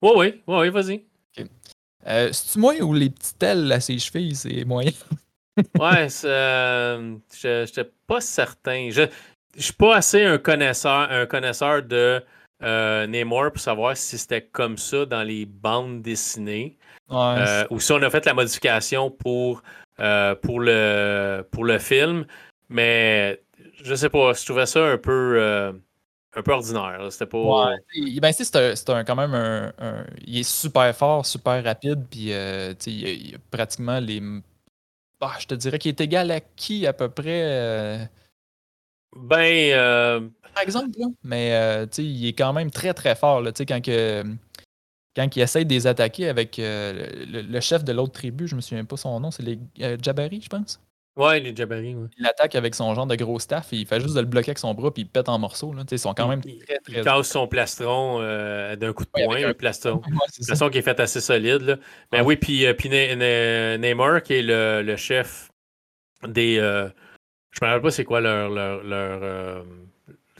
Ouais, 0.01 0.13
oui, 0.15 0.41
ouais, 0.47 0.57
ouais, 0.59 0.69
vas-y. 0.69 1.03
C'est-tu 2.03 2.57
moi 2.57 2.73
ou 2.81 2.93
les 2.93 3.09
petites 3.09 3.43
ailes 3.43 3.69
à 3.69 3.81
ses 3.81 3.99
chevilles, 3.99 4.35
c'est 4.35 4.63
moyen? 4.63 4.91
ouais, 5.79 6.07
euh, 6.25 7.15
je 7.33 7.61
n'étais 7.61 7.91
pas 8.07 8.21
certain. 8.21 8.89
Je 8.91 9.01
ne 9.01 9.61
suis 9.61 9.73
pas 9.73 9.95
assez 9.95 10.23
un 10.23 10.37
connaisseur, 10.37 11.11
un 11.11 11.25
connaisseur 11.25 11.83
de 11.83 12.23
euh, 12.63 13.07
Namor 13.07 13.51
pour 13.51 13.61
savoir 13.61 13.97
si 13.97 14.17
c'était 14.17 14.41
comme 14.41 14.77
ça 14.77 15.05
dans 15.05 15.23
les 15.23 15.45
bandes 15.45 16.01
dessinées. 16.01 16.77
Euh, 17.11 17.65
ou 17.69 17.79
si 17.79 17.91
on 17.91 18.01
a 18.01 18.09
fait 18.09 18.25
la 18.25 18.33
modification 18.33 19.11
pour, 19.11 19.61
euh, 19.99 20.35
pour, 20.35 20.61
le, 20.61 21.45
pour 21.51 21.65
le 21.65 21.77
film. 21.77 22.25
Mais 22.69 23.41
je 23.83 23.95
sais 23.95 24.09
pas, 24.09 24.33
je 24.33 24.45
trouvais 24.45 24.65
ça 24.65 24.85
un 24.85 24.97
peu 24.97 25.73
un 26.33 26.41
peu 26.41 26.51
ordinaire. 26.53 27.05
C'était 27.09 27.25
pas. 27.25 27.67
Ouais. 27.67 28.19
Ben, 28.21 28.31
c'est 28.31 28.89
un, 28.89 29.03
quand 29.03 29.15
même 29.15 29.33
un, 29.33 29.73
Il 30.25 30.39
est 30.39 30.49
super 30.49 30.95
fort, 30.95 31.25
super 31.25 31.61
rapide, 31.61 32.05
puis 32.09 32.29
il, 32.29 32.77
il, 32.87 33.35
a 33.35 33.37
pratiquement 33.49 33.99
les 33.99 34.21
bah, 35.21 35.33
je 35.39 35.45
te 35.45 35.53
dirais 35.53 35.77
qu'il 35.77 35.89
est 35.89 36.01
égal 36.01 36.31
à 36.31 36.39
qui 36.41 36.87
à 36.87 36.93
peu 36.93 37.07
près 37.07 37.43
euh? 37.43 38.05
Ben. 39.15 39.71
Euh, 39.73 40.27
Par 40.55 40.63
exemple, 40.63 40.89
là. 40.97 41.07
Mais 41.23 41.53
euh, 41.53 41.85
il 41.99 42.25
est 42.25 42.33
quand 42.33 42.51
même 42.53 42.71
très 42.71 42.93
très 42.93 43.15
fort 43.15 43.41
là, 43.41 43.51
quand, 43.51 43.81
que, 43.81 44.23
quand 45.15 45.35
il 45.35 45.41
essaie 45.41 45.63
de 45.63 45.69
les 45.69 45.85
attaquer 45.85 46.27
avec 46.27 46.55
le, 46.57 47.59
chef 47.59 47.83
de 47.83 47.91
l'autre 47.93 48.13
tribu, 48.13 48.47
je 48.47 48.55
me 48.55 48.61
souviens 48.61 48.83
pas 48.83 48.97
son 48.97 49.19
nom, 49.19 49.31
c'est 49.31 49.43
les 49.43 49.59
Jabari, 50.01 50.41
je 50.41 50.49
pense? 50.49 50.81
Ouais, 51.17 51.39
les 51.41 51.53
Jabari, 51.55 51.95
Il 52.17 52.25
attaque 52.25 52.55
avec 52.55 52.73
son 52.73 52.95
genre 52.95 53.05
de 53.05 53.15
gros 53.15 53.37
staff, 53.37 53.73
et 53.73 53.77
il 53.77 53.85
fait 53.85 53.99
juste 53.99 54.15
de 54.15 54.21
le 54.21 54.25
bloquer 54.25 54.51
avec 54.51 54.59
son 54.59 54.73
bras, 54.73 54.93
puis 54.93 55.03
il 55.03 55.09
pète 55.09 55.27
en 55.27 55.37
morceaux. 55.37 55.73
Là. 55.73 55.83
Ils 55.91 55.99
sont 55.99 56.13
quand 56.13 56.27
même 56.27 56.41
très, 56.41 56.77
très. 56.79 56.99
Il 56.99 57.03
casse 57.03 57.27
son 57.27 57.47
plastron 57.47 58.19
d'un 58.19 58.93
coup 58.93 59.03
de 59.03 59.09
poing, 59.09 59.43
un 59.43 59.53
plastron. 59.53 60.01
plastron 60.45 60.69
qui 60.69 60.77
est 60.77 60.81
fait 60.81 60.99
assez 60.99 61.19
solide. 61.19 61.61
Là. 61.61 61.75
Mais 62.13 62.21
oui, 62.21 62.37
puis, 62.37 62.65
puis 62.75 62.89
Neymar, 62.89 64.23
qui 64.23 64.35
est 64.35 64.41
le, 64.41 64.81
le 64.83 64.95
chef 64.95 65.51
des. 66.27 66.57
Euh, 66.59 66.87
je 67.51 67.59
ne 67.61 67.67
me 67.67 67.71
rappelle 67.71 67.81
pas 67.81 67.91
c'est 67.91 68.03
quoi 68.03 68.21
leur. 68.21 68.49
leur, 68.49 68.83
leur 68.83 69.19
euh, 69.23 69.63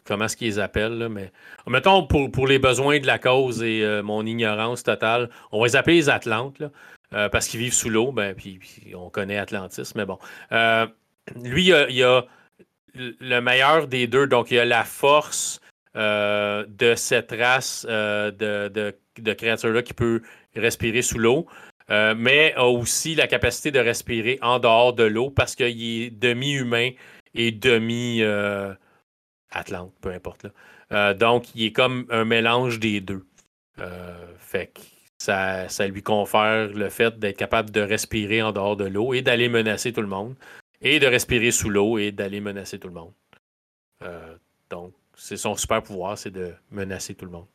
comment 0.05 0.25
est-ce 0.25 0.37
qu'ils 0.37 0.59
appellent, 0.59 0.97
là, 0.97 1.09
mais. 1.09 1.31
Mettons, 1.67 2.05
pour, 2.07 2.31
pour 2.31 2.47
les 2.47 2.59
besoins 2.59 2.99
de 2.99 3.07
la 3.07 3.19
cause 3.19 3.61
et 3.63 3.83
euh, 3.83 4.01
mon 4.01 4.25
ignorance 4.25 4.83
totale, 4.83 5.29
on 5.51 5.59
va 5.59 5.67
les 5.67 5.75
appeler 5.75 5.95
les 5.95 6.09
Atlantes. 6.09 6.59
Là. 6.59 6.71
Euh, 7.13 7.29
parce 7.29 7.47
qu'ils 7.47 7.59
vivent 7.59 7.73
sous 7.73 7.89
l'eau, 7.89 8.11
ben, 8.11 8.35
puis, 8.35 8.59
on 8.95 9.09
connaît 9.09 9.37
Atlantis, 9.37 9.93
mais 9.95 10.05
bon. 10.05 10.19
Euh, 10.51 10.87
lui, 11.35 11.71
il 11.89 11.95
y, 11.95 12.03
a, 12.03 12.25
le 12.95 13.39
meilleur 13.39 13.87
des 13.87 14.07
deux, 14.07 14.27
donc 14.27 14.51
il 14.51 14.59
a 14.59 14.65
la 14.65 14.85
force 14.85 15.59
euh, 15.97 16.65
de 16.69 16.95
cette 16.95 17.31
race 17.31 17.85
de, 17.85 18.95
créatures-là 19.17 19.81
qui 19.81 19.93
peut 19.93 20.21
respirer 20.55 21.01
sous 21.01 21.19
l'eau, 21.19 21.47
mais 21.89 22.53
a 22.55 22.67
aussi 22.67 23.15
la 23.15 23.27
capacité 23.27 23.71
de 23.71 23.79
respirer 23.79 24.39
en 24.41 24.59
dehors 24.59 24.93
de 24.93 25.03
l'eau 25.03 25.29
parce 25.29 25.55
qu'il 25.55 26.03
est 26.03 26.09
demi-humain 26.09 26.91
et 27.33 27.51
demi-atlante, 27.51 28.77
peu 29.99 30.11
importe. 30.11 30.45
Là. 30.89 31.13
donc, 31.13 31.53
il 31.55 31.65
est 31.65 31.73
comme 31.73 32.05
un 32.09 32.23
mélange 32.23 32.79
des 32.79 33.01
deux. 33.01 33.25
fait 34.37 34.67
que 34.67 34.79
ça, 35.21 35.87
lui 35.87 36.01
confère 36.01 36.67
le 36.69 36.89
fait 36.89 37.19
d'être 37.19 37.37
capable 37.37 37.69
de 37.69 37.81
respirer 37.81 38.41
en 38.41 38.51
dehors 38.51 38.75
de 38.75 38.85
l'eau 38.85 39.13
et 39.13 39.21
d'aller 39.21 39.49
menacer 39.49 39.93
tout 39.93 40.01
le 40.01 40.07
monde, 40.07 40.35
et 40.81 40.99
de 40.99 41.05
respirer 41.05 41.51
sous 41.51 41.69
l'eau 41.69 41.99
et 41.99 42.11
d'aller 42.11 42.41
menacer 42.41 42.79
tout 42.79 42.87
le 42.87 42.95
monde. 42.95 43.13
Euh, 44.03 44.35
donc, 44.69 44.93
c'est 45.15 45.37
son 45.37 45.55
super 45.55 45.83
pouvoir, 45.83 46.17
c'est 46.17 46.31
de 46.31 46.53
menacer 46.71 47.13
tout 47.13 47.25
le 47.25 47.31
monde. 47.31 47.45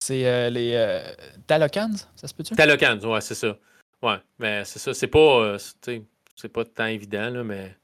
C'est 0.00 0.26
euh, 0.26 0.50
les 0.50 0.74
euh, 0.74 1.00
Talokans, 1.46 1.96
ça 2.14 2.28
se 2.28 2.34
peut-tu? 2.34 2.54
Talokans, 2.54 3.02
ouais, 3.06 3.20
c'est 3.22 3.36
ça. 3.36 3.56
Ouais, 4.02 4.18
mais 4.38 4.64
c'est 4.64 4.78
ça, 4.78 4.92
c'est 4.92 5.06
pas, 5.06 5.56
c'est 5.58 6.48
pas 6.52 6.64
tant 6.64 6.86
évident, 6.86 7.30
là, 7.30 7.44
mais 7.44 7.74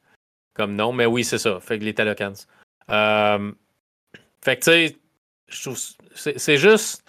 comme 0.53 0.75
nom, 0.75 0.93
mais 0.93 1.07
oui, 1.07 1.25
c'est 1.25 1.39
ça. 1.39 1.61
Fait 1.61 1.79
que 1.79 1.85
les 1.85 1.95
Talokans. 1.95 2.35
fait 4.43 4.57
que, 4.57 4.89
tu 4.89 4.97
sais, 5.49 6.35
c'est 6.37 6.59
juste 6.59 7.08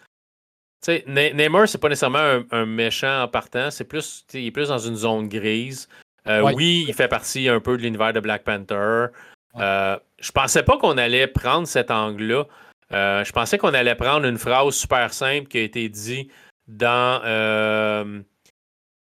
sais, 0.81 1.03
Neymar, 1.07 1.67
c'est 1.67 1.77
pas 1.77 1.89
nécessairement 1.89 2.41
un, 2.51 2.65
méchant 2.65 3.23
en 3.23 3.27
partant, 3.27 3.71
c'est 3.71 3.83
plus, 3.83 4.25
il 4.33 4.47
est 4.47 4.51
plus 4.51 4.69
dans 4.69 4.77
une 4.77 4.95
zone 4.95 5.27
grise. 5.27 5.87
Euh, 6.27 6.51
oui, 6.53 6.85
il 6.87 6.93
fait 6.93 7.07
partie 7.07 7.49
un 7.49 7.59
peu 7.59 7.77
de 7.77 7.81
l'univers 7.81 8.13
de 8.13 8.19
Black 8.19 8.43
Panther. 8.43 9.07
Euh, 9.55 9.97
je 10.19 10.31
pensais 10.31 10.63
pas 10.63 10.77
qu'on 10.77 10.97
allait 10.97 11.27
prendre 11.27 11.67
cet 11.67 11.91
angle-là. 11.91 12.45
Euh, 12.91 13.23
je 13.23 13.31
pensais 13.31 13.57
qu'on 13.57 13.73
allait 13.73 13.95
prendre 13.95 14.25
une 14.25 14.37
phrase 14.37 14.73
super 14.73 15.13
simple 15.13 15.47
qui 15.47 15.57
a 15.57 15.61
été 15.61 15.89
dit 15.89 16.29
dans 16.67 17.21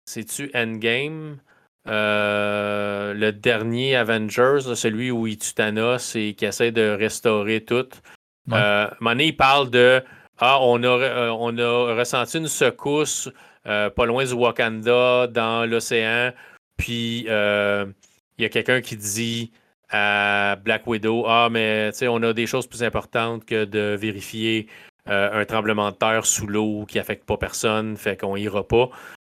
C'est-tu 0.05 0.51
Endgame? 0.55 1.39
le 1.91 3.31
dernier 3.31 3.97
Avengers, 3.97 4.75
celui 4.75 5.11
où 5.11 5.27
il 5.27 5.39
tue 5.39 5.55
Thanos 5.55 6.17
et 6.17 6.35
qui 6.35 6.45
essaie 6.45 6.71
de 6.71 6.91
restaurer 6.91 7.65
tout. 7.65 7.89
Ouais. 8.47 8.89
il 9.21 9.37
parle 9.37 9.71
de 9.71 10.03
ah, 10.41 10.59
on 10.61 10.83
a, 10.85 10.87
euh, 10.87 11.31
on 11.31 11.57
a 11.59 11.95
ressenti 11.95 12.39
une 12.39 12.47
secousse 12.47 13.29
euh, 13.67 13.91
pas 13.91 14.07
loin 14.07 14.25
du 14.25 14.33
Wakanda, 14.33 15.27
dans 15.27 15.69
l'océan. 15.69 16.33
Puis 16.77 17.27
euh, 17.29 17.87
il 18.39 18.43
y 18.43 18.45
a 18.45 18.49
quelqu'un 18.49 18.81
qui 18.81 18.97
dit 18.97 19.53
à 19.91 20.57
Black 20.63 20.87
Widow 20.87 21.25
Ah, 21.27 21.49
mais 21.51 21.91
on 22.03 22.23
a 22.23 22.33
des 22.33 22.47
choses 22.47 22.67
plus 22.67 22.83
importantes 22.85 23.45
que 23.45 23.65
de 23.65 23.97
vérifier 23.99 24.69
un 25.11 25.47
tremblement 25.47 25.91
de 25.91 25.97
terre 25.97 26.27
sous 26.27 26.47
l'eau 26.47 26.85
qui 26.87 26.99
affecte 26.99 27.25
pas 27.25 27.39
personne, 27.39 27.97
fait 27.97 28.21
qu'on 28.21 28.37
ira 28.37 28.69
pas. 28.69 28.91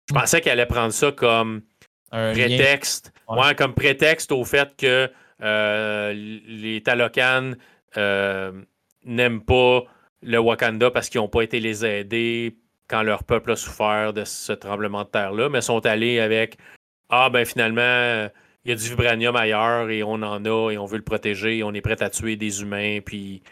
Je 0.07 0.13
pensais 0.13 0.39
qu'elle 0.39 0.59
allait 0.59 0.67
prendre 0.67 0.93
ça 0.93 1.11
comme 1.11 1.63
prétexte. 2.11 3.11
comme 3.57 3.73
prétexte 3.73 4.31
au 4.31 4.43
fait 4.43 4.75
que 4.77 5.09
les 5.39 6.81
Talocanes 6.83 7.57
n'aiment 7.97 9.41
pas 9.43 9.83
le 10.24 10.38
Wakanda 10.38 10.91
parce 10.91 11.09
qu'ils 11.09 11.21
n'ont 11.21 11.28
pas 11.28 11.41
été 11.41 11.59
les 11.59 11.86
aider 11.86 12.55
quand 12.88 13.03
leur 13.03 13.24
peuple 13.24 13.51
a 13.51 13.55
souffert 13.55 14.13
de 14.13 14.24
ce 14.24 14.53
tremblement 14.53 15.03
de 15.03 15.09
terre-là, 15.09 15.49
mais 15.49 15.61
sont 15.61 15.86
allés 15.86 16.19
avec 16.19 16.57
Ah, 17.09 17.30
ben 17.30 17.45
finalement, 17.45 18.30
il 18.65 18.69
y 18.69 18.71
a 18.71 18.76
du 18.76 18.89
vibranium 18.89 19.36
ailleurs 19.36 19.89
et 19.89 20.03
on 20.03 20.13
en 20.13 20.45
a 20.45 20.71
et 20.71 20.78
on 20.78 20.86
veut 20.86 20.97
le 20.97 21.03
protéger 21.03 21.57
et 21.57 21.63
on 21.63 21.74
est 21.74 21.82
prêt 21.82 22.01
à 22.01 22.09
tuer 22.09 22.36
des 22.36 22.61
humains, 22.61 22.99
puis 23.05 23.43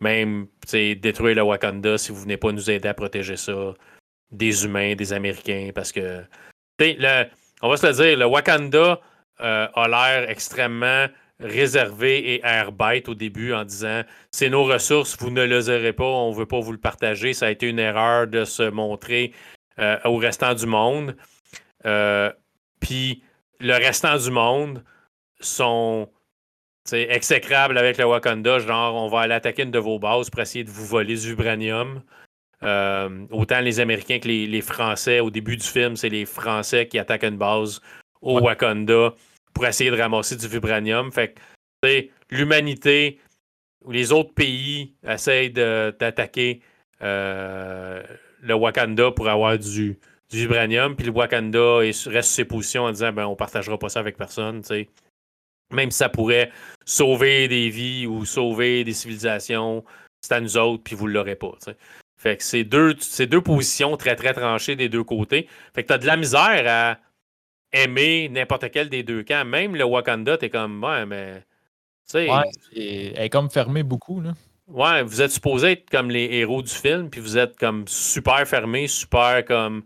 même 0.00 0.46
détruire 0.72 1.36
le 1.36 1.42
Wakanda 1.42 1.98
si 1.98 2.12
vous 2.12 2.20
venez 2.20 2.36
pas 2.36 2.52
nous 2.52 2.70
aider 2.70 2.88
à 2.88 2.94
protéger 2.94 3.36
ça, 3.36 3.74
des 4.30 4.64
humains, 4.64 4.94
des 4.94 5.12
Américains, 5.12 5.70
parce 5.74 5.92
que, 5.92 6.22
le, 6.80 7.24
on 7.62 7.68
va 7.68 7.76
se 7.76 7.86
le 7.86 7.92
dire, 7.92 8.18
le 8.18 8.26
Wakanda 8.26 9.00
euh, 9.40 9.68
a 9.72 9.88
l'air 9.88 10.28
extrêmement 10.28 11.06
réservé 11.40 12.34
et 12.34 12.40
airbite 12.44 13.08
au 13.08 13.14
début 13.14 13.52
en 13.52 13.64
disant 13.64 14.02
c'est 14.30 14.48
nos 14.48 14.64
ressources, 14.64 15.16
vous 15.18 15.30
ne 15.30 15.42
les 15.42 15.68
aurez 15.68 15.92
pas, 15.92 16.04
on 16.04 16.30
ne 16.30 16.36
veut 16.36 16.46
pas 16.46 16.60
vous 16.60 16.72
le 16.72 16.78
partager. 16.78 17.32
Ça 17.34 17.46
a 17.46 17.50
été 17.50 17.68
une 17.68 17.78
erreur 17.78 18.26
de 18.26 18.44
se 18.44 18.62
montrer 18.62 19.32
euh, 19.78 19.98
au 20.04 20.16
restant 20.16 20.54
du 20.54 20.66
monde. 20.66 21.16
Euh, 21.84 22.32
puis 22.80 23.22
le 23.60 23.74
restant 23.74 24.16
du 24.16 24.30
monde 24.30 24.82
sont 25.40 26.08
exécrables 26.92 27.76
avec 27.78 27.98
le 27.98 28.04
Wakanda, 28.04 28.58
genre 28.60 28.94
on 28.94 29.08
va 29.08 29.20
aller 29.20 29.34
attaquer 29.34 29.64
une 29.64 29.70
de 29.70 29.78
vos 29.78 29.98
bases 29.98 30.30
pour 30.30 30.40
essayer 30.40 30.64
de 30.64 30.70
vous 30.70 30.86
voler 30.86 31.16
du 31.16 31.28
vibranium. 31.30 32.02
Euh, 32.62 33.26
autant 33.30 33.60
les 33.60 33.80
Américains 33.80 34.18
que 34.18 34.28
les, 34.28 34.60
Français, 34.62 35.20
au 35.20 35.30
début 35.30 35.56
du 35.56 35.66
film, 35.66 35.96
c'est 35.96 36.08
les 36.08 36.24
Français 36.24 36.86
qui 36.86 36.98
attaquent 36.98 37.24
une 37.24 37.36
base 37.36 37.80
au 38.22 38.40
Wakanda 38.40 39.12
pour 39.56 39.66
essayer 39.66 39.90
de 39.90 39.96
ramasser 39.96 40.36
du 40.36 40.46
vibranium. 40.48 41.10
Fait 41.10 41.34
que 41.82 42.10
l'humanité 42.28 43.18
ou 43.82 43.90
les 43.90 44.12
autres 44.12 44.34
pays 44.34 44.94
essayent 45.02 45.50
d'attaquer 45.50 46.60
euh, 47.00 48.02
le 48.42 48.54
Wakanda 48.54 49.12
pour 49.12 49.30
avoir 49.30 49.58
du, 49.58 49.98
du 50.28 50.36
vibranium, 50.36 50.94
puis 50.94 51.06
le 51.06 51.12
Wakanda 51.12 51.76
reste 51.78 52.02
sur 52.02 52.22
ses 52.22 52.44
positions 52.44 52.84
en 52.84 52.90
disant 52.90 53.14
ben, 53.14 53.24
on 53.24 53.34
partagera 53.34 53.78
pas 53.78 53.88
ça 53.88 54.00
avec 54.00 54.18
personne. 54.18 54.60
Même 55.72 55.90
si 55.90 55.96
ça 55.96 56.10
pourrait 56.10 56.50
sauver 56.84 57.48
des 57.48 57.70
vies 57.70 58.06
ou 58.06 58.26
sauver 58.26 58.84
des 58.84 58.92
civilisations, 58.92 59.86
c'est 60.20 60.34
à 60.34 60.40
nous 60.42 60.58
autres, 60.58 60.82
puis 60.82 60.94
vous 60.94 61.08
ne 61.08 61.14
l'aurez 61.14 61.36
pas. 61.36 61.52
Fait 62.18 62.36
que 62.36 62.42
c'est 62.42 62.64
deux, 62.64 62.94
deux 63.20 63.40
positions 63.40 63.96
très 63.96 64.16
très 64.16 64.34
tranchées 64.34 64.76
des 64.76 64.90
deux 64.90 65.04
côtés. 65.04 65.48
Fait 65.74 65.82
que 65.82 65.88
tu 65.88 65.94
as 65.94 65.98
de 65.98 66.06
la 66.06 66.18
misère 66.18 66.64
à 66.66 66.98
aimer 67.84 68.28
n'importe 68.28 68.70
quel 68.70 68.88
des 68.88 69.02
deux 69.02 69.22
camps. 69.22 69.44
Même 69.44 69.76
le 69.76 69.84
Wakanda, 69.84 70.36
t'es 70.38 70.50
comme 70.50 70.82
ouais, 70.82 71.06
mais. 71.06 71.42
Ouais, 72.14 72.28
elle 72.74 73.24
est 73.24 73.30
comme 73.30 73.50
fermée 73.50 73.82
beaucoup. 73.82 74.20
Là. 74.20 74.32
Ouais, 74.68 75.02
vous 75.02 75.22
êtes 75.22 75.30
supposé 75.30 75.72
être 75.72 75.90
comme 75.90 76.10
les 76.10 76.24
héros 76.24 76.62
du 76.62 76.72
film, 76.72 77.10
puis 77.10 77.20
vous 77.20 77.38
êtes 77.38 77.56
comme 77.58 77.86
super 77.86 78.46
fermés, 78.46 78.88
super 78.88 79.44
comme 79.44 79.84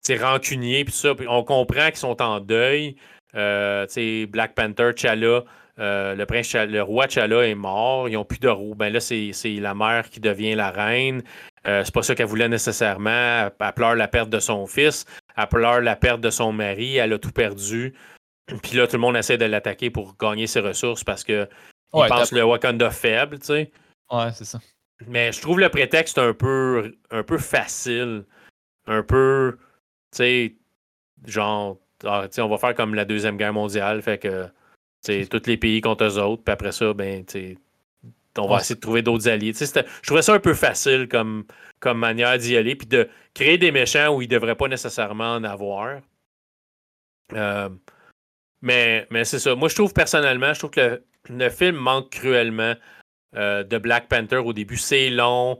c'est 0.00 0.22
rancunier, 0.22 0.84
puis 0.84 0.94
ça. 0.94 1.14
on 1.28 1.44
comprend 1.44 1.86
qu'ils 1.86 1.96
sont 1.96 2.20
en 2.20 2.40
deuil. 2.40 2.96
Euh, 3.34 3.86
Black 4.28 4.54
Panther, 4.54 4.90
T'Challa, 4.94 5.44
euh, 5.78 6.14
le 6.14 6.26
prince 6.26 6.54
le 6.54 6.82
roi 6.82 7.06
T'Challa 7.08 7.46
est 7.46 7.54
mort. 7.54 8.08
Ils 8.08 8.12
n'ont 8.12 8.24
plus 8.24 8.38
de 8.38 8.48
roue. 8.48 8.74
Ben 8.74 8.92
là, 8.92 9.00
c'est 9.00 9.32
la 9.44 9.74
mère 9.74 10.08
qui 10.08 10.20
devient 10.20 10.54
la 10.54 10.70
reine. 10.70 11.22
Euh, 11.66 11.82
c'est 11.84 11.94
pas 11.94 12.02
ça 12.02 12.14
qu'elle 12.14 12.26
voulait 12.26 12.48
nécessairement. 12.48 13.50
Elle, 13.60 13.72
pleure 13.72 13.94
la 13.94 14.08
perte 14.08 14.30
de 14.30 14.38
son 14.38 14.66
fils. 14.66 15.06
Elle 15.36 15.48
pleure 15.48 15.80
la 15.80 15.96
perte 15.96 16.20
de 16.20 16.30
son 16.30 16.52
mari. 16.52 16.96
Elle 16.96 17.12
a 17.12 17.18
tout 17.18 17.32
perdu. 17.32 17.94
Puis 18.62 18.76
là, 18.76 18.86
tout 18.86 18.96
le 18.96 19.00
monde 19.00 19.16
essaie 19.16 19.38
de 19.38 19.44
l'attaquer 19.44 19.90
pour 19.90 20.16
gagner 20.16 20.46
ses 20.46 20.60
ressources 20.60 21.02
parce 21.02 21.24
que 21.24 21.48
ouais, 21.92 22.08
pense 22.08 22.32
le 22.32 22.44
Wakanda 22.44 22.90
faible, 22.90 23.38
tu 23.38 23.46
sais. 23.46 23.72
Ouais, 24.10 24.30
c'est 24.32 24.44
ça. 24.44 24.60
Mais 25.06 25.32
je 25.32 25.40
trouve 25.40 25.60
le 25.60 25.68
prétexte 25.68 26.18
un 26.18 26.34
peu, 26.34 26.94
un 27.10 27.22
peu 27.22 27.38
facile. 27.38 28.24
Un 28.86 29.02
peu 29.02 29.56
tu 30.14 30.18
sais, 30.18 30.54
genre, 31.26 31.78
ah, 32.04 32.28
on 32.38 32.48
va 32.48 32.58
faire 32.58 32.74
comme 32.74 32.94
la 32.94 33.04
Deuxième 33.04 33.36
Guerre 33.36 33.52
mondiale, 33.52 34.00
fait 34.00 34.18
que, 34.18 34.46
tu 35.04 35.28
tous 35.28 35.46
les 35.46 35.56
pays 35.56 35.80
contre 35.80 36.04
eux 36.04 36.18
autres, 36.18 36.44
puis 36.44 36.52
après 36.52 36.70
ça, 36.70 36.92
ben, 36.94 37.24
tu 37.24 37.58
on 38.38 38.48
va 38.48 38.58
essayer 38.58 38.74
de 38.74 38.80
trouver 38.80 39.02
d'autres 39.02 39.28
alliés. 39.28 39.52
Je 39.52 40.06
trouvais 40.06 40.22
ça 40.22 40.34
un 40.34 40.40
peu 40.40 40.54
facile 40.54 41.08
comme, 41.08 41.44
comme 41.80 41.98
manière 41.98 42.38
d'y 42.38 42.56
aller, 42.56 42.74
puis 42.74 42.86
de 42.86 43.08
créer 43.34 43.58
des 43.58 43.70
méchants 43.70 44.14
où 44.14 44.22
ils 44.22 44.28
ne 44.28 44.34
devraient 44.34 44.56
pas 44.56 44.68
nécessairement 44.68 45.34
en 45.34 45.44
avoir. 45.44 46.00
Euh, 47.32 47.68
mais 48.62 49.06
mais 49.10 49.24
c'est 49.24 49.38
ça. 49.38 49.54
Moi, 49.54 49.68
je 49.68 49.74
trouve 49.74 49.92
personnellement, 49.92 50.52
je 50.52 50.58
trouve 50.58 50.70
que 50.70 51.02
le, 51.28 51.50
film 51.50 51.76
manque 51.76 52.10
cruellement 52.10 52.74
euh, 53.36 53.62
de 53.62 53.78
Black 53.78 54.08
Panther 54.08 54.36
au 54.36 54.52
début. 54.52 54.76
C'est 54.76 55.10
long, 55.10 55.58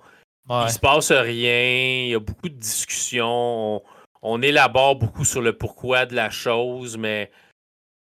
il 0.51 0.71
se 0.71 0.79
passe 0.79 1.13
rien, 1.13 2.05
il 2.05 2.11
y 2.11 2.15
a 2.15 2.21
beaucoup 2.21 2.49
de 2.49 2.55
discussions 2.55 3.83
on 4.27 4.41
élabore 4.41 4.97
beaucoup 4.97 5.25
sur 5.27 5.43
le 5.43 5.53
pourquoi 5.53 6.07
de 6.07 6.15
la 6.15 6.31
chose, 6.31 6.97
mais 6.97 7.31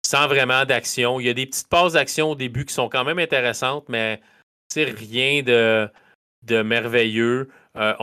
sans 0.05 0.27
vraiment 0.27 0.63
d'action. 0.63 1.19
Il 1.19 1.25
y 1.25 1.29
a 1.29 1.33
des 1.33 1.45
petites 1.45 1.67
passes 1.67 1.93
d'action 1.93 2.31
au 2.31 2.35
début 2.35 2.63
qui 2.65 2.73
sont 2.73 2.87
quand 2.87 3.03
même 3.03 3.19
intéressantes, 3.19 3.89
mais 3.89 4.21
rien 4.81 5.43
de, 5.43 5.89
de 6.43 6.61
merveilleux. 6.61 7.49
Euh, 7.77 7.93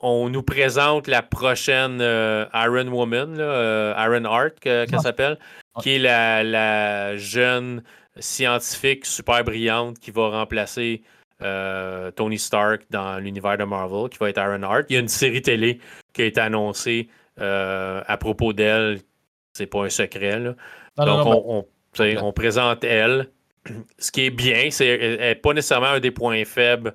on, 0.00 0.28
nous 0.28 0.42
présente 0.42 1.08
la 1.08 1.22
prochaine 1.22 2.00
euh, 2.00 2.46
Iron 2.54 2.88
Woman, 2.88 3.36
euh, 3.38 3.94
Iron 3.98 4.24
Heart, 4.24 4.60
qu'elle 4.60 5.00
s'appelle, 5.00 5.38
qui 5.80 5.96
est 5.96 5.98
la, 5.98 7.16
jeune 7.16 7.82
scientifique 8.18 9.04
super 9.04 9.44
brillante 9.44 9.98
qui 9.98 10.10
va 10.10 10.28
remplacer 10.30 11.02
Tony 11.40 12.38
Stark 12.38 12.82
dans 12.90 13.18
l'univers 13.18 13.58
de 13.58 13.64
Marvel, 13.64 14.08
qui 14.08 14.18
va 14.18 14.30
être 14.30 14.38
Iron 14.38 14.62
Heart. 14.62 14.86
Il 14.90 14.94
y 14.94 14.96
a 14.96 15.00
une 15.00 15.08
série 15.08 15.42
télé 15.42 15.80
qui 16.12 16.22
a 16.22 16.24
été 16.26 16.40
annoncée 16.40 17.08
à 17.38 18.16
propos 18.18 18.52
d'elle, 18.52 19.00
c'est 19.54 19.66
pas 19.66 19.84
un 19.84 19.90
secret. 19.90 20.40
Donc, 20.96 21.64
on, 21.96 22.32
présente 22.32 22.84
elle. 22.84 23.30
Ce 23.98 24.10
qui 24.10 24.26
est 24.26 24.30
bien, 24.30 24.70
c'est 24.70 25.18
n'est 25.18 25.34
pas 25.34 25.52
nécessairement 25.52 25.88
un 25.88 26.00
des 26.00 26.10
points 26.10 26.44
faibles 26.44 26.94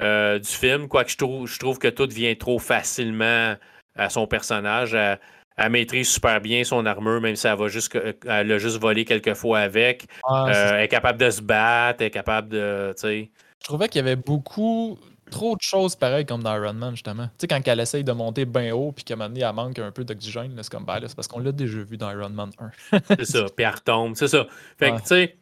euh, 0.00 0.38
du 0.38 0.48
film, 0.48 0.88
quoique 0.88 1.10
je 1.10 1.16
trouve, 1.16 1.46
je 1.46 1.58
trouve 1.58 1.78
que 1.78 1.88
tout 1.88 2.08
vient 2.08 2.34
trop 2.34 2.58
facilement 2.58 3.54
à 3.96 4.08
son 4.08 4.26
personnage. 4.26 4.94
Elle, 4.94 5.70
maîtrise 5.70 6.08
super 6.08 6.40
bien 6.40 6.64
son 6.64 6.86
armure, 6.86 7.20
même 7.20 7.36
si 7.36 7.46
elle, 7.46 7.58
va 7.58 7.68
juste, 7.68 7.96
elle 8.26 8.50
a 8.50 8.58
juste 8.58 8.78
volé 8.80 9.04
quelques 9.04 9.34
fois 9.34 9.60
avec. 9.60 10.06
Euh, 10.28 10.72
elle 10.74 10.84
est 10.84 10.88
capable 10.88 11.20
de 11.20 11.30
se 11.30 11.40
battre, 11.40 12.00
elle 12.00 12.08
est 12.08 12.10
capable 12.10 12.48
de. 12.48 12.94
Je 13.02 13.64
trouvais 13.64 13.88
qu'il 13.88 14.00
y 14.00 14.04
avait 14.04 14.16
beaucoup 14.16 14.98
trop 15.30 15.56
de 15.56 15.62
choses 15.62 15.96
pareilles 15.96 16.26
comme 16.26 16.42
dans 16.42 16.54
Iron 16.54 16.74
Man, 16.74 16.92
justement. 16.92 17.26
Tu 17.26 17.32
sais, 17.42 17.48
quand 17.48 17.60
elle 17.66 17.80
essaye 17.80 18.04
de 18.04 18.12
monter 18.12 18.44
bien 18.44 18.74
haut 18.74 18.92
puis 18.92 19.04
qu'à 19.04 19.14
un 19.14 19.16
moment 19.16 19.30
donné, 19.30 19.42
elle 19.42 19.54
manque 19.54 19.78
un 19.78 19.90
peu 19.90 20.04
d'oxygène, 20.04 20.56
c'est 20.60 20.70
comme, 20.70 20.84
ben 20.84 21.00
c'est 21.06 21.14
parce 21.14 21.28
qu'on 21.28 21.38
l'a 21.38 21.52
déjà 21.52 21.78
vu 21.78 21.96
dans 21.96 22.10
Iron 22.10 22.30
Man 22.30 22.50
1. 22.92 22.98
c'est 23.18 23.24
ça, 23.24 23.46
puis 23.56 23.64
elle 23.64 23.74
retombe, 23.74 24.14
c'est 24.14 24.28
ça. 24.28 24.46
Fait 24.78 24.90
que, 24.90 25.00
tu 25.00 25.06
sais, 25.06 25.36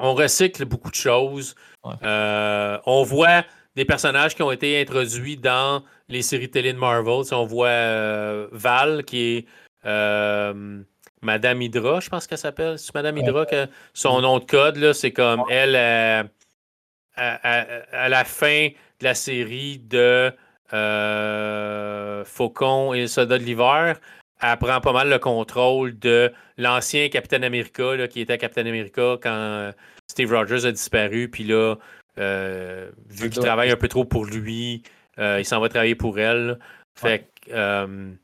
on 0.00 0.14
recycle 0.14 0.64
beaucoup 0.64 0.90
de 0.90 0.96
choses. 0.96 1.54
Euh, 2.02 2.78
on 2.86 3.02
voit 3.02 3.44
des 3.76 3.84
personnages 3.84 4.34
qui 4.34 4.42
ont 4.42 4.50
été 4.50 4.80
introduits 4.80 5.36
dans 5.36 5.82
les 6.08 6.22
séries 6.22 6.50
télé 6.50 6.72
de 6.72 6.78
Marvel. 6.78 7.22
on 7.32 7.46
voit 7.46 7.68
euh, 7.68 8.48
Val, 8.52 9.04
qui 9.04 9.22
est 9.22 9.46
euh, 9.86 10.82
Madame 11.22 11.62
Hydra, 11.62 12.00
je 12.00 12.08
pense 12.08 12.26
qu'elle 12.26 12.38
s'appelle. 12.38 12.78
C'est 12.78 12.94
Madame 12.94 13.16
Hydra, 13.16 13.46
que 13.46 13.66
son 13.94 14.20
nom 14.20 14.38
de 14.38 14.44
code, 14.44 14.92
c'est 14.92 15.12
comme 15.12 15.44
elle, 15.48 15.76
à 17.16 18.08
la 18.08 18.24
fin 18.24 18.68
de 19.00 19.04
la 19.04 19.14
série 19.14 19.78
de 19.78 20.32
Faucon 22.24 22.94
et 22.94 23.02
le 23.02 23.06
soldat 23.06 23.38
de 23.38 23.44
l'hiver, 23.44 24.00
elle 24.40 24.56
prend 24.58 24.80
pas 24.80 24.92
mal 24.92 25.08
le 25.08 25.18
contrôle 25.18 25.98
de 25.98 26.32
l'ancien 26.56 27.08
Capitaine 27.08 27.44
America, 27.44 28.08
qui 28.08 28.20
était 28.20 28.38
Capitaine 28.38 28.66
America 28.66 29.16
quand 29.22 29.72
Steve 30.08 30.32
Rogers 30.32 30.64
a 30.66 30.72
disparu. 30.72 31.28
Puis 31.28 31.44
là, 31.44 31.76
euh, 32.18 32.90
vu 33.08 33.30
qu'il 33.30 33.42
travaille 33.42 33.70
un 33.70 33.76
peu 33.76 33.88
trop 33.88 34.04
pour 34.04 34.24
lui, 34.24 34.82
euh, 35.18 35.38
il 35.40 35.44
s'en 35.44 35.60
va 35.60 35.68
travailler 35.68 35.94
pour 35.94 36.18
elle. 36.18 36.58
Fait 36.94 37.28
que. 37.46 38.16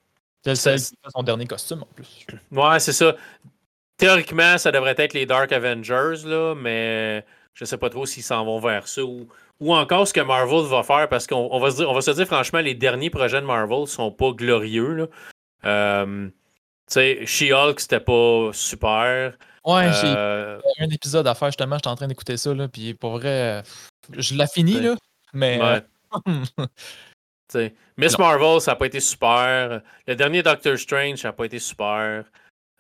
c'est 0.45 0.77
son 0.79 1.23
dernier 1.23 1.47
costume 1.47 1.83
en 1.83 1.89
plus. 1.95 2.27
Ouais, 2.51 2.81
c'est 2.81 2.93
ça. 2.93 3.17
Théoriquement, 3.97 4.59
ça 4.59 4.73
devrait 4.73 4.97
être 4.99 5.15
les 5.15 5.27
Dark 5.27 5.53
Avengers, 5.53 6.27
là, 6.27 6.55
mais 6.55 7.25
je 7.55 7.65
sais 7.65 7.79
pas 7.79 7.91
trop 7.91 8.07
s'ils 8.07 8.25
s'en 8.25 8.45
vont 8.45 8.59
vers 8.59 8.89
ça 8.89 9.05
ou 9.05 9.29
ou 9.61 9.75
encore 9.75 10.07
ce 10.07 10.13
que 10.13 10.21
Marvel 10.21 10.65
va 10.67 10.83
faire, 10.83 11.09
parce 11.09 11.27
qu'on 11.27 11.59
va, 11.59 11.71
se 11.71 11.77
dire, 11.77 11.91
on 11.91 11.95
va 11.95 12.01
se 12.01 12.11
dire 12.11 12.27
franchement, 12.27 12.61
les 12.61 12.75
derniers 12.75 13.11
projets 13.11 13.41
de 13.41 13.47
Marvel 13.47 13.87
sont 13.87 14.11
pas 14.11 14.33
glorieux. 14.33 14.93
Là. 14.95 15.07
Euh, 15.65 16.29
tu 16.29 16.33
sais, 16.89 17.27
She-Hulk, 17.27 17.81
c'était 17.81 18.01
pas 18.01 18.51
super. 18.53 19.37
Ouais, 19.65 19.91
j'ai 19.93 20.13
euh, 20.15 20.61
un 20.79 20.91
épisode 20.91 21.27
à 21.27 21.35
faire 21.35 21.49
justement, 21.49 21.77
j'étais 21.77 21.89
en 21.89 21.97
train 21.97 22.07
d'écouter 22.07 22.37
ça, 22.37 22.53
là, 22.53 22.69
puis 22.69 22.93
pour 22.95 23.13
vrai, 23.13 23.63
je 24.17 24.35
l'ai 24.35 24.47
fini, 24.47 24.81
là, 24.81 24.95
mais... 25.33 25.61
Ouais. 25.61 25.83
Miss 27.97 28.19
Marvel, 28.19 28.61
ça 28.61 28.73
n'a 28.73 28.77
pas 28.77 28.87
été 28.87 29.01
super. 29.01 29.81
Le 30.07 30.17
dernier 30.17 30.43
Doctor 30.43 30.77
Strange, 30.77 31.19
ça 31.19 31.29
n'a 31.29 31.33
pas 31.33 31.45
été 31.45 31.59
super. 31.59 32.25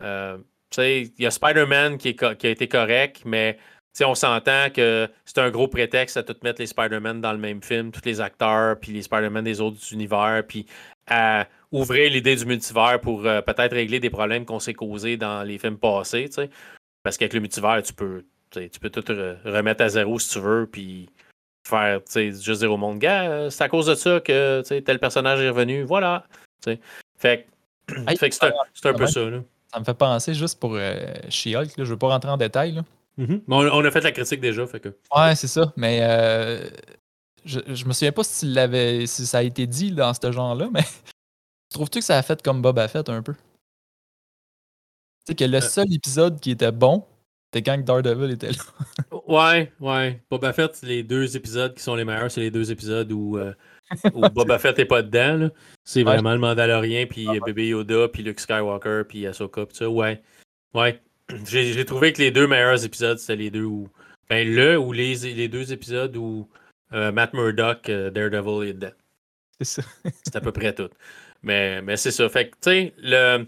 Euh, 0.03 0.39
il 0.79 1.13
y 1.19 1.27
a 1.27 1.31
Spider-Man 1.31 1.99
qui, 1.99 2.17
qui, 2.17 2.25
a 2.25 2.51
été 2.51 2.67
correct, 2.69 3.23
mais 3.25 3.59
on 4.03 4.15
s'entend 4.15 4.71
que 4.71 5.09
c'est 5.25 5.39
un 5.39 5.51
gros 5.51 5.69
prétexte 5.69 6.17
à 6.17 6.23
tout 6.23 6.37
mettre 6.43 6.61
les 6.61 6.67
Spider-Man 6.67 7.21
dans 7.21 7.33
le 7.33 7.39
même 7.39 7.63
film, 7.63 7.93
tous 7.93 8.05
les 8.05 8.21
acteurs, 8.21 8.79
puis 8.81 8.93
les 8.93 9.03
Spider-Man 9.03 9.45
des 9.45 9.61
autres 9.61 9.79
univers, 9.93 10.43
puis 10.47 10.67
à 11.07 11.47
ouvrir 11.71 12.11
l'idée 12.11 12.35
du 12.35 12.45
multivers 12.47 13.01
pour 13.01 13.25
euh, 13.27 13.41
peut-être 13.43 13.73
régler 13.73 14.01
des 14.01 14.11
problèmes 14.11 14.45
qu'on 14.45 14.59
s'est 14.59 14.75
causés 14.75 15.17
dans 15.17 15.43
les 15.43 15.59
films 15.59 15.79
passés. 15.79 16.29
Parce 17.03 17.17
qu'avec 17.17 17.35
le 17.35 17.41
multivers, 17.41 17.83
tu 17.83 17.93
peux, 17.93 18.25
tu 18.51 18.81
peux 18.81 18.91
tout 18.91 19.05
remettre 19.45 19.85
à 19.85 19.89
zéro 19.89 20.19
si 20.19 20.31
tu 20.31 20.41
veux, 20.41 20.67
puis 20.67 21.09
faire 21.67 22.01
juste 22.13 22.61
dire 22.61 22.73
au 22.73 22.77
monde, 22.77 22.99
gars, 22.99 23.31
euh, 23.31 23.51
c'est 23.51 23.65
à 23.65 23.69
cause 23.69 23.87
de 23.87 23.95
ça 23.95 24.21
que 24.21 24.63
tel 24.81 24.99
personnage 24.99 25.41
est 25.41 25.49
revenu, 25.49 25.83
voilà. 25.83 26.27
Fait, 26.63 26.81
fait 27.19 27.47
que 28.29 28.35
c'est 28.35 28.87
un, 28.87 28.95
peu 28.95 29.07
ça. 29.07 29.21
Ça 29.73 29.81
me 29.81 29.85
fait 29.85 29.95
penser 29.95 30.35
juste 30.35 30.59
pour 30.59 30.75
euh, 30.75 30.95
She-Hulk, 31.29 31.71
je 31.79 31.85
veux 31.85 31.99
pas 31.99 32.09
rentrer 32.09 32.31
en 32.31 32.37
détail. 32.37 32.73
Là. 32.73 32.83
Mm-hmm. 33.19 33.43
on, 33.49 33.85
a 33.85 33.91
fait 33.91 34.01
la 34.01 34.13
critique 34.13 34.41
déjà. 34.41 34.67
Fait 34.67 34.81
que... 34.81 34.89
Ouais, 35.15 35.35
c'est 35.35 35.49
ça. 35.49 35.73
Mais 35.77 36.01
euh, 36.03 36.69
je, 37.45 37.61
je 37.67 37.85
me 37.85 37.93
souviens 37.93 38.13
pas 38.13 38.25
si, 38.25 38.55
si 39.07 39.27
ça 39.27 39.39
a 39.39 39.43
été 39.43 39.67
dit 39.67 39.93
dans 39.93 40.13
ce 40.15 40.33
genre-là, 40.33 40.69
mais 40.73 40.83
trouves-tu 41.71 42.01
que 42.01 42.05
ça 42.05 42.19
a 42.19 42.23
fait 42.23 42.43
comme 42.43 42.63
Boba 42.63 42.89
Fett 42.89 43.09
un 43.09 43.23
peu? 43.23 43.35
Tu 43.35 43.41
sais 45.29 45.35
que 45.35 45.45
le 45.45 45.59
euh. 45.59 45.61
seul 45.61 45.93
épisode 45.93 46.41
qui 46.41 46.51
était 46.51 46.73
bon, 46.73 47.05
c'était 47.53 47.71
quand 47.71 47.79
Daredevil 47.79 48.33
était 48.33 48.51
là. 48.51 48.63
ouais, 49.29 49.73
ouais. 49.81 50.23
Boba 50.31 50.53
Fett, 50.53 50.83
les 50.83 51.03
deux 51.03 51.37
épisodes 51.37 51.75
qui 51.75 51.83
sont 51.83 51.95
les 51.95 52.05
meilleurs, 52.05 52.31
c'est 52.31 52.41
les 52.41 52.51
deux 52.51 52.73
épisodes 52.73 53.11
où, 53.13 53.39
euh, 53.39 53.53
Boba 54.33 54.59
Fett 54.59 54.77
n'est 54.77 54.85
pas 54.85 55.03
dedans. 55.03 55.49
C'est 55.85 56.03
vraiment 56.03 56.33
le 56.33 56.41
Mandalorien, 56.41 57.07
puis 57.07 57.27
ah, 57.29 57.39
Bébé 57.45 57.69
Yoda, 57.69 58.09
puis 58.09 58.23
Luke 58.23 58.41
Skywalker, 58.41 59.03
puis 59.09 59.27
Ahsoka, 59.27 59.67
puis 59.67 59.77
ça. 59.77 59.89
Ouais. 59.89 60.23
Ouais. 60.75 61.01
J'ai 61.47 61.85
trouvé 61.85 62.13
que 62.13 62.21
les 62.23 62.31
deux 62.31 62.47
meilleurs 62.47 62.85
épisodes, 62.85 63.19
c'était 63.19 63.37
les 63.37 63.51
deux 63.51 63.65
où. 63.65 63.89
Ben, 64.31 64.49
le 64.49 64.79
ou 64.79 64.93
les, 64.93 65.15
les 65.35 65.49
deux 65.49 65.73
épisodes 65.73 66.17
où 66.17 66.49
euh, 66.93 67.13
Matt 67.13 67.35
Murdock, 67.35 67.91
Daredevil 67.91 68.69
est 68.69 68.73
dedans. 68.73 68.95
C'est 69.61 69.83
ça. 69.83 69.83
c'est 70.23 70.37
à 70.37 70.41
peu 70.41 70.53
près 70.53 70.75
tout. 70.75 70.89
Mais, 71.43 71.83
mais 71.83 71.97
c'est 71.97 72.11
ça. 72.11 72.29
Fait 72.29 72.49
que, 72.49 72.55
tu 72.55 72.59
sais, 72.63 72.95
le. 72.99 73.47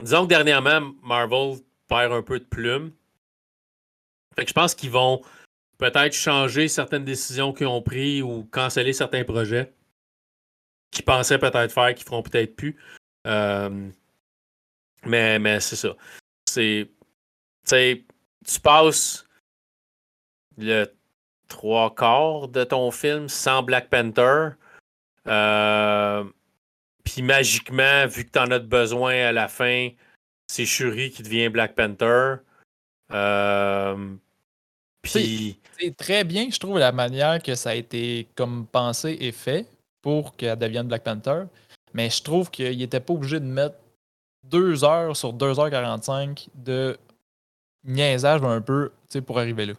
Disons 0.00 0.24
que 0.24 0.30
dernièrement, 0.30 0.92
Marvel 1.02 1.58
perd 1.86 2.12
un 2.12 2.22
peu 2.22 2.38
de 2.38 2.44
plume. 2.44 2.92
Fait 4.34 4.44
que 4.44 4.48
je 4.48 4.54
pense 4.54 4.74
qu'ils 4.74 4.90
vont 4.90 5.20
peut-être 5.78 6.14
changer 6.14 6.68
certaines 6.68 7.04
décisions 7.04 7.52
qu'ils 7.52 7.66
ont 7.66 7.82
prises 7.82 8.22
ou 8.22 8.48
canceller 8.50 8.94
certains 8.94 9.24
projets 9.24 9.72
qu'ils 10.92 11.04
pensaient 11.04 11.38
peut-être 11.38 11.72
faire, 11.72 11.92
qu'ils 11.94 12.06
feront 12.06 12.22
peut-être 12.22 12.54
plus. 12.54 12.76
Euh, 13.26 13.90
mais 15.04 15.40
mais 15.40 15.58
c'est 15.58 15.76
ça. 15.76 15.96
C'est. 16.46 16.90
Tu 17.66 18.60
passes 18.60 19.26
le 20.58 20.86
trois 21.48 21.94
quarts 21.94 22.48
de 22.48 22.64
ton 22.64 22.90
film 22.90 23.28
sans 23.28 23.62
Black 23.62 23.88
Panther. 23.88 24.50
Euh, 25.26 26.24
puis 27.04 27.22
magiquement, 27.22 28.06
vu 28.06 28.24
que 28.24 28.30
tu 28.30 28.38
en 28.38 28.50
as 28.50 28.58
besoin 28.58 29.14
à 29.14 29.32
la 29.32 29.48
fin, 29.48 29.90
c'est 30.46 30.66
Shuri 30.66 31.10
qui 31.10 31.22
devient 31.22 31.48
Black 31.48 31.74
Panther. 31.74 32.36
Euh, 33.12 34.14
puis. 35.02 35.58
C'est 35.78 35.96
très 35.96 36.24
bien, 36.24 36.48
je 36.50 36.58
trouve, 36.58 36.78
la 36.78 36.92
manière 36.92 37.42
que 37.42 37.54
ça 37.54 37.70
a 37.70 37.74
été 37.74 38.28
comme 38.34 38.66
pensé 38.66 39.16
et 39.20 39.32
fait 39.32 39.66
pour 40.00 40.36
qu'elle 40.36 40.58
devienne 40.58 40.88
Black 40.88 41.04
Panther. 41.04 41.44
Mais 41.92 42.08
je 42.08 42.22
trouve 42.22 42.50
qu'il 42.50 42.78
n'était 42.78 43.00
pas 43.00 43.12
obligé 43.12 43.40
de 43.40 43.44
mettre 43.44 43.76
deux 44.44 44.84
heures 44.84 45.16
sur 45.16 45.32
2h45 45.32 46.48
de 46.54 46.96
niaisage 47.84 48.42
un 48.42 48.60
peu 48.60 48.90
pour 49.26 49.38
arriver 49.38 49.66
là. 49.66 49.74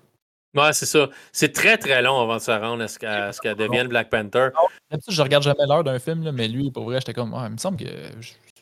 Ouais, 0.55 0.71
c'est 0.73 0.85
ça. 0.85 1.09
C'est 1.31 1.51
très 1.51 1.77
très 1.77 2.01
long 2.01 2.21
avant 2.21 2.35
de 2.35 2.41
se 2.41 2.51
rendre 2.51 2.83
à 2.83 2.87
ce 2.87 3.41
qu'elle 3.41 3.55
devienne 3.55 3.87
Black 3.87 4.09
Panther. 4.09 4.49
je 5.07 5.21
regarde 5.21 5.43
jamais 5.43 5.65
l'heure 5.67 5.83
d'un 5.83 5.97
film, 5.97 6.29
mais 6.31 6.47
lui, 6.47 6.69
pour 6.69 6.83
vrai, 6.83 6.99
j'étais 6.99 7.13
comme, 7.13 7.35
il 7.45 7.53
me 7.53 7.57
semble 7.57 7.77
que 7.77 7.85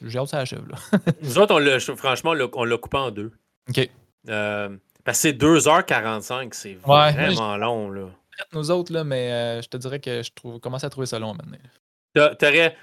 j'ai 0.02 0.18
hâte 0.18 0.26
que 0.26 0.30
ça 0.30 0.40
achève. 0.40 0.66
Là. 0.70 0.78
Nous 1.22 1.38
autres, 1.38 1.54
on 1.54 1.96
franchement, 1.98 2.34
on 2.54 2.64
l'a 2.64 2.78
coupé 2.78 2.98
en 2.98 3.12
deux. 3.12 3.32
OK. 3.70 3.90
Euh, 4.30 4.70
parce 5.04 5.18
que 5.18 5.22
c'est 5.22 5.34
2h45, 5.34 6.54
c'est 6.54 6.76
vraiment 6.76 7.58
long. 7.58 7.90
Là. 7.90 8.08
Nous 8.54 8.72
autres, 8.72 8.94
là, 8.94 9.04
mais 9.04 9.32
euh, 9.32 9.62
je 9.62 9.68
te 9.68 9.78
dirais 9.78 10.00
que 10.00 10.24
je 10.24 10.32
trouve, 10.32 10.60
commence 10.60 10.84
à 10.84 10.90
trouver 10.90 11.08
ça 11.08 11.20
long 11.20 11.34
maintenant. 11.34 11.58
T'aurais 12.40 12.76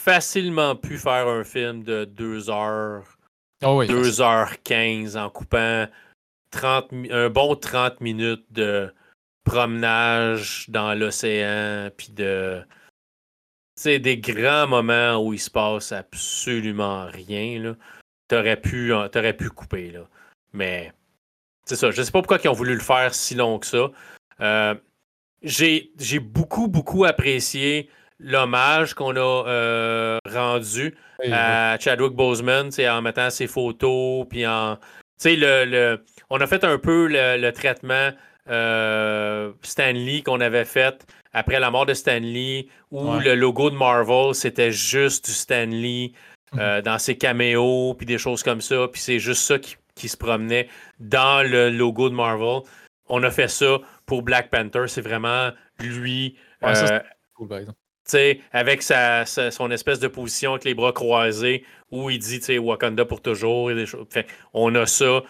facilement 0.00 0.76
pu 0.76 0.98
faire 0.98 1.28
un 1.28 1.44
film 1.44 1.82
de 1.82 2.04
2h. 2.04 3.02
2h15 3.62 5.16
en 5.16 5.30
coupant 5.30 5.86
un 6.62 7.30
bon 7.30 7.56
30 7.56 8.00
minutes 8.00 8.44
de 8.50 8.92
promenage 9.44 10.66
dans 10.68 10.94
l'océan, 10.94 11.90
puis 11.96 12.12
de. 12.12 12.62
C'est 13.76 13.98
des 13.98 14.18
grands 14.18 14.68
moments 14.68 15.16
où 15.16 15.32
il 15.32 15.40
se 15.40 15.50
passe 15.50 15.90
absolument 15.90 17.06
rien. 17.06 17.60
Là. 17.60 17.76
T'aurais 18.28 18.60
pu, 18.60 18.92
aurais 18.92 19.36
pu 19.36 19.50
couper. 19.50 19.90
Là. 19.90 20.08
Mais 20.52 20.92
c'est 21.64 21.76
ça. 21.76 21.90
Je 21.90 22.02
sais 22.02 22.12
pas 22.12 22.20
pourquoi 22.20 22.38
ils 22.42 22.48
ont 22.48 22.52
voulu 22.52 22.74
le 22.74 22.80
faire 22.80 23.14
si 23.14 23.34
long 23.34 23.58
que 23.58 23.66
ça. 23.66 23.90
Euh, 24.40 24.74
j'ai, 25.42 25.90
beaucoup, 26.20 26.68
beaucoup 26.68 27.04
apprécié 27.04 27.90
l'hommage 28.20 28.94
qu'on 28.94 29.16
a 29.16 29.44
euh, 29.48 30.18
rendu 30.30 30.96
à 31.30 31.76
Chadwick 31.78 32.12
Boseman 32.12 32.70
en 32.88 33.02
mettant 33.02 33.30
ses 33.30 33.46
photos, 33.46 34.26
puis 34.28 34.46
en. 34.46 34.78
Sais, 35.16 35.36
le, 35.36 36.04
on 36.28 36.40
a 36.40 36.46
fait 36.46 36.64
un 36.64 36.78
peu 36.78 37.06
le, 37.08 37.50
traitement 37.52 38.10
euh, 38.50 39.52
Stanley 39.62 40.22
qu'on 40.22 40.40
avait 40.40 40.64
fait 40.64 41.06
après 41.32 41.60
la 41.60 41.70
mort 41.70 41.86
de 41.86 41.94
Stanley, 41.94 42.66
où 42.90 43.18
le 43.18 43.34
logo 43.34 43.70
de 43.70 43.76
Marvel, 43.76 44.34
c'était 44.34 44.70
juste 44.70 45.26
du 45.26 45.32
Stanley 45.32 46.12
euh, 46.56 46.78
mhm. 46.78 46.82
dans 46.82 46.98
ses 46.98 47.16
caméos, 47.16 47.94
puis 47.94 48.06
des 48.06 48.18
choses 48.18 48.42
comme 48.42 48.60
ça, 48.60 48.88
puis 48.90 49.00
c'est 49.00 49.18
juste 49.18 49.42
ça 49.42 49.58
qui, 49.58 50.08
se 50.08 50.16
promenait 50.16 50.68
dans 50.98 51.48
le 51.48 51.70
logo 51.70 52.08
de 52.08 52.14
Marvel. 52.14 52.60
On 53.08 53.22
a 53.22 53.30
fait 53.30 53.48
ça 53.48 53.78
pour 54.06 54.22
Black 54.22 54.50
Panther, 54.50 54.84
c'est 54.86 55.00
vraiment 55.00 55.50
lui. 55.78 56.36
Euh, 58.12 58.34
avec 58.52 58.82
sa, 58.82 59.24
son 59.24 59.70
espèce 59.70 59.98
de 59.98 60.08
position 60.08 60.52
avec 60.52 60.64
les 60.64 60.74
bras 60.74 60.92
croisés 60.92 61.64
où 61.90 62.10
il 62.10 62.18
dit 62.18 62.58
Wakanda 62.58 63.04
pour 63.04 63.22
toujours. 63.22 63.70
Et 63.70 63.74
des 63.74 63.86
choses. 63.86 64.06
on 64.52 64.74
a 64.74 64.86
ça. 64.86 65.22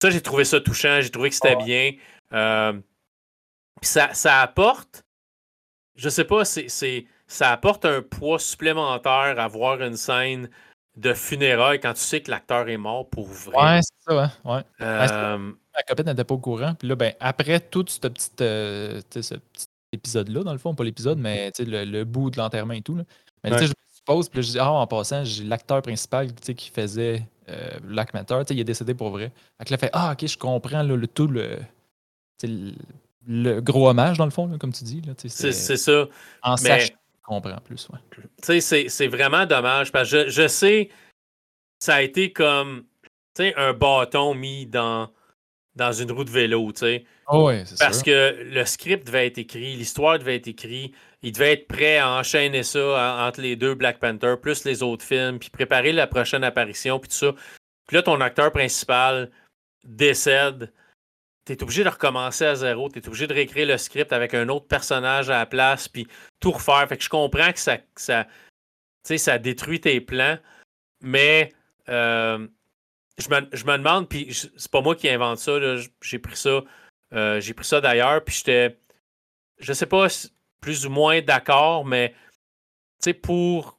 Ça, 0.00 0.10
j'ai 0.10 0.20
trouvé 0.20 0.44
ça 0.44 0.60
touchant, 0.60 1.00
j'ai 1.00 1.10
trouvé 1.10 1.28
que 1.28 1.34
c'était 1.34 1.56
bien. 1.56 1.92
Euh, 2.32 2.72
ça, 3.82 4.14
ça 4.14 4.40
apporte, 4.40 5.04
je 5.96 6.08
sais 6.08 6.24
pas, 6.24 6.44
c'est, 6.44 7.06
ça 7.26 7.52
apporte 7.52 7.84
un 7.84 8.00
poids 8.00 8.38
supplémentaire 8.38 9.38
à 9.38 9.48
voir 9.48 9.82
une 9.82 9.96
scène 9.96 10.48
de 10.96 11.12
funérailles 11.14 11.80
quand 11.80 11.94
tu 11.94 12.00
sais 12.00 12.20
que 12.20 12.30
l'acteur 12.30 12.68
est 12.68 12.76
mort 12.76 13.08
pour 13.08 13.26
vrai. 13.26 13.56
Ouais, 13.56 13.80
c'est 13.82 14.10
ça, 14.10 14.32
ouais. 14.44 14.62
Euh, 14.80 15.38
ma 15.38 15.82
copine 15.86 16.06
n'était 16.06 16.24
pas 16.24 16.34
au 16.34 16.38
courant. 16.38 16.74
Puis 16.74 16.88
là, 16.88 16.96
ben, 16.96 17.12
après 17.20 17.60
tout 17.60 17.84
ce 17.86 17.98
petit, 18.00 18.30
euh, 18.40 19.00
ce 19.10 19.34
petit 19.34 19.66
épisode-là, 19.92 20.42
dans 20.42 20.52
le 20.52 20.58
fond, 20.58 20.74
pas 20.74 20.84
l'épisode, 20.84 21.18
mais 21.18 21.52
le, 21.58 21.84
le 21.84 22.04
bout 22.04 22.30
de 22.30 22.38
l'enterrement 22.38 22.74
et 22.74 22.82
tout. 22.82 22.96
Là. 22.96 23.04
Mais 23.44 23.50
je 23.58 23.64
me 23.64 23.72
suppose, 23.92 24.28
puis 24.28 24.42
je 24.42 24.52
dis, 24.52 24.58
ah, 24.58 24.70
en 24.70 24.86
passant, 24.86 25.24
j'ai 25.24 25.44
l'acteur 25.44 25.82
principal 25.82 26.32
qui 26.32 26.70
faisait 26.70 27.26
euh, 27.48 27.78
Black 27.82 28.14
Matter, 28.14 28.42
il 28.50 28.60
est 28.60 28.64
décédé 28.64 28.94
pour 28.94 29.10
vrai. 29.10 29.32
Fait 29.58 29.70
là, 29.70 29.78
fait 29.78 29.90
Ah, 29.92 30.12
ok, 30.12 30.26
je 30.26 30.38
comprends 30.38 30.82
le 30.82 31.06
tout 31.06 31.26
le, 31.26 31.58
le, 33.26 33.60
gros 33.60 33.88
hommage, 33.88 34.18
dans 34.18 34.24
le 34.24 34.30
fond, 34.30 34.56
comme 34.58 34.72
tu 34.72 34.84
dis. 34.84 35.02
C'est 35.26 35.76
ça. 35.76 36.06
En 36.42 36.54
mais... 36.62 36.80
je 36.80 36.92
comprends 37.24 37.60
plus. 37.64 37.88
Ouais. 37.88 38.60
C'est 38.60 39.08
vraiment 39.08 39.46
dommage 39.46 39.92
parce 39.92 40.10
que 40.10 40.28
je, 40.28 40.42
je 40.42 40.48
sais, 40.48 40.90
ça 41.78 41.96
a 41.96 42.02
été 42.02 42.32
comme 42.32 42.84
un 43.56 43.72
bâton 43.72 44.34
mis 44.34 44.66
dans, 44.66 45.08
dans 45.76 45.92
une 45.92 46.10
roue 46.12 46.24
de 46.24 46.30
vélo. 46.30 46.72
Oh 47.28 47.50
parce 47.78 48.02
que 48.02 48.42
le 48.42 48.64
script 48.64 49.06
devait 49.06 49.26
être 49.26 49.38
écrit, 49.38 49.76
l'histoire 49.76 50.18
devait 50.18 50.36
être 50.36 50.48
écrite, 50.48 50.94
il 51.22 51.32
devait 51.32 51.52
être 51.52 51.68
prêt 51.68 51.98
à 51.98 52.10
enchaîner 52.10 52.62
ça 52.62 53.26
entre 53.26 53.40
les 53.40 53.56
deux 53.56 53.74
Black 53.74 53.98
Panther, 53.98 54.34
plus 54.40 54.64
les 54.64 54.82
autres 54.82 55.04
films, 55.04 55.38
puis 55.38 55.50
préparer 55.50 55.92
la 55.92 56.06
prochaine 56.06 56.44
apparition, 56.44 56.98
puis 56.98 57.08
tout 57.08 57.16
ça. 57.16 57.34
Puis 57.86 57.96
là, 57.96 58.02
ton 58.02 58.20
acteur 58.20 58.52
principal 58.52 59.30
décède. 59.84 60.72
Tu 61.46 61.52
es 61.52 61.62
obligé 61.62 61.82
de 61.84 61.88
recommencer 61.88 62.44
à 62.44 62.54
zéro. 62.54 62.88
Tu 62.88 62.98
es 62.98 63.08
obligé 63.08 63.26
de 63.26 63.34
réécrire 63.34 63.66
le 63.66 63.78
script 63.78 64.12
avec 64.12 64.34
un 64.34 64.48
autre 64.48 64.66
personnage 64.66 65.30
à 65.30 65.38
la 65.38 65.46
place, 65.46 65.88
puis 65.88 66.06
tout 66.38 66.52
refaire. 66.52 66.86
Fait 66.88 66.96
que 66.96 67.02
je 67.02 67.08
comprends 67.08 67.52
que 67.52 67.58
ça, 67.58 67.78
ça, 67.96 68.26
ça 69.02 69.38
détruit 69.38 69.80
tes 69.80 70.00
plans, 70.00 70.38
mais 71.00 71.52
euh, 71.88 72.46
je, 73.20 73.28
me, 73.28 73.48
je, 73.52 73.64
me, 73.64 73.78
demande, 73.78 74.08
puis 74.08 74.28
c'est 74.56 74.70
pas 74.70 74.80
moi 74.80 74.94
qui 74.96 75.08
invente 75.08 75.38
ça, 75.38 75.58
j'ai 76.02 76.18
pris 76.18 76.36
ça, 76.36 76.62
euh, 77.12 77.40
j'ai 77.40 77.54
pris 77.54 77.66
ça 77.66 77.80
d'ailleurs, 77.80 78.24
puis 78.24 78.34
j'étais, 78.34 78.78
je 79.58 79.72
sais 79.72 79.86
pas 79.86 80.06
plus 80.60 80.86
ou 80.86 80.90
moins 80.90 81.20
d'accord, 81.20 81.84
mais 81.84 82.10
tu 82.10 83.04
sais, 83.04 83.14
pour. 83.14 83.78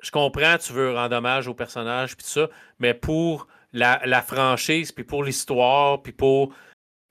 Je 0.00 0.10
comprends, 0.12 0.56
tu 0.58 0.72
veux 0.72 0.94
rendre 0.94 1.16
hommage 1.16 1.48
au 1.48 1.54
personnage, 1.54 2.16
puis 2.16 2.24
tout 2.24 2.30
ça, 2.30 2.48
mais 2.78 2.94
pour 2.94 3.48
la, 3.72 4.22
franchise, 4.22 4.92
puis 4.92 5.04
pour 5.04 5.24
l'histoire, 5.24 6.02
puis 6.02 6.12
pour 6.12 6.54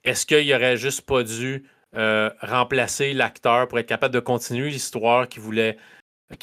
est-ce 0.03 0.25
qu'il 0.25 0.53
aurait 0.53 0.77
juste 0.77 1.01
pas 1.01 1.23
dû 1.23 1.69
euh, 1.95 2.29
remplacer 2.41 3.13
l'acteur 3.13 3.67
pour 3.67 3.79
être 3.79 3.87
capable 3.87 4.13
de 4.13 4.21
continuer 4.21 4.69
l'histoire 4.69 5.27
qu'il 5.27 5.41
voulait, 5.41 5.77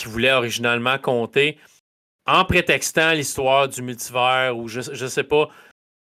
voulait 0.05 0.33
originalement 0.33 0.99
conter? 0.99 1.59
En 2.27 2.45
prétextant 2.45 3.13
l'histoire 3.13 3.69
du 3.69 3.83
multivers 3.83 4.57
ou 4.57 4.69
je, 4.69 4.81
ne 4.81 5.09
sais 5.09 5.25
pas. 5.25 5.49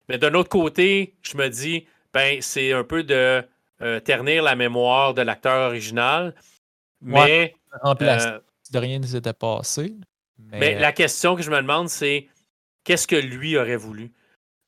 Mais 0.09 0.19
d'un 0.19 0.35
autre 0.35 0.49
côté, 0.49 1.15
je 1.23 1.37
me 1.37 1.49
dis, 1.49 1.87
ben, 2.13 2.41
c'est 2.41 2.73
un 2.73 2.85
peu 2.85 3.03
de 3.03 3.43
euh, 3.83 4.01
ternir 4.01 4.43
la 4.43 4.55
mémoire 4.55 5.15
de 5.15 5.23
l'acteur 5.23 5.69
original. 5.69 6.35
Mais. 7.01 7.55
Euh, 7.85 8.41
de 8.71 8.79
rien 8.79 8.99
ne 8.99 9.07
s'était 9.07 9.33
passé. 9.33 9.95
Mais... 10.39 10.79
la 10.79 10.93
question 10.93 11.37
que 11.37 11.43
je 11.43 11.51
me 11.51 11.57
demande, 11.57 11.89
c'est 11.89 12.29
qu'est-ce 12.85 13.07
que 13.07 13.17
lui 13.17 13.57
aurait 13.57 13.77
voulu? 13.77 14.13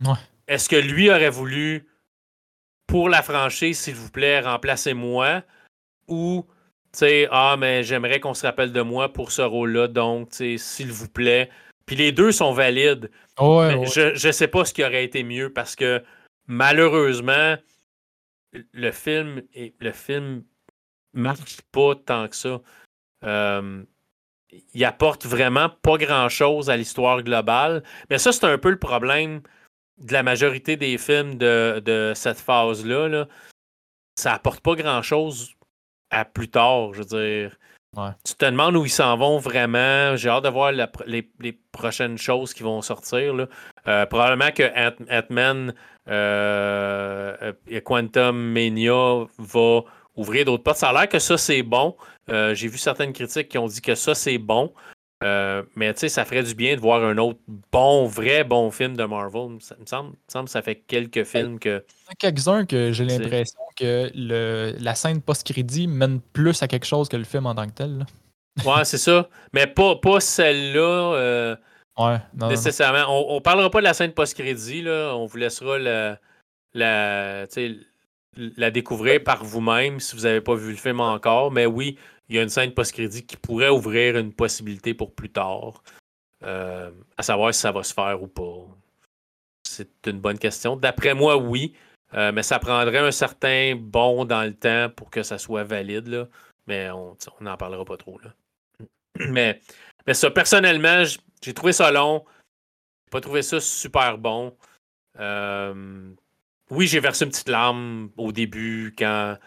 Ouais. 0.04 0.14
Est-ce 0.46 0.68
que 0.68 0.76
lui 0.76 1.10
aurait 1.10 1.30
voulu, 1.30 1.86
pour 2.86 3.08
la 3.08 3.22
franchise, 3.22 3.78
s'il 3.78 3.94
vous 3.94 4.10
plaît, 4.10 4.40
remplacez-moi? 4.40 5.42
Ou, 6.08 6.44
tu 6.46 6.53
sais, 6.98 7.28
ah, 7.30 7.56
mais 7.58 7.82
j'aimerais 7.82 8.20
qu'on 8.20 8.34
se 8.34 8.46
rappelle 8.46 8.72
de 8.72 8.80
moi 8.80 9.12
pour 9.12 9.32
ce 9.32 9.42
rôle-là, 9.42 9.88
donc, 9.88 10.30
tu 10.30 10.36
sais, 10.36 10.58
s'il 10.58 10.92
vous 10.92 11.08
plaît. 11.08 11.50
Puis 11.86 11.96
les 11.96 12.12
deux 12.12 12.32
sont 12.32 12.52
valides. 12.52 13.10
Je 13.38 14.26
ne 14.26 14.32
sais 14.32 14.48
pas 14.48 14.64
ce 14.64 14.72
qui 14.72 14.84
aurait 14.84 15.04
été 15.04 15.22
mieux 15.22 15.52
parce 15.52 15.76
que 15.76 16.02
malheureusement, 16.46 17.56
le 18.72 18.90
film, 18.90 19.42
le 19.54 19.92
film 19.92 20.44
marche 21.12 21.60
pas 21.72 21.94
tant 21.94 22.28
que 22.28 22.36
ça. 22.36 22.60
Euh, 23.24 23.82
il 24.72 24.84
apporte 24.84 25.26
vraiment 25.26 25.68
pas 25.68 25.96
grand-chose 25.96 26.70
à 26.70 26.76
l'histoire 26.76 27.22
globale. 27.22 27.82
Mais 28.10 28.18
ça, 28.18 28.32
c'est 28.32 28.44
un 28.44 28.58
peu 28.58 28.70
le 28.70 28.78
problème 28.78 29.42
de 29.98 30.12
la 30.12 30.22
majorité 30.22 30.76
des 30.76 30.98
films 30.98 31.36
de, 31.36 32.12
cette 32.14 32.38
phase-là. 32.38 33.08
Là. 33.08 33.28
Ça 34.16 34.34
apporte 34.34 34.60
pas 34.60 34.74
grand-chose 34.74 35.54
à 36.14 36.24
plus 36.24 36.48
tard, 36.48 36.94
je 36.94 37.02
veux 37.02 37.04
dire. 37.04 37.58
Tu 38.24 38.34
te 38.34 38.44
demandes 38.44 38.76
où 38.76 38.84
ils 38.84 38.90
s'en 38.90 39.16
vont 39.16 39.38
vraiment. 39.38 40.16
J'ai 40.16 40.28
hâte 40.28 40.44
de 40.44 40.48
voir 40.48 40.72
les, 40.72 41.58
prochaines 41.72 42.18
choses 42.18 42.52
qui 42.52 42.62
vont 42.62 42.82
sortir. 42.82 43.34
Euh, 43.86 44.06
probablement 44.06 44.50
que 44.50 44.64
Ant-Man 45.08 45.74
euh, 46.08 47.52
Quantum 47.84 48.36
Mania 48.36 49.26
va 49.38 49.80
ouvrir 50.16 50.44
d'autres 50.44 50.62
portes. 50.62 50.78
Ça 50.78 50.90
a 50.90 50.92
l'air 50.92 51.08
que 51.08 51.18
ça, 51.18 51.36
c'est 51.38 51.62
bon. 51.62 51.96
Euh, 52.30 52.54
j'ai 52.54 52.68
vu 52.68 52.78
certaines 52.78 53.12
critiques 53.12 53.48
qui 53.48 53.58
ont 53.58 53.66
dit 53.66 53.80
que 53.80 53.94
ça, 53.94 54.14
c'est 54.14 54.38
bon. 54.38 54.72
Euh, 55.24 55.62
mais 55.74 55.92
tu 55.94 56.00
sais, 56.00 56.08
ça 56.10 56.24
ferait 56.26 56.42
du 56.42 56.54
bien 56.54 56.76
de 56.76 56.80
voir 56.80 57.02
un 57.02 57.16
autre 57.16 57.38
bon, 57.72 58.06
vrai 58.06 58.44
bon 58.44 58.70
film 58.70 58.94
de 58.94 59.04
Marvel. 59.04 59.56
Ça 59.60 59.74
me 59.80 59.86
semble, 59.86 60.16
que 60.44 60.50
ça 60.50 60.60
fait 60.60 60.76
quelques 60.76 61.24
films 61.24 61.58
que. 61.58 61.82
Quelques-uns 62.18 62.66
que 62.66 62.92
j'ai 62.92 63.04
l'impression 63.04 63.60
que 63.74 64.10
le, 64.14 64.74
la 64.78 64.94
scène 64.94 65.22
post-crédit 65.22 65.86
mène 65.86 66.20
plus 66.20 66.62
à 66.62 66.68
quelque 66.68 66.84
chose 66.84 67.08
que 67.08 67.16
le 67.16 67.24
film 67.24 67.46
en 67.46 67.54
tant 67.54 67.66
que 67.66 67.72
tel. 67.72 68.06
Ouais, 68.66 68.84
c'est 68.84 68.98
ça. 68.98 69.28
Mais 69.54 69.66
pas, 69.66 69.96
pas 69.96 70.20
celle-là. 70.20 71.14
Euh, 71.14 71.56
ouais, 71.98 72.18
nécessairement. 72.34 73.06
On, 73.08 73.36
ne 73.36 73.40
parlera 73.40 73.70
pas 73.70 73.78
de 73.78 73.84
la 73.84 73.94
scène 73.94 74.12
post-crédit. 74.12 74.84
On 74.86 75.24
vous 75.24 75.36
laissera 75.38 75.78
la, 75.78 76.18
la, 76.74 77.46
la 78.36 78.70
découvrir 78.70 79.24
par 79.24 79.42
vous-même 79.42 80.00
si 80.00 80.14
vous 80.14 80.22
n'avez 80.22 80.42
pas 80.42 80.54
vu 80.54 80.70
le 80.70 80.76
film 80.76 81.00
encore. 81.00 81.50
Mais 81.50 81.64
oui, 81.64 81.98
il 82.28 82.36
y 82.36 82.38
a 82.38 82.42
une 82.42 82.48
scène 82.48 82.72
post-crédit 82.72 83.26
qui 83.26 83.36
pourrait 83.36 83.68
ouvrir 83.68 84.16
une 84.16 84.32
possibilité 84.32 84.94
pour 84.94 85.14
plus 85.14 85.30
tard. 85.30 85.82
Euh, 86.42 86.90
à 87.16 87.22
savoir 87.22 87.54
si 87.54 87.60
ça 87.60 87.72
va 87.72 87.82
se 87.82 87.94
faire 87.94 88.22
ou 88.22 88.26
pas. 88.26 88.66
C'est 89.66 90.06
une 90.06 90.20
bonne 90.20 90.38
question. 90.38 90.76
D'après 90.76 91.14
moi, 91.14 91.36
oui. 91.36 91.74
Euh, 92.12 92.32
mais 92.32 92.42
ça 92.42 92.58
prendrait 92.58 92.98
un 92.98 93.10
certain 93.10 93.74
bond 93.76 94.24
dans 94.24 94.42
le 94.42 94.54
temps 94.54 94.90
pour 94.94 95.10
que 95.10 95.22
ça 95.22 95.38
soit 95.38 95.64
valide. 95.64 96.08
Là. 96.08 96.28
Mais 96.66 96.90
on 96.90 97.16
n'en 97.40 97.56
parlera 97.56 97.84
pas 97.84 97.96
trop. 97.96 98.20
Mais, 99.16 99.60
mais 100.08 100.14
ça, 100.14 100.28
personnellement, 100.28 101.04
j'ai 101.40 101.54
trouvé 101.54 101.72
ça 101.72 101.92
long. 101.92 102.24
J'ai 103.06 103.10
pas 103.12 103.20
trouvé 103.20 103.42
ça 103.42 103.60
super 103.60 104.18
bon. 104.18 104.56
Euh, 105.20 106.12
oui, 106.68 106.88
j'ai 106.88 106.98
versé 106.98 107.24
une 107.24 107.30
petite 107.30 107.48
larme 107.48 108.10
au 108.16 108.32
début 108.32 108.92
quand 108.98 109.38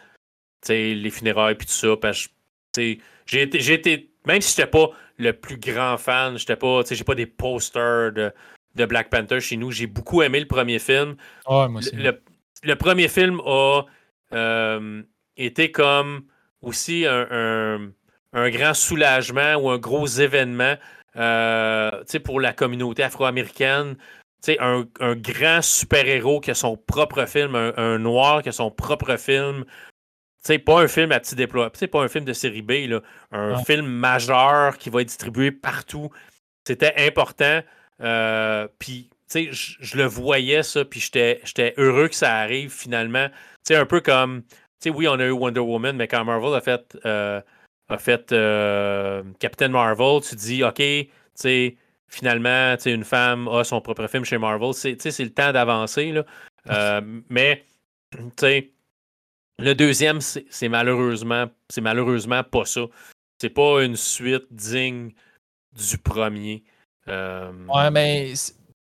les 0.69 1.09
funérailles 1.09 1.55
et 1.55 1.57
tout 1.57 1.67
ça. 1.67 1.97
Parce 1.97 2.27
que 2.27 2.33
j'ai 2.75 3.41
été, 3.73 4.09
même 4.25 4.41
si 4.41 4.55
j'étais 4.55 4.69
pas 4.69 4.89
le 5.17 5.33
plus 5.33 5.57
grand 5.57 5.97
fan, 5.97 6.37
j'étais 6.37 6.55
pas, 6.55 6.81
j'ai 6.89 7.03
pas 7.03 7.15
des 7.15 7.25
posters 7.25 8.11
de, 8.13 8.85
Black 8.85 9.09
Panther 9.09 9.39
chez 9.39 9.57
nous. 9.57 9.71
J'ai 9.71 9.87
beaucoup 9.87 10.21
aimé 10.21 10.39
le 10.39 10.47
premier 10.47 10.79
film. 10.79 11.15
moi 11.47 11.67
aussi. 11.77 11.95
Le, 12.63 12.75
premier 12.75 13.07
film 13.07 13.39
a 13.45 13.83
euh, 14.33 15.01
été 15.35 15.71
comme 15.71 16.25
aussi 16.61 17.05
un, 17.07 17.91
grand 18.33 18.73
soulagement 18.73 19.55
ou 19.55 19.69
un 19.69 19.77
gros 19.77 20.05
événement 20.05 20.75
euh, 21.15 22.03
pour 22.23 22.39
la 22.39 22.53
communauté 22.53 23.01
afro-américaine 23.03 23.95
un, 24.59 24.85
un, 24.99 25.15
grand 25.15 25.61
super-héros 25.61 26.39
qui 26.39 26.51
a 26.51 26.53
son 26.53 26.77
propre 26.77 27.25
film, 27.25 27.55
un, 27.55 27.99
noir 27.99 28.41
qui 28.41 28.49
a 28.49 28.51
son 28.51 28.71
propre 28.71 29.17
film. 29.17 29.65
C'est 30.47 30.59
pas 30.59 30.79
un 30.79 30.87
film 30.87 31.11
à 31.11 31.19
petit 31.19 31.35
déploiement, 31.35 31.69
c'est 31.73 31.87
pas 31.87 32.01
un 32.01 32.07
film 32.07 32.23
de 32.23 32.31
série 32.31 32.61
B, 32.61 32.87
là. 32.87 33.01
un 33.33 33.61
film 33.65 33.85
majeur 33.85 34.77
qui 34.77 34.89
va 34.89 35.01
être 35.01 35.09
distribué 35.09 35.51
partout. 35.51 36.09
C'était 36.65 36.93
important. 37.05 37.59
Euh, 38.01 38.69
puis, 38.79 39.09
tu 39.29 39.49
sais, 39.49 39.49
je 39.51 39.97
le 39.97 40.05
voyais 40.05 40.63
ça, 40.63 40.85
puis 40.85 41.01
j'étais 41.01 41.73
heureux 41.75 42.07
que 42.07 42.15
ça 42.15 42.33
arrive 42.37 42.71
finalement. 42.71 43.27
Tu 43.27 43.73
sais, 43.73 43.75
un 43.75 43.85
peu 43.85 43.99
comme, 43.99 44.43
tu 44.43 44.53
sais, 44.79 44.89
oui, 44.89 45.05
on 45.09 45.19
a 45.19 45.25
eu 45.25 45.31
Wonder 45.31 45.59
Woman, 45.59 45.97
mais 45.97 46.07
quand 46.07 46.23
Marvel 46.23 46.53
a 46.53 46.61
fait, 46.61 46.97
euh, 47.03 47.41
a 47.89 47.97
fait 47.97 48.31
euh, 48.31 49.23
Captain 49.39 49.67
Marvel, 49.67 50.21
tu 50.21 50.37
dis, 50.37 50.63
OK, 50.63 50.75
tu 50.75 51.11
sais, 51.33 51.75
finalement, 52.07 52.77
une 52.85 53.03
femme 53.03 53.49
a 53.49 53.65
son 53.65 53.81
propre 53.81 54.07
film 54.07 54.23
chez 54.23 54.37
Marvel. 54.37 54.73
C'est 54.73 54.95
le 54.95 55.29
temps 55.29 55.51
d'avancer. 55.51 56.13
Euh, 56.69 57.01
mais 57.29 57.65
le 59.59 59.73
deuxième, 59.73 60.21
c'est 60.21 60.69
malheureusement, 60.69 61.47
c'est 61.69 61.81
malheureusement 61.81 62.43
pas 62.43 62.65
ça. 62.65 62.81
C'est 63.41 63.49
pas 63.49 63.83
une 63.83 63.95
suite 63.95 64.47
digne 64.51 65.11
du 65.73 65.97
premier. 65.97 66.63
Euh, 67.07 67.51
ouais, 67.67 67.91
mais 67.91 68.33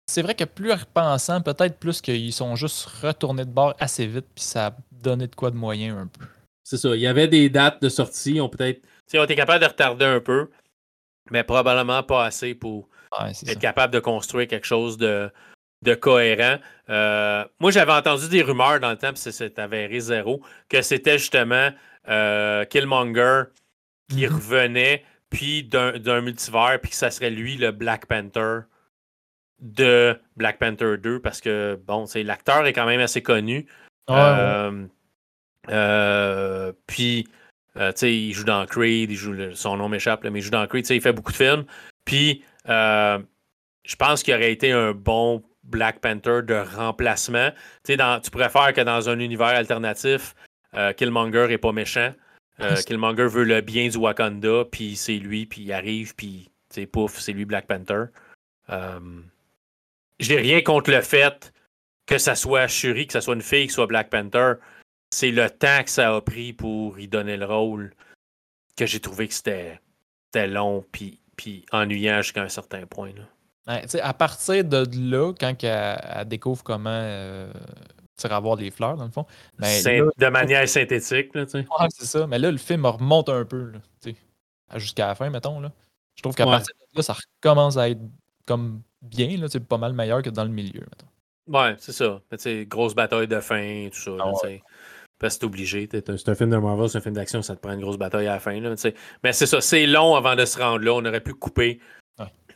c'est 0.08 0.22
vrai 0.22 0.36
que 0.36 0.44
plus 0.44 0.72
repensant, 0.72 1.42
peut-être 1.42 1.78
plus 1.78 2.02
qu'ils 2.02 2.34
sont 2.34 2.56
juste 2.56 2.86
retournés 2.86 3.46
de 3.46 3.52
bord 3.52 3.76
assez 3.80 4.08
vite, 4.08 4.26
puis 4.34 4.44
ça 4.44 4.68
a 4.68 4.78
donné 4.92 5.28
de 5.28 5.36
quoi 5.36 5.52
de 5.52 5.56
moyen 5.56 5.98
un 5.98 6.08
peu. 6.08 6.26
C'est 6.64 6.78
ça. 6.78 6.96
Il 6.96 7.02
y 7.02 7.08
avait 7.08 7.28
des 7.28 7.50
dates 7.50 7.82
de 7.82 7.90
sortie. 7.90 8.40
On 8.42 8.50
peut-être. 8.50 8.82
On 9.14 9.24
était 9.24 9.36
capable 9.36 9.64
de 9.64 9.70
retarder 9.70 10.06
un 10.06 10.20
peu, 10.20 10.50
mais 11.32 11.44
probablement 11.44 12.04
pas 12.04 12.26
assez 12.26 12.54
pour 12.54 12.90
être 13.32 13.60
capable 13.60 13.92
de 13.94 14.00
construire 14.00 14.48
quelque 14.48 14.68
chose 14.68 14.98
de, 14.98 15.32
de 15.82 15.96
cohérent. 15.96 16.58
Euh, 16.90 17.46
moi, 17.60 17.72
j'avais 17.72 17.92
entendu 17.92 18.30
des 18.30 18.42
rumeurs 18.42 18.80
dans 18.80 18.92
le 18.92 18.98
temps, 18.98 19.14
puis 19.14 19.22
c'est 19.32 19.60
avéré 19.60 20.00
zéro, 20.00 20.42
que 20.68 20.82
c'était 20.82 21.18
justement 21.18 21.70
euh, 22.08 22.66
Killmonger 22.66 23.44
qui 24.10 24.26
mm-hmm. 24.26 24.34
revenait, 24.34 25.06
puis 25.30 25.64
d'un 25.64 26.22
multivers, 26.22 26.80
puis 26.82 26.92
que 26.92 26.98
ça 26.98 27.12
serait 27.12 27.30
lui 27.30 27.58
le 27.58 27.72
Black 27.72 28.08
Panther 28.08 28.62
de 29.60 30.18
Black 30.38 30.58
Panther 30.58 30.98
2, 30.98 31.20
parce 31.20 31.42
que, 31.42 31.78
bon, 31.86 32.06
l'acteur 32.16 32.66
est 32.66 32.74
quand 32.74 32.86
même 32.86 33.02
assez 33.02 33.22
connu. 33.22 33.68
Euh, 34.10 34.88
puis, 36.88 37.28
tu 37.76 37.82
sais, 37.96 38.16
il 38.16 38.34
joue 38.34 38.46
dans 38.46 38.66
Creed, 38.66 39.12
il 39.12 39.18
joue, 39.18 39.54
son 39.54 39.78
nom 39.78 39.90
m'échappe, 39.90 40.24
mais 40.24 40.40
il 40.40 40.42
joue 40.42 40.50
dans 40.50 40.66
Creed, 40.66 40.90
il 40.90 41.02
fait 41.02 41.14
beaucoup 41.14 41.32
de 41.32 41.38
films. 41.38 41.66
Puis, 42.06 42.44
euh, 42.68 43.20
je 43.84 43.96
pense 43.96 44.24
qu'il 44.24 44.34
aurait 44.34 44.52
été 44.52 44.72
un 44.72 44.94
bon 44.94 45.44
Black 45.70 46.00
Panther 46.00 46.42
de 46.44 46.56
remplacement. 46.76 47.52
Tu, 47.84 47.96
dans, 47.98 48.20
tu 48.20 48.32
pourrais 48.32 48.50
faire 48.50 48.74
que 48.74 48.82
dans 48.82 49.10
un 49.10 49.20
univers 49.20 49.48
alternatif, 49.48 50.36
euh, 50.74 50.94
Killmonger 50.94 51.48
n'est 51.48 51.58
pas 51.58 51.72
méchant. 51.72 52.14
Euh, 52.60 52.76
Killmonger 52.76 53.28
veut 53.28 53.46
le 53.46 53.62
bien 53.62 53.88
du 53.88 53.98
Wakanda, 53.98 54.66
puis 54.70 54.96
c'est 54.96 55.16
lui, 55.16 55.46
puis 55.46 55.62
il 55.62 55.72
arrive, 55.72 56.14
puis 56.16 56.50
pouf, 56.92 57.20
c'est 57.20 57.32
lui 57.32 57.46
Black 57.46 57.68
Panther. 57.68 58.06
J'ai 60.20 60.38
rien 60.38 60.62
contre 60.62 60.92
le 60.92 61.02
fait 61.02 61.54
que 62.06 62.18
ça 62.18 62.36
soit 62.36 62.68
Shuri, 62.68 63.08
que 63.08 63.14
ça 63.14 63.22
soit 63.22 63.36
une 63.36 63.42
fille, 63.42 63.68
que 63.68 63.72
ce 63.72 63.76
soit 63.76 63.88
Black 63.88 64.10
Panther. 64.10 64.56
C'est 65.12 65.32
le 65.32 65.50
temps 65.50 65.84
que 65.84 65.90
ça 65.90 66.14
a 66.14 66.22
pris 66.22 66.52
pour 66.52 67.00
y 67.00 67.08
donner 67.08 67.38
le 67.38 67.46
rôle 67.46 67.94
que 68.76 68.86
j'ai 68.86 69.00
trouvé 69.00 69.28
que 69.28 69.34
c'était 69.34 69.80
long, 70.48 70.86
puis 70.92 71.20
puis 71.40 71.66
ennuyant 71.72 72.22
jusqu'à 72.22 72.42
un 72.42 72.50
certain 72.50 72.86
point. 72.86 73.14
Là. 73.16 73.24
À 73.70 74.14
partir 74.14 74.64
de 74.64 74.86
là, 75.12 75.34
quand 75.40 75.64
elle, 75.64 76.28
découvre 76.28 76.64
comment 76.64 76.90
euh, 76.90 77.52
avoir 78.24 78.56
les 78.56 78.72
fleurs, 78.72 78.98
dans 78.98 79.06
le 79.06 79.12
fond. 79.12 79.26
Ben, 79.60 80.10
de 80.18 80.28
manière 80.28 80.68
synthétique. 80.68 81.34
Là, 81.36 81.46
c'est 81.48 82.06
ça. 82.06 82.28
Mais 82.28 82.40
là, 82.40 82.52
le 82.52 82.58
film 82.58 82.86
remonte 82.86 83.30
un 83.30 83.46
peu. 83.46 83.72
Jusqu'à 84.76 85.08
la 85.08 85.16
fin, 85.16 85.30
mettons. 85.30 85.60
Là. 85.60 85.72
Je 86.16 86.22
trouve 86.22 86.36
qu'à 86.36 86.46
partir 86.46 86.76
de 86.76 86.98
là, 86.98 87.02
ça 87.02 87.16
recommence 87.16 87.78
à 87.78 87.90
être 87.90 88.02
comme 88.46 88.82
bien. 89.02 89.38
Là, 89.38 89.48
pas 89.68 89.78
mal 89.78 89.94
meilleur 89.94 90.22
que 90.22 90.30
dans 90.30 90.44
le 90.44 90.50
milieu. 90.50 90.82
Mettons. 90.82 91.60
Ouais, 91.60 91.76
c'est 91.80 91.92
ça. 91.92 92.22
grosse 92.68 92.94
bataille 92.94 93.28
de 93.28 93.40
fin, 93.40 93.90
tout 93.92 94.00
ça. 94.00 94.12
Ah 94.20 94.32
parce 95.20 95.34
que 95.36 95.40
c'est 95.42 95.46
obligé. 95.46 95.90
C'est 95.92 96.30
un 96.30 96.36
film 96.36 96.50
de 96.50 96.58
Marvel, 96.58 96.90
c'est 96.90 96.98
un 96.98 97.02
film 97.02 97.16
d'action, 97.16 97.42
ça 97.42 97.54
te 97.56 97.62
prend 97.62 97.74
une 97.74 97.82
grosse 97.82 97.98
bataille 97.98 98.28
à 98.28 98.34
la 98.36 98.40
fin. 98.40 98.58
Là, 98.60 98.74
mais 99.22 99.34
c'est 99.34 99.46
ça, 99.46 99.60
c'est 99.60 99.86
long 99.86 100.16
avant 100.16 100.36
de 100.36 100.46
se 100.46 100.58
rendre 100.58 100.84
là. 100.84 100.94
On 100.94 101.04
aurait 101.04 101.20
pu 101.20 101.34
couper 101.34 101.80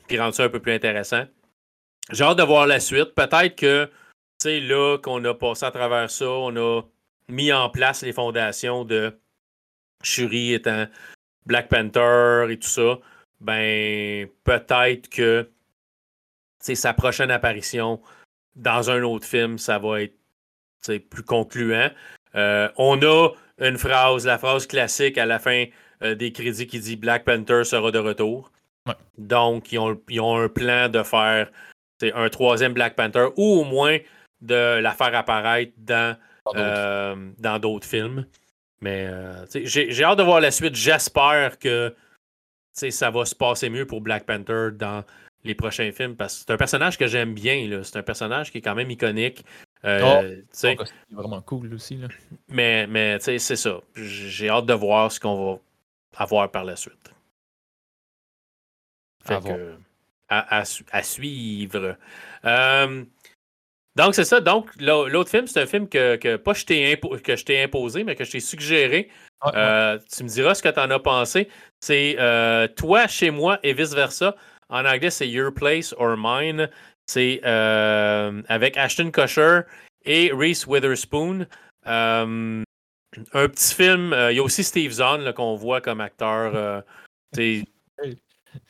et 0.09 0.19
rendre 0.19 0.33
ça 0.33 0.43
un 0.43 0.49
peu 0.49 0.59
plus 0.59 0.73
intéressant. 0.73 1.23
J'ai 2.11 2.23
hâte 2.23 2.37
de 2.37 2.43
voir 2.43 2.67
la 2.67 2.79
suite. 2.79 3.15
Peut-être 3.15 3.55
que, 3.55 3.85
tu 3.85 3.91
sais, 4.43 4.59
là, 4.59 4.97
qu'on 4.97 5.23
a 5.25 5.33
passé 5.33 5.65
à 5.65 5.71
travers 5.71 6.09
ça, 6.09 6.29
on 6.29 6.55
a 6.55 6.81
mis 7.29 7.51
en 7.53 7.69
place 7.69 8.01
les 8.01 8.13
fondations 8.13 8.83
de 8.83 9.17
Shuri 10.03 10.53
étant 10.53 10.87
Black 11.45 11.69
Panther 11.69 12.47
et 12.49 12.59
tout 12.59 12.67
ça. 12.67 12.99
Ben, 13.41 14.27
peut-être 14.43 15.09
que 15.09 15.49
sa 16.59 16.93
prochaine 16.93 17.31
apparition 17.31 18.01
dans 18.55 18.89
un 18.89 19.01
autre 19.03 19.25
film, 19.25 19.57
ça 19.57 19.79
va 19.79 20.01
être 20.01 20.15
plus 21.09 21.23
concluant. 21.23 21.89
Euh, 22.35 22.69
on 22.77 23.01
a 23.01 23.29
une 23.59 23.77
phrase, 23.77 24.25
la 24.25 24.37
phrase 24.37 24.67
classique 24.67 25.17
à 25.17 25.25
la 25.25 25.39
fin 25.39 25.65
euh, 26.01 26.15
des 26.15 26.31
crédits 26.31 26.67
qui 26.67 26.79
dit 26.79 26.95
Black 26.95 27.25
Panther 27.25 27.63
sera 27.63 27.91
de 27.91 27.99
retour. 27.99 28.51
Donc, 29.17 29.71
ils 29.71 29.79
ont, 29.79 30.37
un 30.37 30.49
plan 30.49 30.89
de 30.89 31.03
faire 31.03 31.51
un 32.01 32.29
troisième 32.29 32.73
Black 32.73 32.95
Panther 32.95 33.27
ou 33.37 33.61
au 33.61 33.63
moins 33.63 33.97
de 34.41 34.79
la 34.79 34.91
faire 34.91 35.15
apparaître 35.15 35.71
dans 35.77 36.17
d'autres 37.59 37.87
euh, 37.87 37.89
films. 37.89 38.25
Mais 38.81 39.09
j'ai 39.53 40.03
hâte 40.03 40.17
de 40.17 40.23
voir 40.23 40.41
la 40.41 40.51
suite. 40.51 40.75
J'espère 40.75 41.57
que 41.59 41.95
ça 42.73 43.09
va 43.09 43.25
se 43.25 43.35
passer 43.35 43.69
mieux 43.69 43.85
pour 43.85 44.01
Black 44.01 44.25
Panther 44.25 44.69
dans 44.73 45.03
les 45.45 45.55
prochains 45.55 45.91
films 45.91 46.15
parce 46.15 46.35
que 46.35 46.39
c'est 46.41 46.53
un 46.53 46.57
personnage 46.57 46.97
que 46.97 47.07
j'aime 47.07 47.33
bien. 47.33 47.81
C'est 47.83 47.97
un 47.97 48.03
personnage 48.03 48.51
qui 48.51 48.57
est 48.57 48.61
quand 48.61 48.75
même 48.75 48.91
iconique. 48.91 49.45
Euh, 49.85 50.01
oh, 50.03 50.43
c'est 50.51 50.77
vraiment 51.11 51.41
cool 51.41 51.73
aussi. 51.73 51.97
Là. 51.97 52.07
Mais, 52.49 52.87
mais 52.87 53.19
c'est 53.19 53.39
ça. 53.39 53.79
J'ai 53.95 54.49
hâte 54.49 54.65
de 54.65 54.73
voir 54.73 55.11
ce 55.11 55.19
qu'on 55.19 55.53
va 55.53 55.59
avoir 56.17 56.51
par 56.51 56.63
la 56.63 56.75
suite. 56.75 57.12
À, 60.29 60.63
à, 60.91 61.03
suivre. 61.03 61.97
Euh, 62.45 63.03
donc, 63.95 64.15
c'est 64.15 64.23
ça. 64.23 64.41
Donc, 64.41 64.69
l'autre 64.79 65.29
film, 65.29 65.47
c'est 65.47 65.61
un 65.61 65.65
film 65.65 65.87
que, 65.87 66.15
que 66.15 66.35
pas 66.37 66.53
je 66.53 66.65
t'ai 66.65 67.63
imposé, 67.63 68.03
mais 68.03 68.15
que 68.15 68.23
je 68.23 68.31
t'ai 68.31 68.39
suggéré. 68.39 69.09
Euh, 69.53 69.99
tu 70.15 70.23
me 70.23 70.29
diras 70.29 70.55
ce 70.55 70.63
que 70.63 70.69
tu 70.69 70.79
en 70.79 70.89
as 70.89 70.99
pensé. 70.99 71.49
C'est 71.81 72.15
Toi 72.75 73.07
chez 73.07 73.29
moi 73.29 73.59
et 73.63 73.73
vice-versa. 73.73 74.35
En 74.69 74.85
anglais, 74.85 75.11
c'est 75.11 75.27
Your 75.27 75.53
Place 75.53 75.93
or 75.97 76.15
Mine. 76.17 76.69
C'est 77.07 77.41
euh, 77.45 78.41
avec 78.47 78.77
Ashton 78.77 79.11
Kutcher 79.11 79.61
et 80.05 80.31
Reese 80.33 80.65
Witherspoon. 80.65 81.45
Euh, 81.85 82.63
un 83.33 83.49
petit 83.49 83.75
film. 83.75 84.13
Euh, 84.13 84.31
il 84.31 84.37
y 84.37 84.39
a 84.39 84.43
aussi 84.43 84.63
Steve 84.63 84.91
Zahn 84.91 85.33
qu'on 85.33 85.55
voit 85.55 85.81
comme 85.81 86.01
acteur. 86.01 86.83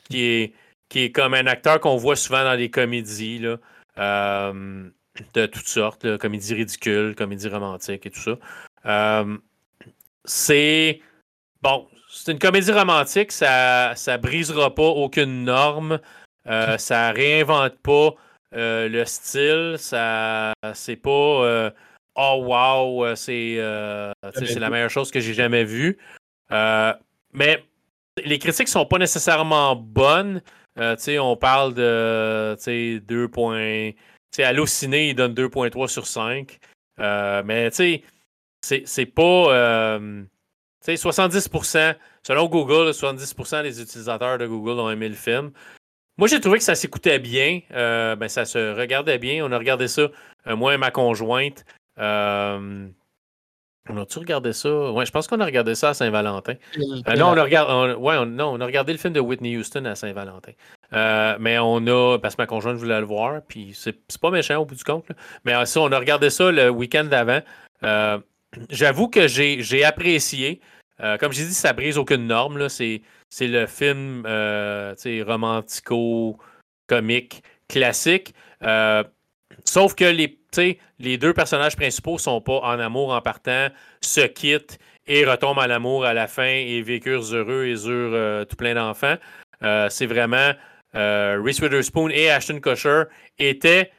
Qui, 0.08 0.22
est, 0.22 0.52
qui 0.88 1.00
est 1.00 1.12
comme 1.12 1.34
un 1.34 1.46
acteur 1.46 1.80
qu'on 1.80 1.96
voit 1.96 2.16
souvent 2.16 2.44
dans 2.44 2.54
les 2.54 2.70
comédies. 2.70 3.38
Là, 3.38 4.52
de 5.32 5.46
toutes 5.46 5.68
sortes. 5.68 6.18
comédies 6.18 6.54
ridicules, 6.54 7.14
comédies 7.14 7.48
romantiques 7.48 8.06
et 8.06 8.10
tout 8.10 8.20
ça. 8.20 9.24
c'est. 10.24 11.00
Bon, 11.62 11.86
c'est 12.14 12.30
une 12.30 12.38
comédie 12.38 12.70
romantique, 12.70 13.32
ça 13.32 13.94
ne 13.94 14.16
brisera 14.18 14.72
pas 14.72 14.82
aucune 14.82 15.44
norme, 15.44 15.98
euh, 16.46 16.78
ça 16.78 17.10
réinvente 17.10 17.76
pas 17.82 18.14
euh, 18.54 18.88
le 18.88 19.04
style, 19.04 19.74
ça 19.78 20.52
c'est 20.74 20.96
pas 20.96 21.10
euh, 21.10 21.70
oh 22.14 22.44
wow, 22.46 23.16
c'est 23.16 23.58
c'est 24.32 24.60
la 24.60 24.70
meilleure 24.70 24.90
chose 24.90 25.10
que 25.10 25.18
j'ai 25.18 25.34
jamais 25.34 25.64
vue. 25.64 25.98
mais 26.50 27.64
les 28.22 28.38
critiques 28.38 28.68
sont 28.68 28.86
pas 28.86 28.98
nécessairement 28.98 29.76
bonnes. 29.76 30.42
on 30.76 31.36
parle 31.36 31.74
de 31.74 32.98
2 32.98 33.28
points. 33.28 33.90
Il 34.36 35.14
donne 35.14 35.34
2.3 35.34 35.88
sur 35.88 36.06
5. 36.06 36.58
mais 36.98 37.70
c'est 37.70 39.06
pas 39.06 39.98
70%, 40.86 41.96
selon 42.26 42.46
Google, 42.46 42.90
70% 42.90 43.62
des 43.62 43.80
utilisateurs 43.80 44.38
de 44.38 44.46
Google 44.46 44.80
ont 44.80 44.90
aimé 44.90 45.08
le 45.08 45.14
film. 45.14 45.52
Moi, 46.16 46.28
j'ai 46.28 46.40
trouvé 46.40 46.58
que 46.58 46.64
ça 46.64 46.76
s'écoutait 46.76 47.18
bien. 47.18 47.60
Euh, 47.72 48.14
ben, 48.14 48.28
ça 48.28 48.44
se 48.44 48.76
regardait 48.78 49.18
bien. 49.18 49.44
On 49.44 49.50
a 49.50 49.58
regardé 49.58 49.88
ça, 49.88 50.08
euh, 50.46 50.56
moi 50.56 50.74
et 50.74 50.78
ma 50.78 50.92
conjointe. 50.92 51.64
Euh, 53.90 53.92
on 53.92 54.02
a-tu 54.02 54.18
regardé 54.18 54.52
ça? 54.52 54.92
Ouais, 54.92 55.06
je 55.06 55.10
pense 55.10 55.26
qu'on 55.26 55.40
a 55.40 55.44
regardé 55.44 55.74
ça 55.74 55.90
à 55.90 55.94
Saint-Valentin. 55.94 56.54
non, 56.78 57.28
on 57.28 57.36
a, 57.36 57.42
regardé, 57.42 57.94
ouais, 57.94 58.26
non, 58.26 58.54
on 58.54 58.60
a 58.60 58.66
regardé 58.66 58.92
le 58.92 58.98
film 58.98 59.12
de 59.12 59.20
Whitney 59.20 59.56
Houston 59.56 59.84
à 59.84 59.94
Saint-Valentin. 59.94 60.52
mais 61.40 61.58
on 61.58 61.86
a, 61.86 62.18
parce 62.18 62.36
que 62.36 62.42
ma 62.42 62.46
conjointe 62.46 62.76
voulait 62.76 63.00
le 63.00 63.06
voir, 63.06 63.42
puis 63.46 63.72
c'est 63.74 63.96
pas 64.20 64.30
méchant 64.30 64.58
au 64.58 64.64
bout 64.64 64.74
du 64.74 64.84
compte. 64.84 65.06
Mais 65.44 65.64
ça, 65.66 65.80
on 65.80 65.92
a 65.92 65.98
regardé 65.98 66.30
ça 66.30 66.50
le 66.50 66.70
week-end 66.70 67.04
d'avant. 67.04 67.40
J'avoue 68.70 69.08
que 69.08 69.28
j'ai 69.28 69.84
apprécié. 69.84 70.60
Euh, 71.00 71.18
comme 71.18 71.32
j'ai 71.32 71.44
dit, 71.44 71.54
ça 71.54 71.72
brise 71.72 71.98
aucune 71.98 72.26
norme. 72.26 72.68
C'est, 72.68 73.02
le 73.40 73.66
film 73.66 74.24
euh, 74.26 74.94
romantico-comique 75.26 77.42
classique. 77.68 78.34
Euh, 78.62 79.02
sauf 79.64 79.94
que 79.94 80.04
les, 80.04 81.16
deux 81.18 81.32
personnages 81.32 81.76
principaux 81.76 82.18
sont 82.18 82.40
pas 82.40 82.60
en 82.60 82.78
amour 82.78 83.12
en 83.12 83.20
partant, 83.20 83.68
se 84.00 84.22
quittent 84.22 84.78
et 85.06 85.24
retombent 85.24 85.58
à 85.58 85.66
l'amour 85.66 86.04
à 86.04 86.14
la 86.14 86.26
fin 86.26 86.44
et 86.44 86.80
vécurent 86.82 87.32
heureux 87.32 87.66
et 87.66 87.86
eurent 87.86 88.46
tout 88.46 88.56
plein 88.56 88.74
d'enfants. 88.74 89.16
c'est 89.60 90.06
vraiment 90.06 90.52
Reese 90.94 91.60
Witherspoon 91.60 92.08
et 92.08 92.30
Ashton 92.30 92.60
Kutcher 92.60 93.04
étaient 93.38 93.90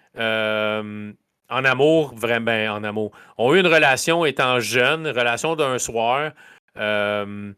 en 1.49 1.63
amour, 1.65 2.13
vraiment 2.15 2.45
ben, 2.45 2.69
en 2.71 2.83
amour. 2.83 3.11
Ont 3.37 3.53
eu 3.53 3.59
une 3.59 3.67
relation 3.67 4.25
étant 4.25 4.59
jeunes, 4.59 5.07
relation 5.07 5.55
d'un 5.55 5.77
soir. 5.77 6.31
Euh, 6.77 7.53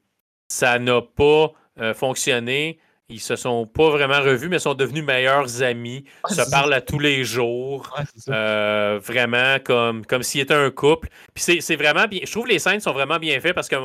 ça 0.50 0.80
n'a 0.80 1.02
pas 1.02 1.52
euh, 1.80 1.94
fonctionné. 1.94 2.80
Ils 3.10 3.22
se 3.22 3.38
sont 3.38 3.66
pas 3.66 3.90
vraiment 3.90 4.20
revus, 4.22 4.50
mais 4.50 4.60
sont 4.60 4.74
devenus 4.74 5.04
meilleurs 5.04 5.64
amis. 5.64 6.04
se 6.30 6.50
parlent 6.52 6.74
à 6.74 6.82
tous 6.82 7.00
les 7.00 7.24
jours. 7.24 7.96
Euh, 8.28 9.00
vraiment 9.02 9.60
comme, 9.64 10.06
comme 10.06 10.24
s'ils 10.24 10.42
étaient 10.42 10.54
un 10.54 10.70
couple. 10.72 11.08
Puis 11.34 11.62
c'est 11.62 11.76
vraiment 11.78 12.06
bien. 12.06 12.20
Je 12.26 12.32
trouve 12.32 12.44
que 12.44 12.50
les 12.50 12.60
scènes 12.60 12.82
sont 12.82 12.92
vraiment 12.92 13.18
bien 13.18 13.40
faites 13.40 13.54
parce 13.54 13.70
qu'au 13.70 13.78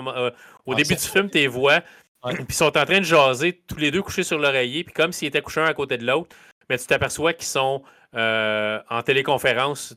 au 0.67 0.75
début 0.75 0.97
du 0.97 1.01
film, 1.01 1.31
tu 1.31 1.39
les 1.39 1.47
vois. 1.47 1.83
Puis 2.25 2.45
ils 2.49 2.55
sont 2.55 2.77
en 2.77 2.85
train 2.85 2.99
de 2.99 3.05
jaser, 3.05 3.63
tous 3.69 3.77
les 3.77 3.93
deux 3.93 4.03
couchés 4.03 4.25
sur 4.25 4.39
l'oreiller. 4.39 4.83
Puis 4.83 4.93
comme 4.93 5.13
s'ils 5.13 5.29
étaient 5.29 5.41
couchés 5.41 5.61
un 5.61 5.67
à 5.67 5.75
côté 5.75 5.99
de 5.99 6.05
l'autre. 6.05 6.35
Mais 6.69 6.77
tu 6.77 6.87
t'aperçois 6.87 7.33
qu'ils 7.33 7.47
sont 7.47 7.83
en 8.15 9.03
téléconférence, 9.05 9.95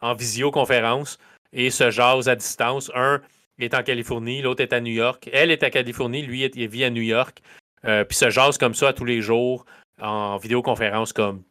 en 0.00 0.14
visioconférence, 0.14 1.18
et 1.52 1.70
se 1.70 1.90
jasent 1.90 2.28
à 2.28 2.36
distance. 2.36 2.88
Un 2.94 3.20
est 3.58 3.74
en 3.74 3.82
Californie, 3.82 4.42
l'autre 4.42 4.62
est 4.62 4.72
à 4.72 4.80
New 4.80 4.92
York. 4.92 5.28
Elle 5.32 5.50
est 5.50 5.64
à 5.64 5.70
Californie, 5.70 6.22
lui, 6.22 6.44
il 6.44 6.68
vit 6.68 6.84
à 6.84 6.90
New 6.90 7.02
York. 7.02 7.42
Euh, 7.86 8.04
puis 8.04 8.16
se 8.16 8.30
jase 8.30 8.58
comme 8.58 8.74
ça 8.74 8.92
tous 8.92 9.04
les 9.04 9.20
jours, 9.20 9.64
en 10.00 10.38
vidéoconférence, 10.38 11.12
comme 11.12 11.42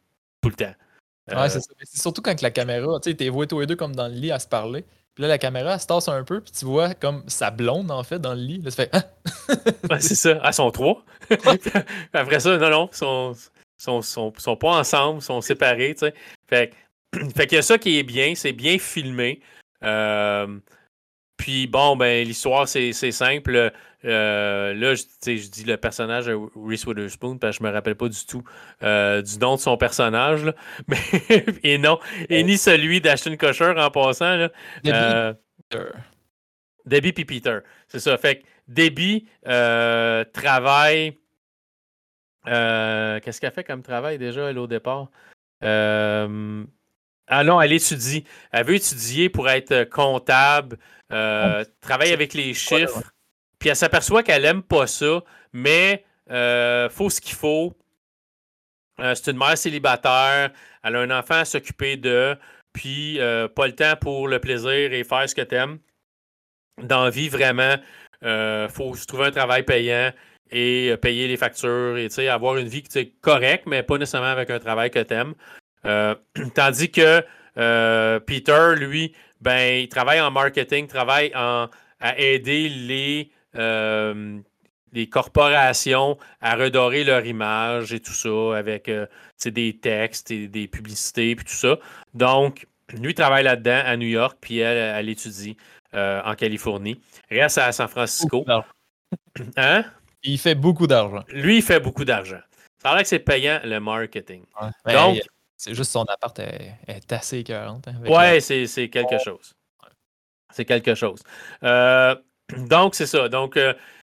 tout 0.42 0.48
le 0.48 0.56
temps. 0.56 0.74
Ouais, 1.28 1.48
c'est 1.48 2.00
surtout 2.00 2.20
quand 2.20 2.42
la 2.42 2.50
caméra, 2.50 3.00
tu 3.00 3.10
sais, 3.10 3.16
t'es 3.16 3.28
voué 3.30 3.46
tous 3.46 3.60
les 3.60 3.66
deux 3.66 3.76
comme 3.76 3.96
dans 3.96 4.08
le 4.08 4.14
lit 4.14 4.30
à 4.30 4.38
se 4.38 4.46
parler. 4.46 4.84
Puis 5.14 5.22
là, 5.22 5.28
la 5.28 5.38
caméra, 5.38 5.74
elle 5.74 5.80
se 5.80 5.86
tasse 5.86 6.08
un 6.08 6.24
peu, 6.24 6.40
puis 6.40 6.52
tu 6.52 6.64
vois 6.64 6.92
comme 6.94 7.22
sa 7.28 7.50
blonde, 7.50 7.90
en 7.90 8.02
fait, 8.02 8.18
dans 8.18 8.34
le 8.34 8.40
lit. 8.40 8.60
Là, 8.60 8.70
ça 8.70 8.84
fait 8.84 8.90
hein? 8.92 9.04
c'est 10.00 10.16
ça. 10.16 10.38
Ah, 10.42 10.52
sont 10.52 10.70
trois. 10.70 11.04
Après 12.12 12.40
ça, 12.40 12.58
non, 12.58 12.68
non, 12.68 12.90
ils 12.92 12.96
sont, 12.96 13.34
sont, 13.78 14.32
sont, 14.36 14.56
pas 14.56 14.78
ensemble, 14.78 15.22
sont 15.22 15.40
séparés, 15.40 15.94
tu 15.94 16.06
sais. 16.06 16.14
Fait, 16.48 16.74
fait 17.36 17.46
qu'il 17.46 17.56
y 17.56 17.58
a 17.58 17.62
ça 17.62 17.78
qui 17.78 17.98
est 17.98 18.02
bien, 18.02 18.34
c'est 18.34 18.52
bien 18.52 18.78
filmé. 18.78 19.40
Euh, 19.84 20.58
puis 21.36 21.68
bon, 21.68 21.96
ben 21.96 22.26
l'histoire, 22.26 22.66
c'est 22.66 22.92
simple. 22.92 23.72
Euh, 24.04 24.74
là, 24.74 24.94
je, 24.94 25.04
dis 25.48 25.64
le 25.64 25.76
personnage 25.76 26.26
de 26.26 26.38
Reese 26.54 26.86
Witherspoon, 26.86 27.38
parce 27.38 27.56
que 27.56 27.64
je 27.64 27.68
me 27.68 27.72
rappelle 27.72 27.94
pas 27.94 28.08
du 28.08 28.26
tout 28.26 28.44
euh, 28.82 29.22
du 29.22 29.38
nom 29.38 29.54
de 29.56 29.60
son 29.60 29.76
personnage. 29.76 30.52
Mais, 30.88 30.98
et 31.62 31.78
non, 31.78 31.98
et 32.28 32.42
ni 32.42 32.58
celui 32.58 33.00
d'Ashton 33.00 33.36
Kutcher 33.36 33.74
en 33.76 33.90
passant. 33.90 34.36
Là. 34.36 34.50
Debbie 34.82 34.92
euh, 34.94 35.32
Peter. 35.70 35.86
Debbie 36.84 37.12
puis 37.12 37.24
Peter. 37.24 37.58
C'est 37.88 38.00
ça. 38.00 38.18
Fait 38.18 38.40
que 38.40 38.44
Debbie 38.68 39.26
travaille. 39.42 41.18
Qu'est-ce 42.44 43.40
qu'elle 43.40 43.52
fait 43.52 43.64
comme 43.64 43.82
travail 43.82 44.18
déjà, 44.18 44.50
elle, 44.50 44.58
au 44.58 44.66
départ? 44.66 45.08
Ah 45.62 47.42
non, 47.42 47.58
elle 47.58 47.72
étudie. 47.72 48.24
Elle 48.52 48.66
veut 48.66 48.74
étudier 48.74 49.30
pour 49.30 49.48
être 49.48 49.84
comptable, 49.84 50.76
travaille 51.08 52.12
avec 52.12 52.34
les 52.34 52.52
chiffres. 52.52 53.13
Puis 53.64 53.70
elle 53.70 53.76
s'aperçoit 53.76 54.22
qu'elle 54.22 54.44
aime 54.44 54.62
pas 54.62 54.86
ça, 54.86 55.22
mais 55.54 56.04
euh, 56.30 56.90
faut 56.90 57.08
ce 57.08 57.18
qu'il 57.18 57.34
faut. 57.34 57.72
Euh, 59.00 59.14
c'est 59.14 59.30
une 59.30 59.38
mère 59.38 59.56
célibataire. 59.56 60.50
Elle 60.82 60.96
a 60.96 61.00
un 61.00 61.10
enfant 61.10 61.36
à 61.36 61.44
s'occuper 61.46 61.96
de. 61.96 62.36
puis 62.74 63.18
pas 63.56 63.66
le 63.66 63.74
temps 63.74 63.96
pour 63.98 64.28
le 64.28 64.38
plaisir 64.38 64.92
et 64.92 65.02
faire 65.02 65.26
ce 65.26 65.34
que 65.34 65.40
tu 65.40 65.54
aimes. 65.54 65.78
Dans 66.82 67.08
vie, 67.08 67.30
vraiment, 67.30 67.76
il 68.20 68.68
faut 68.68 68.94
se 68.94 69.06
trouver 69.06 69.28
un 69.28 69.30
travail 69.30 69.62
payant 69.62 70.12
et 70.50 70.94
payer 71.00 71.26
les 71.26 71.38
factures 71.38 71.96
et 71.96 72.28
avoir 72.28 72.58
une 72.58 72.68
vie 72.68 72.84
correcte, 73.22 73.64
mais 73.66 73.82
pas 73.82 73.96
nécessairement 73.96 74.28
avec 74.28 74.50
un 74.50 74.58
travail 74.58 74.90
que 74.90 74.98
tu 74.98 75.14
aimes. 75.14 75.34
tandis 76.54 76.90
que 76.90 77.24
Peter, 78.18 78.74
lui, 78.76 79.14
ben, 79.40 79.84
il 79.84 79.88
travaille 79.88 80.20
en 80.20 80.30
marketing, 80.30 80.86
travaille 80.86 81.32
en, 81.34 81.70
à 82.00 82.18
aider 82.18 82.68
les, 82.68 83.30
les 83.54 85.08
corporations 85.08 86.16
à 86.40 86.54
redorer 86.54 87.04
leur 87.04 87.26
image 87.26 87.92
et 87.92 88.00
tout 88.00 88.12
ça 88.12 88.56
avec 88.56 88.88
euh, 88.88 89.06
des 89.44 89.78
textes 89.78 90.30
et 90.30 90.48
des 90.48 90.68
publicités 90.68 91.32
et 91.32 91.36
tout 91.36 91.48
ça. 91.48 91.78
Donc, 92.14 92.66
lui 92.92 93.14
travaille 93.14 93.44
là-dedans 93.44 93.82
à 93.84 93.96
New 93.96 94.06
York, 94.06 94.38
puis 94.40 94.58
elle, 94.58 94.78
elle 94.78 95.08
étudie 95.08 95.56
euh, 95.94 96.22
en 96.24 96.34
Californie. 96.34 97.00
Reste 97.30 97.58
à 97.58 97.72
San 97.72 97.88
Francisco. 97.88 98.44
Hein? 99.56 99.84
Il 100.24 100.38
fait 100.38 100.56
beaucoup 100.56 100.88
d'argent. 100.88 101.22
Lui, 101.28 101.58
il 101.58 101.62
fait 101.62 101.78
beaucoup 101.78 102.04
d'argent. 102.04 102.40
Ça 102.82 102.90
a 102.90 102.94
l'air 102.94 103.02
que 103.02 103.08
c'est 103.08 103.20
payant 103.20 103.60
le 103.62 103.78
marketing. 103.78 104.44
Donc, 104.86 105.20
c'est 105.56 105.74
juste 105.74 105.92
son 105.92 106.04
appart 106.04 106.36
est, 106.40 107.12
assez 107.12 107.38
écœurante. 107.38 107.86
Hein, 107.88 108.00
ouais, 108.08 108.40
c'est 108.40 108.88
quelque 108.88 109.18
chose. 109.18 109.54
C'est 110.52 110.64
quelque 110.64 110.94
chose. 110.94 111.20
Euh, 111.62 112.16
donc, 112.56 112.94
c'est 112.94 113.06
ça. 113.06 113.28
Donc, 113.28 113.58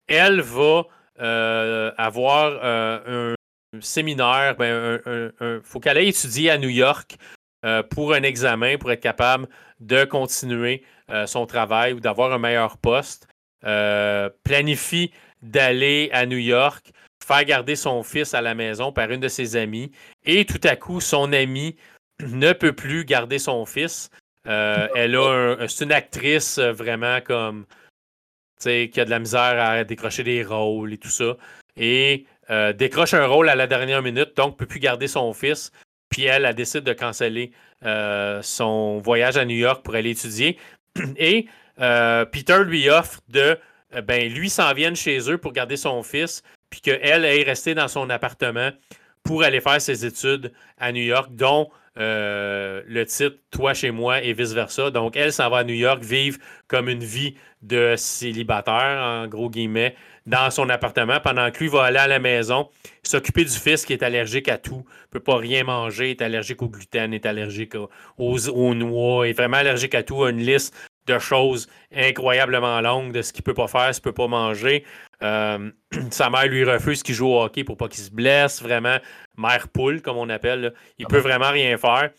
elle 0.08 0.40
va 0.40 0.86
euh, 1.20 1.90
avoir 1.96 2.60
euh, 2.62 3.34
un 3.76 3.80
séminaire, 3.80 4.56
ben, 4.56 5.00
faut 5.62 5.80
qu'elle 5.80 5.98
aille 5.98 6.08
étudier 6.08 6.50
à 6.50 6.58
New 6.58 6.68
York 6.68 7.16
euh, 7.64 7.82
pour 7.82 8.14
un 8.14 8.22
examen, 8.22 8.78
pour 8.78 8.92
être 8.92 9.00
capable 9.00 9.48
de 9.80 10.04
continuer 10.04 10.82
son 11.26 11.46
travail 11.46 11.94
ou 11.94 12.00
d'avoir 12.00 12.32
un 12.32 12.38
meilleur 12.38 12.76
poste. 12.76 13.28
planifie 14.44 15.10
d'aller 15.40 16.10
à 16.12 16.26
New 16.26 16.38
York, 16.38 16.90
faire 17.24 17.44
garder 17.44 17.76
son 17.76 18.02
fils 18.02 18.34
à 18.34 18.42
la 18.42 18.54
maison 18.54 18.92
par 18.92 19.10
une 19.10 19.20
de 19.20 19.28
ses 19.28 19.56
amies, 19.56 19.90
et 20.24 20.44
tout 20.44 20.60
à 20.64 20.76
coup, 20.76 21.00
son 21.00 21.32
amie 21.32 21.76
ne 22.20 22.52
peut 22.52 22.74
plus 22.74 23.04
garder 23.04 23.38
son 23.38 23.64
fils. 23.64 24.10
elle 24.44 25.16
a 25.16 25.56
c'est 25.66 25.84
une 25.84 25.92
actrice 25.92 26.58
vraiment 26.58 27.20
comme 27.22 27.64
qui 28.58 29.00
a 29.00 29.04
de 29.04 29.10
la 29.10 29.18
misère 29.18 29.60
à 29.60 29.84
décrocher 29.84 30.24
des 30.24 30.44
rôles 30.44 30.92
et 30.92 30.98
tout 30.98 31.08
ça. 31.08 31.36
Et 31.76 32.26
euh, 32.50 32.72
décroche 32.72 33.14
un 33.14 33.26
rôle 33.26 33.48
à 33.48 33.54
la 33.54 33.66
dernière 33.66 34.02
minute, 34.02 34.36
donc 34.36 34.52
ne 34.52 34.56
peut 34.56 34.66
plus 34.66 34.80
garder 34.80 35.06
son 35.06 35.32
fils. 35.32 35.72
Puis 36.10 36.24
elle, 36.24 36.44
elle 36.44 36.54
décide 36.54 36.80
de 36.80 36.92
canceller 36.92 37.52
euh, 37.84 38.40
son 38.42 38.98
voyage 38.98 39.36
à 39.36 39.44
New 39.44 39.56
York 39.56 39.84
pour 39.84 39.94
aller 39.94 40.10
étudier. 40.10 40.58
Et 41.16 41.46
euh, 41.80 42.24
Peter 42.24 42.64
lui 42.64 42.88
offre 42.88 43.20
de, 43.28 43.58
ben, 44.04 44.32
lui 44.32 44.50
s'en 44.50 44.72
vienne 44.72 44.96
chez 44.96 45.30
eux 45.30 45.38
pour 45.38 45.52
garder 45.52 45.76
son 45.76 46.02
fils, 46.02 46.42
puis 46.70 46.80
qu'elle 46.80 47.24
est 47.24 47.42
restée 47.42 47.74
dans 47.74 47.88
son 47.88 48.10
appartement 48.10 48.70
pour 49.22 49.42
aller 49.42 49.60
faire 49.60 49.80
ses 49.80 50.06
études 50.06 50.52
à 50.78 50.90
New 50.90 51.02
York, 51.02 51.28
dont 51.32 51.70
le 51.98 53.04
titre 53.04 53.36
Toi 53.50 53.74
chez 53.74 53.90
moi 53.90 54.22
et 54.22 54.32
vice-versa. 54.32 54.90
Donc, 54.90 55.16
elle 55.16 55.32
s'en 55.32 55.50
va 55.50 55.58
à 55.58 55.64
New 55.64 55.74
York 55.74 56.02
vivre 56.02 56.38
comme 56.68 56.88
une 56.88 57.04
vie 57.04 57.34
de 57.62 57.94
célibataire, 57.96 59.02
en 59.02 59.26
gros 59.26 59.50
guillemets, 59.50 59.94
dans 60.28 60.50
son 60.50 60.68
appartement 60.68 61.20
pendant 61.20 61.50
que 61.50 61.58
lui 61.58 61.68
va 61.68 61.84
aller 61.84 61.98
à 61.98 62.06
la 62.06 62.18
maison, 62.18 62.68
s'occuper 63.02 63.44
du 63.44 63.50
fils 63.50 63.84
qui 63.86 63.94
est 63.94 64.02
allergique 64.02 64.48
à 64.48 64.58
tout, 64.58 64.84
ne 64.84 65.10
peut 65.10 65.20
pas 65.20 65.38
rien 65.38 65.64
manger, 65.64 66.10
est 66.10 66.22
allergique 66.22 66.62
au 66.62 66.68
gluten, 66.68 67.14
est 67.14 67.26
allergique 67.26 67.74
aux, 68.18 68.74
noix, 68.74 69.26
est 69.26 69.32
vraiment 69.32 69.56
allergique 69.56 69.94
à 69.94 70.02
tout, 70.02 70.22
a 70.22 70.30
une 70.30 70.38
liste 70.38 70.74
de 71.08 71.18
choses 71.18 71.68
incroyablement 71.94 72.80
longues 72.80 73.12
de 73.12 73.22
ce 73.22 73.32
qu'il 73.32 73.42
ne 73.42 73.44
peut 73.46 73.54
pas 73.54 73.68
faire, 73.68 73.94
ce 73.94 74.00
qu'il 74.00 74.08
ne 74.08 74.12
peut 74.12 74.22
pas 74.22 74.28
manger. 74.28 74.84
Euh, 75.22 75.70
sa 76.10 76.30
mère 76.30 76.46
lui 76.46 76.64
refuse 76.64 77.02
qu'il 77.02 77.14
joue 77.14 77.28
au 77.28 77.42
hockey 77.42 77.64
pour 77.64 77.76
pas 77.76 77.88
qu'il 77.88 78.04
se 78.04 78.10
blesse, 78.10 78.62
vraiment 78.62 78.98
mère 79.36 79.68
poule, 79.68 80.02
comme 80.02 80.16
on 80.16 80.28
appelle. 80.28 80.74
Il 80.98 81.02
ne 81.02 81.06
ah 81.06 81.10
peut 81.10 81.18
vraiment 81.18 81.50
rien 81.50 81.76
faire. 81.76 82.10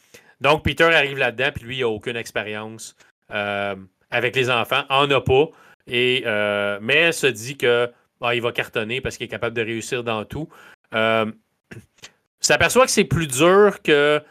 Donc, 0.41 0.64
Peter 0.64 0.86
arrive 0.86 1.18
là-dedans, 1.18 1.52
puis 1.53 1.64
lui, 1.66 1.78
il 1.78 1.82
n'a 1.82 1.90
aucune 1.90 2.16
expérience. 2.16 2.95
Euh, 3.32 3.76
avec 4.11 4.36
les 4.36 4.49
enfants, 4.49 4.84
en 4.90 5.10
a 5.11 5.22
pas. 5.22 5.45
Et, 5.88 6.24
euh, 6.26 6.80
mais 6.82 7.11
se 7.11 7.28
dit 7.28 7.57
que 7.57 7.91
bah, 8.20 8.36
il 8.36 8.41
va 8.41 8.52
cartonner 8.52 9.02
parce 9.02 9.18
qu'il 9.18 9.26
est 9.26 9.30
capable 9.30 9.56
de 9.56 9.61
réussir 9.61 10.03
dans 10.03 10.26
tout. 10.26 10.49
Euh, 10.94 11.32
s'aperçoit 12.40 12.86
que 12.86 12.91
c'est 12.91 13.06
plus 13.06 13.28
dur 13.28 13.82
que 13.84 14.22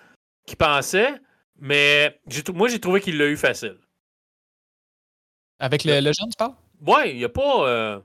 qu'il 0.47 0.57
pensait, 0.57 1.13
mais 1.61 2.19
moi 2.55 2.69
j'ai 2.69 2.81
trouvé 2.81 3.01
qu'il 3.01 3.19
l'a 3.19 3.27
eu 3.27 3.37
facile. 3.37 3.77
Avec 5.61 5.85
le, 5.85 6.01
le 6.01 6.13
jeune, 6.13 6.31
tu 6.31 6.37
parles? 6.39 6.55
Ouais, 6.87 7.13
il 7.13 7.19
n'y 7.19 7.25
a 7.25 7.29
pas. 7.29 7.69
Euh, 7.69 8.01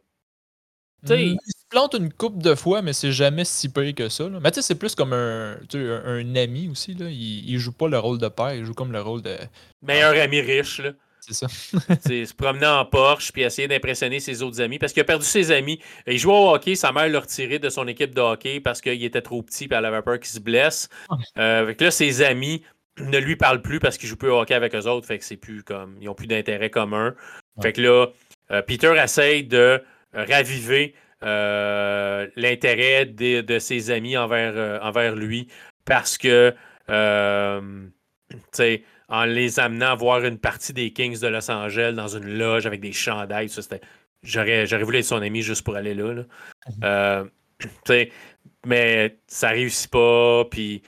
il 1.10 1.38
se 1.46 1.68
plante 1.70 1.96
une 1.96 2.12
coupe 2.12 2.42
de 2.42 2.56
fois, 2.56 2.82
mais 2.82 2.94
c'est 2.94 3.12
jamais 3.12 3.46
si 3.46 3.70
pire 3.70 3.94
que 3.94 4.10
ça. 4.10 4.30
Mais 4.30 4.52
tu 4.52 4.56
sais, 4.56 4.62
c'est 4.62 4.76
plus 4.76 4.96
comme 4.96 5.14
un, 5.14 5.58
un, 5.74 6.36
ami 6.36 6.70
aussi. 6.70 6.94
Là. 6.94 7.10
Il, 7.10 7.50
il, 7.50 7.60
joue 7.60 7.74
pas 7.74 7.88
le 7.88 8.00
rôle 8.00 8.18
de 8.18 8.28
père, 8.28 8.54
il 8.54 8.66
joue 8.66 8.74
comme 8.74 8.92
le 8.92 9.02
rôle 9.02 9.22
de. 9.22 9.38
Meilleur 9.82 10.20
ami 10.22 10.42
riche. 10.42 10.80
Là. 10.80 10.92
C'est 11.26 11.34
ça. 11.34 11.48
se 12.06 12.34
promener 12.34 12.66
en 12.66 12.86
Porsche 12.86 13.32
puis 13.32 13.44
essayer 13.44 13.68
d'impressionner 13.68 14.20
ses 14.20 14.42
autres 14.42 14.62
amis 14.62 14.78
parce 14.78 14.92
qu'il 14.92 15.02
a 15.02 15.06
perdu 15.06 15.26
ses 15.26 15.52
amis. 15.52 15.80
Il 16.06 16.18
jouait 16.18 16.34
au 16.34 16.54
hockey, 16.54 16.76
sa 16.76 16.92
mère 16.92 17.08
l'a 17.08 17.20
retiré 17.20 17.60
de 17.60 17.70
son 17.70 17.88
équipe 17.88 18.14
de 18.14 18.22
hockey 18.22 18.60
parce 18.60 18.82
qu'il 18.82 19.04
était 19.04 19.22
trop 19.22 19.42
petit 19.42 19.66
et 19.66 19.74
elle 19.74 19.86
avait 19.86 20.02
peur 20.02 20.20
qu'il 20.20 20.30
se 20.30 20.40
blesse. 20.40 20.90
Euh, 21.38 21.74
là, 21.80 21.92
ses 21.92 22.22
amis 22.22 22.64
ne 23.00 23.18
lui 23.18 23.38
parlent 23.38 23.62
plus 23.62 23.80
parce 23.80 23.98
qu'il 23.98 24.10
joue 24.10 24.18
plus 24.18 24.30
au 24.30 24.40
hockey 24.40 24.54
avec 24.54 24.76
eux 24.76 24.86
autres. 24.88 25.08
Fait 25.08 25.18
que 25.18 25.26
c'est 25.26 25.38
plus 25.38 25.64
comme. 25.64 25.98
Ils 26.02 26.10
ont 26.10 26.16
plus 26.16 26.28
d'intérêt 26.28 26.70
commun. 26.70 27.16
Fait 27.62 27.74
que 27.74 27.82
là, 27.82 28.08
euh, 28.52 28.62
Peter 28.62 28.94
essaye 29.02 29.44
de 29.44 29.82
raviver 30.14 30.96
euh, 31.24 32.28
l'intérêt 32.36 33.06
de, 33.06 33.60
ses 33.60 33.92
amis 33.92 34.18
envers, 34.18 34.82
envers 34.84 35.16
lui 35.16 35.48
parce 35.86 36.18
que 36.18 36.54
tu 36.88 38.38
sais 38.52 38.84
en 39.14 39.26
les 39.26 39.60
amenant 39.60 39.92
à 39.92 39.96
voir 39.96 40.26
une 40.26 40.40
partie 40.40 40.74
des 40.74 40.92
Kings 40.92 41.20
de 41.20 41.28
Los 41.28 41.52
Angeles 41.52 41.94
dans 41.94 42.08
une 42.08 42.38
loge 42.38 42.66
avec 42.66 42.82
des 42.82 42.92
chandails. 42.94 43.50
j'aurais, 44.24 44.66
voulu 44.84 44.98
être 44.98 45.06
son 45.06 45.22
ami 45.22 45.44
juste 45.44 45.64
pour 45.64 45.76
aller 45.76 45.94
là. 45.94 46.14
Mhm. 46.14 46.24
Euh, 46.84 47.26
mais 48.66 49.18
ça 49.28 49.50
réussit 49.50 49.92
pas. 49.92 50.46
Puis 50.50 50.82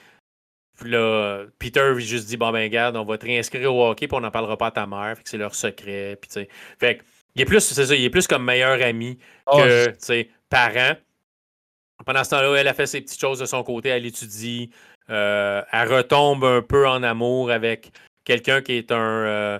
là, 0.84 1.44
Peter 1.58 1.92
lui 1.94 2.04
juste 2.04 2.26
dit 2.26 2.36
Bon, 2.36 2.50
ben, 2.52 2.68
garde, 2.68 2.96
on 2.96 3.04
va 3.04 3.18
te 3.18 3.26
réinscrire 3.26 3.74
au 3.74 3.88
hockey, 3.88 4.06
puis 4.08 4.16
on 4.16 4.20
n'en 4.20 4.30
parlera 4.30 4.56
pas 4.56 4.66
à 4.66 4.70
ta 4.72 4.86
mère. 4.86 5.16
c'est 5.24 5.38
leur 5.38 5.54
secret. 5.54 6.18
Puis, 6.20 6.46
fait 6.78 7.00
il 7.36 7.42
est 7.42 7.44
plus, 7.44 7.60
c'est 7.60 7.84
ça, 7.84 7.94
il 7.94 8.02
est 8.02 8.10
plus 8.10 8.26
comme 8.26 8.44
meilleur 8.44 8.82
ami 8.82 9.18
oh, 9.46 9.58
que 9.58 10.26
parent. 10.48 10.96
Pendant 12.04 12.24
ce 12.24 12.30
temps-là, 12.30 12.54
elle 12.56 12.68
a 12.68 12.74
fait 12.74 12.86
ses 12.86 13.02
petites 13.02 13.20
choses 13.20 13.38
de 13.38 13.46
son 13.46 13.62
côté, 13.62 13.90
elle 13.90 14.06
étudie, 14.06 14.70
euh, 15.10 15.62
elle 15.70 15.92
retombe 15.92 16.44
un 16.44 16.62
peu 16.62 16.88
en 16.88 17.02
amour 17.02 17.50
avec 17.50 17.92
quelqu'un 18.24 18.62
qui 18.62 18.72
est 18.72 18.90
un. 18.90 18.96
Euh, 18.96 19.58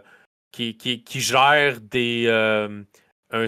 qui, 0.53 0.77
qui, 0.77 1.05
qui, 1.05 1.21
gère 1.21 1.81
des. 1.83 2.25
Euh, 2.27 2.83
un, 3.33 3.47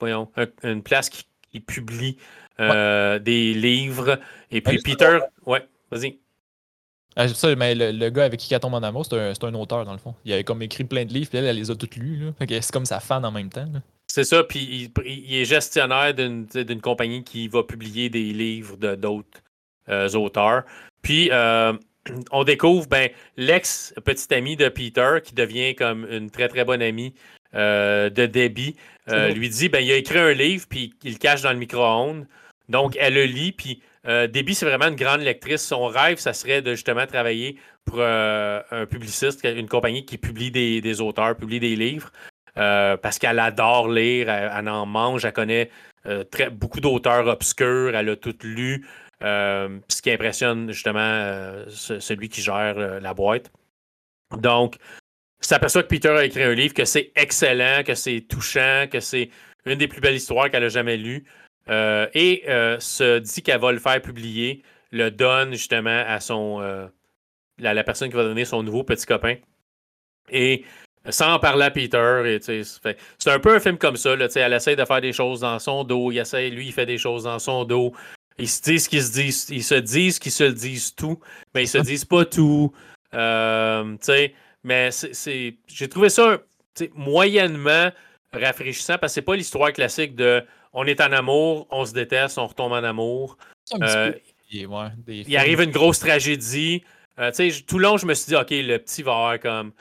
voyons, 0.00 0.28
une 0.64 0.82
place 0.82 1.10
qui, 1.10 1.24
publie 1.60 2.18
des 2.58 3.54
livres. 3.54 4.18
Et 4.50 4.60
puis 4.60 4.78
Peter. 4.82 5.18
Ouais, 5.46 5.62
vas-y. 5.92 6.18
Ah, 7.14 7.28
ça, 7.28 7.54
mais 7.54 7.74
le, 7.74 8.08
gars 8.10 8.24
avec 8.24 8.40
qui 8.40 8.52
elle 8.54 8.60
tombe 8.60 8.74
en 8.74 8.82
amour, 8.82 9.04
c'est 9.04 9.14
un, 9.14 9.32
un, 9.32 9.54
auteur, 9.54 9.84
dans 9.84 9.92
le 9.92 9.98
fond. 9.98 10.14
Il 10.24 10.32
a 10.32 10.42
comme 10.42 10.62
écrit 10.62 10.84
plein 10.84 11.04
de 11.04 11.12
livres, 11.12 11.28
puis 11.28 11.38
elle, 11.38 11.44
elle 11.44 11.56
les 11.56 11.70
a 11.70 11.76
toutes 11.76 11.96
lues. 11.96 12.32
C'est 12.40 12.72
comme 12.72 12.86
sa 12.86 13.00
fan 13.00 13.24
en 13.24 13.30
même 13.30 13.50
temps. 13.50 13.68
C'est 14.06 14.24
ça, 14.24 14.42
puis 14.44 14.90
il, 15.04 15.04
il, 15.06 15.34
est 15.36 15.44
gestionnaire 15.44 16.14
d'une 16.14 16.80
compagnie 16.80 17.22
qui 17.22 17.48
va 17.48 17.62
publier 17.62 18.08
des 18.08 18.32
livres 18.32 18.76
de 18.76 18.94
d'autres 18.94 19.42
auteurs. 20.16 20.64
Puis, 21.02 21.30
on 22.30 22.44
découvre 22.44 22.88
ben, 22.88 23.10
l'ex-petite 23.36 24.32
amie 24.32 24.56
de 24.56 24.68
Peter, 24.68 25.18
qui 25.22 25.34
devient 25.34 25.74
comme 25.74 26.06
une 26.10 26.30
très 26.30 26.48
très 26.48 26.64
bonne 26.64 26.82
amie 26.82 27.14
euh, 27.54 28.10
de 28.10 28.26
Debbie, 28.26 28.76
euh, 29.08 29.28
lui 29.30 29.48
dit 29.48 29.68
ben, 29.68 29.80
il 29.80 29.92
a 29.92 29.96
écrit 29.96 30.18
un 30.18 30.32
livre, 30.32 30.66
puis 30.68 30.94
il 31.04 31.12
le 31.12 31.18
cache 31.18 31.42
dans 31.42 31.52
le 31.52 31.58
micro-ondes. 31.58 32.26
Donc, 32.68 32.96
elle 32.98 33.14
le 33.14 33.24
lit, 33.24 33.52
puis 33.52 33.82
euh, 34.06 34.28
c'est 34.32 34.66
vraiment 34.66 34.88
une 34.88 34.96
grande 34.96 35.20
lectrice. 35.20 35.62
Son 35.62 35.86
rêve, 35.86 36.18
ça 36.18 36.32
serait 36.32 36.62
de 36.62 36.74
justement 36.74 37.06
travailler 37.06 37.56
pour 37.84 38.00
un 38.00 38.86
publiciste, 38.88 39.44
une 39.44 39.68
compagnie 39.68 40.04
qui 40.04 40.18
publie 40.18 40.50
des, 40.50 41.00
auteurs, 41.00 41.36
publie 41.36 41.58
des 41.58 41.74
livres, 41.74 42.12
parce 42.54 43.18
qu'elle 43.18 43.40
adore 43.40 43.88
lire, 43.88 44.28
elle, 44.30 44.68
en 44.68 44.86
mange, 44.86 45.24
elle 45.24 45.32
connaît 45.32 45.70
très, 46.30 46.48
beaucoup 46.48 46.80
d'auteurs 46.80 47.26
obscurs, 47.26 47.96
elle 47.96 48.08
a 48.08 48.16
tout 48.16 48.36
lu. 48.44 48.86
Euh, 49.22 49.78
ce 49.88 50.02
qui 50.02 50.10
impressionne 50.10 50.72
justement 50.72 50.98
euh, 51.00 51.64
celui 51.68 52.28
qui 52.28 52.42
gère 52.42 52.76
euh, 52.76 52.98
la 52.98 53.14
boîte. 53.14 53.52
Donc, 54.36 54.78
s'aperçoit 55.40 55.84
que 55.84 55.88
Peter 55.88 56.08
a 56.08 56.24
écrit 56.24 56.42
un 56.42 56.54
livre, 56.54 56.74
que 56.74 56.84
c'est 56.84 57.12
excellent, 57.14 57.84
que 57.84 57.94
c'est 57.94 58.22
touchant, 58.22 58.86
que 58.90 58.98
c'est 58.98 59.30
une 59.64 59.78
des 59.78 59.86
plus 59.86 60.00
belles 60.00 60.16
histoires 60.16 60.50
qu'elle 60.50 60.64
a 60.64 60.68
jamais 60.68 60.96
lues. 60.96 61.24
Et 61.68 62.42
se 62.80 63.18
dit 63.18 63.42
qu'elle 63.42 63.60
va 63.60 63.72
le 63.72 63.78
faire 63.78 64.00
publier, 64.02 64.62
le 64.90 65.10
donne 65.10 65.52
justement 65.52 66.04
à 66.06 66.20
son, 66.20 66.60
la, 67.58 67.84
personne 67.84 68.08
qui 68.10 68.16
va 68.16 68.24
donner 68.24 68.44
son 68.44 68.62
nouveau 68.62 68.84
petit 68.84 69.06
copain. 69.06 69.36
Et 70.30 70.64
sans 71.08 71.38
parler 71.38 71.64
à 71.64 71.70
Peter. 71.70 72.38
C'est 72.40 73.30
un 73.30 73.38
peu 73.38 73.54
un 73.54 73.60
film 73.60 73.78
comme 73.78 73.96
ça. 73.96 74.14
Là, 74.16 74.28
elle 74.34 74.52
essaie 74.52 74.76
de 74.76 74.84
faire 74.84 75.00
des 75.00 75.12
choses 75.12 75.40
dans 75.40 75.58
son 75.58 75.84
dos. 75.84 76.12
Il 76.12 76.18
essaie, 76.18 76.50
lui, 76.50 76.66
il 76.66 76.72
fait 76.72 76.86
des 76.86 76.98
choses 76.98 77.24
dans 77.24 77.38
son 77.38 77.64
dos. 77.64 77.92
Ils 78.38 78.48
se 78.48 78.62
disent 78.62 78.88
qu'ils 78.88 79.02
se 79.02 79.12
disent, 79.12 79.48
ils 79.50 79.64
se 79.64 79.74
disent 79.74 80.18
qu'ils 80.18 80.32
se 80.32 80.44
disent 80.44 80.94
tout, 80.94 81.20
mais 81.54 81.64
ils 81.64 81.68
se 81.68 81.78
disent 81.78 82.04
pas 82.04 82.24
tout. 82.24 82.72
Euh, 83.14 83.96
mais 84.64 84.90
c'est, 84.90 85.56
j'ai 85.66 85.88
trouvé 85.88 86.08
ça 86.08 86.38
moyennement 86.94 87.90
rafraîchissant 88.32 88.96
parce 88.98 89.12
que 89.12 89.14
c'est 89.16 89.22
pas 89.22 89.36
l'histoire 89.36 89.72
classique 89.72 90.14
de 90.16 90.42
on 90.72 90.84
est 90.84 91.00
en 91.00 91.12
amour, 91.12 91.66
on 91.70 91.84
se 91.84 91.92
déteste, 91.92 92.38
on 92.38 92.46
retombe 92.46 92.72
en 92.72 92.84
amour. 92.84 93.36
Euh, 93.80 94.12
il 94.52 95.36
arrive 95.36 95.60
une 95.60 95.70
grosse 95.70 95.98
tragédie. 95.98 96.82
Euh, 97.18 97.30
tout 97.66 97.78
le 97.78 97.84
long, 97.84 97.96
je 97.96 98.06
me 98.06 98.14
suis 98.14 98.30
dit, 98.30 98.36
OK, 98.36 98.50
le 98.50 98.78
petit 98.78 99.02
va 99.02 99.12
avoir 99.12 99.40
comme. 99.40 99.72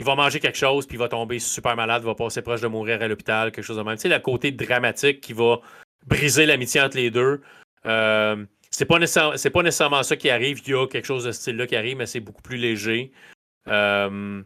Il 0.00 0.04
va 0.04 0.16
manger 0.16 0.40
quelque 0.40 0.58
chose, 0.58 0.86
puis 0.86 0.96
il 0.96 0.98
va 0.98 1.08
tomber 1.08 1.38
super 1.38 1.76
malade, 1.76 2.02
il 2.02 2.06
va 2.06 2.16
passer 2.16 2.42
proche 2.42 2.60
de 2.60 2.66
mourir 2.66 3.00
à 3.00 3.06
l'hôpital, 3.06 3.52
quelque 3.52 3.64
chose 3.64 3.76
de 3.76 3.82
même. 3.82 3.94
Tu 3.94 4.02
sais, 4.02 4.08
le 4.08 4.18
côté 4.18 4.50
dramatique 4.50 5.20
qui 5.20 5.32
va 5.32 5.60
briser 6.06 6.46
l'amitié 6.46 6.80
entre 6.80 6.96
les 6.96 7.12
deux. 7.12 7.40
Euh, 7.86 8.44
c'est 8.70 8.86
pas, 8.86 8.98
pas, 8.98 9.62
nécessairement 9.62 10.02
ça 10.02 10.16
qui 10.16 10.30
arrive. 10.30 10.60
Il 10.66 10.72
y 10.72 10.74
a 10.74 10.88
quelque 10.88 11.04
chose 11.04 11.24
de 11.24 11.30
ce 11.30 11.40
style-là 11.40 11.68
qui 11.68 11.76
arrive, 11.76 11.96
mais 11.96 12.06
c'est 12.06 12.18
beaucoup 12.18 12.42
plus 12.42 12.56
léger. 12.56 13.12
Euh, 13.68 14.42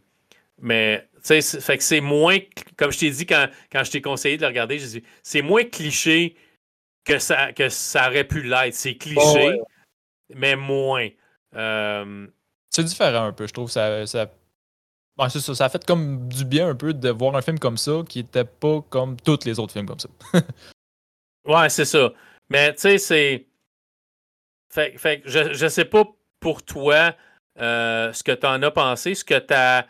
mais, 0.61 1.08
tu 1.23 1.41
fait 1.41 1.77
que 1.77 1.83
c'est 1.83 2.01
moins, 2.01 2.37
comme 2.77 2.91
je 2.91 2.99
t'ai 2.99 3.09
dit 3.09 3.25
quand, 3.25 3.47
quand 3.71 3.83
je 3.83 3.91
t'ai 3.91 4.01
conseillé 4.01 4.37
de 4.37 4.41
le 4.41 4.47
regarder, 4.47 4.77
dit, 4.77 5.03
c'est 5.23 5.41
moins 5.41 5.63
cliché 5.63 6.35
que 7.05 7.19
ça, 7.19 7.53
que 7.53 7.69
ça 7.69 8.09
aurait 8.09 8.23
pu 8.23 8.43
l'être. 8.43 8.73
C'est 8.73 8.95
cliché, 8.95 9.59
mais 10.33 10.55
moins. 10.55 11.09
Euh, 11.55 12.27
c'est 12.69 12.83
différent 12.83 13.25
un 13.25 13.33
peu, 13.33 13.47
je 13.47 13.53
trouve. 13.53 13.69
Ça, 13.69 14.05
ça... 14.05 14.29
ça, 15.29 15.55
ça 15.55 15.65
a 15.65 15.69
fait 15.69 15.85
comme 15.85 16.27
du 16.27 16.45
bien 16.45 16.69
un 16.69 16.75
peu 16.75 16.93
de 16.93 17.09
voir 17.09 17.35
un 17.35 17.41
film 17.41 17.59
comme 17.59 17.77
ça 17.77 18.03
qui 18.07 18.19
était 18.19 18.45
pas 18.45 18.81
comme 18.89 19.19
tous 19.19 19.45
les 19.45 19.59
autres 19.59 19.73
films 19.73 19.87
comme 19.87 19.99
ça. 19.99 20.09
ouais, 21.45 21.69
c'est 21.69 21.85
ça. 21.85 22.11
Mais 22.49 22.73
tu 22.73 22.81
sais, 22.81 22.97
c'est. 22.97 23.45
Fait, 24.71 24.97
fait 24.97 25.23
je, 25.25 25.53
je 25.53 25.67
sais 25.67 25.85
pas 25.85 26.05
pour 26.39 26.63
toi 26.63 27.15
euh, 27.59 28.13
ce 28.13 28.23
que 28.23 28.31
tu 28.31 28.45
en 28.45 28.61
as 28.61 28.71
pensé, 28.71 29.15
ce 29.15 29.25
que 29.25 29.37
ta, 29.37 29.85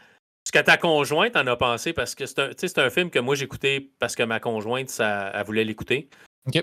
ce 0.49 0.51
que 0.51 0.65
ta 0.65 0.77
conjointe 0.77 1.35
en 1.35 1.45
a 1.45 1.55
pensé, 1.55 1.93
parce 1.93 2.15
que 2.15 2.25
c'est 2.25 2.39
un, 2.39 2.83
un, 2.83 2.89
film 2.89 3.11
que 3.11 3.19
moi 3.19 3.35
j'écoutais 3.35 3.91
parce 3.99 4.15
que 4.15 4.23
ma 4.23 4.39
conjointe, 4.39 4.89
ça, 4.89 5.31
elle 5.35 5.45
voulait 5.45 5.63
l'écouter. 5.63 6.09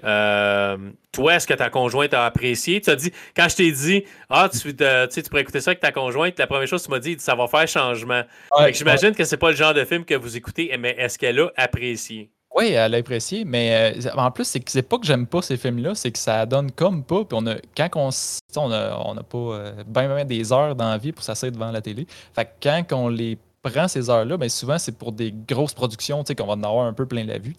Euh, 0.03 0.77
toi, 1.13 1.37
est-ce 1.37 1.47
que 1.47 1.55
ta 1.55 1.71
conjointe 1.71 2.13
a 2.13 2.27
apprécié? 2.27 2.81
Tu 2.81 2.91
as 2.91 2.97
dit, 2.97 3.13
quand 3.37 3.49
je 3.49 3.55
t'ai 3.55 3.71
dit, 3.71 4.03
ah, 4.29 4.51
tu, 4.51 4.75
euh, 4.81 5.07
tu 5.07 5.23
pourrais 5.23 5.43
écouter 5.43 5.61
ça 5.61 5.71
avec 5.71 5.79
ta 5.79 5.93
conjointe, 5.93 6.37
la 6.37 6.49
première 6.49 6.67
chose 6.67 6.83
que 6.83 6.87
tu 6.87 6.91
m'as 6.91 6.99
dit, 6.99 7.15
ça 7.21 7.37
va 7.37 7.47
faire 7.47 7.69
changement. 7.69 8.23
J'imagine 8.73 9.15
que 9.15 9.23
c'est 9.23 9.37
pas 9.37 9.51
le 9.51 9.57
genre 9.57 9.73
de 9.73 9.85
film 9.85 10.05
que 10.05 10.17
vous 10.17 10.37
écoutez, 10.37 10.77
mais 10.77 10.97
est-ce 10.99 11.17
qu'elle 11.17 11.39
a 11.39 11.53
apprécié? 11.57 12.33
Oui, 12.57 12.73
elle 12.73 12.93
a 12.93 12.99
apprécié, 12.99 13.45
mais 13.45 13.95
euh, 14.05 14.11
en 14.17 14.33
plus, 14.33 14.47
c'est 14.47 14.69
c'est 14.69 14.83
pas 14.83 14.99
que 14.99 15.07
j'aime 15.07 15.29
pas 15.29 15.43
ces 15.43 15.59
films-là, 15.59 15.95
c'est 15.95 16.11
que 16.11 16.19
ça 16.19 16.45
donne 16.45 16.73
comme 16.73 17.05
pas. 17.05 17.25
Puis 17.25 17.39
on 17.41 17.47
a, 17.47 17.55
quand 17.77 17.91
on, 17.95 18.11
on 18.57 18.73
a, 18.73 18.99
on 18.99 19.17
a 19.17 19.23
pas 19.23 19.85
bien, 19.87 20.25
des 20.25 20.53
heures 20.53 20.75
d'envie 20.75 21.13
pour 21.13 21.23
s'asseoir 21.23 21.53
devant 21.53 21.71
la 21.71 21.83
télé. 21.83 22.09
Fait 22.35 22.47
que 22.47 22.51
quand 22.61 22.85
on 22.97 23.09
les 23.11 23.39
prend 23.71 23.89
ces 23.89 24.11
heures-là, 24.11 24.37
ben 24.37 24.49
souvent 24.49 24.79
c'est 24.79 24.97
pour 24.97 25.13
des 25.13 25.33
grosses 25.33 25.75
productions, 25.75 26.23
tu 26.23 26.29
sais, 26.29 26.35
qu'on 26.35 26.47
va 26.47 26.55
en 26.55 26.63
avoir 26.63 26.87
un 26.87 26.93
peu 26.93 27.07
plein 27.07 27.25
la 27.25 27.39
vue. 27.39 27.55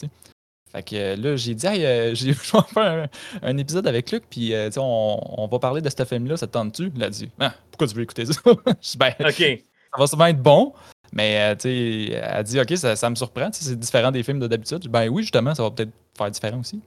Fait 0.72 0.84
que 0.84 0.96
euh, 0.96 1.16
là, 1.16 1.36
j'ai 1.36 1.56
dit, 1.56 1.66
hey, 1.66 1.82
j'ai 2.16 2.34
je 2.34 2.52
vais 2.52 2.62
faire 2.74 3.08
un, 3.42 3.58
épisode 3.58 3.88
avec 3.88 4.12
Luc, 4.12 4.24
puis 4.30 4.54
on, 4.78 5.42
on, 5.44 5.48
va 5.48 5.60
parler 5.60 5.82
de 5.82 5.90
ce 5.90 6.06
film-là, 6.06 6.38
ça 6.38 6.48
te 6.48 6.54
tente-tu? 6.54 6.92
Il 6.96 7.04
a 7.04 7.10
dit, 7.10 7.30
ah, 7.40 7.54
pourquoi 7.72 7.88
tu 7.88 7.96
veux 7.96 8.04
écouter 8.04 8.26
ça? 8.26 8.42
ben, 8.98 9.14
OK. 9.20 9.64
Ça 9.94 10.02
va 10.02 10.08
souvent 10.08 10.26
être 10.26 10.42
bon, 10.42 10.74
mais 11.14 11.40
euh, 11.40 11.56
tu 11.56 11.62
sais, 11.62 12.22
elle 12.22 12.44
dit 12.44 12.60
OK, 12.60 12.76
ça, 12.76 13.10
me 13.10 13.16
surprend, 13.16 13.50
c'est 13.52 13.80
différent 13.80 14.12
des 14.12 14.24
films 14.24 14.40
de 14.40 14.48
d'habitude. 14.48 14.88
Ben 14.90 15.08
oui, 15.10 15.24
justement, 15.24 15.56
ça 15.56 15.64
va 15.64 15.72
peut-être 15.72 15.92
faire 16.18 16.32
différent 16.32 16.60
aussi. 16.60 16.82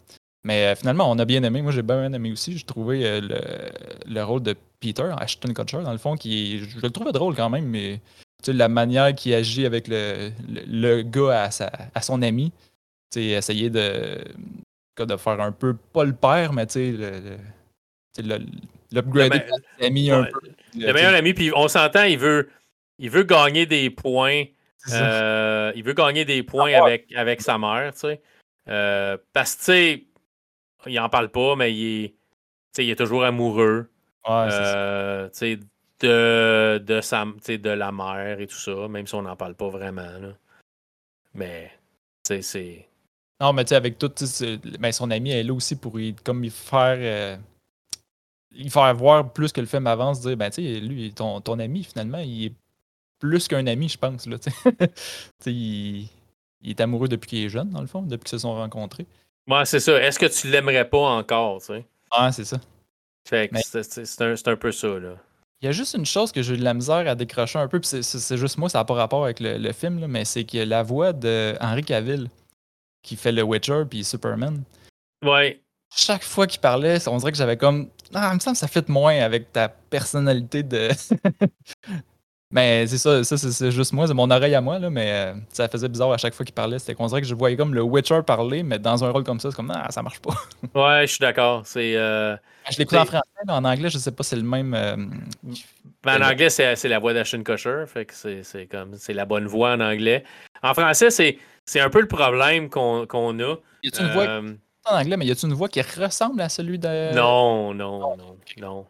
Mais 0.45 0.67
euh, 0.67 0.75
finalement, 0.75 1.11
on 1.11 1.19
a 1.19 1.25
bien 1.25 1.43
aimé. 1.43 1.63
Moi, 1.63 1.73
j'ai 1.73 1.83
bien 1.83 2.13
aimé 2.13 2.33
aussi. 2.33 2.57
J'ai 2.57 2.65
trouvé 2.65 3.05
euh, 3.05 3.21
le, 4.07 4.23
rôle 4.23 4.43
de 4.43 4.55
Peter, 4.81 5.11
Ashton 5.19 5.53
Kutcher, 5.53 5.83
dans 5.83 5.93
le 5.93 5.99
fond, 5.99 6.17
qui 6.17 6.59
je 6.59 6.81
le 6.81 6.91
trouvais 6.91 7.13
drôle 7.13 7.35
quand 7.35 7.51
même, 7.51 7.67
mais 7.67 8.01
la 8.49 8.69
manière 8.69 9.15
qu'il 9.15 9.35
agit 9.35 9.67
avec 9.67 9.89
le, 9.89 10.31
le, 10.49 11.03
gars 11.03 11.45
à, 11.45 11.51
sa, 11.51 11.71
à 11.95 12.01
son 12.01 12.23
ami, 12.23 12.53
tu 13.13 13.21
essayer 13.21 13.71
de, 13.71 14.25
de 14.99 15.17
faire 15.17 15.41
un 15.41 15.53
peu, 15.53 15.75
pas 15.93 16.05
le 16.05 16.13
père, 16.13 16.53
mais 16.53 16.67
tu 16.67 16.97
sais, 16.97 18.23
l'upgrade 18.93 19.33
de 19.33 19.83
l'ami 19.83 20.11
un 20.11 20.25
peu. 20.25 20.41
Le 20.77 20.93
meilleur 20.93 21.15
ami, 21.15 21.35
puis 21.35 21.51
on 21.55 21.69
s'entend, 21.69 22.05
il 22.05 22.19
veut 22.19 22.49
il 23.01 23.11
veut 23.11 23.23
gagner 23.25 23.67
des 23.67 23.91
points. 23.91 24.45
Euh, 24.93 25.73
il 25.75 25.83
veut 25.83 25.95
gagner 25.95 26.25
des 26.25 26.43
points 26.43 26.73
ah 26.75 26.85
avec, 26.85 27.13
avec 27.15 27.41
sa 27.41 27.59
mère, 27.59 27.93
tu 27.95 28.01
sais. 28.01 28.23
Euh, 28.69 29.17
parce 29.33 29.55
que, 29.55 29.59
tu 29.59 29.65
sais, 29.65 30.05
il 30.87 31.01
en 31.01 31.09
parle 31.09 31.31
pas, 31.31 31.57
mais 31.57 31.75
il 31.75 32.05
est, 32.05 32.15
il 32.79 32.91
est 32.91 32.97
toujours 32.97 33.25
amoureux. 33.25 33.91
Euh, 34.29 35.29
tu 35.31 35.39
sais, 35.39 35.59
de, 36.01 36.79
de, 36.79 37.01
sa, 37.01 37.25
de 37.25 37.71
la 37.71 37.93
mère 37.93 38.41
et 38.41 38.47
tout 38.47 38.57
ça, 38.57 38.89
même 38.89 39.07
si 39.07 39.15
on 39.15 39.23
n'en 39.23 39.37
parle 39.37 39.55
pas 39.55 39.69
vraiment. 39.69 40.03
Là. 40.03 40.33
Mais, 41.35 41.71
tu 42.25 42.35
sais, 42.35 42.43
c'est. 42.43 42.89
Non, 43.41 43.53
mais 43.53 43.65
tu 43.65 43.71
sais, 43.71 43.77
avec 43.77 43.99
tout, 43.99 44.13
ben, 44.79 44.93
son 44.93 45.11
ami 45.11 45.31
est 45.31 45.43
là 45.43 45.55
aussi 45.55 45.77
pour 45.77 45.99
y, 45.99 46.15
comme 46.15 46.45
il 46.45 46.51
faire. 46.51 47.39
il 48.53 48.71
faire 48.71 48.95
voir 48.95 49.33
plus 49.33 49.53
que 49.53 49.61
le 49.61 49.67
film 49.67 49.87
avance, 49.87 50.21
dire, 50.21 50.37
ben, 50.37 50.51
tu 50.51 50.63
sais, 50.63 50.81
lui, 50.81 51.13
ton, 51.13 51.41
ton 51.41 51.59
ami, 51.59 51.85
finalement, 51.85 52.19
il 52.19 52.47
est 52.47 52.53
plus 53.19 53.47
qu'un 53.49 53.67
ami, 53.67 53.89
je 53.89 53.99
pense. 53.99 54.27
Là, 54.27 54.37
il, 55.47 56.09
il, 56.63 56.71
est 56.71 56.81
amoureux 56.81 57.09
depuis 57.09 57.29
qu'il 57.29 57.45
est 57.45 57.49
jeune, 57.49 57.71
dans 57.71 57.81
le 57.81 57.87
fond, 57.87 58.03
depuis 58.03 58.25
qu'ils 58.25 58.39
se 58.39 58.43
sont 58.43 58.55
rencontrés. 58.55 59.07
Ouais, 59.47 59.65
c'est 59.65 59.81
ça. 59.81 60.01
Est-ce 60.03 60.19
que 60.19 60.27
tu 60.27 60.49
l'aimerais 60.49 60.89
pas 60.89 60.99
encore? 60.99 61.63
sais? 61.63 61.85
Ah, 62.11 62.33
c'est 62.33 62.45
ça. 62.45 62.61
Fait 63.29 63.51
c'est 63.55 64.23
un, 64.23 64.35
un, 64.35 64.57
peu 64.57 64.73
ça. 64.73 64.99
Là. 64.99 65.17
Il 65.63 65.67
y 65.67 65.69
a 65.69 65.73
juste 65.73 65.95
une 65.95 66.07
chose 66.07 66.33
que 66.33 66.43
j'ai 66.43 66.55
eu 66.55 66.57
de 66.57 66.65
la 66.65 66.73
misère 66.73 67.07
à 67.07 67.15
décrocher 67.15 67.59
un 67.59 67.69
peu, 67.69 67.81
puis 67.81 68.03
c'est 68.03 68.37
juste 68.39 68.57
moi, 68.57 68.71
ça 68.71 68.79
n'a 68.79 68.85
pas 68.85 68.95
rapport 68.95 69.25
avec 69.25 69.41
le, 69.41 69.73
film, 69.73 70.01
là, 70.01 70.09
mais 70.09 70.25
c'est 70.25 70.45
que 70.45 70.57
la 70.59 70.83
voix 70.83 71.13
de 71.13 71.55
Henry 71.61 71.85
Cavill, 71.85 72.31
qui 73.03 73.17
fait 73.17 73.33
le 73.33 73.43
Witcher 73.43 73.85
puis 73.89 74.03
Superman. 74.03 74.63
Ouais. 75.23 75.61
Chaque 75.95 76.23
fois 76.23 76.47
qu'il 76.47 76.61
parlait, 76.61 77.07
on 77.09 77.19
dirait 77.19 77.33
que 77.33 77.39
j'avais 77.39 77.57
comme. 77.57 77.91
Ah, 78.15 78.31
il 78.33 78.37
me 78.37 78.41
semble 78.41 78.55
que 78.55 78.61
ça 78.61 78.69
fait 78.69 78.89
moins 78.89 79.19
avec 79.21 79.53
ta 79.53 79.69
personnalité 79.69 80.63
de, 80.63 80.89
Mais 82.53 82.85
c'est 82.89 82.99
ça, 82.99 83.23
ça 83.23 83.37
c'est 83.37 83.71
juste 83.71 83.93
moi, 83.93 84.09
c'est 84.09 84.15
mon 84.15 84.29
oreille 84.29 84.57
à 84.57 84.61
moi, 84.61 84.81
là, 84.81 84.91
mais 84.91 85.13
euh, 85.13 85.35
ça 85.53 85.69
faisait 85.69 85.89
bizarre 85.89 86.11
à 86.11 86.19
chaque 86.19 86.35
fois 86.35 86.45
qu'il 86.45 86.55
parlait. 86.55 86.81
C'était 86.81 86.95
qu'on 86.95 87.07
dirait 87.07 87.21
que 87.21 87.27
je 87.27 87.35
voyais 87.35 87.57
comme 87.57 87.75
le 87.75 87.83
Witcher 87.83 88.23
parler, 88.27 88.65
mais 88.65 88.81
dans 88.81 89.05
un 89.05 89.11
rôle 89.11 89.23
comme 89.23 89.39
ça, 89.39 89.51
c'est 89.51 89.57
comme 89.57 89.73
ah, 89.73 89.87
ça 89.91 90.03
marche 90.03 90.19
pas. 90.19 90.35
ouais, 90.75 91.03
je 91.03 91.13
suis 91.13 91.21
d'accord. 91.21 91.63
C'est. 91.65 91.95
Euh, 91.95 92.37
je 92.69 92.79
l'écoute 92.79 92.99
en 92.99 93.05
français, 93.05 93.23
mais 93.47 93.53
en 93.53 93.65
anglais, 93.65 93.89
je 93.89 93.99
sais 93.99 94.11
pas, 94.11 94.25
c'est 94.25 94.35
le 94.35 94.43
même. 94.43 94.75
Euh, 94.75 94.97
ben, 96.03 96.21
en 96.21 96.29
anglais, 96.29 96.51
c'est 96.51 96.89
la 96.89 96.99
voix 96.99 97.15
d'Ashton 97.15 97.45
Kutcher, 97.45 97.85
fait 97.87 98.07
que 98.07 98.15
c'est 98.43 98.67
comme 98.67 98.95
c'est 98.97 99.15
la 99.15 99.27
bonne 99.27 99.47
voix 99.47 99.75
en 99.75 99.81
anglais. 99.81 100.25
En 100.65 100.75
français, 100.75 101.11
c'est 101.11 101.81
un 101.81 101.89
peu 101.89 102.01
le 102.01 102.09
problème 102.09 102.69
qu'on 102.69 103.05
a. 103.05 103.57
Y 103.85 103.97
a 103.97 104.03
une 104.03 104.13
voix 104.13 104.41
en 104.87 104.99
anglais, 104.99 105.17
mais 105.17 105.27
y 105.27 105.31
a-t-il 105.31 105.51
une 105.51 105.55
voix 105.55 105.69
qui 105.69 105.83
ressemble 105.83 106.41
à 106.41 106.49
celui 106.49 106.81
de. 106.81 107.15
Non, 107.15 107.73
non, 107.75 108.01
non, 108.01 108.17
non. 108.17 108.37
Non, 108.61 108.87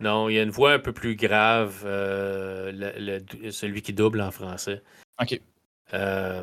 il 0.00 0.34
y 0.34 0.38
a 0.38 0.42
une 0.42 0.50
voix 0.50 0.72
un 0.72 0.78
peu 0.78 0.92
plus 0.92 1.14
grave, 1.14 1.82
euh, 1.84 3.20
celui 3.50 3.82
qui 3.82 3.92
double 3.92 4.20
en 4.20 4.30
français. 4.30 4.82
OK. 5.20 5.40
Euh, 5.92 6.42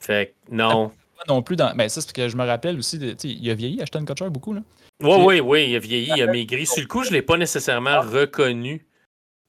fait 0.00 0.34
non. 0.50 0.92
Non 1.28 1.42
plus 1.42 1.56
dans. 1.56 1.74
Ben, 1.74 1.88
ça, 1.88 2.00
c'est 2.00 2.06
parce 2.06 2.12
que 2.12 2.28
je 2.28 2.36
me 2.36 2.44
rappelle 2.44 2.78
aussi, 2.78 2.96
il 2.96 3.50
a 3.50 3.54
vieilli 3.54 3.82
Ashton 3.82 4.04
Kutcher 4.04 4.30
beaucoup, 4.30 4.52
là. 4.52 4.62
Oui, 5.02 5.16
oui, 5.18 5.40
oui, 5.40 5.70
il 5.70 5.76
a 5.76 5.78
vieilli, 5.78 6.12
il 6.16 6.22
a 6.22 6.26
maigri. 6.26 6.66
Sur 6.66 6.82
le 6.82 6.88
coup, 6.88 7.02
je 7.02 7.10
ne 7.10 7.14
l'ai 7.14 7.22
pas 7.22 7.36
nécessairement 7.36 8.00
reconnu. 8.00 8.86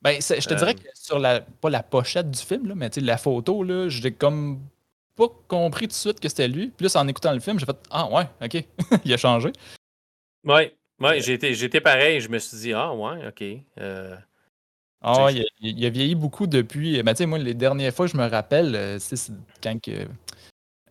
Ben, 0.02 0.20
je 0.20 0.48
te 0.48 0.54
dirais 0.54 0.76
euh. 0.78 0.82
que 0.82 0.90
sur 0.94 1.20
la. 1.20 1.42
Pas 1.42 1.70
la 1.70 1.84
pochette 1.84 2.30
du 2.30 2.40
film, 2.40 2.68
là, 2.68 2.76
mais 2.76 2.90
la 2.98 3.18
photo, 3.18 3.64
là, 3.64 3.88
j'ai 3.90 4.12
comme 4.12 4.62
pas 5.16 5.28
compris 5.48 5.88
tout 5.88 5.92
de 5.92 5.94
suite 5.94 6.20
que 6.20 6.30
c'était 6.30 6.48
lui. 6.48 6.72
Puis 6.76 6.88
là, 6.88 7.02
en 7.02 7.08
écoutant 7.08 7.34
le 7.34 7.40
film, 7.40 7.60
j'ai 7.60 7.66
fait 7.66 7.78
Ah 7.92 8.10
ouais, 8.10 8.28
ok, 8.42 8.64
il 9.06 9.14
a 9.14 9.18
changé. 9.18 9.52
Ouais, 10.46 10.74
Ouais, 11.00 11.22
j'étais 11.22 11.82
pareil. 11.82 12.22
Je 12.22 12.30
me 12.30 12.40
suis 12.40 12.58
dit, 12.58 12.74
ah, 12.74 12.94
ouais, 12.94 13.28
OK. 13.28 13.44
Euh, 13.80 14.16
ah, 15.02 15.30
il, 15.32 15.46
il, 15.62 15.86
a 15.86 15.90
vieilli 15.90 16.16
beaucoup 16.16 16.46
depuis. 16.46 17.02
Ben, 17.04 17.14
tu 17.14 17.20
sais, 17.20 17.26
moi, 17.26 17.38
les 17.38 17.54
dernières 17.54 17.94
fois, 17.94 18.08
je 18.08 18.18
me 18.18 18.28
rappelle, 18.28 18.76
euh, 18.76 19.00
c'est 19.00 19.32
quand 19.64 19.82
que. 19.82 19.92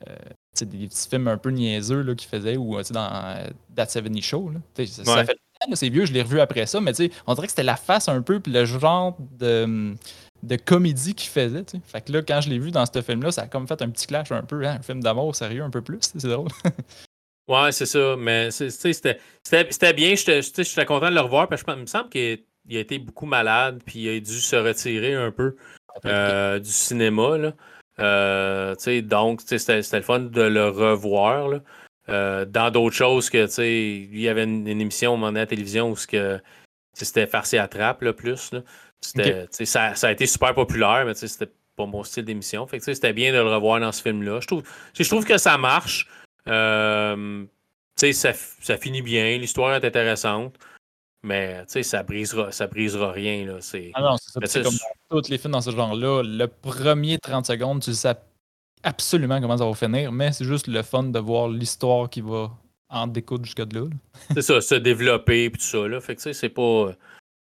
Euh, 0.08 0.16
des 0.60 0.88
petits 0.88 1.08
films 1.08 1.28
un 1.28 1.38
peu 1.38 1.50
niaiseux 1.50 2.14
qu'il 2.14 2.28
faisait 2.28 2.56
ou 2.56 2.80
dans 2.90 3.10
euh, 3.12 3.46
That 3.76 3.86
70 3.86 4.22
Show. 4.22 4.50
Là. 4.50 4.86
Ça, 4.86 5.04
ça, 5.04 5.24
fait 5.24 5.38
c'est 5.74 5.88
vieux, 5.88 6.04
je 6.04 6.12
l'ai 6.12 6.22
revu 6.22 6.40
après 6.40 6.66
ça, 6.66 6.80
mais 6.80 6.92
on 7.26 7.34
dirait 7.34 7.46
que 7.46 7.52
c'était 7.52 7.62
la 7.62 7.76
face 7.76 8.08
un 8.08 8.22
peu, 8.22 8.40
puis 8.40 8.52
le 8.52 8.64
genre 8.64 9.16
de, 9.38 9.94
de 10.42 10.56
comédie 10.56 11.14
qu'il 11.14 11.30
faisait. 11.30 11.62
T'sais. 11.62 11.80
Fait 11.84 12.00
que 12.00 12.12
là, 12.12 12.22
quand 12.22 12.40
je 12.40 12.50
l'ai 12.50 12.58
vu 12.58 12.70
dans 12.70 12.84
ce 12.86 13.02
film-là, 13.02 13.30
ça 13.30 13.42
a 13.42 13.46
comme 13.46 13.68
fait 13.68 13.80
un 13.82 13.90
petit 13.90 14.06
clash 14.06 14.32
un 14.32 14.42
peu, 14.42 14.64
hein, 14.66 14.76
un 14.78 14.82
film 14.82 15.02
d'amour 15.02 15.34
sérieux 15.34 15.62
un 15.62 15.70
peu 15.70 15.82
plus, 15.82 16.00
c'est 16.00 16.28
drôle. 16.28 16.48
Ouais, 17.48 17.72
c'est 17.72 17.86
ça. 17.86 18.14
Mais 18.18 18.50
c'était 18.50 19.92
bien. 19.94 20.14
J'étais 20.14 20.84
content 20.84 21.08
de 21.08 21.14
le 21.14 21.20
revoir 21.20 21.48
parce 21.48 21.62
que 21.62 21.70
il 21.72 21.78
me 21.78 21.86
semble 21.86 22.10
qu'il 22.10 22.44
il 22.68 22.76
a 22.76 22.80
été 22.80 22.98
beaucoup 22.98 23.24
malade, 23.24 23.80
puis 23.86 24.00
il 24.00 24.16
a 24.16 24.20
dû 24.20 24.40
se 24.40 24.56
retirer 24.56 25.14
un 25.14 25.30
peu 25.30 25.56
euh, 26.04 26.58
du 26.58 26.70
cinéma. 26.70 27.38
Là. 27.38 27.52
Euh, 28.00 28.74
donc, 29.02 29.40
c'était 29.46 29.80
le 29.80 30.02
fun 30.02 30.20
de 30.20 30.42
le 30.42 30.68
revoir. 30.68 31.48
Là. 31.48 32.44
dans 32.44 32.70
d'autres 32.70 32.94
choses 32.94 33.30
que, 33.30 33.48
il 33.62 34.20
y 34.20 34.28
avait 34.28 34.44
une, 34.44 34.68
émission 34.68 35.24
à 35.24 35.30
la 35.30 35.46
télévision 35.46 35.90
où 35.90 35.96
c'était 35.96 37.26
farci 37.26 37.56
à 37.56 37.68
trappe, 37.68 38.02
là, 38.02 38.12
plus. 38.12 38.52
Là. 38.52 38.60
Ça, 39.00 39.94
ça, 39.94 40.08
a 40.08 40.12
été 40.12 40.26
super 40.26 40.54
populaire, 40.54 41.04
mais 41.06 41.14
c'était 41.14 41.50
pas 41.76 41.86
mon 41.86 42.02
style 42.04 42.24
d'émission. 42.24 42.66
Fait 42.66 42.80
c'était 42.80 43.12
bien 43.12 43.32
de 43.32 43.38
le 43.38 43.48
revoir 43.48 43.80
dans 43.80 43.92
ce 43.92 44.02
film-là. 44.02 44.40
Je 44.40 44.46
trouve, 44.46 44.62
je 44.92 45.08
trouve 45.08 45.24
que 45.24 45.38
ça 45.38 45.56
marche. 45.56 46.08
Euh, 46.48 47.44
ça, 47.96 48.32
ça 48.32 48.76
finit 48.76 49.02
bien, 49.02 49.38
l'histoire 49.38 49.74
est 49.74 49.84
intéressante. 49.84 50.56
Mais 51.24 51.64
ça 51.66 52.02
brisera, 52.04 52.52
ça 52.52 52.68
brisera 52.68 53.10
rien. 53.10 53.44
Là. 53.44 53.58
Ah 53.94 54.00
non, 54.02 54.16
c'est 54.44 54.62
comme 54.62 54.74
tous 55.10 55.28
les 55.28 55.38
films 55.38 55.52
dans 55.52 55.60
ce 55.60 55.70
genre-là, 55.70 56.22
le 56.22 56.46
premier 56.46 57.18
30 57.18 57.46
secondes, 57.46 57.82
tu 57.82 57.92
sais 57.92 58.14
absolument 58.82 59.40
comment 59.40 59.56
ça 59.56 59.66
va 59.66 59.74
finir, 59.74 60.12
mais 60.12 60.32
c'est 60.32 60.44
juste 60.44 60.68
le 60.68 60.82
fun 60.82 61.04
de 61.04 61.18
voir 61.18 61.48
l'histoire 61.48 62.08
qui 62.08 62.20
va 62.20 62.50
en 62.88 63.06
découdre 63.06 63.44
jusqu'à 63.44 63.64
là. 63.64 63.86
c'est 64.34 64.42
ça, 64.42 64.60
se 64.60 64.74
développer 64.76 65.46
et 65.46 65.50
tout 65.50 65.60
ça. 65.60 65.86
Là. 65.88 66.00
Fait 66.00 66.16
que 66.16 66.32
c'est 66.32 66.48
pas. 66.48 66.92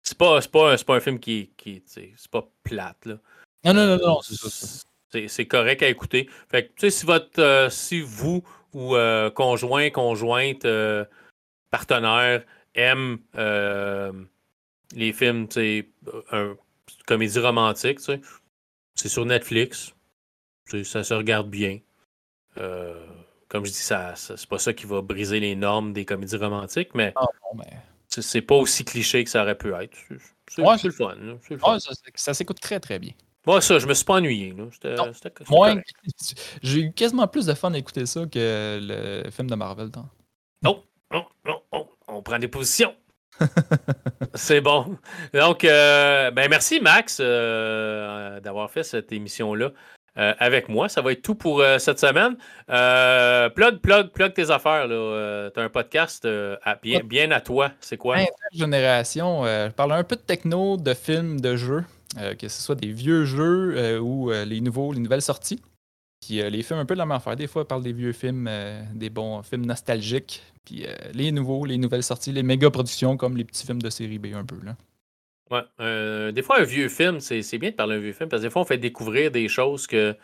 C'est 0.01 0.17
pas, 0.17 0.39
pas, 0.39 0.77
pas, 0.77 0.95
un 0.95 0.99
film 0.99 1.19
qui, 1.19 1.51
qui 1.57 1.81
c'est 1.85 2.13
pas 2.29 2.47
plate. 2.63 3.05
Là. 3.05 3.17
Non, 3.65 3.73
non, 3.73 3.87
non, 3.87 3.97
non, 3.97 4.21
c'est 4.21 4.35
ça. 4.35 4.83
C'est 5.27 5.47
correct 5.47 5.81
à 5.81 5.87
écouter. 5.87 6.29
Fait 6.49 6.67
que, 6.67 6.89
si, 6.89 7.05
votre, 7.05 7.41
euh, 7.41 7.69
si 7.69 8.01
vous 8.01 8.43
ou 8.75 8.95
euh, 8.95 9.31
conjoint, 9.31 9.89
conjointe, 9.89 10.65
euh, 10.65 11.05
partenaire 11.71 12.43
aime 12.75 13.19
les 14.93 15.13
films, 15.13 15.47
un 16.31 16.55
comédie 17.07 17.39
romantique, 17.39 17.99
c'est 18.01 19.09
sur 19.09 19.25
Netflix. 19.25 19.93
Ça 20.83 21.03
se 21.05 21.13
regarde 21.13 21.49
bien. 21.49 21.79
comme 23.47 23.65
je 23.65 23.71
dis, 23.71 23.77
ça, 23.77 24.13
c'est 24.15 24.45
pas 24.47 24.59
ça 24.59 24.73
qui 24.73 24.85
va 24.85 25.01
briser 25.01 25.39
les 25.39 25.55
normes 25.55 25.93
des 25.93 26.03
comédies 26.03 26.35
romantiques, 26.35 26.93
mais, 26.95 27.13
ah, 27.15 27.27
c'est 28.09 28.41
pas 28.41 28.55
aussi 28.55 28.83
cliché 28.83 29.23
que 29.23 29.29
ça 29.29 29.43
aurait 29.43 29.57
pu 29.57 29.73
être. 29.73 29.97
C'est 30.49 30.61
le 30.61 30.91
fun. 30.91 31.15
ça 32.15 32.33
s'écoute 32.33 32.59
très 32.59 32.81
très 32.81 32.99
bien. 32.99 33.13
Moi, 33.45 33.61
ça, 33.61 33.79
je 33.79 33.87
me 33.87 33.93
suis 33.93 34.05
pas 34.05 34.15
ennuyé. 34.15 34.53
Moi, 35.49 35.75
j'ai 36.63 36.79
eu 36.79 36.91
quasiment 36.93 37.27
plus 37.27 37.45
de 37.45 37.53
fun 37.53 37.73
à 37.73 37.77
écouter 37.77 38.05
ça 38.05 38.25
que 38.25 38.79
le 38.81 39.29
film 39.31 39.49
de 39.49 39.55
Marvel. 39.55 39.89
Non, 40.63 40.83
non, 41.11 41.25
non, 41.45 41.61
on 42.07 42.21
prend 42.21 42.39
des 42.39 42.47
positions. 42.47 42.93
C'est 44.33 44.61
bon. 44.61 44.97
Donc, 45.33 45.63
euh, 45.63 46.31
ben 46.31 46.49
merci 46.49 46.79
Max 46.79 47.17
euh, 47.21 48.39
d'avoir 48.39 48.71
fait 48.71 48.83
cette 48.83 49.11
émission-là 49.11 49.71
euh, 50.17 50.33
avec 50.39 50.69
moi. 50.69 50.87
Ça 50.89 51.01
va 51.01 51.11
être 51.11 51.21
tout 51.21 51.35
pour 51.35 51.63
cette 51.77 51.99
semaine. 51.99 52.37
plug, 52.67 53.79
plug, 53.79 54.09
plug 54.11 54.33
tes 54.33 54.49
affaires. 54.49 54.87
tu 54.87 55.59
as 55.59 55.63
un 55.63 55.69
podcast 55.69 56.27
bien, 56.81 57.01
bien 57.03 57.31
à 57.31 57.41
toi. 57.41 57.71
C'est 57.79 57.97
quoi? 57.97 58.17
Génération. 58.53 59.43
je 59.45 59.71
parle 59.71 59.93
un 59.93 60.03
peu 60.03 60.15
de 60.15 60.21
techno, 60.21 60.77
de 60.77 60.93
films, 60.93 61.39
de 61.39 61.55
jeux. 61.55 61.83
Euh, 62.17 62.33
que 62.33 62.47
ce 62.47 62.61
soit 62.61 62.75
des 62.75 62.91
vieux 62.91 63.25
jeux 63.25 63.75
euh, 63.75 63.99
ou 63.99 64.31
euh, 64.31 64.45
les 64.45 64.61
nouveaux, 64.61 64.93
les 64.93 64.99
nouvelles 64.99 65.21
sorties. 65.21 65.61
Puis 66.21 66.35
les 66.37 66.63
films, 66.63 66.79
un 66.79 66.85
peu 66.85 66.95
de 66.95 66.99
la 66.99 67.05
même 67.05 67.17
affaire. 67.17 67.35
Des 67.35 67.45
fois, 67.45 67.63
on 67.63 67.65
parle 67.65 67.83
des 67.83 67.93
vieux 67.93 68.13
films, 68.13 68.49
des 68.95 69.11
bons 69.11 69.43
films 69.43 69.65
nostalgiques. 69.65 70.41
Puis 70.63 70.87
les 71.13 71.31
nouveaux, 71.31 71.65
les 71.65 71.77
nouvelles 71.77 72.01
sorties, 72.01 72.31
les 72.31 72.41
méga 72.41 72.71
productions 72.71 73.15
comme 73.15 73.37
les 73.37 73.43
petits 73.43 73.63
films 73.63 73.81
de 73.81 73.91
série 73.91 74.17
B 74.17 74.33
un 74.33 74.43
peu. 74.43 74.55
Là. 74.63 74.75
Ouais. 75.51 76.31
des 76.31 76.41
fois, 76.41 76.61
un 76.61 76.63
vieux 76.63 76.89
film, 76.89 77.19
c'est 77.19 77.57
bien 77.59 77.69
de 77.69 77.75
parler 77.75 77.97
d'un 77.97 78.01
vieux 78.01 78.13
film 78.13 78.27
parce 78.27 78.41
que 78.41 78.47
des 78.47 78.49
fois, 78.49 78.63
on 78.63 78.65
fait 78.65 78.79
découvrir 78.79 79.29
des 79.29 79.47
choses 79.47 79.85
que 79.85 80.15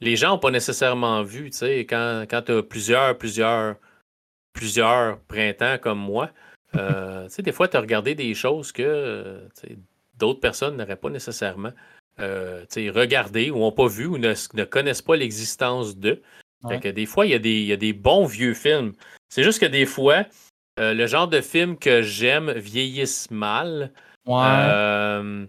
les 0.00 0.16
gens 0.16 0.30
n'ont 0.30 0.38
pas 0.40 0.50
nécessairement 0.50 1.22
vues. 1.22 1.50
Quand, 1.60 2.24
quand 2.28 2.42
tu 2.42 2.52
as 2.52 2.62
plusieurs, 2.64 3.16
plusieurs, 3.16 3.76
plusieurs 4.54 5.20
printemps 5.20 5.78
comme 5.80 6.00
moi, 6.00 6.32
des 6.74 7.52
fois, 7.52 7.68
tu 7.68 7.76
as 7.76 7.80
regardé 7.80 8.16
des 8.16 8.34
choses 8.34 8.72
que 8.72 9.46
d'autres 10.18 10.40
personnes 10.40 10.76
n'auraient 10.76 10.96
pas 10.96 11.10
nécessairement 11.10 11.72
euh, 12.20 12.64
regardé 12.94 13.50
ou 13.50 13.58
n'ont 13.58 13.72
pas 13.72 13.86
vu 13.86 14.06
ou 14.06 14.18
ne, 14.18 14.64
connaissent 14.64 15.02
pas 15.02 15.16
l'existence 15.16 15.96
d'eux. 15.96 16.22
que 16.62 16.88
des 16.88 17.06
fois, 17.06 17.26
il 17.26 17.30
y, 17.30 17.34
a 17.34 17.38
des, 17.38 17.76
des 17.76 17.92
bons 17.92 18.26
vieux 18.26 18.54
films. 18.54 18.92
C'est 19.28 19.44
juste 19.44 19.60
que 19.60 19.66
des 19.66 19.86
fois, 19.86 20.24
euh, 20.80 20.94
le 20.94 21.06
genre 21.06 21.28
de 21.28 21.40
films 21.40 21.76
que 21.76 22.02
j'aime 22.02 22.52
vieillissent 22.52 23.30
mal. 23.30 23.92
Euh, 24.28 25.46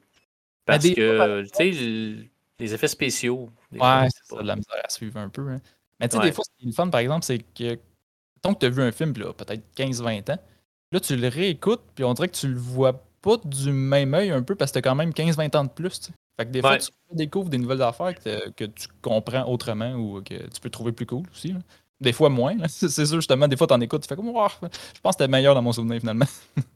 parce 0.65 0.87
que, 0.89 1.41
tu 1.43 1.73
sais, 1.73 2.29
les 2.59 2.73
effets 2.73 2.87
spéciaux. 2.87 3.49
Ouais, 3.71 4.07
c'est 4.09 4.35
ça, 4.35 4.41
de 4.41 4.47
la 4.47 4.55
misère 4.55 4.81
à 4.83 4.89
suivre 4.89 5.17
un 5.17 5.29
peu. 5.29 5.47
Hein. 5.49 5.61
Mais 5.99 6.07
tu 6.07 6.17
sais, 6.17 6.23
des 6.23 6.31
fois, 6.31 6.43
ce 6.45 6.51
qui 6.57 6.69
est 6.69 6.71
fun, 6.71 6.89
par 6.89 7.01
exemple, 7.01 7.25
c'est 7.25 7.39
que 7.39 7.79
tant 8.41 8.53
que 8.53 8.59
tu 8.59 8.65
as 8.67 8.69
vu 8.69 8.81
un 8.81 8.91
film, 8.91 9.13
peut-être 9.13 9.63
15-20 9.75 10.31
ans, 10.31 10.39
là, 10.91 10.99
tu 10.99 11.15
le 11.15 11.27
réécoutes, 11.27 11.81
puis 11.95 12.03
on 12.03 12.13
dirait 12.13 12.29
que 12.29 12.37
tu 12.37 12.47
le 12.47 12.57
vois 12.57 13.03
pas 13.21 13.37
du 13.43 13.71
même 13.71 14.13
œil 14.13 14.31
un 14.31 14.43
peu 14.43 14.55
parce 14.55 14.71
que 14.71 14.79
t'as 14.79 14.89
quand 14.89 14.95
même 14.95 15.11
15-20 15.11 15.57
ans 15.57 15.63
de 15.65 15.69
plus. 15.69 16.11
Fait 16.37 16.45
que 16.45 16.51
des 16.51 16.61
fois, 16.61 16.77
tu 16.77 16.89
découvres 17.11 17.49
des 17.49 17.57
nouvelles 17.57 17.81
affaires 17.81 18.13
que, 18.15 18.65
tu 18.65 18.87
comprends 19.01 19.43
autrement 19.45 19.93
ou 19.93 20.21
que 20.21 20.35
tu 20.35 20.61
peux 20.61 20.69
trouver 20.69 20.91
plus 20.91 21.05
cool 21.05 21.23
aussi. 21.33 21.53
Des 21.99 22.13
fois 22.13 22.29
moins. 22.29 22.55
C'est 22.67 22.89
sûr, 22.89 23.17
justement, 23.17 23.47
des 23.47 23.57
fois, 23.57 23.67
t'en 23.67 23.81
écoutes, 23.81 24.03
tu 24.03 24.07
fais 24.07 24.15
comme, 24.15 24.27
je 24.27 24.31
pense 24.31 24.69
que 24.69 24.69
c'était 25.11 25.27
meilleur 25.27 25.53
dans 25.53 25.61
mon 25.61 25.73
souvenir 25.73 25.99
finalement. 25.99 26.25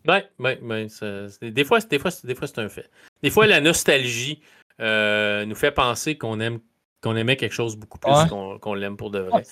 Oui, 0.05 0.17
oui, 0.39 0.51
oui. 0.61 1.51
Des 1.51 1.63
fois, 1.63 1.79
des 1.79 1.97
fois, 1.97 2.11
des 2.23 2.35
fois 2.35 2.47
c'est 2.47 2.59
un 2.59 2.67
fait. 2.67 2.89
Des 3.21 3.29
fois, 3.29 3.47
la 3.47 3.61
nostalgie 3.61 4.41
euh, 4.81 5.45
nous 5.45 5.55
fait 5.55 5.71
penser 5.71 6.17
qu'on 6.17 6.41
aime 6.41 6.59
qu'on 7.01 7.15
aimait 7.17 7.35
quelque 7.35 7.53
chose 7.53 7.75
beaucoup 7.75 7.99
plus 7.99 8.11
qu'on 8.29 8.73
l'aime 8.73 8.97
pour 8.97 9.11
de 9.11 9.19
vrai. 9.19 9.43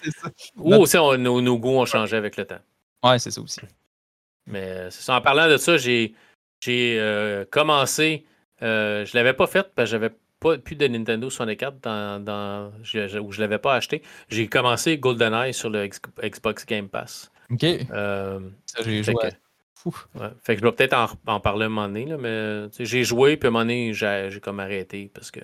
Ou 0.58 0.74
aussi, 0.76 0.98
nos, 0.98 1.42
nos, 1.42 1.58
goûts 1.58 1.80
ont 1.80 1.86
changé 1.86 2.16
avec 2.16 2.38
le 2.38 2.46
temps. 2.46 2.60
Ouais, 3.04 3.20
c'est 3.20 3.32
ça 3.32 3.42
aussi. 3.42 3.62
Mais 4.48 4.90
c'est 4.90 5.12
En 5.12 5.22
parlant 5.22 5.48
de 5.48 5.58
ça, 5.58 5.78
j'ai 5.78 6.16
j'ai 6.62 6.98
euh, 7.00 7.44
commencé, 7.50 8.26
euh, 8.62 9.04
je 9.06 9.18
ne 9.18 9.24
l'avais 9.24 9.34
pas 9.36 9.48
fait 9.48 9.68
parce 9.76 9.90
que 9.90 9.92
j'avais 9.92 10.12
pas 10.40 10.58
plus 10.58 10.76
de 10.76 10.88
Nintendo 10.88 11.30
64 11.30 11.80
dans, 11.82 12.24
dans, 12.24 12.72
je, 12.84 13.20
où 13.20 13.32
je 13.32 13.42
l'avais 13.42 13.58
pas 13.58 13.76
acheté. 13.76 14.02
J'ai 14.30 14.48
commencé 14.48 14.98
GoldenEye 14.98 15.54
sur 15.54 15.70
le 15.70 15.88
Xbox 15.88 16.66
Game 16.66 16.88
Pass. 16.88 17.32
OK. 17.52 17.64
Euh, 17.64 18.40
ça, 18.66 18.84
j'ai 18.84 19.04
joué. 19.04 19.16
fait 20.44 20.54
que 20.54 20.58
je 20.58 20.62
dois 20.62 20.76
peut-être 20.76 21.18
en, 21.26 21.40
parler 21.40 21.66
un 21.66 21.70
moment 21.70 21.88
donné, 21.88 22.06
là, 22.06 22.18
mais 22.18 22.70
j'ai 22.80 23.04
joué, 23.04 23.38
puis 23.38 23.48
à 23.48 23.50
un 23.50 23.52
moment 23.52 23.66
donné, 23.66 23.94
j'ai, 23.94 24.40
comme 24.42 24.60
arrêté 24.60 25.12
parce 25.14 25.32
que 25.32 25.42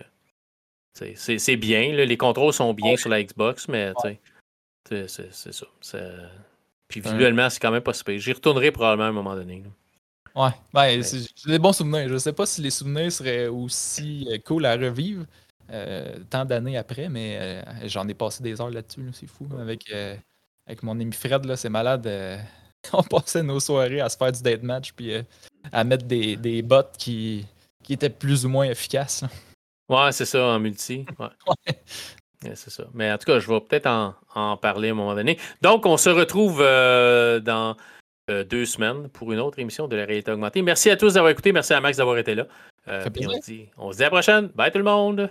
c'est, 0.93 1.55
bien. 1.57 1.93
Là, 1.93 2.05
les 2.05 2.17
contrôles 2.17 2.53
sont 2.53 2.73
bien 2.73 2.95
sur 2.95 3.09
la 3.09 3.23
Xbox, 3.23 3.67
mais 3.67 3.93
c'est, 4.87 5.07
c'est, 5.07 5.53
ça. 5.53 5.97
Puis 6.87 7.01
visuellement, 7.01 7.49
c'est 7.49 7.59
quand 7.59 7.71
même 7.71 7.81
pas 7.81 7.93
super. 7.93 8.17
J'y 8.17 8.33
retournerai 8.33 8.71
probablement 8.71 9.05
à 9.05 9.09
un 9.09 9.11
moment 9.11 9.35
donné. 9.35 9.63
Ouais, 10.37 10.51
ben, 10.71 11.01
j'ai 11.01 11.51
des 11.51 11.57
bons 11.57 11.73
souvenirs. 11.73 12.07
Je 12.09 12.17
sais 12.19 12.31
pas 12.31 12.45
si 12.45 12.61
les 12.61 12.69
souvenirs 12.69 13.11
seraient 13.11 13.47
aussi 13.47 14.27
euh, 14.31 14.37
cool 14.45 14.67
à 14.67 14.75
revivre 14.75 15.25
euh, 15.71 16.15
tant 16.29 16.45
d'années 16.45 16.77
après, 16.77 17.09
mais 17.09 17.37
euh, 17.41 17.63
j'en 17.85 18.07
ai 18.07 18.13
passé 18.13 18.43
des 18.43 18.61
heures 18.61 18.69
là-dessus. 18.69 19.09
c'est 19.13 19.25
fou. 19.25 19.47
Avec, 19.59 19.91
avec 20.67 20.83
mon 20.83 20.99
ami 20.99 21.11
Fred, 21.11 21.43
là, 21.43 21.57
c'est 21.57 21.69
malade. 21.69 22.07
on 22.93 23.01
passait 23.01 23.41
nos 23.41 23.59
soirées 23.59 23.99
à 23.99 24.09
se 24.09 24.15
faire 24.15 24.31
du 24.31 24.43
date 24.43 24.61
match 24.61 24.93
puis 24.93 25.11
à 25.71 25.83
mettre 25.83 26.05
des, 26.05 26.35
des 26.35 26.61
bots 26.61 26.83
qui, 26.99 27.43
qui 27.83 27.93
étaient 27.93 28.11
plus 28.11 28.45
ou 28.45 28.49
moins 28.49 28.65
efficaces. 28.65 29.23
Ouais, 29.89 30.11
c'est 30.11 30.25
ça, 30.25 30.45
en 30.45 30.59
multi. 30.59 31.03
Ouais. 32.39 32.53
c'est 32.53 32.69
ça. 32.69 32.83
Mais 32.93 33.11
en 33.11 33.17
tout 33.17 33.25
cas, 33.25 33.39
je 33.39 33.47
vais 33.47 33.59
peut-être 33.59 33.87
en, 33.87 34.13
en, 34.35 34.55
parler 34.57 34.89
à 34.89 34.91
un 34.91 34.95
moment 34.95 35.15
donné. 35.15 35.39
Donc, 35.63 35.87
on 35.87 35.97
se 35.97 36.09
retrouve 36.09 36.59
dans 36.59 37.75
euh, 38.29 38.43
deux 38.43 38.65
semaines 38.65 39.07
pour 39.09 39.31
une 39.31 39.39
autre 39.39 39.59
émission 39.59 39.87
de 39.87 39.95
la 39.95 40.05
réalité 40.05 40.31
augmentée. 40.31 40.61
Merci 40.61 40.89
à 40.89 40.97
tous 40.97 41.13
d'avoir 41.13 41.31
écouté. 41.31 41.51
Merci 41.51 41.73
à 41.73 41.81
Max 41.81 41.97
d'avoir 41.97 42.17
été 42.17 42.35
là. 42.35 42.45
Euh, 42.87 43.05
on, 43.05 43.29
se 43.31 43.39
dit, 43.41 43.65
on 43.77 43.91
se 43.91 43.97
dit 43.97 44.03
à 44.03 44.07
la 44.07 44.09
prochaine. 44.11 44.49
Bye 44.55 44.71
tout 44.71 44.77
le 44.79 44.83
monde. 44.83 45.29